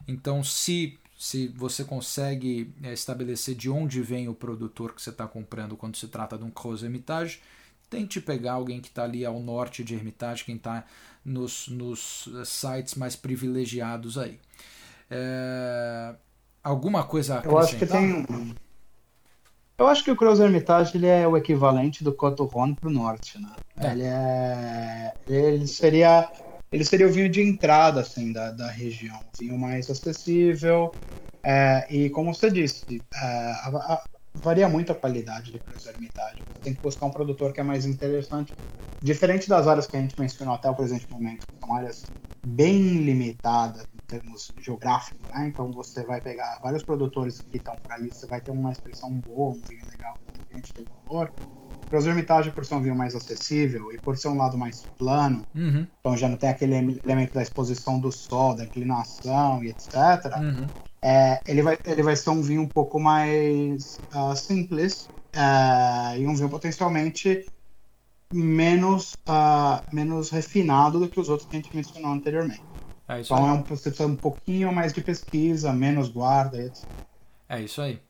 Então, 0.06 0.44
se, 0.44 0.96
se 1.20 1.48
você 1.48 1.84
consegue 1.84 2.72
é, 2.82 2.94
estabelecer 2.94 3.54
de 3.54 3.68
onde 3.68 4.00
vem 4.00 4.26
o 4.26 4.34
produtor 4.34 4.94
que 4.94 5.02
você 5.02 5.10
está 5.10 5.26
comprando 5.26 5.76
quando 5.76 5.94
se 5.98 6.08
trata 6.08 6.38
de 6.38 6.44
um 6.44 6.50
Cruz 6.50 6.82
Hermitage, 6.82 7.42
tente 7.90 8.22
pegar 8.22 8.54
alguém 8.54 8.80
que 8.80 8.88
está 8.88 9.04
ali 9.04 9.22
ao 9.22 9.38
norte 9.38 9.84
de 9.84 9.94
Hermitage, 9.94 10.46
quem 10.46 10.56
está 10.56 10.82
nos, 11.22 11.68
nos 11.68 12.26
sites 12.46 12.94
mais 12.94 13.16
privilegiados 13.16 14.16
aí. 14.16 14.40
É, 15.10 16.14
alguma 16.64 17.04
coisa 17.04 17.34
a 17.34 17.38
acrescentar? 17.40 17.52
Eu 17.52 17.68
acho 17.68 17.76
que 17.76 17.86
tem 17.86 18.56
eu 19.76 19.86
acho 19.86 20.02
que 20.02 20.10
o 20.10 20.16
Cross 20.16 20.40
Hermitage 20.40 20.96
ele 20.96 21.06
é 21.06 21.28
o 21.28 21.36
equivalente 21.36 22.02
do 22.02 22.14
Coto 22.14 22.44
Ron 22.44 22.74
para 22.74 22.88
o 22.88 22.92
norte, 22.92 23.38
né? 23.38 23.52
É. 23.76 23.92
Ele 23.92 24.02
é, 24.04 25.14
ele 25.28 25.66
seria, 25.66 26.30
ele 26.72 26.84
seria 26.84 27.06
o 27.06 27.12
vinho 27.12 27.28
de 27.28 27.40
entrada 27.42 28.00
assim 28.00 28.32
da, 28.32 28.50
da 28.52 28.70
região, 28.70 29.20
vinho 29.38 29.58
mais 29.58 29.90
acessível. 29.90 30.96
É, 31.44 31.86
e 31.94 32.10
como 32.10 32.34
você 32.34 32.50
disse, 32.50 33.04
é, 33.14 33.18
a, 33.26 33.94
a, 33.94 34.08
varia 34.34 34.68
muito 34.68 34.92
a 34.92 34.94
qualidade 34.94 35.52
Cross 35.60 35.86
Hermitage. 35.86 36.42
Você 36.54 36.62
tem 36.62 36.74
que 36.74 36.80
buscar 36.80 37.06
um 37.06 37.10
produtor 37.12 37.52
que 37.52 37.60
é 37.60 37.62
mais 37.64 37.86
interessante, 37.86 38.54
diferente 39.00 39.48
das 39.48 39.66
áreas 39.66 39.86
que 39.86 39.96
a 39.96 40.00
gente 40.00 40.18
mencionou 40.18 40.54
até 40.54 40.68
o 40.70 40.76
presente 40.76 41.10
momento, 41.10 41.46
são 41.58 41.74
áreas 41.74 42.12
bem 42.42 42.98
limitadas 43.04 43.86
termos 44.06 44.52
geográficos, 44.58 45.28
né? 45.30 45.46
Então 45.48 45.70
você 45.72 46.04
vai 46.04 46.20
pegar 46.20 46.58
vários 46.62 46.82
produtores 46.82 47.42
que 47.50 47.58
estão 47.58 47.76
por 47.78 47.92
ali, 47.92 48.10
você 48.10 48.26
vai 48.26 48.40
ter 48.40 48.50
uma 48.50 48.72
expressão 48.72 49.10
boa, 49.20 49.52
um 49.54 49.62
vinho 49.62 49.86
legal, 49.86 50.18
um 50.52 50.56
gente 50.56 50.74
tem 50.74 50.84
valor. 50.86 51.32
Para 51.90 51.98
os 51.98 52.06
Hermitage, 52.06 52.52
por 52.52 52.64
ser 52.64 52.76
um 52.76 52.80
vinho 52.80 52.94
mais 52.94 53.16
acessível 53.16 53.92
e 53.92 53.98
por 53.98 54.16
ser 54.16 54.28
um 54.28 54.36
lado 54.36 54.56
mais 54.56 54.86
plano, 54.96 55.44
uhum. 55.52 55.84
então 55.98 56.16
já 56.16 56.28
não 56.28 56.36
tem 56.36 56.48
aquele 56.48 56.76
elemento 57.04 57.34
da 57.34 57.42
exposição 57.42 57.98
do 57.98 58.12
sol, 58.12 58.54
da 58.54 58.62
inclinação 58.62 59.64
e 59.64 59.70
etc. 59.70 59.92
Uhum. 60.38 60.68
É, 61.02 61.40
ele, 61.48 61.62
vai, 61.62 61.76
ele 61.84 62.02
vai 62.04 62.14
ser 62.14 62.30
um 62.30 62.40
vinho 62.42 62.62
um 62.62 62.68
pouco 62.68 63.00
mais 63.00 63.98
uh, 64.14 64.36
simples 64.36 65.08
uh, 65.34 66.16
e 66.16 66.24
um 66.28 66.36
vinho 66.36 66.48
potencialmente 66.48 67.44
menos, 68.32 69.14
uh, 69.28 69.82
menos 69.92 70.30
refinado 70.30 71.00
do 71.00 71.08
que 71.08 71.18
os 71.18 71.28
outros 71.28 71.48
que 71.48 71.56
a 71.56 71.60
gente 71.60 71.74
mencionou 71.74 72.12
anteriormente. 72.12 72.62
É 73.08 73.20
então 73.20 73.48
é 73.48 73.52
um, 73.52 73.62
você 73.64 73.90
precisa 73.90 74.06
um 74.06 74.14
pouquinho 74.14 74.72
mais 74.72 74.92
de 74.92 75.00
pesquisa, 75.00 75.72
menos 75.72 76.08
guarda, 76.08 76.62
etc. 76.62 76.84
É 77.48 77.60
isso 77.60 77.82
aí. 77.82 78.00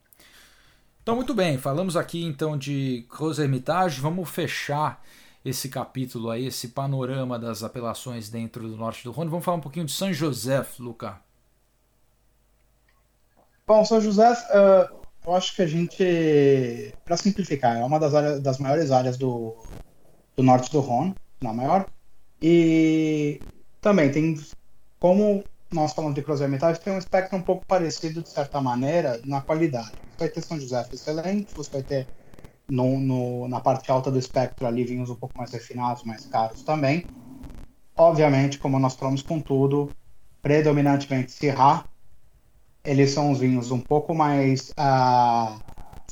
Então, 1.03 1.15
muito 1.15 1.33
bem, 1.33 1.57
falamos 1.57 1.97
aqui 1.97 2.23
então 2.23 2.55
de 2.55 3.07
Cruz 3.09 3.39
Hermitage, 3.39 3.99
vamos 3.99 4.29
fechar 4.29 5.03
esse 5.43 5.67
capítulo 5.67 6.29
aí, 6.29 6.45
esse 6.45 6.67
panorama 6.67 7.39
das 7.39 7.63
apelações 7.63 8.29
dentro 8.29 8.69
do 8.69 8.77
norte 8.77 9.03
do 9.03 9.11
Rhône. 9.11 9.31
Vamos 9.31 9.43
falar 9.43 9.57
um 9.57 9.61
pouquinho 9.61 9.87
de 9.87 9.91
São 9.91 10.13
José, 10.13 10.63
Luca. 10.77 11.19
Bom, 13.65 13.83
São 13.83 13.99
José, 13.99 14.31
uh, 14.31 14.95
eu 15.25 15.35
acho 15.35 15.55
que 15.55 15.63
a 15.63 15.67
gente, 15.67 16.93
para 17.03 17.17
simplificar, 17.17 17.77
é 17.77 17.83
uma 17.83 17.99
das, 17.99 18.13
áreas, 18.13 18.39
das 18.39 18.59
maiores 18.59 18.91
áreas 18.91 19.17
do, 19.17 19.55
do 20.35 20.43
norte 20.43 20.71
do 20.71 20.81
Rhône, 20.81 21.15
não 21.41 21.51
maior, 21.51 21.87
e 22.39 23.41
também 23.81 24.11
tem 24.11 24.39
como 24.99 25.43
nós 25.71 25.93
falamos 25.93 26.13
de 26.13 26.21
cruzeiros 26.21 26.51
metais, 26.51 26.77
tem 26.77 26.93
um 26.93 26.97
espectro 26.99 27.37
um 27.37 27.41
pouco 27.41 27.65
parecido, 27.65 28.21
de 28.21 28.29
certa 28.29 28.61
maneira, 28.61 29.19
na 29.25 29.41
qualidade. 29.41 29.93
Vai 30.21 30.29
ter 30.29 30.41
São 30.43 30.59
José 30.59 30.87
excelente, 30.93 31.55
você 31.55 31.71
vai 31.71 31.83
ter 31.83 32.07
no, 32.69 32.99
no, 32.99 33.47
na 33.47 33.59
parte 33.59 33.91
alta 33.91 34.11
do 34.11 34.19
espectro 34.19 34.67
ali 34.67 34.83
vinhos 34.83 35.09
um 35.09 35.15
pouco 35.15 35.35
mais 35.37 35.51
refinados, 35.51 36.03
mais 36.03 36.25
caros 36.27 36.63
também. 36.63 37.07
Obviamente, 37.97 38.59
como 38.59 38.79
nós 38.79 38.95
falamos 38.95 39.23
com 39.23 39.41
tudo, 39.41 39.95
predominantemente 40.43 41.31
Syrah, 41.31 41.87
eles 42.83 43.11
são 43.11 43.31
os 43.31 43.39
vinhos 43.39 43.71
um 43.71 43.81
pouco 43.81 44.13
mais 44.13 44.69
uh, 44.71 45.61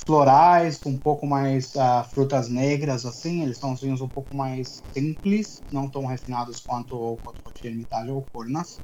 florais, 0.06 0.86
um 0.86 1.00
pouco 1.00 1.28
mais 1.28 1.74
uh, 1.76 2.04
frutas 2.14 2.50
negras, 2.50 3.06
assim. 3.06 3.44
Eles 3.44 3.58
são 3.58 3.74
os 3.74 3.82
vinhos 3.82 4.02
um 4.02 4.10
pouco 4.10 4.36
mais 4.36 4.84
simples, 4.92 5.64
não 5.72 5.90
tão 5.90 6.06
refinados 6.06 6.60
quanto 6.62 6.96
o 6.96 7.18
Cotocote 7.18 7.68
Hermitage 7.68 8.12
ou 8.12 8.28
Cornas. 8.32 8.82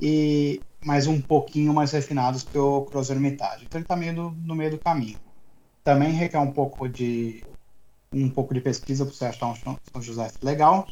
E, 0.00 0.64
mas 0.84 1.06
um 1.06 1.20
pouquinho 1.20 1.74
mais 1.74 1.92
refinados 1.92 2.42
que 2.42 2.58
o 2.58 2.82
Cross 2.82 3.10
Hermitage. 3.10 3.64
Então 3.64 3.78
ele 3.78 3.84
está 3.84 3.96
meio 3.96 4.14
do, 4.14 4.30
no 4.30 4.54
meio 4.54 4.70
do 4.70 4.78
caminho. 4.78 5.18
Também 5.84 6.12
requer 6.12 6.38
um 6.38 6.52
pouco 6.52 6.88
de 6.88 7.44
um 8.12 8.28
pouco 8.28 8.52
de 8.52 8.60
pesquisa 8.60 9.04
para 9.04 9.14
você 9.14 9.24
achar 9.26 9.46
um 9.46 9.54
São 9.54 10.02
José 10.02 10.30
legal. 10.42 10.86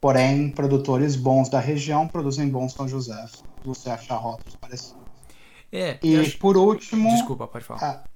Porém, 0.00 0.50
produtores 0.50 1.16
bons 1.16 1.48
da 1.48 1.58
região 1.58 2.06
produzem 2.06 2.48
bons 2.48 2.72
São 2.72 2.86
José. 2.86 3.26
Você 3.64 3.90
achar 3.90 4.16
rótulos 4.16 4.56
parecidos. 4.56 5.02
É, 5.72 5.98
e 6.02 6.16
acho... 6.16 6.38
por 6.38 6.56
último. 6.56 7.10
Desculpa, 7.10 7.48
pode 7.48 7.64
falar. 7.64 8.04
É, 8.04 8.14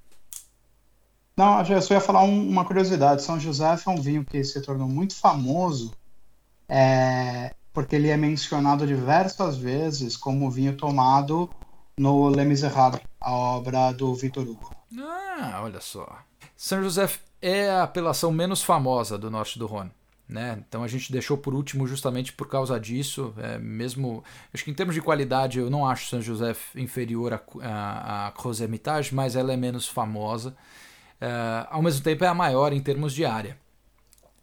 não, 1.35 1.61
eu 1.61 1.81
só 1.81 1.93
ia 1.93 2.01
falar 2.01 2.23
um, 2.23 2.49
uma 2.49 2.65
curiosidade. 2.65 3.23
São 3.23 3.39
José 3.39 3.65
é 3.85 3.89
um 3.89 4.01
vinho 4.01 4.23
que 4.23 4.43
se 4.43 4.61
tornou 4.61 4.87
muito 4.87 5.15
famoso 5.15 5.91
é, 6.67 7.55
porque 7.73 7.95
ele 7.95 8.09
é 8.09 8.17
mencionado 8.17 8.85
diversas 8.85 9.57
vezes 9.57 10.17
como 10.17 10.49
vinho 10.49 10.75
tomado 10.75 11.49
no 11.97 12.29
Les 12.29 12.47
Miserables, 12.47 13.01
a 13.19 13.31
obra 13.31 13.91
do 13.91 14.13
Victor 14.15 14.47
Hugo. 14.47 14.73
Ah, 14.97 15.61
olha 15.63 15.81
só. 15.81 16.19
São 16.55 16.81
José 16.81 17.09
é 17.41 17.69
a 17.69 17.83
apelação 17.83 18.31
menos 18.31 18.61
famosa 18.61 19.17
do 19.17 19.29
norte 19.29 19.59
do 19.59 19.65
Rhône. 19.65 19.91
Né? 20.27 20.63
Então 20.67 20.83
a 20.83 20.87
gente 20.87 21.11
deixou 21.11 21.35
por 21.37 21.55
último 21.55 21.87
justamente 21.87 22.31
por 22.33 22.47
causa 22.47 22.79
disso. 22.79 23.33
É, 23.37 23.57
mesmo, 23.57 24.23
acho 24.53 24.63
que 24.63 24.69
em 24.69 24.73
termos 24.75 24.93
de 24.93 25.01
qualidade 25.01 25.57
eu 25.57 25.69
não 25.69 25.87
acho 25.87 26.07
São 26.07 26.21
José 26.21 26.55
inferior 26.75 27.33
a, 27.33 27.41
a, 27.63 28.27
a 28.27 28.33
Hermitage, 28.61 29.13
mas 29.13 29.35
ela 29.35 29.51
é 29.51 29.57
menos 29.57 29.87
famosa. 29.87 30.55
Uh, 31.19 31.67
ao 31.69 31.81
mesmo 31.81 32.01
tempo 32.03 32.23
é 32.23 32.27
a 32.27 32.33
maior 32.33 32.71
em 32.71 32.79
termos 32.79 33.13
de 33.13 33.25
área. 33.25 33.57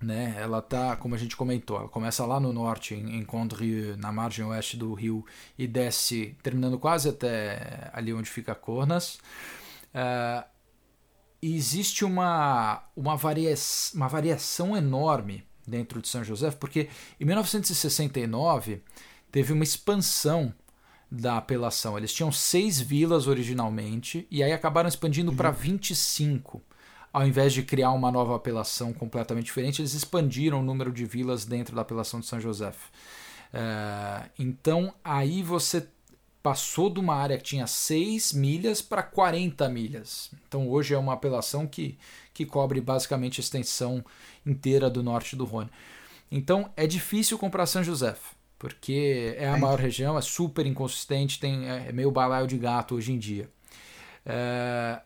Né? 0.00 0.36
Ela 0.38 0.60
tá, 0.60 0.94
como 0.96 1.14
a 1.14 1.18
gente 1.18 1.36
comentou, 1.36 1.78
ela 1.78 1.88
começa 1.88 2.24
lá 2.26 2.38
no 2.38 2.52
norte, 2.52 2.94
em, 2.94 3.16
em 3.16 3.24
Condrieu, 3.24 3.96
na 3.96 4.12
margem 4.12 4.44
oeste 4.44 4.76
do 4.76 4.92
rio, 4.92 5.24
e 5.58 5.66
desce, 5.66 6.36
terminando 6.42 6.78
quase 6.78 7.08
até 7.08 7.90
ali 7.92 8.12
onde 8.12 8.28
fica 8.28 8.54
Cornas. 8.54 9.14
Uh, 9.94 10.44
e 11.40 11.54
existe 11.54 12.04
uma, 12.04 12.82
uma, 12.94 13.16
varia 13.16 13.54
uma 13.94 14.08
variação 14.08 14.76
enorme 14.76 15.44
dentro 15.66 16.00
de 16.00 16.08
São 16.08 16.22
José, 16.22 16.50
porque 16.50 16.88
em 17.20 17.24
1969 17.24 18.82
teve 19.30 19.52
uma 19.52 19.64
expansão 19.64 20.54
da 21.10 21.36
apelação. 21.36 21.96
Eles 21.96 22.12
tinham 22.12 22.32
seis 22.32 22.80
vilas 22.80 23.26
originalmente 23.26 24.26
e 24.30 24.42
aí 24.42 24.52
acabaram 24.52 24.88
expandindo 24.88 25.30
uhum. 25.30 25.36
para 25.36 25.50
25. 25.50 26.62
Ao 27.16 27.26
invés 27.26 27.54
de 27.54 27.62
criar 27.62 27.92
uma 27.92 28.12
nova 28.12 28.36
apelação 28.36 28.92
completamente 28.92 29.46
diferente, 29.46 29.80
eles 29.80 29.94
expandiram 29.94 30.60
o 30.60 30.62
número 30.62 30.92
de 30.92 31.06
vilas 31.06 31.46
dentro 31.46 31.74
da 31.74 31.80
apelação 31.80 32.20
de 32.20 32.26
São 32.26 32.38
José. 32.38 32.70
É, 33.54 34.28
então 34.38 34.92
aí 35.02 35.42
você 35.42 35.88
passou 36.42 36.90
de 36.90 37.00
uma 37.00 37.14
área 37.14 37.38
que 37.38 37.44
tinha 37.44 37.66
6 37.66 38.34
milhas 38.34 38.82
para 38.82 39.02
40 39.02 39.66
milhas. 39.70 40.30
Então 40.46 40.68
hoje 40.68 40.92
é 40.92 40.98
uma 40.98 41.14
apelação 41.14 41.66
que, 41.66 41.96
que 42.34 42.44
cobre 42.44 42.82
basicamente 42.82 43.40
a 43.40 43.42
extensão 43.42 44.04
inteira 44.44 44.90
do 44.90 45.02
norte 45.02 45.34
do 45.34 45.46
Rhône. 45.46 45.70
Então 46.30 46.70
é 46.76 46.86
difícil 46.86 47.38
comprar 47.38 47.64
São 47.64 47.82
José, 47.82 48.14
porque 48.58 49.34
é 49.38 49.48
a 49.48 49.56
maior 49.56 49.80
região, 49.80 50.18
é 50.18 50.20
super 50.20 50.66
inconsistente, 50.66 51.40
tem, 51.40 51.66
é 51.66 51.90
meio 51.92 52.10
balaio 52.10 52.46
de 52.46 52.58
gato 52.58 52.94
hoje 52.94 53.10
em 53.10 53.18
dia. 53.18 53.48
É, 54.26 55.00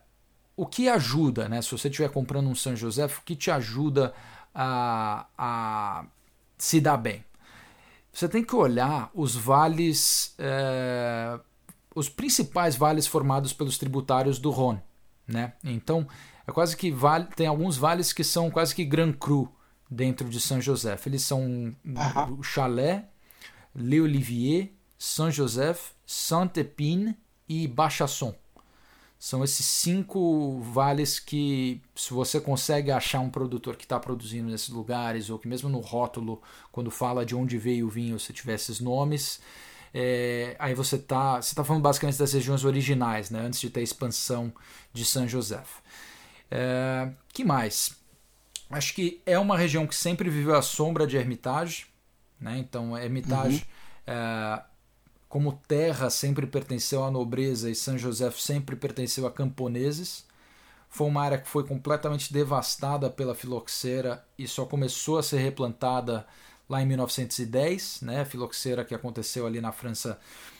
o 0.61 0.65
que 0.67 0.87
ajuda, 0.87 1.49
né? 1.49 1.59
Se 1.59 1.71
você 1.71 1.87
estiver 1.87 2.09
comprando 2.09 2.47
um 2.47 2.53
São 2.53 2.75
José, 2.75 3.03
o 3.07 3.09
que 3.25 3.35
te 3.35 3.49
ajuda 3.49 4.13
a, 4.53 5.25
a 5.35 6.05
se 6.55 6.79
dar 6.79 6.97
bem? 6.97 7.25
Você 8.13 8.29
tem 8.29 8.43
que 8.43 8.55
olhar 8.55 9.09
os 9.15 9.35
vales, 9.35 10.35
é, 10.37 11.39
os 11.95 12.09
principais 12.09 12.75
vales 12.75 13.07
formados 13.07 13.53
pelos 13.53 13.79
tributários 13.79 14.37
do 14.37 14.51
Rhône, 14.51 14.83
né? 15.27 15.53
Então 15.63 16.07
é 16.45 16.51
quase 16.51 16.77
que 16.77 16.91
vale, 16.91 17.25
tem 17.35 17.47
alguns 17.47 17.75
vales 17.75 18.13
que 18.13 18.23
são 18.23 18.51
quase 18.51 18.75
que 18.75 18.85
Grand 18.85 19.13
Cru 19.13 19.51
dentro 19.89 20.29
de 20.29 20.39
São 20.39 20.61
José. 20.61 20.95
Eles 21.07 21.23
são 21.23 21.75
Chalé, 22.43 23.09
Le 23.73 23.99
Olivier, 23.99 24.71
São 24.95 25.31
José, 25.31 25.75
Saint-Épine 26.05 27.17
e 27.49 27.67
Bachasson. 27.67 28.35
São 29.21 29.43
esses 29.43 29.67
cinco 29.67 30.59
vales 30.61 31.19
que, 31.19 31.79
se 31.95 32.11
você 32.11 32.41
consegue 32.41 32.89
achar 32.89 33.19
um 33.19 33.29
produtor 33.29 33.75
que 33.75 33.85
está 33.85 33.99
produzindo 33.99 34.49
nesses 34.49 34.69
lugares, 34.69 35.29
ou 35.29 35.37
que 35.37 35.47
mesmo 35.47 35.69
no 35.69 35.79
rótulo, 35.79 36.41
quando 36.71 36.89
fala 36.89 37.23
de 37.23 37.35
onde 37.35 37.55
veio 37.55 37.85
o 37.85 37.89
vinho, 37.89 38.19
você 38.19 38.33
tiver 38.33 38.55
esses 38.55 38.79
nomes, 38.79 39.39
é, 39.93 40.55
aí 40.57 40.73
você 40.73 40.95
está 40.95 41.39
você 41.39 41.53
tá 41.53 41.63
falando 41.63 41.83
basicamente 41.83 42.17
das 42.17 42.33
regiões 42.33 42.65
originais, 42.65 43.29
né, 43.29 43.41
antes 43.41 43.61
de 43.61 43.69
ter 43.69 43.81
a 43.81 43.83
expansão 43.83 44.51
de 44.91 45.05
São 45.05 45.27
José. 45.27 45.61
É, 46.49 47.11
que 47.31 47.43
mais? 47.43 47.95
Acho 48.71 48.95
que 48.95 49.21
é 49.23 49.37
uma 49.37 49.55
região 49.55 49.85
que 49.85 49.93
sempre 49.93 50.31
viveu 50.31 50.55
à 50.55 50.63
sombra 50.63 51.05
de 51.05 51.15
Hermitage, 51.15 51.85
né? 52.39 52.57
então 52.57 52.97
Hermitage 52.97 53.67
uhum. 54.07 54.13
é, 54.15 54.63
como 55.31 55.53
terra 55.65 56.09
sempre 56.09 56.45
pertenceu 56.45 57.05
à 57.05 57.09
nobreza 57.09 57.69
e 57.69 57.73
São 57.73 57.97
José 57.97 58.29
sempre 58.31 58.75
pertenceu 58.75 59.25
a 59.25 59.31
camponeses. 59.31 60.25
Foi 60.89 61.07
uma 61.07 61.23
área 61.23 61.37
que 61.37 61.47
foi 61.47 61.65
completamente 61.65 62.33
devastada 62.33 63.09
pela 63.09 63.33
filoxera 63.33 64.25
e 64.37 64.45
só 64.45 64.65
começou 64.65 65.17
a 65.17 65.23
ser 65.23 65.37
replantada 65.37 66.27
lá 66.67 66.81
em 66.81 66.85
1910, 66.85 68.01
né? 68.01 68.19
A 68.19 68.25
filoxera 68.25 68.83
que 68.83 68.93
aconteceu 68.93 69.47
ali 69.47 69.61
na 69.61 69.71
França 69.71 70.19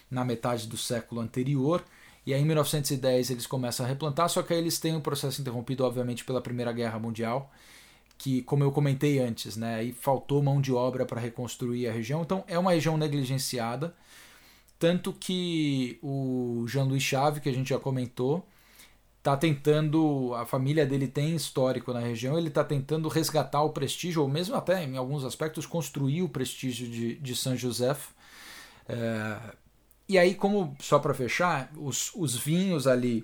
na 0.10 0.24
metade 0.24 0.68
do 0.68 0.78
século 0.78 1.20
anterior. 1.20 1.84
E 2.26 2.34
aí 2.34 2.42
em 2.42 2.46
1910 2.46 3.30
eles 3.30 3.46
começam 3.46 3.86
a 3.86 3.90
replantar, 3.90 4.30
só 4.30 4.42
que 4.42 4.54
aí 4.54 4.60
eles 4.60 4.80
têm 4.80 4.96
um 4.96 5.02
processo 5.02 5.42
interrompido, 5.42 5.84
obviamente, 5.84 6.24
pela 6.24 6.40
Primeira 6.40 6.72
Guerra 6.72 6.98
Mundial, 6.98 7.52
que, 8.18 8.42
como 8.44 8.64
eu 8.64 8.72
comentei 8.72 9.20
antes, 9.20 9.58
né, 9.58 9.76
aí 9.76 9.92
faltou 9.92 10.42
mão 10.42 10.62
de 10.62 10.72
obra 10.72 11.06
para 11.06 11.20
reconstruir 11.20 11.90
a 11.90 11.92
região. 11.92 12.22
Então 12.22 12.46
é 12.48 12.58
uma 12.58 12.72
região 12.72 12.96
negligenciada. 12.98 13.94
Tanto 14.82 15.14
que 15.14 16.00
o 16.02 16.66
Jean-Louis 16.68 17.04
Chave, 17.04 17.40
que 17.40 17.48
a 17.48 17.54
gente 17.54 17.70
já 17.70 17.78
comentou, 17.78 18.44
está 19.20 19.38
tentando, 19.38 20.34
a 20.34 20.44
família 20.44 20.88
dele 20.88 21.08
tem 21.08 21.36
histórico 21.36 21.94
na 21.94 22.00
região, 22.00 22.36
ele 22.36 22.48
está 22.48 22.64
tentando 22.64 23.08
resgatar 23.08 23.62
o 23.62 23.70
prestígio, 23.70 24.24
ou 24.24 24.28
mesmo 24.28 24.56
até 24.56 24.84
em 24.84 24.98
alguns 24.98 25.24
aspectos 25.24 25.68
construir 25.68 26.24
o 26.24 26.30
prestígio 26.30 26.90
de, 26.90 27.14
de 27.18 27.36
São 27.36 27.56
José. 27.56 27.96
É, 28.90 29.56
e 30.10 30.18
aí, 30.18 30.34
como 30.34 30.76
só 30.80 30.98
para 30.98 31.14
fechar, 31.14 31.72
os, 31.78 32.12
os 32.16 32.36
vinhos 32.36 32.88
ali, 32.88 33.24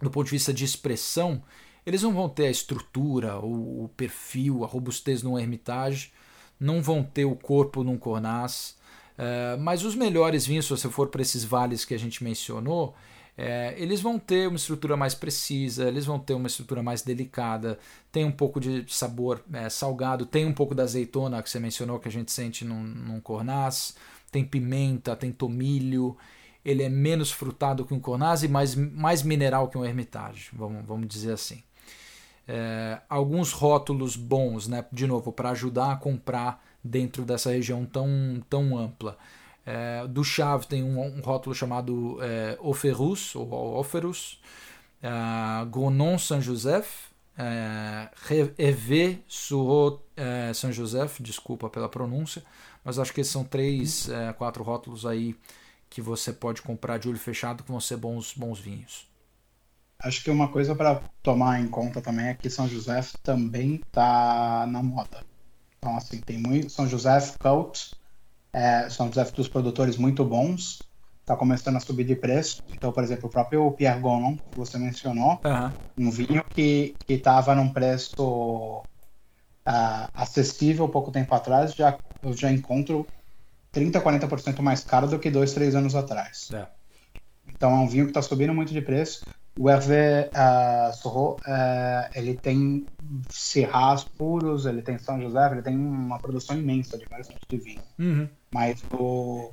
do 0.00 0.10
ponto 0.10 0.24
de 0.24 0.30
vista 0.30 0.54
de 0.54 0.64
expressão, 0.64 1.42
eles 1.84 2.02
não 2.02 2.14
vão 2.14 2.30
ter 2.30 2.46
a 2.46 2.50
estrutura, 2.50 3.38
o, 3.38 3.84
o 3.84 3.88
perfil, 3.90 4.64
a 4.64 4.66
robustez 4.66 5.22
num 5.22 5.38
Hermitage, 5.38 6.14
não 6.58 6.80
vão 6.80 7.02
ter 7.02 7.26
o 7.26 7.36
corpo 7.36 7.84
num 7.84 7.98
Cornas, 7.98 8.79
é, 9.20 9.54
mas 9.58 9.84
os 9.84 9.94
melhores 9.94 10.46
vinhos, 10.46 10.64
se 10.64 10.70
você 10.70 10.88
for 10.88 11.08
para 11.08 11.20
esses 11.20 11.44
vales 11.44 11.84
que 11.84 11.92
a 11.92 11.98
gente 11.98 12.24
mencionou, 12.24 12.94
é, 13.36 13.74
eles 13.76 14.00
vão 14.00 14.18
ter 14.18 14.48
uma 14.48 14.56
estrutura 14.56 14.96
mais 14.96 15.14
precisa, 15.14 15.86
eles 15.86 16.06
vão 16.06 16.18
ter 16.18 16.32
uma 16.32 16.46
estrutura 16.46 16.82
mais 16.82 17.02
delicada, 17.02 17.78
tem 18.10 18.24
um 18.24 18.32
pouco 18.32 18.58
de 18.58 18.82
sabor 18.88 19.44
é, 19.52 19.68
salgado, 19.68 20.24
tem 20.24 20.46
um 20.46 20.54
pouco 20.54 20.74
da 20.74 20.84
azeitona 20.84 21.42
que 21.42 21.50
você 21.50 21.60
mencionou 21.60 21.98
que 21.98 22.08
a 22.08 22.10
gente 22.10 22.32
sente 22.32 22.64
num, 22.64 22.82
num 22.82 23.20
cornaz, 23.20 23.94
tem 24.32 24.42
pimenta, 24.42 25.14
tem 25.14 25.30
tomilho, 25.30 26.16
ele 26.64 26.82
é 26.82 26.88
menos 26.88 27.30
frutado 27.30 27.84
que 27.84 27.92
um 27.92 28.00
cornaz 28.00 28.42
e 28.42 28.48
mais, 28.48 28.74
mais 28.74 29.22
mineral 29.22 29.68
que 29.68 29.76
um 29.76 29.84
hermitage, 29.84 30.48
vamos, 30.54 30.82
vamos 30.86 31.06
dizer 31.06 31.32
assim. 31.32 31.62
É, 32.48 33.02
alguns 33.06 33.52
rótulos 33.52 34.16
bons, 34.16 34.66
né, 34.66 34.82
de 34.90 35.06
novo, 35.06 35.30
para 35.30 35.50
ajudar 35.50 35.92
a 35.92 35.96
comprar 35.96 36.69
dentro 36.82 37.24
dessa 37.24 37.50
região 37.50 37.84
tão, 37.84 38.42
tão 38.48 38.76
ampla. 38.76 39.18
É, 39.64 40.06
do 40.06 40.24
Chave 40.24 40.66
tem 40.66 40.82
um, 40.82 41.00
um 41.00 41.20
rótulo 41.20 41.54
chamado 41.54 42.18
é, 42.22 42.58
Oferus, 42.60 43.34
ou 43.36 43.78
Oferus, 43.78 44.40
é, 45.02 45.64
Gonon 45.66 46.18
Saint 46.18 46.42
Joseph, 46.42 47.10
é, 47.36 48.10
Hervé 48.58 49.20
Surot 49.26 50.02
é, 50.16 50.52
Saint 50.52 50.74
Joseph, 50.74 51.20
desculpa 51.20 51.70
pela 51.70 51.88
pronúncia, 51.88 52.42
mas 52.84 52.98
acho 52.98 53.12
que 53.12 53.20
esses 53.20 53.32
são 53.32 53.44
três, 53.44 54.08
é, 54.08 54.32
quatro 54.32 54.62
rótulos 54.62 55.06
aí 55.06 55.36
que 55.88 56.00
você 56.00 56.32
pode 56.32 56.62
comprar 56.62 56.98
de 56.98 57.08
olho 57.08 57.18
fechado 57.18 57.62
que 57.62 57.70
vão 57.70 57.80
ser 57.80 57.96
bons, 57.96 58.32
bons 58.34 58.58
vinhos. 58.60 59.08
Acho 60.02 60.22
que 60.24 60.30
uma 60.30 60.48
coisa 60.48 60.74
para 60.74 61.02
tomar 61.22 61.60
em 61.60 61.68
conta 61.68 62.00
também 62.00 62.28
é 62.28 62.34
que 62.34 62.48
São 62.48 62.66
José 62.66 63.00
também 63.22 63.74
está 63.74 64.66
na 64.66 64.82
moda. 64.82 65.29
Então, 65.80 65.96
assim, 65.96 66.20
tem 66.20 66.38
muito. 66.38 66.70
São 66.70 66.86
José 66.86 67.18
Cult, 67.40 67.96
é, 68.52 68.88
São 68.90 69.06
José 69.08 69.24
dos 69.30 69.48
produtores 69.48 69.96
muito 69.96 70.22
bons, 70.24 70.82
está 71.22 71.34
começando 71.34 71.76
a 71.76 71.80
subir 71.80 72.04
de 72.04 72.14
preço. 72.14 72.62
Então, 72.68 72.92
por 72.92 73.02
exemplo, 73.02 73.28
o 73.28 73.32
próprio 73.32 73.72
Pierre 73.72 73.98
Gonon, 73.98 74.36
que 74.36 74.58
você 74.58 74.78
mencionou, 74.78 75.40
uhum. 75.42 75.72
um 76.06 76.10
vinho 76.10 76.44
que 76.50 76.94
estava 77.08 77.54
num 77.54 77.72
preço 77.72 78.82
uh, 79.66 80.08
acessível 80.12 80.86
pouco 80.86 81.10
tempo 81.10 81.34
atrás, 81.34 81.74
já, 81.74 81.96
eu 82.22 82.34
já 82.34 82.52
encontro 82.52 83.06
30%, 83.72 84.02
40% 84.02 84.60
mais 84.60 84.84
caro 84.84 85.08
do 85.08 85.18
que 85.18 85.30
dois, 85.30 85.54
três 85.54 85.74
anos 85.74 85.94
atrás. 85.94 86.50
É. 86.52 86.66
Então, 87.48 87.70
é 87.70 87.78
um 87.78 87.88
vinho 87.88 88.04
que 88.04 88.10
está 88.10 88.20
subindo 88.20 88.52
muito 88.52 88.72
de 88.72 88.82
preço. 88.82 89.24
O 89.58 89.68
Hervé 89.68 90.30
uh, 90.30 90.94
Sorro, 90.96 91.36
uh, 91.40 92.10
ele 92.14 92.34
tem 92.34 92.86
Serras 93.28 94.04
puros, 94.04 94.64
ele 94.64 94.80
tem 94.80 94.96
São 94.98 95.20
José, 95.20 95.50
ele 95.52 95.62
tem 95.62 95.76
uma 95.76 96.18
produção 96.18 96.56
imensa 96.56 96.96
de 96.96 97.04
vários 97.06 97.28
tipos 97.28 97.46
de 97.48 97.56
vinho. 97.58 97.82
Uhum. 97.98 98.28
Mas 98.52 98.82
o, 98.92 99.52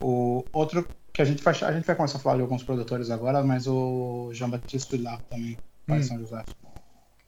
o 0.00 0.44
outro 0.52 0.86
que 1.12 1.22
a 1.22 1.24
gente 1.24 1.42
vai 1.42 1.54
a 1.54 1.72
gente 1.72 1.86
vai 1.86 1.96
começar 1.96 2.18
a 2.18 2.20
falar 2.20 2.36
de 2.36 2.42
alguns 2.42 2.62
produtores 2.62 3.10
agora, 3.10 3.42
mas 3.42 3.66
o 3.66 4.30
Jean 4.32 4.50
Baptiste 4.50 4.98
lá 4.98 5.18
também 5.30 5.56
faz 5.86 6.02
uhum. 6.02 6.08
São 6.08 6.18
José. 6.18 6.44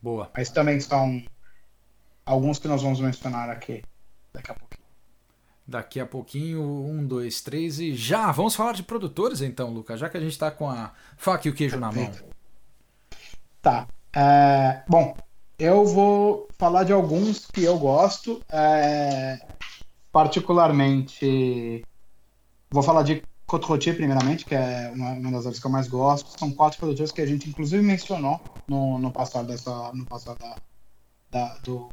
Boa. 0.03 0.31
Mas 0.37 0.51
também 0.51 0.79
são 0.81 1.23
alguns 2.27 2.59
que 2.59 2.69
nós 2.69 2.83
vamos 2.83 3.01
mencionar 3.01 3.49
aqui 3.49 3.83
daqui 4.33 4.51
a 4.51 4.55
pouquinho. 4.55 4.78
Daqui 5.69 6.01
a 6.01 6.07
pouquinho, 6.07 6.63
um, 6.63 7.07
dois, 7.07 7.43
três 7.43 7.79
e 7.79 7.95
já! 7.95 8.33
Vamos 8.33 8.57
falar 8.57 8.73
de 8.73 8.83
produtores 8.83 9.43
então, 9.43 9.71
Lucas, 9.71 10.01
já 10.01 10.09
que 10.09 10.17
a 10.17 10.21
gente 10.21 10.33
está 10.33 10.51
com 10.51 10.71
a 10.71 10.93
faca 11.19 11.47
e 11.47 11.51
o 11.51 11.55
queijo 11.55 11.79
na 11.79 11.93
mão. 11.93 12.11
Tá. 13.61 13.87
É, 14.17 14.83
bom, 14.89 15.15
eu 15.59 15.85
vou 15.85 16.49
falar 16.59 16.85
de 16.85 16.93
alguns 16.95 17.45
que 17.45 17.65
eu 17.65 17.79
gosto, 17.79 18.43
é, 18.49 19.39
particularmente. 20.11 21.85
Vou 22.71 22.83
falar 22.83 23.03
de 23.03 23.23
Côte 23.47 23.93
primeiramente, 23.93 24.47
que 24.47 24.55
é 24.55 24.91
uma, 24.95 25.13
uma, 25.13 25.33
das 25.33 25.47
áreas 25.47 25.61
que 25.61 25.67
eu 25.67 25.71
mais 25.71 25.87
gosto. 25.87 26.39
São 26.39 26.51
quatro 26.51 26.79
produtores 26.79 27.13
que 27.13 27.21
a 27.21 27.27
gente 27.27 27.47
inclusive 27.47 27.83
mencionou 27.83 28.41
no, 28.67 28.99
no 28.99 29.11
passado, 29.11 29.49
dessa, 29.49 29.93
no 29.93 30.07
passado 30.07 30.39
da, 30.39 30.57
da, 31.31 31.55
do, 31.59 31.91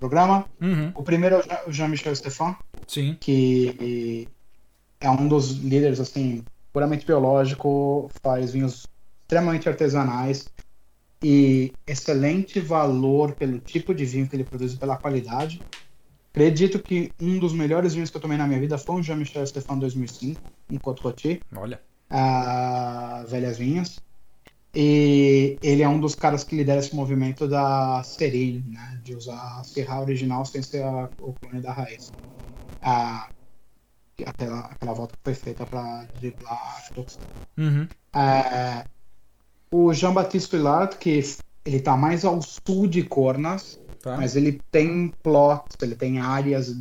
programa. 0.00 0.46
Uhum. 0.60 0.90
O 0.94 1.02
primeiro 1.02 1.36
é 1.36 1.62
o 1.68 1.72
Jean-Michel 1.72 2.16
Stefan, 2.16 2.56
Sim. 2.88 3.16
que 3.20 4.26
é 4.98 5.10
um 5.10 5.28
dos 5.28 5.52
líderes 5.58 6.00
assim 6.00 6.42
puramente 6.72 7.06
biológico, 7.06 8.10
faz 8.22 8.52
vinhos 8.52 8.86
extremamente 9.22 9.68
artesanais 9.68 10.48
e 11.22 11.72
excelente 11.86 12.58
valor 12.58 13.32
pelo 13.34 13.58
tipo 13.58 13.94
de 13.94 14.04
vinho 14.04 14.26
que 14.26 14.34
ele 14.34 14.44
produz 14.44 14.72
e 14.72 14.76
pela 14.76 14.96
qualidade. 14.96 15.60
Acredito 16.32 16.78
que 16.78 17.12
um 17.20 17.38
dos 17.38 17.52
melhores 17.52 17.92
vinhos 17.92 18.08
que 18.08 18.16
eu 18.16 18.20
tomei 18.20 18.38
na 18.38 18.46
minha 18.46 18.60
vida 18.60 18.78
foi 18.78 18.96
um 18.96 19.02
Jean-Michel 19.02 19.46
Stefan 19.46 19.78
2005, 19.78 20.40
um 20.70 20.78
Côte. 20.78 21.40
Olha. 21.54 21.80
Uh, 22.10 23.26
velhas 23.28 23.58
vinhas. 23.58 24.00
E 24.74 25.58
ele 25.62 25.82
é 25.82 25.88
um 25.88 25.98
dos 25.98 26.14
caras 26.14 26.44
que 26.44 26.54
lidera 26.54 26.78
esse 26.78 26.94
movimento 26.94 27.48
da 27.48 28.02
Seril, 28.04 28.62
né? 28.66 29.00
De 29.02 29.14
usar 29.14 29.58
a 29.58 29.64
serra 29.64 30.00
original 30.00 30.44
sem 30.44 30.62
ser 30.62 30.82
a, 30.84 31.08
o 31.20 31.32
clone 31.32 31.60
da 31.60 31.72
raiz. 31.72 32.12
Ah, 32.80 33.28
aquela, 34.24 34.60
aquela 34.60 34.92
volta 34.92 35.14
que 35.16 35.24
foi 35.24 35.34
feita 35.34 35.66
para 35.66 36.06
driblar 36.20 36.52
a. 36.52 37.60
Uhum. 37.60 37.88
É, 38.14 38.84
o 39.72 39.92
Jean-Baptiste 39.92 40.54
Huillard, 40.54 40.96
que 40.98 41.22
ele 41.64 41.76
está 41.76 41.96
mais 41.96 42.24
ao 42.24 42.40
sul 42.40 42.86
de 42.86 43.02
Cornas, 43.02 43.80
Tá. 44.02 44.16
mas 44.16 44.34
ele 44.34 44.60
tem 44.70 45.12
plots, 45.22 45.76
ele 45.82 45.94
tem 45.94 46.20
áreas, 46.20 46.74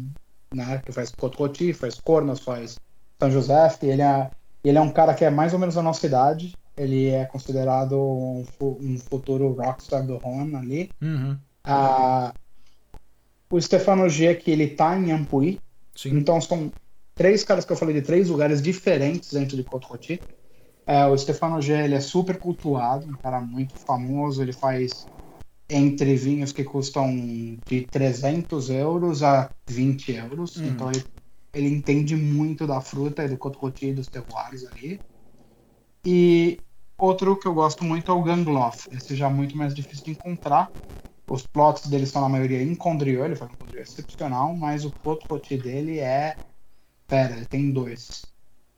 né, 0.54 0.82
que 0.86 0.92
faz 0.92 1.12
Cotroti, 1.12 1.74
faz 1.74 2.00
Cornas, 2.00 2.40
faz 2.40 2.80
São 3.20 3.30
José, 3.30 3.78
e 3.82 3.86
ele 3.88 4.02
é, 4.02 4.32
ele 4.64 4.78
é 4.78 4.82
um 4.82 4.90
cara 4.90 5.14
que 5.14 5.26
é 5.26 5.30
mais 5.30 5.54
ou 5.54 5.60
menos 5.60 5.76
da 5.76 5.82
nossa 5.82 6.06
idade, 6.06 6.56
ele 6.80 7.10
é 7.10 7.26
considerado 7.26 8.00
um, 8.00 8.46
um 8.62 8.98
futuro 8.98 9.52
rockstar 9.52 10.06
do 10.06 10.16
Ron 10.18 10.56
ali. 10.56 10.90
Uhum. 11.02 11.38
Ah, 11.64 12.34
o 13.52 13.60
Stefano 13.60 14.08
G, 14.08 14.34
que 14.36 14.50
ele 14.50 14.68
tá 14.68 14.98
em 14.98 15.12
Ampuí, 15.12 15.60
Sim. 15.94 16.18
então 16.18 16.40
são 16.40 16.72
três 17.14 17.44
caras 17.44 17.66
que 17.66 17.72
eu 17.74 17.76
falei 17.76 17.96
de 17.96 18.02
três 18.02 18.30
lugares 18.30 18.62
diferentes 18.62 19.34
dentro 19.34 19.58
de 19.58 19.64
Cotroti. 19.64 20.22
É, 20.88 21.06
o 21.06 21.18
Stefano 21.18 21.62
G, 21.62 21.74
ele 21.74 21.96
é 21.96 22.00
super 22.00 22.40
cultuado, 22.40 23.06
um 23.06 23.14
cara 23.18 23.42
muito 23.42 23.76
famoso, 23.76 24.42
ele 24.42 24.54
faz 24.54 25.06
entre 25.70 26.16
vinhos 26.16 26.52
que 26.52 26.64
custam 26.64 27.14
de 27.68 27.82
300 27.92 28.70
euros 28.70 29.22
a 29.22 29.52
20 29.68 30.14
euros, 30.14 30.58
Hum. 30.58 30.66
então 30.68 30.90
ele, 30.90 31.04
ele 31.54 31.68
entende 31.68 32.16
muito 32.16 32.66
da 32.66 32.80
fruta 32.82 33.26
e 33.26 33.28
do 33.28 33.38
Cotroti 33.38 33.88
e 33.88 33.94
dos 33.94 34.08
terroirs 34.08 34.66
ali. 34.66 35.00
E 36.06 36.58
outro 37.00 37.36
que 37.38 37.48
eu 37.48 37.54
gosto 37.54 37.84
muito 37.84 38.12
é 38.12 38.14
o 38.14 38.22
Gangloff, 38.22 38.88
esse 38.92 39.16
já 39.16 39.28
é 39.28 39.30
muito 39.30 39.58
mais 39.58 39.74
difícil 39.74 40.06
de 40.06 40.12
encontrar, 40.12 40.70
os 41.30 41.46
plots 41.46 41.88
dele 41.88 42.06
são 42.06 42.22
na 42.22 42.30
maioria 42.30 42.62
em 42.62 42.76
Condrieu, 42.76 43.24
ele 43.24 43.36
faz 43.36 43.52
um 43.52 43.56
Condrieu 43.56 43.82
excepcional, 43.82 44.56
mas 44.56 44.84
o 44.84 44.92
Cotroti 44.92 45.58
dele 45.58 46.00
é... 46.00 46.36
Pera, 47.08 47.36
ele 47.36 47.46
tem 47.46 47.72
dois. 47.72 48.26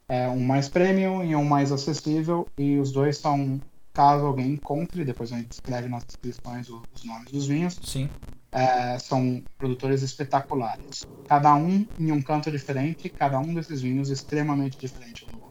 É 0.07 0.29
um 0.29 0.39
mais 0.41 0.69
premium 0.69 1.23
e 1.23 1.35
um 1.35 1.43
mais 1.43 1.71
acessível, 1.71 2.47
e 2.57 2.77
os 2.77 2.91
dois 2.91 3.17
são, 3.17 3.59
caso 3.93 4.25
alguém 4.25 4.51
encontre, 4.51 5.05
depois 5.05 5.31
a 5.31 5.37
gente 5.37 5.53
escreve 5.53 5.87
nas 5.87 6.03
descrições 6.03 6.69
os 6.69 7.03
nomes 7.03 7.31
dos 7.31 7.45
vinhos, 7.47 7.79
Sim. 7.83 8.09
é, 8.51 8.99
são 8.99 9.41
produtores 9.57 10.01
espetaculares. 10.01 11.05
Cada 11.27 11.55
um 11.55 11.85
em 11.97 12.11
um 12.11 12.21
canto 12.21 12.51
diferente, 12.51 13.09
cada 13.09 13.39
um 13.39 13.53
desses 13.53 13.81
vinhos 13.81 14.09
extremamente 14.09 14.77
diferente 14.77 15.25
um 15.25 15.31
do 15.31 15.35
outro. 15.35 15.50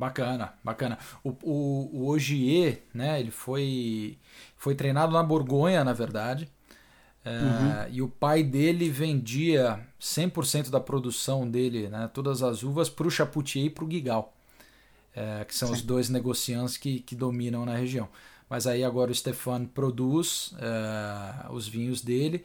Bacana, 0.00 0.54
bacana. 0.64 0.98
O, 1.22 1.28
o, 1.42 1.90
o 1.92 2.08
Ogier, 2.08 2.80
né, 2.94 3.20
ele 3.20 3.30
foi, 3.30 4.16
foi 4.56 4.74
treinado 4.74 5.12
na 5.12 5.22
Borgonha, 5.22 5.84
na 5.84 5.92
verdade. 5.92 6.48
É, 7.22 7.90
E 7.92 8.00
o 8.00 8.08
pai 8.08 8.42
dele 8.42 8.88
vendia 8.88 9.78
100% 10.00 10.70
da 10.70 10.80
produção 10.80 11.46
dele, 11.46 11.88
né, 11.88 12.08
todas 12.14 12.42
as 12.42 12.62
uvas, 12.62 12.88
para 12.88 13.06
o 13.06 13.10
Chapoutier 13.10 13.66
e 13.66 13.68
para 13.68 13.84
o 13.84 13.86
Guigal, 13.86 14.32
é, 15.14 15.44
que 15.44 15.54
são 15.54 15.70
os 15.70 15.82
dois 15.82 16.08
negociantes 16.08 16.78
que, 16.78 17.00
que 17.00 17.14
dominam 17.14 17.66
na 17.66 17.76
região. 17.76 18.08
Mas 18.48 18.66
aí 18.66 18.82
agora 18.82 19.10
o 19.10 19.14
Stefan 19.14 19.66
produz 19.66 20.54
é, 20.58 21.52
os 21.52 21.68
vinhos 21.68 22.00
dele 22.00 22.42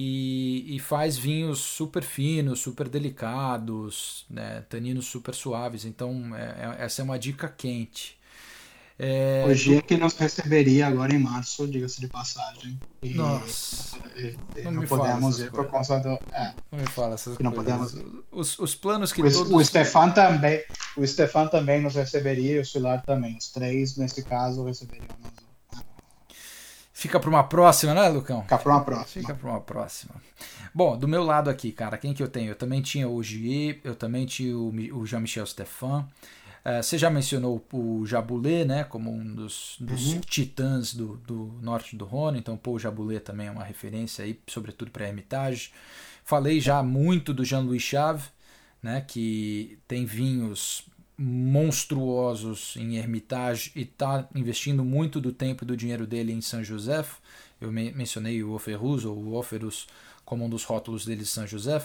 e, 0.00 0.76
e 0.76 0.78
faz 0.78 1.18
vinhos 1.18 1.58
super 1.58 2.04
finos, 2.04 2.60
super 2.60 2.88
delicados, 2.88 4.24
né, 4.30 4.62
taninos 4.68 5.06
super 5.06 5.34
suaves. 5.34 5.84
Então, 5.84 6.36
é- 6.36 6.76
é- 6.80 6.84
essa 6.84 7.02
é 7.02 7.04
uma 7.04 7.18
dica 7.18 7.48
quente. 7.48 8.16
É, 8.96 9.44
Hoje 9.48 9.76
é 9.76 9.82
que 9.82 9.96
nos 9.96 10.14
receberia 10.14 10.86
agora 10.86 11.12
em 11.12 11.18
março, 11.18 11.66
diga-se 11.66 12.00
de 12.00 12.06
passagem. 12.06 12.78
E, 13.02 13.14
Nossa, 13.14 13.96
e- 14.16 14.36
e 14.56 14.62
Não 14.62 14.72
não, 14.72 14.86
podemos 14.86 15.40
ir 15.40 15.50
por 15.50 15.66
conta 15.66 15.98
do. 15.98 16.10
é. 16.32 16.54
não 16.70 16.78
me 16.78 16.86
fala 16.86 17.14
essas 17.14 17.36
coisas. 17.36 17.96
Os, 18.30 18.56
os 18.58 18.74
planos 18.76 19.12
que 19.12 19.20
O, 19.20 19.32
todos... 19.32 19.52
o 19.52 19.64
Stefan 19.64 20.10
também, 20.10 20.62
o 20.96 21.04
Stefan 21.04 21.48
também 21.48 21.80
nos 21.82 21.96
receberia 21.96 22.56
e 22.56 22.58
o 22.60 22.64
Sular 22.64 23.04
também. 23.04 23.36
Os 23.36 23.48
três, 23.50 23.96
nesse 23.96 24.22
caso, 24.22 24.64
receberiam. 24.64 25.08
Nos... 25.24 25.47
Fica 26.98 27.20
para 27.20 27.30
uma 27.30 27.44
próxima, 27.44 27.94
né, 27.94 28.08
Lucão? 28.08 28.42
Ficar 28.42 28.58
para 28.58 28.72
uma 28.72 28.80
próxima. 28.84 29.20
Fica 29.22 29.32
para 29.32 29.50
uma 29.50 29.60
próxima. 29.60 30.14
Bom, 30.74 30.98
do 30.98 31.06
meu 31.06 31.22
lado 31.22 31.48
aqui, 31.48 31.70
cara, 31.70 31.96
quem 31.96 32.12
que 32.12 32.20
eu 32.20 32.26
tenho? 32.26 32.50
Eu 32.50 32.56
também 32.56 32.82
tinha 32.82 33.08
o 33.08 33.22
Gier, 33.22 33.78
eu 33.84 33.94
também 33.94 34.26
tinha 34.26 34.58
o, 34.58 34.72
Mi- 34.72 34.90
o 34.90 35.06
Jean-Michel 35.06 35.46
Stefan. 35.46 36.08
Eh, 36.64 36.82
você 36.82 36.98
já 36.98 37.08
mencionou 37.08 37.64
o 37.72 38.04
Jaboulet, 38.04 38.64
né, 38.64 38.82
como 38.82 39.12
um 39.12 39.32
dos, 39.32 39.76
dos 39.78 40.18
titãs 40.26 40.92
do, 40.92 41.18
do 41.18 41.56
norte 41.62 41.94
do 41.94 42.04
Rhône, 42.04 42.40
então 42.40 42.58
o 42.66 42.78
Jaboulet 42.80 43.20
também 43.20 43.46
é 43.46 43.50
uma 43.52 43.62
referência 43.62 44.24
aí, 44.24 44.36
sobretudo 44.48 44.90
para 44.90 45.04
a 45.04 45.08
Hermitage. 45.08 45.70
Falei 46.24 46.60
já 46.60 46.82
muito 46.82 47.32
do 47.32 47.44
Jean-Louis 47.44 47.80
Chave, 47.80 48.24
né, 48.82 49.04
que 49.06 49.78
tem 49.86 50.04
vinhos 50.04 50.82
monstruosos 51.18 52.76
em 52.76 52.96
Hermitage 52.96 53.72
e 53.74 53.82
está 53.82 54.28
investindo 54.34 54.84
muito 54.84 55.20
do 55.20 55.32
tempo 55.32 55.64
e 55.64 55.66
do 55.66 55.76
dinheiro 55.76 56.06
dele 56.06 56.32
em 56.32 56.40
São 56.40 56.62
José. 56.62 57.04
Eu 57.60 57.72
me- 57.72 57.92
mencionei 57.92 58.42
o 58.42 58.52
Oferus 58.52 59.04
ou 59.04 59.16
o 59.16 59.34
Oferus 59.34 59.86
como 60.24 60.44
um 60.44 60.48
dos 60.48 60.64
rótulos 60.64 61.04
dele 61.04 61.22
de 61.22 61.26
São 61.26 61.46
José. 61.46 61.82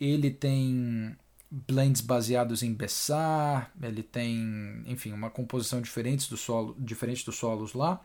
Ele 0.00 0.30
tem 0.30 1.16
blends 1.50 2.00
baseados 2.00 2.62
em 2.62 2.72
Bessar, 2.72 3.70
ele 3.80 4.02
tem, 4.02 4.82
enfim, 4.86 5.12
uma 5.12 5.30
composição 5.30 5.80
diferente, 5.80 6.28
do 6.28 6.36
solo, 6.36 6.74
diferente 6.78 7.24
dos 7.24 7.36
solos 7.36 7.74
lá. 7.74 8.00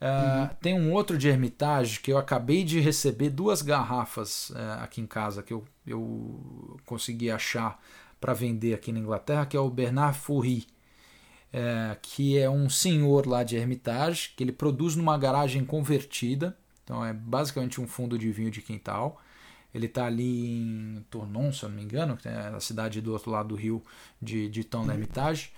Uh, 0.00 0.54
Tem 0.60 0.74
um 0.74 0.92
outro 0.92 1.18
de 1.18 1.26
Hermitage 1.26 1.98
que 1.98 2.12
eu 2.12 2.18
acabei 2.18 2.62
de 2.62 2.78
receber 2.78 3.30
duas 3.30 3.62
garrafas 3.62 4.50
uh, 4.50 4.54
aqui 4.80 5.00
em 5.00 5.08
casa 5.08 5.42
que 5.42 5.52
eu, 5.52 5.64
eu 5.84 6.78
consegui 6.86 7.32
achar 7.32 7.82
para 8.20 8.32
vender 8.32 8.74
aqui 8.74 8.92
na 8.92 8.98
Inglaterra, 8.98 9.46
que 9.46 9.56
é 9.56 9.60
o 9.60 9.70
Bernard 9.70 10.18
Foury, 10.18 10.66
uh, 11.52 11.96
que 12.02 12.38
é 12.38 12.48
um 12.48 12.68
senhor 12.68 13.26
lá 13.26 13.42
de 13.42 13.56
Hermitage, 13.56 14.30
que 14.36 14.42
ele 14.42 14.52
produz 14.52 14.96
numa 14.96 15.16
garagem 15.16 15.64
convertida, 15.64 16.56
então 16.84 17.04
é 17.04 17.12
basicamente 17.12 17.80
um 17.80 17.86
fundo 17.86 18.18
de 18.18 18.30
vinho 18.32 18.50
de 18.50 18.62
quintal. 18.62 19.20
Ele 19.74 19.84
está 19.84 20.06
ali 20.06 20.62
em 20.62 21.04
Tournon, 21.10 21.52
se 21.52 21.62
eu 21.62 21.68
não 21.68 21.76
me 21.76 21.82
engano, 21.82 22.16
que 22.16 22.26
é 22.26 22.32
a 22.32 22.60
cidade 22.60 23.02
do 23.02 23.12
outro 23.12 23.30
lado 23.30 23.48
do 23.48 23.54
rio 23.54 23.82
de, 24.20 24.48
de 24.48 24.64
Tom 24.64 24.90
Hermitage. 24.90 25.50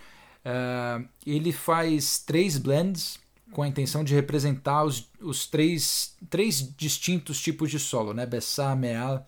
Uh, 0.45 1.07
ele 1.25 1.53
faz 1.53 2.19
três 2.19 2.59
blends 2.59 3.21
com 3.53 3.63
a 3.63 3.69
intenção 3.69 4.03
de 4.03 4.15
representar 4.15 4.85
os, 4.85 5.09
os 5.21 5.47
três, 5.47 6.17
três 6.29 6.75
distintos 6.77 7.41
tipos 7.41 7.71
de 7.71 7.79
solo, 7.79 8.13
né? 8.13 8.27
Bessar, 8.27 8.77
Meal 8.77 9.25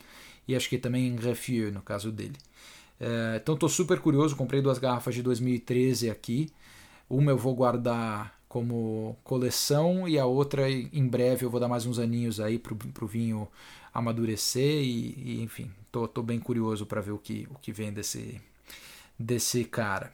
e 0.46 0.56
acho 0.56 0.68
que 0.68 0.78
também 0.78 1.16
Refieux, 1.16 1.72
no 1.72 1.82
caso 1.82 2.10
dele. 2.10 2.36
Uh, 3.02 3.36
então 3.36 3.54
estou 3.54 3.68
super 3.68 3.98
curioso, 3.98 4.36
comprei 4.36 4.62
duas 4.62 4.78
garrafas 4.78 5.12
de 5.12 5.22
2013 5.24 6.08
aqui. 6.08 6.52
Uma 7.10 7.32
eu 7.32 7.36
vou 7.36 7.52
guardar 7.52 8.32
como 8.48 9.16
coleção 9.24 10.06
e 10.06 10.18
a 10.18 10.24
outra 10.24 10.70
em 10.70 11.08
breve 11.08 11.44
eu 11.44 11.50
vou 11.50 11.58
dar 11.58 11.66
mais 11.66 11.84
uns 11.84 11.98
aninhos 11.98 12.38
aí 12.38 12.60
pro, 12.60 12.76
pro 12.76 13.06
vinho 13.06 13.48
amadurecer 13.92 14.82
e, 14.82 15.14
e 15.16 15.42
enfim, 15.42 15.70
tô, 15.90 16.06
tô 16.06 16.22
bem 16.22 16.38
curioso 16.38 16.86
para 16.86 17.00
ver 17.00 17.10
o 17.10 17.18
que, 17.18 17.48
o 17.50 17.58
que 17.58 17.72
vem 17.72 17.92
desse, 17.92 18.40
desse 19.18 19.64
cara. 19.64 20.12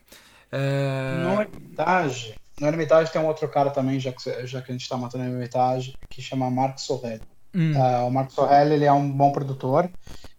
Uh... 0.51 1.23
No 1.25 1.41
Hermitage, 1.43 2.35
no 2.59 2.67
Hermitage 2.67 3.13
tem 3.13 3.21
um 3.21 3.27
outro 3.27 3.49
cara 3.49 3.71
também, 3.71 4.01
já 4.01 4.13
que, 4.13 4.47
já 4.47 4.63
que 4.63 4.73
a 4.73 4.75
gente 4.75 4.83
está 4.83 4.97
matando 4.97 5.25
no 5.25 5.31
Hermitage, 5.31 5.95
que 6.09 6.23
chama 6.23 6.51
Marc 6.51 6.79
Sorrel. 6.79 7.21
Hum. 7.55 7.73
Uh, 7.73 8.07
o 8.07 8.11
Marc 8.11 8.31
Sorrel 8.31 8.73
ele 8.73 8.85
é 8.87 8.93
um 8.93 9.11
bom 9.11 9.31
produtor, 9.31 9.91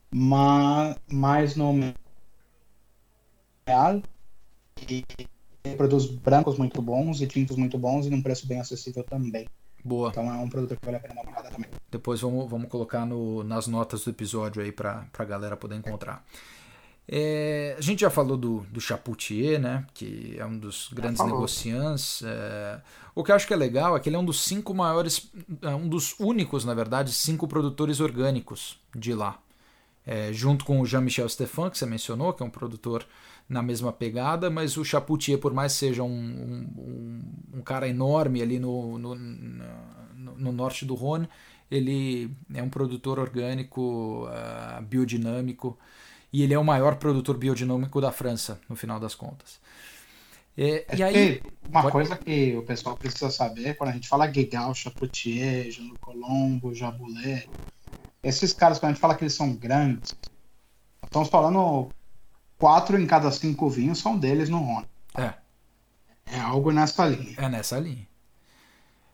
mas 0.09 0.95
mais 1.07 1.55
no 1.55 1.93
real 3.69 4.01
e 4.89 5.05
produz 5.77 6.05
brancos 6.07 6.57
muito 6.57 6.81
bons 6.81 7.21
e 7.21 7.27
tintos 7.27 7.55
muito 7.55 7.77
bons 7.77 8.05
e 8.05 8.09
num 8.09 8.21
preço 8.21 8.47
bem 8.47 8.59
acessível 8.59 9.03
também. 9.03 9.47
Boa. 9.83 10.09
Então 10.09 10.29
é 10.29 10.37
um 10.37 10.49
produto 10.49 10.75
que 10.75 10.85
vale 10.85 10.97
a 10.97 10.99
pena 10.99 11.15
dar 11.15 11.21
uma 11.21 11.31
olhada 11.31 11.49
também. 11.49 11.69
Depois 11.89 12.19
vamos, 12.19 12.49
vamos 12.49 12.69
colocar 12.69 13.05
no, 13.05 13.43
nas 13.43 13.67
notas 13.67 14.03
do 14.03 14.09
episódio 14.09 14.61
aí 14.61 14.71
para 14.71 15.07
a 15.17 15.23
galera 15.23 15.55
poder 15.55 15.75
encontrar. 15.75 16.25
É, 17.11 17.75
a 17.77 17.81
gente 17.81 18.01
já 18.01 18.09
falou 18.09 18.37
do, 18.37 18.59
do 18.71 18.79
Chapoutier, 18.79 19.59
né? 19.59 19.85
Que 19.93 20.35
é 20.37 20.45
um 20.45 20.57
dos 20.57 20.89
grandes 20.93 21.23
negociantes. 21.25 22.21
É, 22.23 22.79
o 23.15 23.23
que 23.23 23.31
eu 23.31 23.35
acho 23.35 23.47
que 23.47 23.53
é 23.53 23.57
legal 23.57 23.95
é 23.95 23.99
que 23.99 24.09
ele 24.09 24.15
é 24.15 24.19
um 24.19 24.25
dos 24.25 24.41
cinco 24.41 24.73
maiores, 24.75 25.31
um 25.63 25.87
dos 25.87 26.15
únicos, 26.19 26.65
na 26.65 26.73
verdade, 26.73 27.11
cinco 27.11 27.47
produtores 27.47 27.99
orgânicos 27.99 28.79
de 28.95 29.13
lá. 29.13 29.39
É, 30.05 30.31
junto 30.33 30.65
com 30.65 30.81
o 30.81 30.85
Jean-Michel 30.85 31.29
Stefan, 31.29 31.69
que 31.69 31.77
você 31.77 31.85
mencionou, 31.85 32.33
que 32.33 32.43
é 32.43 32.45
um 32.45 32.49
produtor 32.49 33.05
na 33.49 33.63
mesma 33.63 33.91
pegada, 33.91 34.47
mas 34.49 34.77
o 34.77 34.85
Chapoutier, 34.85 35.39
por 35.39 35.51
mais 35.51 35.73
seja 35.73 36.03
um, 36.03 36.07
um, 36.07 37.21
um 37.55 37.61
cara 37.61 37.88
enorme 37.88 38.43
ali 38.43 38.59
no, 38.59 38.99
no, 38.99 39.15
no, 39.15 40.38
no, 40.38 40.51
norte 40.51 40.85
do 40.85 40.93
Rhône, 40.93 41.27
ele 41.71 42.31
é 42.53 42.61
um 42.61 42.69
produtor 42.69 43.17
orgânico, 43.17 44.27
uh, 44.27 44.81
biodinâmico, 44.84 45.77
e 46.31 46.43
ele 46.43 46.53
é 46.53 46.59
o 46.59 46.63
maior 46.63 46.97
produtor 46.97 47.38
biodinâmico 47.38 47.99
da 47.99 48.11
França, 48.11 48.61
no 48.69 48.76
final 48.76 48.99
das 48.99 49.15
contas. 49.15 49.59
É, 50.55 50.85
e 50.95 51.01
aí, 51.01 51.41
uma 51.67 51.81
pode... 51.81 51.93
coisa 51.93 52.17
que 52.17 52.55
o 52.55 52.61
pessoal 52.61 52.95
precisa 52.95 53.31
saber, 53.31 53.76
quando 53.77 53.89
a 53.89 53.93
gente 53.93 54.07
fala 54.07 54.27
Guigal, 54.27 54.76
Chapoutier, 54.76 55.71
Jean 55.71 55.95
Colombo, 55.99 56.76
Jaboulet, 56.76 57.49
esses 58.21 58.53
caras, 58.53 58.77
quando 58.77 58.91
a 58.91 58.93
gente 58.93 59.01
fala 59.01 59.15
que 59.15 59.23
eles 59.23 59.34
são 59.34 59.55
grandes, 59.55 60.15
estamos 61.03 61.30
falando 61.30 61.89
quatro 62.60 62.99
em 62.99 63.07
cada 63.07 63.31
cinco 63.31 63.69
vinhos 63.69 63.98
são 63.98 64.18
deles 64.18 64.49
no 64.49 64.60
Rony. 64.60 64.86
É. 65.15 65.34
É 66.27 66.40
algo 66.40 66.72
nessa 66.72 67.07
linha. 67.07 67.36
É 67.38 67.49
nessa 67.49 67.80
linha. 67.80 68.07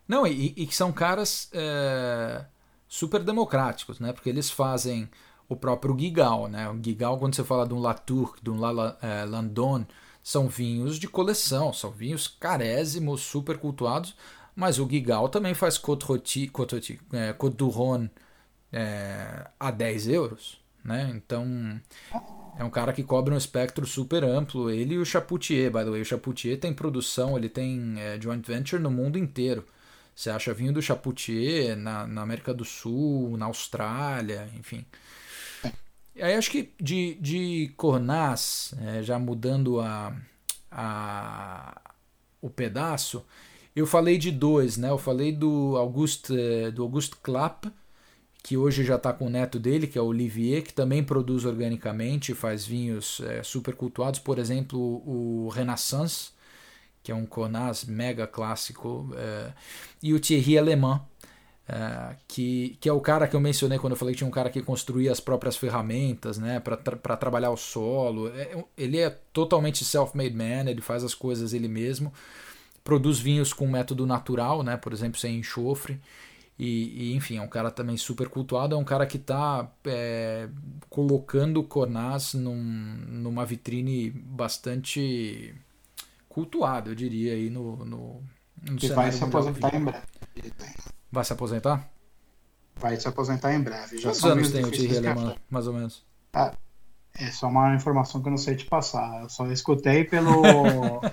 Não, 0.06 0.26
e, 0.26 0.52
e 0.56 0.66
que 0.66 0.76
são 0.76 0.92
caras 0.92 1.48
é, 1.52 2.44
super 2.86 3.22
democráticos, 3.22 3.98
né? 3.98 4.12
Porque 4.12 4.28
eles 4.28 4.50
fazem 4.50 5.08
o 5.48 5.56
próprio 5.56 5.98
Gigal, 5.98 6.48
né? 6.48 6.68
O 6.68 6.82
Gigal, 6.82 7.18
quando 7.18 7.34
você 7.34 7.44
fala 7.44 7.66
de 7.66 7.72
um 7.72 7.78
Latour, 7.78 8.36
de 8.42 8.50
um 8.50 8.60
La, 8.60 8.96
é, 9.00 9.24
Landon, 9.24 9.86
são 10.22 10.48
vinhos 10.48 10.98
de 10.98 11.08
coleção, 11.08 11.72
são 11.72 11.90
vinhos 11.90 12.26
carésimos, 12.28 13.22
super 13.22 13.58
cultuados, 13.58 14.14
mas 14.54 14.78
o 14.78 14.88
Gigal 14.88 15.28
também 15.28 15.54
faz 15.54 15.78
Côte, 15.78 16.48
Côte, 16.48 17.00
é, 17.12 17.32
Côte 17.32 17.56
du 17.56 17.68
Rhône 17.68 18.10
é, 18.72 19.48
a 19.58 19.70
10 19.70 20.08
euros, 20.08 20.60
né? 20.84 21.10
Então 21.14 21.80
é 22.58 22.64
um 22.64 22.70
cara 22.70 22.92
que 22.92 23.02
cobre 23.02 23.34
um 23.34 23.36
espectro 23.36 23.86
super 23.86 24.24
amplo. 24.24 24.70
Ele 24.70 24.94
e 24.94 24.98
o 24.98 25.04
Chapoutier, 25.04 25.70
by 25.70 25.84
the 25.84 25.90
way. 25.90 26.00
O 26.00 26.04
Chapoutier 26.04 26.58
tem 26.58 26.72
produção, 26.72 27.36
ele 27.36 27.48
tem 27.48 27.94
é, 27.98 28.18
joint 28.20 28.46
venture 28.46 28.82
no 28.82 28.90
mundo 28.90 29.18
inteiro. 29.18 29.64
Você 30.14 30.30
acha 30.30 30.54
vinho 30.54 30.72
do 30.72 30.80
Chapoutier 30.80 31.76
na, 31.76 32.06
na 32.06 32.22
América 32.22 32.54
do 32.54 32.64
Sul, 32.64 33.36
na 33.36 33.46
Austrália, 33.46 34.48
enfim. 34.58 34.86
E 36.14 36.22
aí 36.22 36.34
acho 36.34 36.50
que 36.50 36.72
de, 36.80 37.14
de 37.20 37.74
Cornas, 37.76 38.74
é, 38.80 39.02
já 39.02 39.18
mudando 39.18 39.78
a, 39.78 40.16
a, 40.70 41.78
o 42.40 42.48
pedaço, 42.48 43.22
eu 43.74 43.86
falei 43.86 44.16
de 44.16 44.30
dois, 44.30 44.78
né? 44.78 44.88
Eu 44.88 44.96
falei 44.96 45.30
do 45.30 45.76
Auguste, 45.76 46.32
do 46.74 46.82
Auguste 46.82 47.16
Clapp, 47.22 47.70
que 48.46 48.56
hoje 48.56 48.84
já 48.84 48.94
está 48.94 49.12
com 49.12 49.26
o 49.26 49.28
neto 49.28 49.58
dele, 49.58 49.88
que 49.88 49.98
é 49.98 50.00
o 50.00 50.04
Olivier, 50.04 50.62
que 50.62 50.72
também 50.72 51.02
produz 51.02 51.44
organicamente, 51.44 52.32
faz 52.32 52.64
vinhos 52.64 53.20
é, 53.22 53.42
super 53.42 53.74
cultuados, 53.74 54.20
por 54.20 54.38
exemplo, 54.38 54.78
o 54.78 55.48
Renaissance, 55.48 56.30
que 57.02 57.10
é 57.10 57.14
um 57.14 57.26
Cornas 57.26 57.84
mega 57.84 58.24
clássico, 58.24 59.12
é, 59.16 59.52
e 60.00 60.14
o 60.14 60.20
Thierry 60.20 60.58
Alemão, 60.58 61.04
é, 61.68 62.14
que, 62.28 62.78
que 62.80 62.88
é 62.88 62.92
o 62.92 63.00
cara 63.00 63.26
que 63.26 63.34
eu 63.34 63.40
mencionei 63.40 63.80
quando 63.80 63.94
eu 63.94 63.98
falei 63.98 64.14
que 64.14 64.18
tinha 64.18 64.28
um 64.28 64.30
cara 64.30 64.48
que 64.48 64.62
construía 64.62 65.10
as 65.10 65.18
próprias 65.18 65.56
ferramentas 65.56 66.38
né, 66.38 66.60
para 66.60 66.76
tra 66.76 67.16
trabalhar 67.16 67.50
o 67.50 67.56
solo. 67.56 68.28
É, 68.28 68.64
ele 68.78 69.00
é 69.00 69.10
totalmente 69.32 69.84
self-made 69.84 70.36
man, 70.36 70.70
ele 70.70 70.80
faz 70.80 71.02
as 71.02 71.16
coisas 71.16 71.52
ele 71.52 71.66
mesmo, 71.66 72.12
produz 72.84 73.18
vinhos 73.18 73.52
com 73.52 73.66
método 73.66 74.06
natural, 74.06 74.62
né, 74.62 74.76
por 74.76 74.92
exemplo, 74.92 75.18
sem 75.18 75.36
enxofre. 75.36 76.00
E, 76.58 77.10
e, 77.10 77.14
enfim, 77.14 77.36
é 77.36 77.42
um 77.42 77.48
cara 77.48 77.70
também 77.70 77.98
super 77.98 78.28
cultuado, 78.28 78.74
é 78.74 78.78
um 78.78 78.84
cara 78.84 79.06
que 79.06 79.18
está 79.18 79.70
é, 79.84 80.48
colocando 80.88 81.60
o 81.60 81.64
Cornas 81.64 82.32
num, 82.32 82.56
numa 82.56 83.44
vitrine 83.44 84.10
bastante 84.10 85.54
cultuada, 86.30 86.90
eu 86.90 86.94
diria, 86.94 87.34
aí 87.34 87.50
no, 87.50 87.76
no, 87.84 88.22
no 88.62 88.76
que 88.76 88.88
vai 88.88 89.12
se 89.12 89.22
aposentar 89.22 89.74
em 89.74 89.84
breve. 89.84 90.06
Vai 91.12 91.24
se 91.24 91.32
aposentar? 91.32 91.90
Vai 92.76 92.96
se 92.98 93.08
aposentar 93.08 93.54
em 93.54 93.60
breve. 93.60 93.98
Já 93.98 94.10
Quantos 94.10 94.24
anos 94.24 94.50
tem 94.50 94.64
o 94.64 94.70
Thierry 94.70 94.98
Alemão, 94.98 95.36
mais 95.50 95.66
ou 95.66 95.74
menos? 95.74 96.04
Ah, 96.32 96.52
é 97.18 97.30
só 97.30 97.48
uma 97.48 97.74
informação 97.74 98.20
que 98.20 98.28
eu 98.28 98.30
não 98.30 98.38
sei 98.38 98.56
te 98.56 98.66
passar. 98.66 99.22
Eu 99.22 99.28
só 99.28 99.50
escutei 99.50 100.04
pelo. 100.04 100.42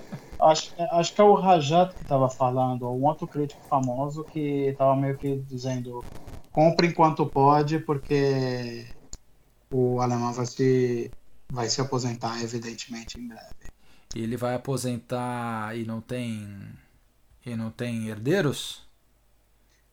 acho, 0.43 0.73
acho 0.77 1.13
que 1.13 1.21
é 1.21 1.23
o 1.23 1.33
Rajat 1.33 1.93
que 1.95 2.03
estava 2.03 2.29
falando, 2.29 2.83
ou 2.83 2.99
um 2.99 3.05
outro 3.05 3.27
crítico 3.27 3.61
famoso 3.67 4.23
que 4.23 4.67
estava 4.69 4.95
meio 4.95 5.17
que 5.17 5.37
dizendo: 5.37 6.03
compre 6.51 6.87
enquanto 6.87 7.25
pode, 7.25 7.79
porque 7.79 8.87
o 9.71 9.99
alemão 9.99 10.31
vai 10.33 10.45
se, 10.45 11.11
vai 11.49 11.69
se 11.69 11.81
aposentar, 11.81 12.41
evidentemente, 12.41 13.19
em 13.19 13.27
breve. 13.27 13.73
E 14.15 14.21
ele 14.21 14.37
vai 14.37 14.53
aposentar 14.53 15.75
e 15.75 15.83
não 15.83 15.99
tem. 15.99 16.47
E 17.45 17.55
não 17.55 17.69
tem 17.69 18.07
herdeiros? 18.07 18.87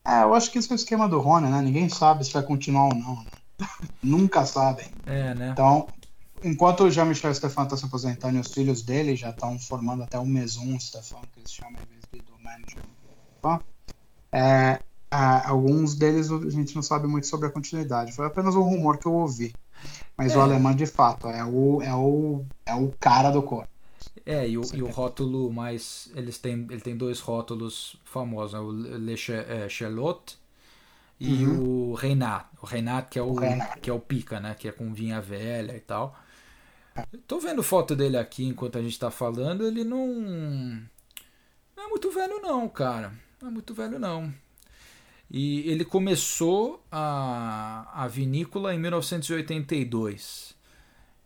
É, 0.05 0.23
eu 0.23 0.33
acho 0.33 0.49
que 0.51 0.57
esse 0.57 0.71
é 0.71 0.73
o 0.73 0.75
esquema 0.75 1.09
do 1.09 1.19
Rony, 1.19 1.49
né? 1.49 1.61
Ninguém 1.61 1.89
sabe 1.89 2.23
se 2.23 2.31
vai 2.31 2.43
continuar 2.43 2.85
ou 2.85 2.95
não. 2.95 3.25
Nunca 4.01 4.45
sabem. 4.45 4.87
É, 5.05 5.33
né? 5.35 5.49
Então, 5.49 5.87
enquanto 6.43 6.83
o 6.83 6.91
Jean-Michel 6.91 7.33
Stefan 7.33 7.63
está 7.63 7.77
se 7.77 7.85
aposentando 7.85 8.37
e 8.37 8.39
os 8.39 8.51
filhos 8.51 8.81
dele 8.81 9.15
já 9.15 9.29
estão 9.29 9.57
formando 9.59 10.03
até 10.03 10.17
o 10.17 10.25
Mesum 10.25 10.79
Stefan, 10.79 11.21
que 11.33 11.39
eles 11.39 11.51
chamam 11.51 11.81
em 11.81 11.85
vez 11.85 12.25
do 12.25 12.43
manager. 12.43 12.83
É, 14.31 14.79
é, 15.13 15.47
alguns 15.47 15.95
deles 15.95 16.31
a 16.31 16.49
gente 16.49 16.73
não 16.75 16.81
sabe 16.81 17.07
muito 17.07 17.27
sobre 17.27 17.47
a 17.47 17.51
continuidade. 17.51 18.13
Foi 18.13 18.25
apenas 18.25 18.55
um 18.55 18.61
rumor 18.61 18.97
que 18.97 19.05
eu 19.05 19.13
ouvi. 19.13 19.53
Mas 20.15 20.33
é. 20.33 20.37
o 20.37 20.41
alemão, 20.41 20.73
de 20.73 20.85
fato, 20.85 21.27
é 21.27 21.43
o, 21.43 21.81
é 21.81 21.93
o, 21.93 22.45
é 22.65 22.75
o 22.75 22.93
cara 22.99 23.31
do 23.31 23.41
cor. 23.41 23.67
É, 24.25 24.47
e 24.47 24.57
o, 24.57 24.61
e 24.73 24.81
o 24.81 24.87
rótulo 24.87 25.51
mais. 25.51 26.11
Eles 26.15 26.37
têm, 26.37 26.67
ele 26.69 26.79
tem 26.79 26.95
dois 26.95 27.19
rótulos 27.19 27.97
famosos, 28.05 28.53
né? 28.53 28.59
o 28.59 28.71
Le 28.71 29.13
é, 29.13 29.67
Charlotte 29.67 30.37
e 31.19 31.45
uhum. 31.45 31.91
o 31.91 31.93
Reinat. 31.93 32.45
O 32.61 32.65
Reinat 32.65 33.09
que 33.09 33.19
é 33.19 33.21
o, 33.21 33.33
o 33.33 33.39
que 33.81 33.89
é 33.89 33.93
o 33.93 33.99
pica, 33.99 34.39
né? 34.39 34.55
Que 34.57 34.67
é 34.67 34.71
com 34.71 34.93
vinha 34.93 35.19
velha 35.19 35.75
e 35.75 35.79
tal. 35.79 36.15
Tô 37.27 37.39
vendo 37.39 37.63
foto 37.63 37.95
dele 37.95 38.17
aqui 38.17 38.45
enquanto 38.45 38.77
a 38.77 38.81
gente 38.81 38.99
tá 38.99 39.09
falando, 39.09 39.65
ele 39.65 39.83
não. 39.83 40.07
Não 41.75 41.83
é 41.85 41.87
muito 41.87 42.11
velho, 42.11 42.41
não, 42.41 42.67
cara. 42.67 43.13
Não 43.41 43.49
é 43.49 43.51
muito 43.51 43.73
velho, 43.73 43.97
não. 43.97 44.33
E 45.29 45.69
ele 45.69 45.85
começou 45.85 46.83
a, 46.91 48.03
a 48.03 48.07
vinícola 48.07 48.73
em 48.73 48.79
1982. 48.79 50.53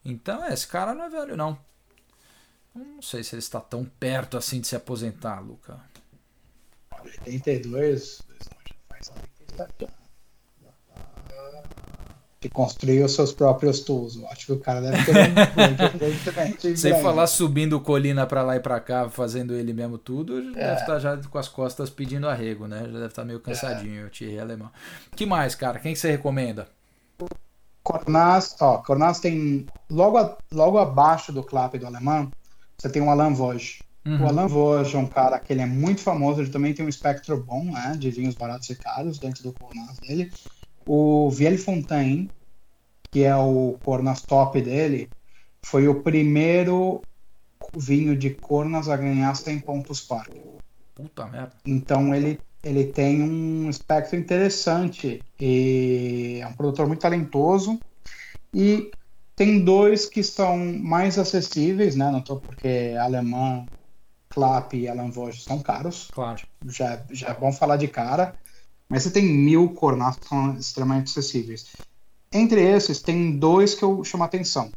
Então, 0.04 0.46
é, 0.46 0.54
esse 0.54 0.68
cara 0.68 0.94
não 0.94 1.06
é 1.06 1.10
velho, 1.10 1.36
não. 1.36 1.58
Não 2.76 3.02
sei 3.02 3.24
se 3.24 3.34
ele 3.34 3.40
está 3.40 3.60
tão 3.60 3.84
perto 3.84 4.38
assim 4.38 4.62
de 4.62 4.68
se 4.68 4.76
aposentar, 4.76 5.40
Luca. 5.40 5.82
82, 7.26 8.22
que 12.46 12.50
construiu 12.50 13.10
seus 13.10 13.32
próprios 13.32 13.80
tools. 13.80 14.16
Eu 14.16 14.28
acho 14.30 14.46
que 14.46 14.52
o 14.52 14.60
cara 14.60 14.80
deve 14.82 14.98
ter 16.60 16.78
Sem 16.78 17.02
falar 17.02 17.26
subindo 17.28 17.80
colina 17.80 18.28
para 18.28 18.44
lá 18.44 18.56
e 18.56 18.60
para 18.60 18.80
cá, 18.80 19.10
fazendo 19.10 19.56
ele 19.56 19.74
mesmo 19.74 19.98
tudo, 19.98 20.38
é. 20.38 20.54
deve 20.54 20.82
estar 20.82 21.00
já 21.00 21.18
com 21.18 21.38
as 21.38 21.48
costas 21.48 21.90
pedindo 21.90 22.30
arrego, 22.30 22.68
né? 22.68 22.82
Já 22.86 22.94
deve 22.94 23.06
estar 23.08 23.26
meio 23.26 23.40
cansadinho, 23.40 24.04
é. 24.04 24.06
o 24.06 24.10
Thierry 24.10 24.40
Alemão. 24.40 24.70
que 25.16 25.26
mais, 25.26 25.56
cara? 25.56 25.80
Quem 25.80 25.94
que 25.94 26.00
você 26.00 26.12
recomenda? 26.12 26.68
Cornas, 27.82 28.56
ó, 28.60 28.78
Cornas 28.78 29.20
tem 29.20 29.66
logo, 29.90 30.18
a, 30.18 30.38
logo 30.52 30.78
abaixo 30.78 31.32
do 31.32 31.44
clap 31.44 31.78
do 31.78 31.86
alemão, 31.86 32.32
você 32.78 32.90
tem 32.90 33.02
o 33.02 33.10
Alan 33.10 33.34
Voge. 33.34 33.80
Uhum. 34.06 34.24
O 34.24 34.28
Alan 34.28 34.48
Voge 34.48 34.96
é 34.96 35.00
um 35.00 35.08
cara 35.08 35.40
que 35.40 35.52
ele 35.52 35.62
é 35.62 35.66
muito 35.66 36.02
famoso, 36.02 36.42
ele 36.42 36.50
também 36.50 36.74
tem 36.74 36.86
um 36.86 36.90
espectro 36.90 37.38
bom, 37.44 37.64
né, 37.64 37.96
de 37.98 38.12
vinhos 38.12 38.36
baratos 38.36 38.70
e 38.70 38.76
caros 38.76 39.18
dentro 39.18 39.44
do 39.44 39.54
Cornas 39.54 39.98
dele. 39.98 40.32
O 40.88 41.30
Viele 41.30 41.58
Fontaine, 41.58 42.30
que 43.12 43.24
é 43.24 43.36
o 43.36 43.78
Cornas 43.84 44.22
top 44.22 44.62
dele, 44.62 45.10
foi 45.62 45.88
o 45.88 46.02
primeiro 46.02 47.02
vinho 47.76 48.16
de 48.16 48.30
Cornas 48.30 48.88
a 48.88 48.98
ganhar 48.98 49.36
100 49.36 49.60
pontos 49.60 50.02
par. 50.02 50.28
Puta 50.94 51.26
merda. 51.26 51.54
Então 51.66 52.14
ele, 52.14 52.40
ele 52.64 52.86
tem 52.86 53.22
um 53.22 53.70
espectro 53.70 54.18
interessante 54.18 55.22
e 55.40 56.40
é 56.42 56.48
um 56.48 56.54
produtor 56.54 56.88
muito 56.88 57.02
talentoso 57.02 57.80
e 58.54 58.92
tem 59.36 59.64
dois 59.64 60.06
que 60.06 60.24
são 60.24 60.58
mais 60.58 61.20
acessíveis, 61.20 61.96
né? 61.96 62.10
Não 62.10 62.22
tô 62.22 62.38
porque 62.38 62.96
alemão, 62.98 63.66
Clap 64.30 64.74
e 64.74 64.88
Alan 64.88 65.10
Voge 65.10 65.42
são 65.42 65.60
caros. 65.60 66.10
Claro. 66.14 66.42
Já, 66.68 67.04
já 67.12 67.30
é 67.30 67.34
bom 67.34 67.52
falar 67.52 67.78
de 67.78 67.88
cara. 67.88 68.36
Mas 68.96 69.04
você 69.04 69.12
tem 69.12 69.26
mil 69.26 69.70
Cornas 69.70 70.16
que 70.16 70.26
são 70.28 70.56
extremamente 70.58 71.12
acessíveis. 71.12 71.68
Entre 72.32 72.62
esses, 72.62 73.02
tem 73.02 73.38
dois 73.38 73.76
que 73.76 73.84
eu 73.84 74.04
chamo 74.06 74.24
a 74.24 74.26
atenção. 74.26 74.72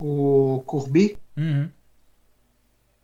O 0.00 0.62
Courby 0.64 1.18
uhum. 1.36 1.68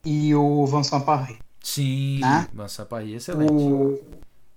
e 0.05 0.35
o 0.35 0.67
Vincent 0.67 1.05
Paris. 1.05 1.37
Sim, 1.63 2.19
né? 2.21 2.49
Vincent 2.51 2.89
Paris 2.89 3.13
é 3.13 3.17
excelente. 3.17 3.53
O, 3.53 4.01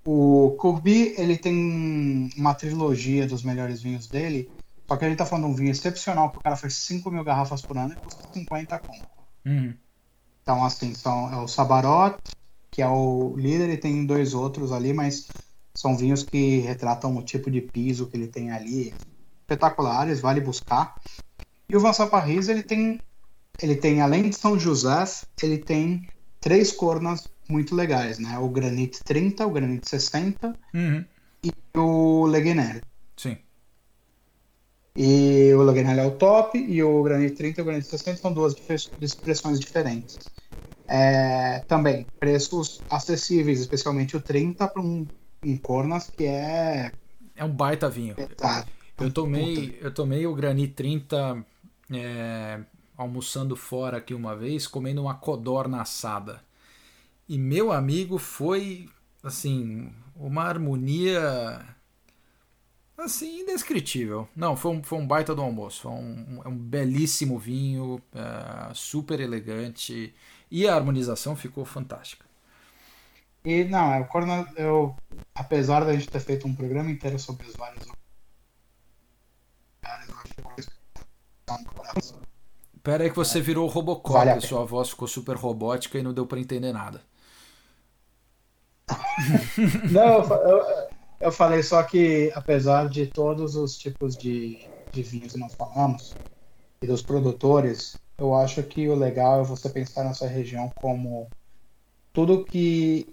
o 0.06 0.52
Courby, 0.52 1.14
ele 1.18 1.38
tem 1.38 2.30
uma 2.38 2.54
trilogia 2.54 3.28
dos 3.28 3.44
melhores 3.44 3.82
vinhos 3.82 4.08
dele 4.08 4.50
só 4.88 4.96
que 4.96 5.04
a 5.04 5.10
gente 5.10 5.18
tá 5.18 5.26
falando 5.26 5.48
de 5.48 5.52
um 5.52 5.56
vinho 5.56 5.72
excepcional 5.72 6.32
que 6.32 6.38
o 6.38 6.42
cara 6.42 6.56
faz 6.56 6.74
5 6.76 7.12
mil 7.12 7.24
garrafas 7.24 7.62
por 7.62 7.78
ano 7.78 7.92
e 7.92 7.98
custa 7.98 8.24
50 8.34 8.80
conto. 8.80 9.06
Uhum. 9.46 9.74
Então, 10.42 10.64
assim, 10.64 10.94
são, 10.94 11.30
é 11.34 11.36
o 11.36 11.48
Sabarot, 11.50 12.18
que 12.72 12.82
é 12.82 12.88
o 12.88 13.36
líder, 13.36 13.70
e 13.70 13.76
tem 13.76 14.06
dois 14.06 14.34
outros 14.34 14.72
ali, 14.72 14.94
mas 14.94 15.28
são 15.78 15.96
vinhos 15.96 16.24
que 16.24 16.58
retratam 16.58 17.16
o 17.16 17.22
tipo 17.22 17.52
de 17.52 17.62
piso 17.62 18.08
que 18.08 18.18
ele 18.18 18.26
tem 18.26 18.50
ali. 18.50 18.96
Espetaculares, 19.42 20.20
vale 20.20 20.42
buscar. 20.42 21.00
E 21.70 21.78
o 21.78 21.80
Vincent 21.80 22.10
Paris, 22.10 22.50
ele 22.50 22.64
tem, 22.64 23.00
ele 23.62 23.76
tem, 23.76 24.02
além 24.02 24.28
de 24.28 24.36
São 24.36 24.60
José, 24.60 25.04
ele 25.44 25.60
tem 25.60 26.10
três 26.42 26.72
cornas 26.72 27.30
muito 27.48 27.76
legais, 27.76 28.18
né? 28.18 28.40
O 28.40 28.50
Granite 28.50 29.04
30, 29.04 29.46
o 29.46 29.52
Granite 29.52 29.88
60 29.88 30.56
uhum. 30.74 31.06
e 31.44 31.52
o 31.78 32.26
Leguener. 32.26 32.82
Sim. 33.16 33.38
E 34.96 35.54
o 35.54 35.62
Laganelli 35.62 36.00
é 36.00 36.06
o 36.08 36.18
top, 36.18 36.58
e 36.58 36.82
o 36.82 37.04
Granite 37.04 37.36
30 37.36 37.60
e 37.60 37.62
o 37.62 37.66
Granite 37.66 37.88
60 37.88 38.18
são 38.18 38.34
duas 38.34 38.56
expressões 39.00 39.60
diferentes. 39.60 40.18
É, 40.88 41.60
também, 41.68 42.08
preços 42.20 42.82
acessíveis, 42.90 43.60
especialmente 43.60 44.18
o 44.18 44.22
30 44.22 44.68
para 44.68 44.82
um, 44.82 45.06
um 45.44 45.58
Cornas, 45.58 46.10
que 46.10 46.26
é. 46.26 46.92
É 47.36 47.44
um 47.44 47.52
baita 47.52 47.90
vinho. 47.90 48.16
Pesado. 48.16 48.70
Eu 49.00 49.12
tomei, 49.12 49.78
eu 49.80 49.94
tomei 49.94 50.26
o 50.26 50.34
Granite 50.34 50.74
30 50.74 51.46
é, 51.92 52.60
almoçando 52.98 53.56
fora 53.56 53.98
aqui 53.98 54.14
uma 54.14 54.36
vez, 54.36 54.66
comendo 54.66 55.02
uma 55.02 55.14
codorna 55.14 55.82
assada. 55.82 56.42
E 57.30 57.38
meu 57.38 57.72
amigo 57.72 58.18
foi, 58.18 58.90
assim, 59.22 59.94
uma 60.16 60.44
harmonia 60.44 61.64
assim, 62.98 63.42
indescritível. 63.42 64.28
Não, 64.36 64.58
foi 64.58 64.72
um, 64.72 64.84
foi 64.84 64.98
um 64.98 65.06
baita 65.06 65.36
do 65.36 65.42
almoço. 65.42 65.84
Foi 65.84 65.92
um, 65.92 66.42
um, 66.46 66.50
um 66.50 66.58
belíssimo 66.58 67.38
vinho, 67.38 68.02
uh, 68.14 68.74
super 68.74 69.20
elegante. 69.20 70.14
E 70.50 70.68
a 70.68 70.76
harmonização 70.76 71.36
ficou 71.36 71.64
fantástica. 71.64 72.26
E 73.48 73.64
não, 73.64 73.94
é, 73.94 74.02
o 74.02 74.08
Corona, 74.08 74.46
eu, 74.58 74.94
apesar 75.34 75.86
da 75.86 75.94
gente 75.94 76.10
ter 76.10 76.20
feito 76.20 76.46
um 76.46 76.54
programa 76.54 76.92
inteiro 76.92 77.18
sobre 77.18 77.48
os 77.48 77.56
vários 77.56 77.88
Pera 82.84 83.06
aí 83.06 83.10
que 83.10 83.16
você 83.16 83.40
virou 83.40 83.70
Robocop, 83.70 84.18
vale 84.18 84.42
sua 84.42 84.66
voz 84.66 84.90
ficou 84.90 85.08
super 85.08 85.38
robótica 85.38 85.98
e 85.98 86.04
não 86.04 86.14
deu 86.14 86.28
para 86.28 86.42
entender 86.42 86.74
nada. 86.74 87.02
não, 89.92 90.26
eu, 90.26 90.90
eu 91.22 91.32
falei 91.32 91.64
só 91.64 91.82
que, 91.84 92.30
apesar 92.36 92.90
de 92.90 93.08
todos 93.08 93.56
os 93.56 93.78
tipos 93.78 94.18
de, 94.18 94.60
de 94.92 95.04
vinhos 95.04 95.32
que 95.32 95.40
nós 95.40 95.54
falamos, 95.54 96.14
e 96.82 96.88
dos 96.88 97.02
produtores, 97.02 97.96
eu 98.18 98.36
acho 98.36 98.62
que 98.64 98.90
o 98.90 98.96
legal 98.96 99.40
é 99.40 99.46
você 99.46 99.70
pensar 99.70 100.04
nessa 100.04 100.28
região 100.28 100.70
como 100.76 101.30
tudo 102.12 102.44
que 102.44 103.08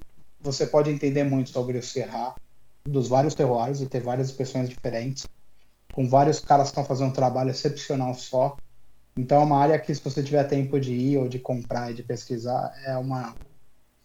você 0.44 0.66
pode 0.66 0.90
entender 0.90 1.24
muito 1.24 1.50
sobre 1.50 1.78
o 1.78 1.82
Serra, 1.82 2.34
dos 2.84 3.08
vários 3.08 3.34
terroirs 3.34 3.80
e 3.80 3.86
ter 3.86 4.00
várias 4.00 4.28
expressões 4.28 4.68
diferentes, 4.68 5.26
com 5.92 6.08
vários 6.08 6.38
caras 6.38 6.66
que 6.66 6.72
estão 6.72 6.84
fazendo 6.84 7.08
um 7.08 7.14
trabalho 7.14 7.50
excepcional 7.50 8.14
só. 8.14 8.56
Então 9.16 9.40
é 9.40 9.44
uma 9.44 9.58
área 9.58 9.78
que, 9.78 9.94
se 9.94 10.02
você 10.02 10.22
tiver 10.22 10.44
tempo 10.44 10.78
de 10.78 10.92
ir 10.92 11.18
ou 11.18 11.28
de 11.28 11.38
comprar 11.38 11.90
e 11.90 11.94
de 11.94 12.02
pesquisar, 12.02 12.72
é 12.84 12.96
uma. 12.96 13.34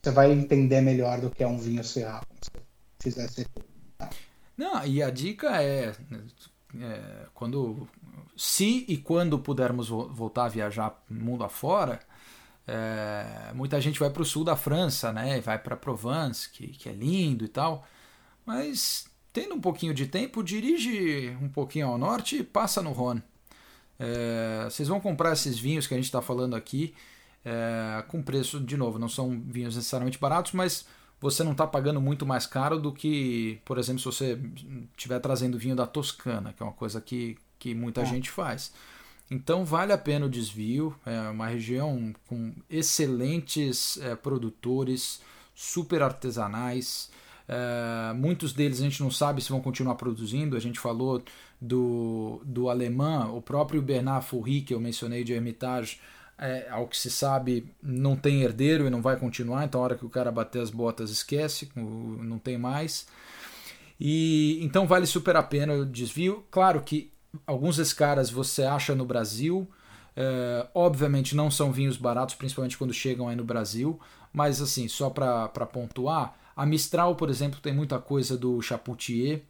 Você 0.01 0.11
vai 0.11 0.31
entender 0.31 0.81
melhor 0.81 1.19
do 1.19 1.29
que 1.29 1.43
é 1.43 1.47
um 1.47 1.57
vinho 1.57 1.83
Serra, 1.83 2.21
se 2.41 2.51
fizesse 3.03 3.45
não, 4.59 4.85
e 4.85 5.01
a 5.01 5.09
dica 5.09 5.63
é, 5.63 5.95
é, 6.81 7.27
quando 7.33 7.87
se 8.35 8.83
e 8.89 8.97
quando 8.97 9.39
pudermos 9.39 9.87
voltar 9.87 10.45
a 10.45 10.49
viajar 10.49 11.01
mundo 11.09 11.45
afora, 11.45 12.01
é, 12.71 13.51
muita 13.55 13.81
gente 13.81 13.99
vai 13.99 14.11
para 14.11 14.21
o 14.21 14.25
sul 14.25 14.43
da 14.43 14.55
França, 14.55 15.11
né? 15.11 15.41
Vai 15.41 15.57
para 15.57 15.75
Provence, 15.75 16.47
que, 16.49 16.67
que 16.67 16.87
é 16.87 16.91
lindo 16.91 17.43
e 17.43 17.47
tal. 17.47 17.83
Mas 18.45 19.09
tendo 19.33 19.55
um 19.55 19.61
pouquinho 19.61 19.93
de 19.93 20.05
tempo, 20.05 20.43
dirige 20.43 21.35
um 21.41 21.49
pouquinho 21.49 21.87
ao 21.87 21.97
norte 21.97 22.37
e 22.37 22.43
passa 22.43 22.81
no 22.81 22.91
Rhône. 22.91 23.23
É, 23.97 24.65
vocês 24.65 24.87
vão 24.87 24.99
comprar 24.99 25.33
esses 25.33 25.57
vinhos 25.57 25.87
que 25.87 25.95
a 25.95 25.97
gente 25.97 26.05
está 26.05 26.21
falando 26.21 26.55
aqui 26.55 26.93
é, 27.43 28.03
com 28.07 28.21
preço, 28.21 28.59
de 28.59 28.77
novo, 28.77 28.99
não 28.99 29.09
são 29.09 29.41
vinhos 29.47 29.75
necessariamente 29.75 30.19
baratos, 30.19 30.51
mas 30.51 30.85
você 31.19 31.43
não 31.43 31.53
está 31.53 31.65
pagando 31.65 31.99
muito 31.99 32.25
mais 32.25 32.45
caro 32.45 32.79
do 32.79 32.93
que, 32.93 33.59
por 33.65 33.77
exemplo, 33.77 33.99
se 33.99 34.05
você 34.05 34.39
estiver 34.95 35.19
trazendo 35.19 35.57
vinho 35.57 35.75
da 35.75 35.87
Toscana, 35.87 36.53
que 36.53 36.61
é 36.61 36.65
uma 36.65 36.73
coisa 36.73 37.01
que, 37.01 37.35
que 37.57 37.73
muita 37.73 38.01
é. 38.01 38.05
gente 38.05 38.29
faz. 38.29 38.71
Então 39.31 39.64
vale 39.64 39.93
a 39.93 39.97
pena 39.97 40.26
o 40.26 40.30
desvio, 40.30 40.95
é 41.06 41.30
uma 41.30 41.47
região 41.47 42.14
com 42.27 42.53
excelentes 42.69 43.97
é, 44.01 44.15
produtores, 44.15 45.22
super 45.53 46.01
artesanais. 46.01 47.11
É, 47.47 48.14
muitos 48.14 48.53
deles 48.53 48.80
a 48.80 48.84
gente 48.84 49.01
não 49.03 49.11
sabe 49.11 49.41
se 49.41 49.49
vão 49.49 49.61
continuar 49.61 49.95
produzindo. 49.95 50.57
A 50.57 50.60
gente 50.60 50.80
falou 50.80 51.22
do, 51.61 52.41
do 52.43 52.69
alemão, 52.69 53.38
o 53.38 53.41
próprio 53.41 53.81
Bernard 53.81 54.26
Fourry, 54.26 54.61
que 54.61 54.73
eu 54.73 54.80
mencionei 54.80 55.23
de 55.23 55.34
Hermitage, 55.34 55.99
é, 56.38 56.68
ao 56.69 56.88
que 56.88 56.97
se 56.97 57.11
sabe, 57.11 57.69
não 57.84 58.15
tem 58.15 58.41
herdeiro 58.41 58.88
e 58.88 58.89
não 58.89 59.01
vai 59.01 59.18
continuar, 59.18 59.65
então 59.65 59.81
a 59.81 59.84
hora 59.84 59.95
que 59.95 60.06
o 60.06 60.10
cara 60.10 60.31
bater 60.31 60.61
as 60.61 60.69
botas 60.69 61.10
esquece, 61.10 61.69
não 61.76 62.39
tem 62.39 62.57
mais. 62.57 63.06
E 63.99 64.57
então 64.61 64.88
vale 64.88 65.06
super 65.06 65.35
a 65.35 65.43
pena 65.43 65.73
o 65.73 65.85
desvio. 65.85 66.45
Claro 66.49 66.81
que 66.81 67.11
alguns 67.45 67.77
desses 67.77 67.93
caras 67.93 68.30
você 68.30 68.64
acha 68.64 68.95
no 68.95 69.06
Brasil, 69.06 69.68
é, 70.15 70.68
obviamente 70.73 71.35
não 71.35 71.49
são 71.49 71.72
vinhos 71.72 71.97
baratos, 71.97 72.35
principalmente 72.35 72.77
quando 72.77 72.93
chegam 72.93 73.27
aí 73.27 73.35
no 73.35 73.43
Brasil, 73.43 73.99
mas 74.34 74.61
assim, 74.61 74.88
só 74.88 75.10
para 75.10 75.47
pontuar, 75.47 76.35
a 76.60 76.65
Mistral, 76.65 77.15
por 77.15 77.30
exemplo, 77.30 77.61
tem 77.61 77.73
muita 77.73 77.99
coisa 77.99 78.38
do 78.38 78.61
Chapoutier. 78.61 79.43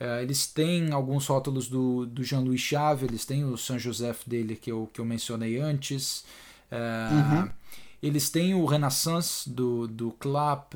É, 0.00 0.22
eles 0.22 0.46
têm 0.48 0.90
alguns 0.90 1.24
rótulos 1.26 1.68
do, 1.68 2.04
do 2.04 2.24
Jean-Louis 2.24 2.60
Chave, 2.60 3.06
eles 3.06 3.24
têm 3.24 3.44
o 3.44 3.56
Saint 3.56 3.80
Joseph 3.80 4.22
dele 4.26 4.56
que 4.56 4.72
eu, 4.72 4.90
que 4.92 5.00
eu 5.00 5.04
mencionei 5.04 5.60
antes. 5.60 6.24
É, 6.68 7.08
uhum. 7.12 7.48
Eles 8.02 8.28
têm 8.28 8.54
o 8.54 8.64
Renaissance 8.64 9.48
do, 9.48 9.86
do 9.86 10.10
Clap. 10.18 10.74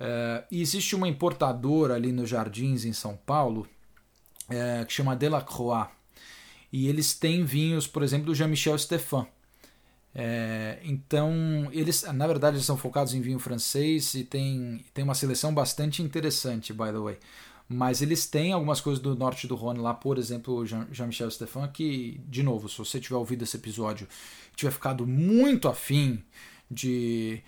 É, 0.00 0.42
e 0.50 0.60
existe 0.60 0.96
uma 0.96 1.06
importadora 1.06 1.94
ali 1.94 2.10
nos 2.10 2.28
Jardins, 2.28 2.84
em 2.84 2.92
São 2.92 3.16
Paulo, 3.16 3.68
é, 4.52 4.84
que 4.84 4.92
chama 4.92 5.16
Delacroix. 5.16 5.88
E 6.72 6.88
eles 6.88 7.14
têm 7.14 7.44
vinhos, 7.44 7.86
por 7.86 8.02
exemplo, 8.02 8.26
do 8.26 8.34
Jean-Michel 8.34 8.78
Stephan. 8.78 9.26
É, 10.14 10.78
então, 10.84 11.32
eles, 11.72 12.02
na 12.12 12.26
verdade, 12.26 12.56
eles 12.56 12.66
são 12.66 12.76
focados 12.76 13.14
em 13.14 13.20
vinho 13.20 13.38
francês 13.38 14.14
e 14.14 14.24
tem, 14.24 14.84
tem 14.92 15.04
uma 15.04 15.14
seleção 15.14 15.52
bastante 15.54 16.02
interessante, 16.02 16.72
by 16.72 16.86
the 16.86 16.98
way. 16.98 17.18
Mas 17.68 18.02
eles 18.02 18.26
têm 18.26 18.52
algumas 18.52 18.80
coisas 18.80 19.02
do 19.02 19.14
norte 19.14 19.46
do 19.46 19.54
Rhône 19.54 19.80
lá, 19.80 19.94
por 19.94 20.18
exemplo, 20.18 20.64
Jean-Michel 20.66 21.30
Stefan, 21.30 21.68
que, 21.68 22.20
de 22.28 22.42
novo, 22.42 22.68
se 22.68 22.76
você 22.76 23.00
tiver 23.00 23.16
ouvido 23.16 23.42
esse 23.44 23.56
episódio 23.56 24.06
e 24.52 24.56
tiver 24.56 24.72
ficado 24.72 25.06
muito 25.06 25.68
afim 25.68 26.22
de, 26.70 27.42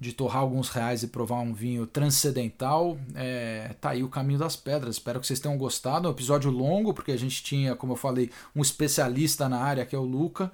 de 0.00 0.14
torrar 0.14 0.40
alguns 0.40 0.70
reais 0.70 1.02
e 1.02 1.08
provar 1.08 1.40
um 1.40 1.52
vinho 1.52 1.86
transcendental, 1.86 2.98
é, 3.14 3.74
tá 3.78 3.90
aí 3.90 4.02
o 4.02 4.08
caminho 4.08 4.38
das 4.38 4.56
pedras. 4.56 4.96
Espero 4.96 5.20
que 5.20 5.26
vocês 5.26 5.38
tenham 5.38 5.58
gostado. 5.58 6.08
É 6.08 6.10
um 6.10 6.14
episódio 6.14 6.50
longo, 6.50 6.94
porque 6.94 7.12
a 7.12 7.18
gente 7.18 7.42
tinha, 7.42 7.76
como 7.76 7.92
eu 7.92 7.96
falei, 7.96 8.30
um 8.56 8.62
especialista 8.62 9.46
na 9.46 9.58
área, 9.58 9.84
que 9.84 9.94
é 9.94 9.98
o 9.98 10.02
Luca, 10.02 10.50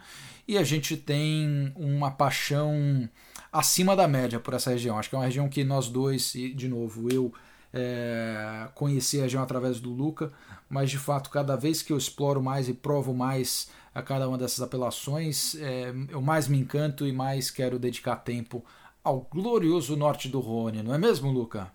e 0.48 0.58
a 0.58 0.64
gente 0.64 0.96
tem 0.96 1.72
uma 1.76 2.10
paixão 2.10 3.08
acima 3.52 3.94
da 3.94 4.08
média 4.08 4.40
por 4.40 4.52
essa 4.52 4.70
região. 4.70 4.98
Acho 4.98 5.08
que 5.08 5.14
é 5.14 5.18
uma 5.18 5.24
região 5.24 5.48
que 5.48 5.62
nós 5.62 5.88
dois, 5.88 6.34
e 6.34 6.52
de 6.52 6.66
novo, 6.66 7.08
eu 7.08 7.32
é, 7.72 8.66
conheci 8.74 9.20
a 9.20 9.22
região 9.22 9.44
através 9.44 9.78
do 9.78 9.90
Luca, 9.90 10.32
mas 10.68 10.90
de 10.90 10.98
fato, 10.98 11.30
cada 11.30 11.54
vez 11.54 11.82
que 11.82 11.92
eu 11.92 11.96
exploro 11.96 12.42
mais 12.42 12.68
e 12.68 12.74
provo 12.74 13.14
mais 13.14 13.68
a 13.94 14.02
cada 14.02 14.28
uma 14.28 14.36
dessas 14.36 14.60
apelações, 14.60 15.54
é, 15.54 15.94
eu 16.08 16.20
mais 16.20 16.48
me 16.48 16.58
encanto 16.58 17.06
e 17.06 17.12
mais 17.12 17.48
quero 17.48 17.78
dedicar 17.78 18.16
tempo 18.16 18.64
ao 19.06 19.20
glorioso 19.20 19.96
norte 19.96 20.28
do 20.28 20.40
Rhône, 20.40 20.82
não 20.82 20.92
é 20.92 20.98
mesmo, 20.98 21.30
Luca? 21.30 21.70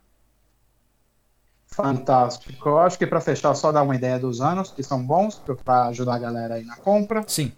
Fantástico. 1.65 2.67
Eu 2.67 2.79
acho 2.79 2.97
que 2.97 3.07
para 3.07 3.21
fechar, 3.21 3.55
só 3.55 3.71
dar 3.71 3.83
uma 3.83 3.95
ideia 3.95 4.19
dos 4.19 4.41
anos, 4.41 4.71
que 4.71 4.83
são 4.83 5.01
bons, 5.01 5.41
para 5.63 5.87
ajudar 5.87 6.15
a 6.15 6.19
galera 6.19 6.55
aí 6.55 6.65
na 6.65 6.75
compra. 6.75 7.23
Sim. 7.25 7.53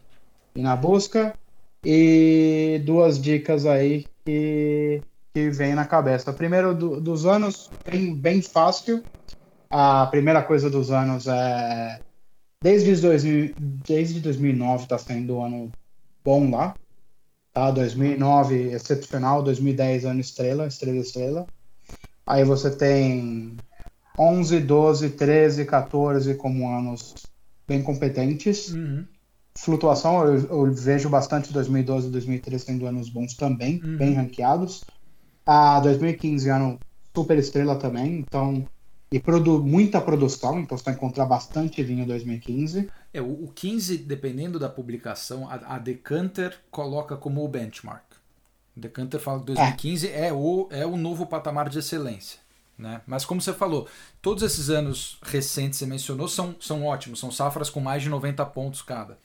E 0.55 0.61
na 0.61 0.75
busca. 0.75 1.33
E 1.83 2.79
duas 2.85 3.19
dicas 3.19 3.65
aí 3.65 4.05
que 4.23 5.01
que 5.33 5.49
vem 5.49 5.73
na 5.73 5.85
cabeça. 5.85 6.31
Primeiro 6.31 6.75
do, 6.75 7.01
dos 7.01 7.25
anos, 7.25 7.71
bem, 7.83 8.13
bem 8.13 8.41
fácil. 8.41 9.03
A 9.67 10.05
primeira 10.05 10.43
coisa 10.43 10.69
dos 10.69 10.91
anos 10.91 11.25
é. 11.25 11.99
Desde, 12.61 12.95
2000, 12.95 13.55
desde 13.57 14.19
2009 14.19 14.83
está 14.83 14.99
sendo 14.99 15.37
um 15.37 15.43
ano 15.43 15.71
bom 16.23 16.51
lá. 16.51 16.75
Tá? 17.53 17.69
2009 17.71 18.71
excepcional, 18.73 19.43
2010 19.43 20.05
ano 20.05 20.19
estrela, 20.19 20.67
estrela 20.67 20.97
estrela. 20.97 21.47
Aí 22.25 22.43
você 22.43 22.71
tem 22.71 23.57
11, 24.17 24.59
12, 24.61 25.09
13, 25.11 25.65
14 25.65 26.35
como 26.35 26.67
anos 26.67 27.13
bem 27.67 27.81
competentes. 27.83 28.69
Uhum. 28.73 29.05
Flutuação, 29.55 30.25
eu, 30.25 30.39
eu, 30.47 30.73
vejo 30.73 31.09
bastante 31.09 31.53
2012 31.53 32.07
e 32.07 32.11
2013 32.11 32.65
sendo 32.65 32.87
anos 32.87 33.09
bons 33.09 33.35
também, 33.35 33.79
uhum. 33.83 33.97
bem 33.97 34.13
ranqueados. 34.15 34.83
A 35.45 35.79
2015 35.79 36.49
ano 36.49 36.79
super 37.15 37.37
estrela 37.37 37.75
também, 37.75 38.17
então 38.17 38.65
e 39.11 39.19
produ 39.19 39.63
muita 39.63 40.01
produção, 40.01 40.59
então 40.59 40.75
você 40.75 40.85
vai 40.85 40.95
encontrar 40.95 41.25
bastante 41.27 41.83
vinho 41.83 42.03
em 42.03 42.07
2015. 42.07 42.89
É, 43.13 43.21
o, 43.21 43.45
o 43.45 43.51
15, 43.53 43.97
dependendo 43.99 44.57
da 44.57 44.67
publicação, 44.67 45.47
a, 45.47 45.75
a, 45.75 45.79
Decanter 45.79 46.57
coloca 46.71 47.15
como 47.15 47.43
o 47.43 47.47
benchmark. 47.47 48.03
Decanter 48.75 49.19
fala 49.19 49.39
que 49.39 49.45
2015 49.45 50.07
é, 50.09 50.27
é 50.27 50.33
o, 50.33 50.67
é 50.71 50.85
o 50.85 50.97
novo 50.97 51.27
patamar 51.27 51.69
de 51.69 51.77
excelência. 51.77 52.39
Né? 52.77 53.01
Mas 53.05 53.23
como 53.23 53.39
você 53.39 53.53
falou, 53.53 53.87
todos 54.19 54.41
esses 54.41 54.69
anos 54.69 55.19
recentes 55.21 55.77
que 55.77 55.85
você 55.85 55.89
mencionou 55.89 56.27
são, 56.27 56.55
são 56.59 56.83
ótimos, 56.85 57.19
são 57.19 57.31
safras 57.31 57.69
com 57.69 57.79
mais 57.79 58.01
de 58.01 58.09
90 58.09 58.43
pontos 58.47 58.81
cada. 58.81 59.19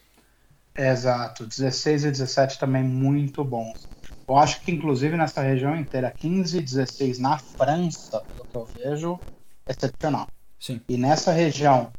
Exato, 0.77 1.47
16 1.47 2.05
e 2.05 2.11
17 2.11 2.59
também 2.59 2.85
muito 2.85 3.43
bons. 3.43 3.89
Eu 4.29 4.37
acho 4.37 4.61
que 4.61 4.71
inclusive 4.71 5.17
nessa 5.17 5.41
região 5.41 5.75
inteira, 5.75 6.11
15 6.11 6.59
e 6.59 6.61
16 6.61 7.19
na 7.19 7.39
França, 7.39 8.21
pelo 8.21 8.45
que 8.45 8.57
eu 8.57 8.65
vejo, 8.67 9.21
excepcional. 9.67 10.29
Sim. 10.61 10.81
E 10.89 10.97
nessa 10.97 11.33
região, 11.33 11.91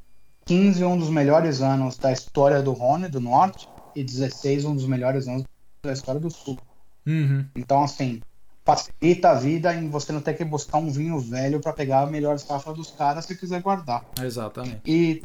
15 0.49 0.83
um 0.83 0.97
dos 0.97 1.11
melhores 1.11 1.61
anos 1.61 1.95
da 1.95 2.11
história 2.11 2.59
do 2.59 2.71
Rhône, 2.71 3.07
do 3.07 3.19
Norte, 3.19 3.69
e 3.95 4.03
16 4.03 4.65
um 4.65 4.73
dos 4.73 4.87
melhores 4.87 5.27
anos 5.27 5.43
da 5.83 5.93
história 5.93 6.19
do 6.19 6.31
Sul. 6.31 6.57
Uhum. 7.05 7.45
Então, 7.55 7.83
assim, 7.83 8.19
facilita 8.65 9.29
a 9.29 9.35
vida 9.35 9.75
em 9.75 9.91
você 9.91 10.11
não 10.11 10.21
ter 10.21 10.33
que 10.33 10.43
buscar 10.43 10.79
um 10.79 10.89
vinho 10.89 11.19
velho 11.19 11.59
para 11.59 11.71
pegar 11.71 12.01
a 12.01 12.07
melhor 12.07 12.39
safra 12.39 12.73
dos 12.73 12.89
caras 12.89 13.25
se 13.25 13.37
quiser 13.37 13.61
guardar. 13.61 14.03
Exatamente. 14.19 14.81
E 14.87 15.23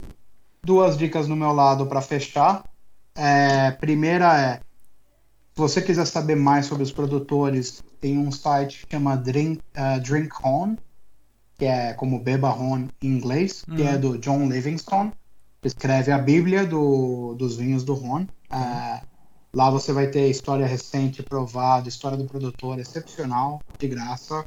duas 0.63 0.99
dicas 0.99 1.27
no 1.27 1.35
meu 1.35 1.55
lado 1.55 1.87
para 1.87 2.03
fechar. 2.03 2.63
É, 3.15 3.71
primeira 3.71 4.39
é, 4.39 4.57
se 4.57 5.57
você 5.57 5.81
quiser 5.81 6.05
saber 6.05 6.37
mais 6.37 6.67
sobre 6.67 6.83
os 6.83 6.93
produtores, 6.93 7.83
tem 7.99 8.19
um 8.19 8.31
site 8.31 8.85
que 8.85 8.93
chama 8.95 9.17
Drink, 9.17 9.63
uh, 9.75 9.99
Drink 10.03 10.35
Home, 10.43 10.77
que 11.57 11.65
é 11.65 11.93
como 11.95 12.19
Beba 12.19 12.53
Home 12.53 12.89
em 13.03 13.09
inglês, 13.09 13.65
uhum. 13.69 13.77
que 13.77 13.83
é 13.83 13.97
do 13.97 14.19
John 14.19 14.49
Livingstone, 14.49 15.13
que 15.61 15.69
escreve 15.69 16.13
a 16.13 16.19
Bíblia 16.19 16.67
do, 16.67 17.35
dos 17.35 17.57
vinhos 17.57 17.85
do 17.85 17.95
Rhône. 17.95 18.29
Uhum. 18.53 18.59
Uh, 18.59 19.15
Lá 19.55 19.71
você 19.71 19.93
vai 19.93 20.09
ter 20.09 20.29
história 20.29 20.67
recente, 20.67 21.23
provada, 21.23 21.89
história 21.89 22.19
do 22.19 22.25
produtor 22.25 22.81
excepcional, 22.81 23.63
de 23.79 23.87
graça, 23.87 24.45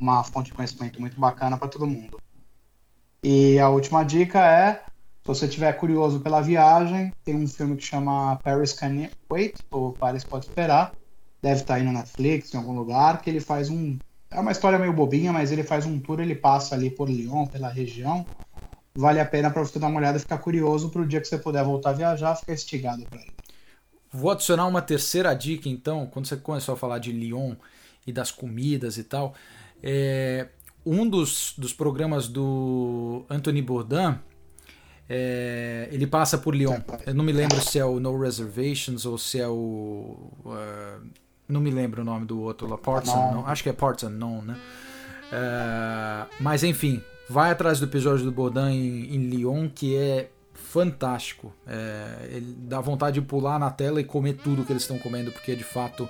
uma 0.00 0.24
fonte 0.24 0.46
de 0.46 0.54
conhecimento 0.54 0.98
muito 0.98 1.20
bacana 1.20 1.58
para 1.58 1.68
todo 1.68 1.86
mundo. 1.86 2.18
E 3.22 3.58
a 3.58 3.68
última 3.68 4.02
dica 4.02 4.40
é, 4.40 4.82
se 5.20 5.26
você 5.26 5.44
estiver 5.44 5.70
curioso 5.74 6.18
pela 6.20 6.40
viagem, 6.40 7.12
tem 7.22 7.36
um 7.36 7.46
filme 7.46 7.76
que 7.76 7.84
chama 7.84 8.36
Paris 8.36 8.72
Can 8.72 9.10
Wait, 9.30 9.58
ou 9.70 9.92
Paris 9.92 10.24
Pode 10.24 10.46
Esperar, 10.46 10.94
deve 11.42 11.60
estar 11.60 11.74
tá 11.74 11.80
aí 11.80 11.84
no 11.84 11.92
Netflix, 11.92 12.54
em 12.54 12.56
algum 12.56 12.72
lugar, 12.74 13.20
que 13.20 13.28
ele 13.28 13.40
faz 13.40 13.68
um... 13.68 13.98
É 14.32 14.40
uma 14.40 14.52
história 14.52 14.78
meio 14.78 14.92
bobinha, 14.92 15.32
mas 15.32 15.52
ele 15.52 15.62
faz 15.62 15.84
um 15.86 15.98
tour, 16.00 16.20
ele 16.20 16.34
passa 16.34 16.74
ali 16.74 16.90
por 16.90 17.08
Lyon, 17.08 17.46
pela 17.46 17.68
região. 17.68 18.26
Vale 18.94 19.20
a 19.20 19.24
pena 19.24 19.50
para 19.50 19.62
você 19.62 19.78
dar 19.78 19.86
uma 19.86 19.98
olhada 19.98 20.18
e 20.18 20.20
ficar 20.20 20.38
curioso 20.38 20.90
para 20.90 21.02
o 21.02 21.06
dia 21.06 21.20
que 21.20 21.28
você 21.28 21.38
puder 21.38 21.64
voltar 21.64 21.90
a 21.90 21.94
viajar, 21.94 22.34
ficar 22.34 22.52
instigado 22.52 23.04
para 23.04 23.20
ele. 23.20 23.32
Vou 24.10 24.30
adicionar 24.30 24.66
uma 24.66 24.82
terceira 24.82 25.32
dica, 25.34 25.68
então, 25.68 26.06
quando 26.06 26.26
você 26.26 26.36
começou 26.36 26.74
a 26.74 26.76
falar 26.76 26.98
de 26.98 27.12
Lyon 27.12 27.54
e 28.06 28.12
das 28.12 28.30
comidas 28.30 28.98
e 28.98 29.04
tal. 29.04 29.34
É, 29.82 30.48
um 30.84 31.08
dos, 31.08 31.54
dos 31.56 31.72
programas 31.72 32.28
do 32.28 33.24
Anthony 33.30 33.62
Bourdain, 33.62 34.18
é, 35.08 35.88
ele 35.90 36.06
passa 36.06 36.38
por 36.38 36.54
Lyon. 36.54 36.80
Eu 37.06 37.14
não 37.14 37.24
me 37.24 37.32
lembro 37.32 37.60
se 37.60 37.78
é 37.78 37.84
o 37.84 38.00
No 38.00 38.18
Reservations 38.18 39.04
ou 39.04 39.18
se 39.18 39.40
é 39.40 39.48
o. 39.48 40.30
Uh, 40.44 41.06
não 41.52 41.60
me 41.60 41.70
lembro 41.70 42.02
o 42.02 42.04
nome 42.04 42.24
do 42.24 42.40
outro 42.40 42.66
lá. 42.66 42.78
Ports 42.78 43.10
Unknown. 43.10 43.46
Acho 43.46 43.62
que 43.62 43.68
é 43.68 43.72
Ports 43.72 44.04
Unknown, 44.04 44.42
né? 44.42 44.56
Uh, 45.32 46.26
mas 46.40 46.62
enfim, 46.62 47.02
vai 47.28 47.50
atrás 47.50 47.78
do 47.78 47.86
episódio 47.86 48.24
do 48.24 48.32
Bourdain 48.32 48.74
em, 48.74 49.16
em 49.16 49.28
Lyon, 49.28 49.68
que 49.68 49.96
é 49.96 50.30
fantástico. 50.72 51.52
É, 51.66 52.28
ele 52.30 52.54
dá 52.58 52.80
vontade 52.80 53.20
de 53.20 53.26
pular 53.26 53.58
na 53.58 53.70
tela 53.70 54.00
e 54.00 54.04
comer 54.04 54.34
tudo 54.34 54.64
que 54.64 54.72
eles 54.72 54.82
estão 54.82 54.98
comendo, 54.98 55.30
porque 55.30 55.54
de 55.54 55.64
fato. 55.64 56.08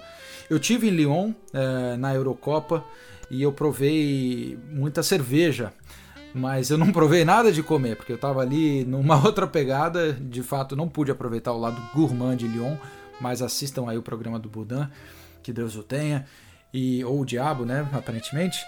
Eu 0.51 0.59
tive 0.59 0.89
em 0.89 0.91
Lyon 0.91 1.33
é, 1.53 1.97
na 1.97 2.15
Eurocopa 2.15 2.85
e 3.31 3.43
eu 3.43 3.53
provei 3.53 4.59
muita 4.71 5.03
cerveja, 5.03 5.73
mas 6.35 6.71
eu 6.71 6.77
não 6.77 6.91
provei 6.93 7.25
nada 7.25 7.51
de 7.51 7.63
comer, 7.63 7.97
porque 7.97 8.13
eu 8.13 8.17
estava 8.17 8.41
ali 8.41 8.85
numa 8.85 9.17
outra 9.25 9.47
pegada. 9.47 10.13
De 10.13 10.43
fato, 10.43 10.77
não 10.77 10.89
pude 10.89 11.11
aproveitar 11.11 11.53
o 11.53 11.59
lado 11.59 11.81
gourmand 11.95 12.37
de 12.37 12.47
Lyon, 12.47 12.77
mas 13.21 13.43
assistam 13.43 13.89
aí 13.89 13.97
o 13.97 14.03
programa 14.03 14.39
do 14.39 14.49
Budan, 14.49 14.91
que 15.43 15.53
Deus 15.53 15.77
o 15.77 15.83
tenha. 15.83 16.25
E, 16.73 17.05
ou 17.05 17.21
o 17.21 17.25
diabo, 17.25 17.67
né? 17.67 17.87
Aparentemente. 17.93 18.59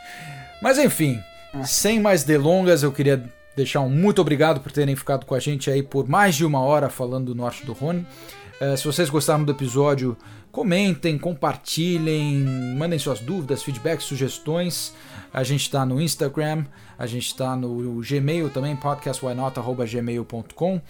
Mas 0.61 0.79
enfim, 0.79 1.23
sem 1.65 2.01
mais 2.01 2.25
delongas, 2.25 2.83
eu 2.83 2.93
queria 2.93 3.25
deixar 3.57 3.81
um 3.81 3.89
muito 3.89 4.21
obrigado 4.21 4.61
por 4.61 4.71
terem 4.73 4.95
ficado 4.97 5.25
com 5.25 5.35
a 5.35 5.39
gente 5.39 5.71
aí 5.71 5.83
por 5.83 6.07
mais 6.09 6.35
de 6.35 6.45
uma 6.45 6.61
hora 6.61 6.91
falando 6.91 7.27
do 7.27 7.35
norte 7.35 7.65
do 7.65 7.73
Rhône. 7.73 8.07
Uh, 8.61 8.77
se 8.77 8.85
vocês 8.85 9.09
gostaram 9.11 9.45
do 9.45 9.53
episódio, 9.53 10.17
comentem, 10.53 11.19
compartilhem, 11.19 12.45
mandem 12.77 12.99
suas 12.99 13.21
dúvidas, 13.21 13.63
feedbacks, 13.63 14.05
sugestões. 14.07 14.95
A 15.33 15.43
gente 15.43 15.63
está 15.63 15.85
no 15.85 16.01
Instagram, 16.01 16.65
a 16.97 17.07
gente 17.07 17.27
está 17.27 17.57
no 17.57 18.01
Gmail 18.01 18.49
também, 18.51 18.77
podcastwhynot.gmail.com. 18.77 20.81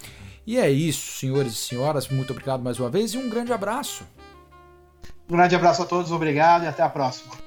E 0.47 0.59
é 0.59 0.71
isso, 0.71 1.19
senhores 1.19 1.55
e 1.55 1.57
senhoras. 1.57 2.07
Muito 2.09 2.33
obrigado 2.33 2.63
mais 2.63 2.79
uma 2.79 2.91
vez 2.91 3.15
e 3.15 3.19
um 3.19 3.31
grande 3.31 3.51
abraço. 3.53 4.05
Um 5.29 5.37
grande 5.37 5.57
abraço 5.57 5.83
a 5.83 5.87
todos, 5.87 6.13
obrigado 6.13 6.65
e 6.65 6.69
até 6.69 6.83
a 6.83 6.89
próxima. 6.89 7.44